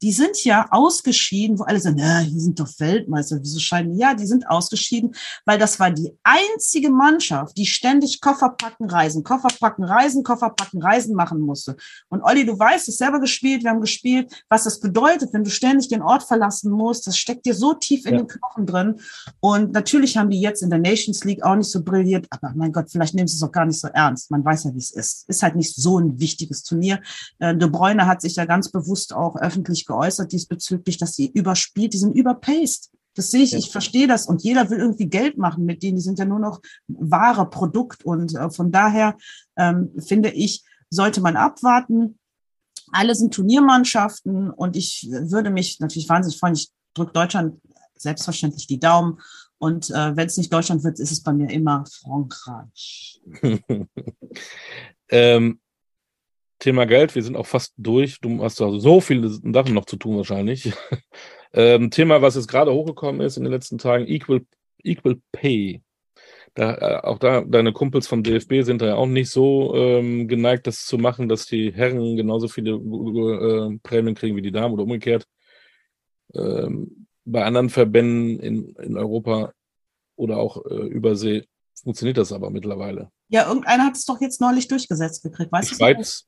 die 0.05 0.12
sind 0.12 0.44
ja 0.44 0.66
ausgeschieden, 0.70 1.59
wo 1.59 1.62
alle 1.62 1.80
sagen, 1.80 1.96
ja, 1.96 2.22
die 2.22 2.38
sind 2.38 2.61
doch 2.61 2.68
Weltmeister, 2.76 3.38
wieso 3.40 3.59
scheiden? 3.59 3.94
Ja, 3.94 4.12
die 4.12 4.26
sind 4.26 4.46
ausgeschieden, 4.46 5.14
weil 5.46 5.59
das 5.59 5.80
war 5.80 5.90
die 5.90 6.12
einzige 6.22 6.90
Mannschaft, 6.90 7.57
die 7.57 7.64
ständig 7.64 8.20
Koffer 8.20 8.50
packen, 8.50 8.90
reisen, 8.90 9.24
Koffer 9.24 9.48
packen, 9.59 9.82
reisen, 9.82 10.22
Koffer 10.22 10.50
packen, 10.50 10.82
reisen 10.82 11.14
machen 11.14 11.40
musste. 11.40 11.76
Und 12.11 12.20
Olli, 12.20 12.44
du 12.44 12.59
weißt, 12.59 12.86
es 12.86 12.98
selber 12.98 13.18
gespielt, 13.18 13.64
wir 13.64 13.70
haben 13.70 13.80
gespielt, 13.80 14.44
was 14.50 14.64
das 14.64 14.78
bedeutet, 14.78 15.32
wenn 15.32 15.42
du 15.42 15.48
ständig 15.48 15.88
den 15.88 16.02
Ort 16.02 16.22
verlassen 16.22 16.70
musst, 16.70 17.07
das 17.07 17.16
steckt 17.16 17.46
dir 17.46 17.55
so 17.55 17.72
tief 17.72 18.05
in 18.05 18.12
ja. 18.12 18.18
den 18.20 18.28
Knochen 18.28 18.66
drin. 18.66 19.00
Und 19.40 19.72
natürlich 19.72 20.18
haben 20.18 20.28
die 20.28 20.40
jetzt 20.42 20.62
in 20.62 20.68
der 20.68 20.80
Nations 20.80 21.24
League 21.24 21.42
auch 21.42 21.57
nicht 21.57 21.70
so 21.70 21.82
brilliert, 21.82 22.26
aber 22.28 22.52
mein 22.55 22.72
Gott, 22.72 22.90
vielleicht 22.90 23.14
nehmen 23.14 23.28
sie 23.28 23.36
es 23.36 23.42
auch 23.42 23.52
gar 23.52 23.64
nicht 23.64 23.80
so 23.80 23.88
ernst. 23.88 24.30
Man 24.30 24.44
weiß 24.44 24.64
ja, 24.64 24.74
wie 24.74 24.80
es 24.80 24.90
ist. 24.90 25.26
Ist 25.30 25.42
halt 25.42 25.57
nicht 25.57 25.74
so 25.74 25.98
ein 25.98 26.20
wichtiges 26.20 26.62
Turnier. 26.62 27.00
Äh, 27.38 27.57
De 27.57 27.70
Bruyne 27.70 28.07
hat 28.07 28.20
sich 28.20 28.36
ja 28.36 28.44
ganz 28.44 28.70
bewusst 28.70 29.14
auch 29.14 29.36
öffentlich 29.36 29.86
geäußert 29.86 29.93
diesbezüglich, 30.32 30.99
dass 30.99 31.14
sie 31.14 31.30
überspielt, 31.30 31.92
die 31.92 31.99
sind 31.99 32.16
überpaced. 32.16 32.90
Das 33.14 33.30
sehe 33.30 33.42
ich, 33.42 33.53
ja. 33.53 33.59
ich 33.59 33.70
verstehe 33.70 34.09
das 34.09 34.26
und 34.26 34.42
jeder 34.42 34.70
will 34.70 34.78
irgendwie 34.78 35.07
Geld 35.07 35.38
machen 35.38 35.64
mit 35.64 35.82
denen, 35.82 35.97
die 35.97 36.03
sind 36.03 36.18
ja 36.18 36.24
nur 36.24 36.40
noch 36.40 36.61
wahre 36.88 37.49
Produkt 37.49 38.05
und 38.05 38.34
äh, 38.34 38.51
von 38.51 38.72
daher 38.72 39.16
ähm, 39.57 39.92
finde 39.99 40.30
ich, 40.30 40.64
sollte 40.90 41.20
man 41.20 41.36
abwarten. 41.36 42.18
Alle 42.90 43.14
sind 43.14 43.32
Turniermannschaften 43.32 44.51
und 44.51 44.76
ich 44.76 45.09
würde 45.11 45.51
mich 45.51 45.78
natürlich 45.80 46.09
wahnsinnig 46.09 46.38
freuen, 46.38 46.55
ich 46.55 46.70
drücke 46.95 47.12
Deutschland 47.12 47.61
selbstverständlich 47.97 48.66
die 48.66 48.80
Daumen 48.80 49.20
und 49.59 49.90
äh, 49.90 50.16
wenn 50.16 50.26
es 50.26 50.36
nicht 50.36 50.53
Deutschland 50.53 50.84
wird, 50.84 50.99
ist 50.99 51.12
es 51.12 51.22
bei 51.22 51.32
mir 51.32 51.51
immer 51.51 51.84
Frankreich. 52.03 53.22
ähm, 55.09 55.61
Thema 56.64 56.86
Geld, 56.86 57.14
wir 57.14 57.22
sind 57.22 57.36
auch 57.36 57.44
fast 57.44 57.74
durch. 57.76 58.20
Du 58.22 58.42
hast 58.42 58.58
also 58.62 58.78
so 58.78 59.02
viele 59.02 59.28
Sachen 59.28 59.74
noch 59.74 59.84
zu 59.84 59.96
tun 59.96 60.16
wahrscheinlich. 60.16 60.72
ähm, 61.52 61.90
Thema, 61.90 62.22
was 62.22 62.36
jetzt 62.36 62.48
gerade 62.48 62.72
hochgekommen 62.72 63.20
ist 63.20 63.36
in 63.36 63.44
den 63.44 63.52
letzten 63.52 63.76
Tagen, 63.76 64.06
Equal, 64.06 64.46
Equal 64.82 65.20
Pay. 65.30 65.82
Da, 66.54 66.74
äh, 66.74 67.00
auch 67.02 67.18
da, 67.18 67.42
deine 67.42 67.74
Kumpels 67.74 68.08
vom 68.08 68.22
DFB 68.22 68.62
sind 68.62 68.80
da 68.80 68.86
ja 68.86 68.94
auch 68.94 69.04
nicht 69.04 69.28
so 69.28 69.74
ähm, 69.74 70.26
geneigt, 70.26 70.66
das 70.66 70.86
zu 70.86 70.96
machen, 70.96 71.28
dass 71.28 71.44
die 71.44 71.70
Herren 71.70 72.16
genauso 72.16 72.48
viele 72.48 72.76
äh, 72.76 73.78
Prämien 73.82 74.14
kriegen 74.14 74.34
wie 74.34 74.42
die 74.42 74.52
Damen 74.52 74.72
oder 74.72 74.84
umgekehrt. 74.84 75.26
Ähm, 76.32 77.08
bei 77.26 77.44
anderen 77.44 77.68
Verbänden 77.68 78.40
in, 78.40 78.74
in 78.76 78.96
Europa 78.96 79.52
oder 80.16 80.38
auch 80.38 80.64
äh, 80.64 80.86
Übersee 80.86 81.44
funktioniert 81.74 82.16
das 82.16 82.32
aber 82.32 82.48
mittlerweile. 82.48 83.10
Ja, 83.28 83.48
irgendeiner 83.48 83.84
hat 83.84 83.96
es 83.96 84.06
doch 84.06 84.22
jetzt 84.22 84.40
neulich 84.40 84.66
durchgesetzt 84.66 85.22
gekriegt, 85.22 85.52
weißt 85.52 85.72
du? 85.72 85.74
Schweiz, 85.74 86.26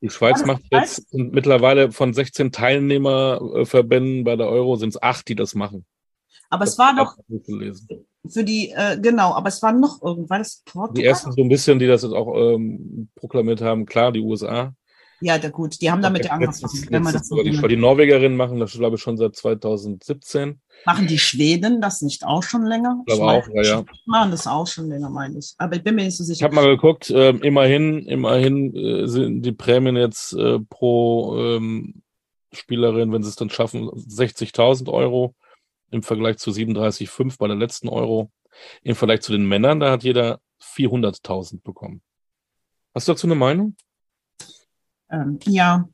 die 0.00 0.10
Schweiz 0.10 0.44
macht 0.44 0.62
jetzt 0.70 1.12
mittlerweile 1.12 1.92
von 1.92 2.12
16 2.12 2.52
Teilnehmerverbänden 2.52 4.24
bei 4.24 4.36
der 4.36 4.48
Euro 4.48 4.76
sind 4.76 4.90
es 4.90 5.02
acht, 5.02 5.28
die 5.28 5.34
das 5.34 5.54
machen. 5.54 5.84
Aber 6.50 6.64
das 6.64 6.74
es 6.74 6.78
war 6.78 6.94
doch 6.96 7.16
für 8.26 8.44
die, 8.44 8.70
äh, 8.70 8.98
genau, 9.00 9.34
aber 9.34 9.48
es 9.48 9.62
war 9.62 9.72
noch 9.72 10.02
irgendwas. 10.02 10.62
Die 10.94 11.04
ersten 11.04 11.32
so 11.32 11.42
ein 11.42 11.48
bisschen, 11.48 11.78
die 11.78 11.86
das 11.86 12.02
jetzt 12.02 12.14
auch 12.14 12.34
ähm, 12.34 13.08
proklamiert 13.16 13.60
haben, 13.60 13.86
klar, 13.86 14.12
die 14.12 14.20
USA. 14.20 14.74
Ja, 15.24 15.38
der, 15.38 15.50
gut, 15.50 15.80
die 15.80 15.90
haben 15.90 16.02
damit 16.02 16.26
ja 16.26 16.32
angefangen. 16.32 16.86
Wenn 16.90 17.02
man 17.02 17.14
das 17.14 17.28
so 17.28 17.42
die, 17.42 17.50
die 17.50 17.76
Norwegerinnen 17.76 18.36
machen 18.36 18.60
das, 18.60 18.72
glaube 18.72 18.96
ich, 18.96 19.02
schon 19.02 19.16
seit 19.16 19.34
2017. 19.34 20.60
Machen 20.84 21.06
die 21.06 21.18
Schweden 21.18 21.80
das 21.80 22.02
nicht 22.02 22.26
auch 22.26 22.42
schon 22.42 22.66
länger? 22.66 23.02
Ich 23.06 23.14
glaube 23.14 23.32
auch, 23.32 23.48
ja, 23.54 23.62
ja. 23.62 23.84
machen 24.04 24.32
das 24.32 24.46
auch 24.46 24.66
schon 24.66 24.90
länger, 24.90 25.08
meine 25.08 25.38
ich. 25.38 25.54
Aber 25.56 25.76
ich 25.76 25.82
bin 25.82 25.94
mir 25.94 26.04
nicht 26.04 26.18
so 26.18 26.24
sicher. 26.24 26.36
Ich 26.36 26.42
habe 26.42 26.54
mal 26.54 26.68
geguckt, 26.68 27.08
äh, 27.08 27.30
immerhin, 27.30 28.06
immerhin 28.06 28.76
äh, 28.76 29.08
sind 29.08 29.40
die 29.40 29.52
Prämien 29.52 29.96
jetzt 29.96 30.34
äh, 30.34 30.58
pro 30.58 31.34
ähm, 31.38 32.02
Spielerin, 32.52 33.10
wenn 33.10 33.22
sie 33.22 33.30
es 33.30 33.36
dann 33.36 33.48
schaffen, 33.48 33.88
60.000 33.88 34.92
Euro 34.92 35.34
im 35.90 36.02
Vergleich 36.02 36.36
zu 36.36 36.50
37,5 36.50 37.38
bei 37.38 37.46
der 37.46 37.56
letzten 37.56 37.88
Euro. 37.88 38.30
Im 38.82 38.94
Vergleich 38.94 39.22
zu 39.22 39.32
den 39.32 39.48
Männern, 39.48 39.80
da 39.80 39.90
hat 39.90 40.04
jeder 40.04 40.38
400.000 40.60 41.62
bekommen. 41.62 42.02
Hast 42.94 43.08
du 43.08 43.12
dazu 43.12 43.26
eine 43.26 43.36
Meinung? 43.36 43.74
Ähm, 45.14 45.38
ja, 45.46 45.88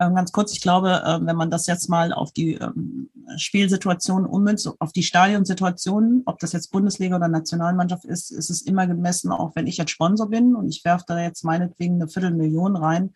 ähm, 0.00 0.14
ganz 0.14 0.32
kurz, 0.32 0.52
ich 0.52 0.62
glaube, 0.62 1.02
ähm, 1.06 1.26
wenn 1.26 1.36
man 1.36 1.50
das 1.50 1.66
jetzt 1.66 1.88
mal 1.90 2.12
auf 2.12 2.32
die 2.32 2.54
ähm, 2.54 3.10
Spielsituation 3.36 4.24
ummünzt, 4.24 4.70
auf 4.78 4.92
die 4.92 5.02
Stadionsituationen, 5.02 6.22
ob 6.24 6.38
das 6.38 6.52
jetzt 6.52 6.70
Bundesliga 6.70 7.16
oder 7.16 7.28
Nationalmannschaft 7.28 8.04
ist, 8.04 8.30
ist 8.30 8.50
es 8.50 8.62
immer 8.62 8.86
gemessen, 8.86 9.30
auch 9.30 9.54
wenn 9.54 9.66
ich 9.66 9.76
jetzt 9.76 9.90
Sponsor 9.90 10.28
bin 10.30 10.54
und 10.54 10.68
ich 10.68 10.84
werfe 10.84 11.04
da 11.06 11.20
jetzt 11.20 11.44
meinetwegen 11.44 11.96
eine 11.96 12.08
Viertelmillion 12.08 12.76
rein, 12.76 13.10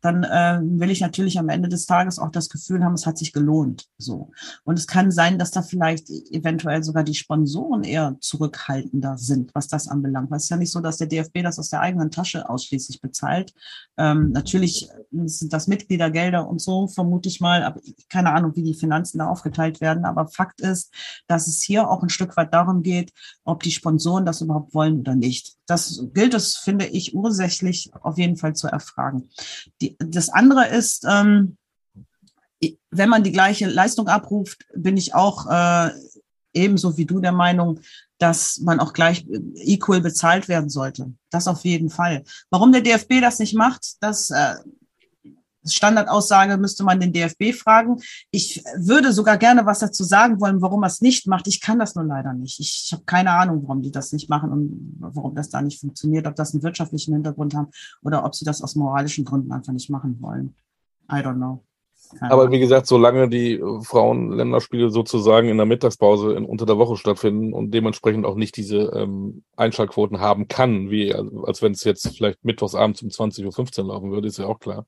dann 0.00 0.24
äh, 0.24 0.60
will 0.62 0.90
ich 0.90 1.00
natürlich 1.00 1.38
am 1.38 1.48
Ende 1.48 1.68
des 1.68 1.86
Tages 1.86 2.18
auch 2.18 2.30
das 2.30 2.48
Gefühl 2.48 2.82
haben, 2.82 2.94
es 2.94 3.06
hat 3.06 3.18
sich 3.18 3.32
gelohnt. 3.32 3.88
So. 3.98 4.30
Und 4.64 4.78
es 4.78 4.86
kann 4.86 5.10
sein, 5.10 5.38
dass 5.38 5.50
da 5.50 5.62
vielleicht 5.62 6.08
eventuell 6.08 6.82
sogar 6.82 7.04
die 7.04 7.14
Sponsoren 7.14 7.84
eher 7.84 8.16
zurückhaltender 8.20 9.18
sind, 9.18 9.54
was 9.54 9.68
das 9.68 9.86
anbelangt. 9.86 10.30
Weil 10.30 10.38
es 10.38 10.44
ist 10.44 10.50
ja 10.50 10.56
nicht 10.56 10.72
so, 10.72 10.80
dass 10.80 10.96
der 10.96 11.06
DFB 11.08 11.42
das 11.42 11.58
aus 11.58 11.70
der 11.70 11.80
eigenen 11.80 12.10
Tasche 12.10 12.48
ausschließlich 12.48 13.00
bezahlt. 13.00 13.52
Ähm, 13.96 14.30
natürlich 14.32 14.88
sind 15.12 15.52
das 15.52 15.68
Mitgliedergeld 15.68 16.22
Gelder 16.22 16.48
und 16.48 16.60
so, 16.60 16.86
vermute 16.86 17.28
ich 17.28 17.40
mal. 17.40 17.64
Aber 17.64 17.80
keine 18.08 18.32
Ahnung, 18.32 18.54
wie 18.54 18.62
die 18.62 18.74
Finanzen 18.74 19.18
da 19.18 19.26
aufgeteilt 19.26 19.51
werden. 19.80 20.04
Aber 20.04 20.26
Fakt 20.26 20.60
ist, 20.60 20.92
dass 21.26 21.46
es 21.46 21.62
hier 21.62 21.88
auch 21.88 22.02
ein 22.02 22.08
Stück 22.08 22.36
weit 22.36 22.52
darum 22.52 22.82
geht, 22.82 23.12
ob 23.44 23.62
die 23.62 23.70
Sponsoren 23.70 24.26
das 24.26 24.40
überhaupt 24.40 24.74
wollen 24.74 25.00
oder 25.00 25.14
nicht. 25.14 25.56
Das 25.66 26.04
gilt 26.12 26.34
es, 26.34 26.56
finde 26.56 26.86
ich, 26.86 27.14
ursächlich 27.14 27.90
auf 28.02 28.18
jeden 28.18 28.36
Fall 28.36 28.54
zu 28.54 28.68
erfragen. 28.68 29.30
Die, 29.80 29.96
das 29.98 30.28
andere 30.28 30.68
ist, 30.68 31.06
ähm, 31.08 31.56
wenn 32.90 33.08
man 33.08 33.24
die 33.24 33.32
gleiche 33.32 33.66
Leistung 33.68 34.08
abruft, 34.08 34.66
bin 34.74 34.96
ich 34.96 35.14
auch 35.14 35.50
äh, 35.50 35.90
ebenso 36.52 36.96
wie 36.96 37.06
du 37.06 37.20
der 37.20 37.32
Meinung, 37.32 37.80
dass 38.18 38.58
man 38.58 38.78
auch 38.78 38.92
gleich 38.92 39.26
equal 39.56 40.00
bezahlt 40.00 40.48
werden 40.48 40.70
sollte. 40.70 41.12
Das 41.30 41.48
auf 41.48 41.64
jeden 41.64 41.90
Fall. 41.90 42.22
Warum 42.50 42.72
der 42.72 42.82
DFB 42.82 43.20
das 43.20 43.38
nicht 43.38 43.54
macht, 43.54 43.96
das 44.00 44.30
äh, 44.30 44.54
Standardaussage 45.64 46.56
müsste 46.56 46.84
man 46.84 47.00
den 47.00 47.12
DFB 47.12 47.54
fragen. 47.54 48.00
Ich 48.30 48.62
würde 48.76 49.12
sogar 49.12 49.36
gerne 49.36 49.64
was 49.66 49.80
dazu 49.80 50.04
sagen 50.04 50.40
wollen, 50.40 50.60
warum 50.62 50.82
er 50.82 50.88
es 50.88 51.00
nicht 51.00 51.26
macht. 51.26 51.46
Ich 51.46 51.60
kann 51.60 51.78
das 51.78 51.94
nur 51.94 52.04
leider 52.04 52.32
nicht. 52.32 52.60
Ich, 52.60 52.84
ich 52.86 52.92
habe 52.92 53.04
keine 53.04 53.32
Ahnung, 53.32 53.62
warum 53.62 53.82
die 53.82 53.92
das 53.92 54.12
nicht 54.12 54.28
machen 54.28 54.50
und 54.50 54.96
warum 54.98 55.34
das 55.34 55.50
da 55.50 55.62
nicht 55.62 55.80
funktioniert, 55.80 56.26
ob 56.26 56.36
das 56.36 56.52
einen 56.52 56.62
wirtschaftlichen 56.62 57.14
Hintergrund 57.14 57.54
haben 57.54 57.68
oder 58.02 58.24
ob 58.24 58.34
sie 58.34 58.44
das 58.44 58.62
aus 58.62 58.74
moralischen 58.74 59.24
Gründen 59.24 59.52
einfach 59.52 59.72
nicht 59.72 59.90
machen 59.90 60.18
wollen. 60.20 60.54
I 61.10 61.16
don't 61.16 61.36
know. 61.36 61.62
Keine 62.18 62.32
Aber 62.32 62.50
wie 62.50 62.58
gesagt, 62.58 62.86
solange 62.86 63.28
die 63.28 63.62
Frauenländerspiele 63.82 64.90
sozusagen 64.90 65.48
in 65.48 65.56
der 65.56 65.66
Mittagspause 65.66 66.34
in, 66.34 66.44
unter 66.44 66.66
der 66.66 66.78
Woche 66.78 66.96
stattfinden 66.96 67.52
und 67.52 67.72
dementsprechend 67.72 68.26
auch 68.26 68.34
nicht 68.34 68.56
diese 68.56 68.92
ähm, 68.94 69.44
Einschaltquoten 69.56 70.20
haben 70.20 70.48
kann, 70.48 70.90
wie 70.90 71.14
als 71.14 71.62
wenn 71.62 71.72
es 71.72 71.84
jetzt 71.84 72.08
vielleicht 72.16 72.44
mittwochsabends 72.44 73.02
um 73.02 73.08
20.15 73.08 73.80
Uhr 73.80 73.88
laufen 73.88 74.10
würde, 74.10 74.28
ist 74.28 74.38
ja 74.38 74.46
auch 74.46 74.60
klar. 74.60 74.86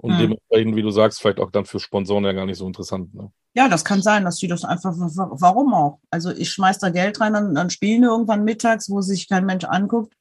Und 0.00 0.12
hm. 0.12 0.18
dementsprechend, 0.18 0.76
wie 0.76 0.82
du 0.82 0.90
sagst, 0.90 1.20
vielleicht 1.20 1.40
auch 1.40 1.50
dann 1.50 1.64
für 1.64 1.80
Sponsoren 1.80 2.24
ja 2.24 2.32
gar 2.32 2.46
nicht 2.46 2.58
so 2.58 2.66
interessant. 2.66 3.12
Ne? 3.14 3.30
Ja, 3.54 3.68
das 3.68 3.84
kann 3.84 4.00
sein, 4.00 4.24
dass 4.24 4.36
die 4.36 4.46
das 4.46 4.64
einfach, 4.64 4.94
warum 4.96 5.74
auch? 5.74 5.98
Also 6.10 6.30
ich 6.30 6.50
schmeiß 6.50 6.78
da 6.78 6.90
Geld 6.90 7.20
rein, 7.20 7.32
dann, 7.32 7.54
dann 7.54 7.70
spielen 7.70 8.02
die 8.02 8.08
irgendwann 8.08 8.44
mittags, 8.44 8.88
wo 8.88 9.00
sich 9.00 9.28
kein 9.28 9.44
Mensch 9.44 9.64
anguckt. 9.64 10.14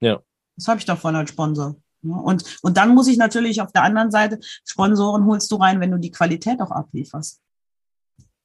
Ja. 0.00 0.20
Das 0.56 0.68
habe 0.68 0.78
ich 0.78 0.84
davon 0.84 1.16
als 1.16 1.30
Sponsor. 1.30 1.76
Und, 2.02 2.44
und 2.62 2.76
dann 2.76 2.94
muss 2.94 3.08
ich 3.08 3.16
natürlich 3.16 3.62
auf 3.62 3.72
der 3.72 3.84
anderen 3.84 4.10
Seite, 4.10 4.38
Sponsoren 4.64 5.24
holst 5.24 5.50
du 5.50 5.56
rein, 5.56 5.80
wenn 5.80 5.92
du 5.92 5.98
die 5.98 6.10
Qualität 6.10 6.60
auch 6.60 6.70
ablieferst. 6.70 7.40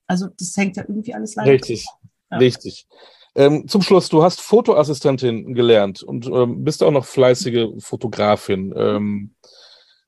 Also 0.05 0.27
das 0.39 0.55
hängt 0.55 0.77
ja 0.77 0.83
irgendwie 0.83 1.13
alles 1.13 1.35
leider. 1.35 1.51
Richtig, 1.51 1.85
ja. 2.31 2.37
richtig. 2.37 2.87
Ähm, 3.35 3.67
zum 3.67 3.81
Schluss, 3.81 4.09
du 4.09 4.23
hast 4.23 4.39
Fotoassistentin 4.39 5.53
gelernt 5.53 6.01
und 6.01 6.27
ähm, 6.27 6.63
bist 6.63 6.81
auch 6.81 6.91
noch 6.91 7.05
fleißige 7.05 7.83
Fotografin. 7.83 8.73
Ähm, 8.75 9.35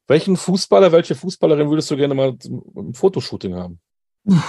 welchen 0.09 0.35
Fußballer, 0.35 0.91
welche 0.91 1.15
Fußballerin 1.15 1.69
würdest 1.69 1.89
du 1.91 1.95
gerne 1.95 2.15
mal 2.15 2.35
im 2.75 2.93
Fotoshooting 2.93 3.55
haben? 3.55 3.79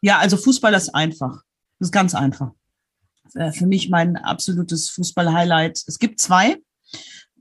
Ja, 0.00 0.18
also 0.18 0.36
Fußball 0.36 0.72
ist 0.74 0.94
einfach. 0.94 1.42
Das 1.78 1.88
ist 1.88 1.92
ganz 1.92 2.14
einfach. 2.14 2.52
Äh, 3.34 3.52
für 3.52 3.66
mich 3.66 3.90
mein 3.90 4.16
absolutes 4.16 4.88
Fußball-Highlight. 4.90 5.82
Es 5.86 5.98
gibt 5.98 6.20
zwei. 6.20 6.56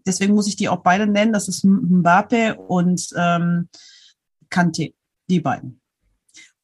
Deswegen 0.06 0.34
muss 0.34 0.48
ich 0.48 0.56
die 0.56 0.68
auch 0.68 0.82
beide 0.82 1.08
nennen. 1.08 1.34
Das 1.34 1.48
ist 1.48 1.64
Mbappe 1.64 2.56
und 2.56 3.10
ähm, 3.16 3.70
Kante. 4.50 4.94
Die 5.30 5.40
beiden. 5.40 5.80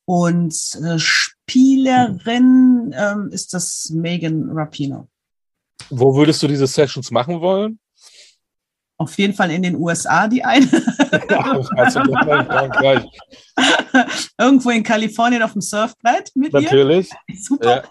Und 0.05 0.55
äh, 0.84 0.97
Spielerin 0.97 2.93
ähm, 2.97 3.30
ist 3.32 3.53
das 3.53 3.89
Megan 3.93 4.49
Rapino. 4.51 5.07
Wo 5.89 6.16
würdest 6.16 6.41
du 6.43 6.47
diese 6.47 6.68
Sessions 6.68 7.11
machen 7.11 7.39
wollen? 7.39 7.80
Auf 9.04 9.18
jeden 9.18 9.34
Fall 9.34 9.51
in 9.51 9.64
den 9.64 9.76
USA 9.76 10.28
die 10.30 10.43
eine. 10.45 10.66
Irgendwo 14.39 14.70
in 14.70 14.82
Kalifornien 14.82 15.43
auf 15.43 15.51
dem 15.51 15.62
Surfbrett 15.62 16.32
mit 16.36 16.54
Natürlich. 16.54 17.12
Ihr. 17.28 17.36
Super. 17.38 17.84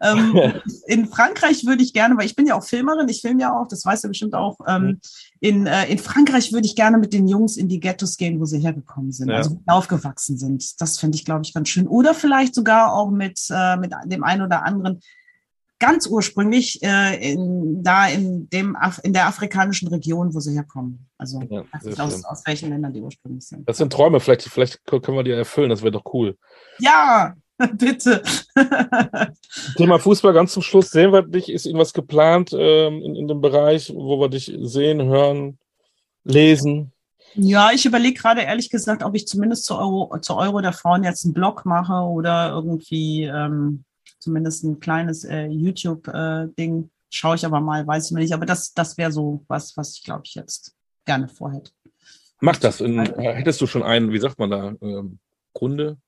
Ja. 0.00 0.12
Ähm, 0.12 0.60
in 0.86 1.08
Frankreich 1.08 1.66
würde 1.66 1.82
ich 1.82 1.92
gerne, 1.92 2.16
weil 2.16 2.26
ich 2.26 2.36
bin 2.36 2.46
ja 2.46 2.54
auch 2.54 2.64
Filmerin, 2.64 3.08
ich 3.08 3.20
filme 3.20 3.42
ja 3.42 3.52
auch, 3.52 3.66
das 3.66 3.84
weißt 3.84 4.04
du 4.04 4.08
bestimmt 4.08 4.34
auch. 4.34 4.58
Ähm, 4.68 4.82
mhm. 4.82 5.00
in, 5.40 5.66
äh, 5.66 5.86
in 5.90 5.98
Frankreich 5.98 6.52
würde 6.52 6.66
ich 6.66 6.76
gerne 6.76 6.96
mit 6.96 7.12
den 7.12 7.26
Jungs 7.26 7.56
in 7.56 7.68
die 7.68 7.80
Ghettos 7.80 8.16
gehen, 8.16 8.38
wo 8.40 8.44
sie 8.44 8.60
hergekommen 8.60 9.10
sind, 9.10 9.30
ja. 9.30 9.38
also 9.38 9.60
aufgewachsen 9.66 10.38
sind. 10.38 10.80
Das 10.80 11.00
fände 11.00 11.16
ich, 11.16 11.24
glaube 11.24 11.42
ich, 11.44 11.52
ganz 11.52 11.68
schön. 11.68 11.88
Oder 11.88 12.14
vielleicht 12.14 12.54
sogar 12.54 12.92
auch 12.92 13.10
mit, 13.10 13.40
äh, 13.50 13.76
mit 13.76 13.92
dem 14.04 14.22
einen 14.22 14.42
oder 14.42 14.64
anderen 14.64 15.00
ganz 15.82 16.06
ursprünglich 16.06 16.80
äh, 16.84 17.32
in, 17.32 17.82
da 17.82 18.06
in, 18.06 18.48
dem 18.50 18.76
Af 18.76 19.00
in 19.02 19.12
der 19.12 19.26
afrikanischen 19.26 19.88
Region, 19.88 20.32
wo 20.32 20.38
sie 20.38 20.54
herkommen. 20.54 21.08
Also 21.18 21.42
ja, 21.50 21.64
aus, 21.98 22.24
aus, 22.24 22.42
welchen 22.46 22.70
Ländern 22.70 22.92
die 22.92 23.00
ursprünglich 23.00 23.44
sind. 23.44 23.68
Das 23.68 23.78
sind 23.78 23.92
Träume, 23.92 24.20
vielleicht, 24.20 24.42
vielleicht 24.42 24.86
können 24.86 25.16
wir 25.16 25.24
die 25.24 25.32
erfüllen, 25.32 25.70
das 25.70 25.82
wäre 25.82 25.90
doch 25.90 26.04
cool. 26.14 26.38
Ja, 26.78 27.34
bitte. 27.72 28.22
Thema 29.76 29.98
Fußball 29.98 30.32
ganz 30.32 30.52
zum 30.52 30.62
Schluss. 30.62 30.90
Sehen 30.90 31.12
wir 31.12 31.22
dich? 31.22 31.50
Ist 31.50 31.66
irgendwas 31.66 31.92
geplant 31.92 32.52
ähm, 32.56 33.02
in, 33.02 33.16
in 33.16 33.26
dem 33.26 33.40
Bereich, 33.40 33.92
wo 33.92 34.20
wir 34.20 34.28
dich 34.28 34.56
sehen, 34.60 35.02
hören, 35.02 35.58
lesen? 36.22 36.92
Ja, 37.34 37.72
ich 37.72 37.84
überlege 37.86 38.20
gerade 38.20 38.42
ehrlich 38.42 38.70
gesagt, 38.70 39.02
ob 39.02 39.16
ich 39.16 39.26
zumindest 39.26 39.64
zur 39.64 39.80
Euro, 39.80 40.16
zur 40.20 40.36
Euro 40.36 40.60
der 40.60 40.74
Frauen 40.74 41.02
jetzt 41.02 41.24
einen 41.24 41.34
Blog 41.34 41.66
mache 41.66 42.04
oder 42.04 42.50
irgendwie 42.50 43.24
ähm, 43.24 43.84
zumindest 44.22 44.64
ein 44.64 44.80
kleines 44.80 45.24
äh, 45.24 45.46
YouTube-Ding. 45.46 46.84
Äh, 46.84 46.88
Schaue 47.14 47.36
ich 47.36 47.44
aber 47.44 47.60
mal, 47.60 47.86
weiß 47.86 48.06
ich 48.06 48.12
mir 48.12 48.20
nicht. 48.20 48.32
Aber 48.32 48.46
das, 48.46 48.72
das 48.72 48.96
wäre 48.96 49.12
so 49.12 49.44
was, 49.46 49.76
was 49.76 49.96
ich, 49.96 50.02
glaube 50.02 50.22
ich, 50.24 50.34
jetzt 50.34 50.74
gerne 51.04 51.28
vorhätte. 51.28 51.70
Mach 52.40 52.56
das. 52.56 52.80
In, 52.80 53.00
hättest 53.00 53.60
du 53.60 53.66
schon 53.66 53.82
einen, 53.82 54.12
wie 54.12 54.18
sagt 54.18 54.38
man 54.38 54.50
da, 54.50 54.74
ähm, 54.80 55.18
Kunde? 55.52 55.98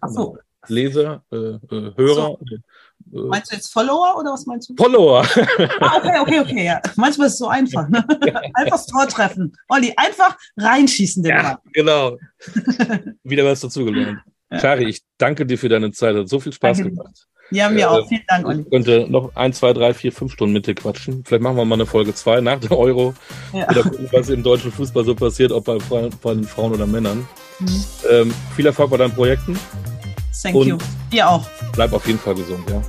Ach 0.00 0.08
so. 0.08 0.38
Leser, 0.68 1.24
äh, 1.32 1.36
äh, 1.36 1.92
Hörer. 1.96 2.36
So. 2.38 2.38
Äh, 2.50 3.28
meinst 3.28 3.52
du 3.52 3.56
jetzt 3.56 3.72
Follower 3.72 4.16
oder 4.18 4.32
was 4.32 4.46
meinst 4.46 4.68
du? 4.68 4.74
Follower. 4.76 5.26
Ah, 5.80 5.96
okay, 5.96 6.18
okay, 6.20 6.40
okay, 6.40 6.64
ja. 6.64 6.80
Manchmal 6.96 7.28
ist 7.28 7.34
es 7.34 7.38
so 7.38 7.48
einfach. 7.48 7.88
Ne? 7.88 8.04
Einfach 8.54 8.84
Tor 8.86 9.06
treffen. 9.08 9.56
Olli, 9.68 9.92
einfach 9.96 10.36
reinschießen 10.56 11.22
den 11.22 11.30
ja, 11.30 11.42
Ball. 11.42 11.58
Genau. 11.72 12.18
Wieder 13.22 13.44
was 13.44 13.60
dazugelernt. 13.60 14.20
Ja. 14.50 14.58
Shari, 14.58 14.88
ich 14.88 15.02
danke 15.18 15.46
dir 15.46 15.58
für 15.58 15.68
deine 15.68 15.92
Zeit. 15.92 16.16
Hat 16.16 16.28
so 16.28 16.40
viel 16.40 16.52
Spaß 16.52 16.78
danke 16.78 16.90
gemacht. 16.94 17.26
Ja, 17.50 17.68
mir 17.68 17.80
äh, 17.80 17.84
auch. 17.84 18.08
Vielen 18.08 18.24
Dank, 18.28 18.46
Olli. 18.46 18.62
Ich 18.62 18.70
könnte 18.70 19.06
noch 19.08 19.34
ein, 19.34 19.52
zwei, 19.52 19.72
drei, 19.72 19.94
vier, 19.94 20.12
fünf 20.12 20.32
Stunden 20.32 20.52
mit 20.52 20.66
dir 20.66 20.74
quatschen. 20.74 21.22
Vielleicht 21.24 21.42
machen 21.42 21.56
wir 21.56 21.64
mal 21.64 21.76
eine 21.76 21.86
Folge 21.86 22.14
zwei 22.14 22.40
nach 22.40 22.58
der 22.60 22.76
Euro. 22.76 23.14
Ja. 23.52 23.70
Wieder 23.70 23.82
gucken, 23.84 24.08
was 24.12 24.28
im 24.28 24.42
deutschen 24.42 24.72
Fußball 24.72 25.04
so 25.04 25.14
passiert, 25.14 25.52
ob 25.52 25.64
bei, 25.64 25.78
bei 26.22 26.34
den 26.34 26.44
Frauen 26.44 26.72
oder 26.72 26.86
Männern. 26.86 27.26
Mhm. 27.58 27.84
Ähm, 28.10 28.34
viel 28.54 28.66
Erfolg 28.66 28.90
bei 28.90 28.96
deinen 28.96 29.14
Projekten. 29.14 29.58
Thank 30.42 30.54
Und 30.54 30.66
you. 30.66 30.78
Dir 31.10 31.28
auch. 31.28 31.46
Bleib 31.72 31.92
auf 31.92 32.06
jeden 32.06 32.18
Fall 32.18 32.34
gesund, 32.34 32.68
ja. 32.68 32.82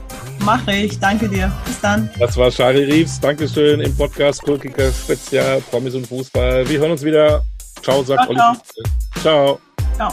Mache 0.44 0.74
ich. 0.74 1.00
Danke 1.00 1.28
dir. 1.28 1.52
Bis 1.66 1.80
dann. 1.82 2.10
Das 2.20 2.36
war 2.38 2.52
Shari 2.52 2.84
Reeves. 2.84 3.20
Dankeschön 3.20 3.80
im 3.80 3.96
Podcast 3.96 4.44
Kulkicker 4.44 4.92
Spezial 4.92 5.62
Promis 5.70 5.96
und 5.96 6.08
Fußball. 6.08 6.68
Wir 6.68 6.80
hören 6.80 6.92
uns 6.92 7.04
wieder. 7.04 7.44
Ciao, 7.82 8.04
sagt 8.04 8.24
ciao, 8.24 8.30
Olli. 8.30 8.60
Ciao. 9.22 9.60
Ciao. 9.98 10.12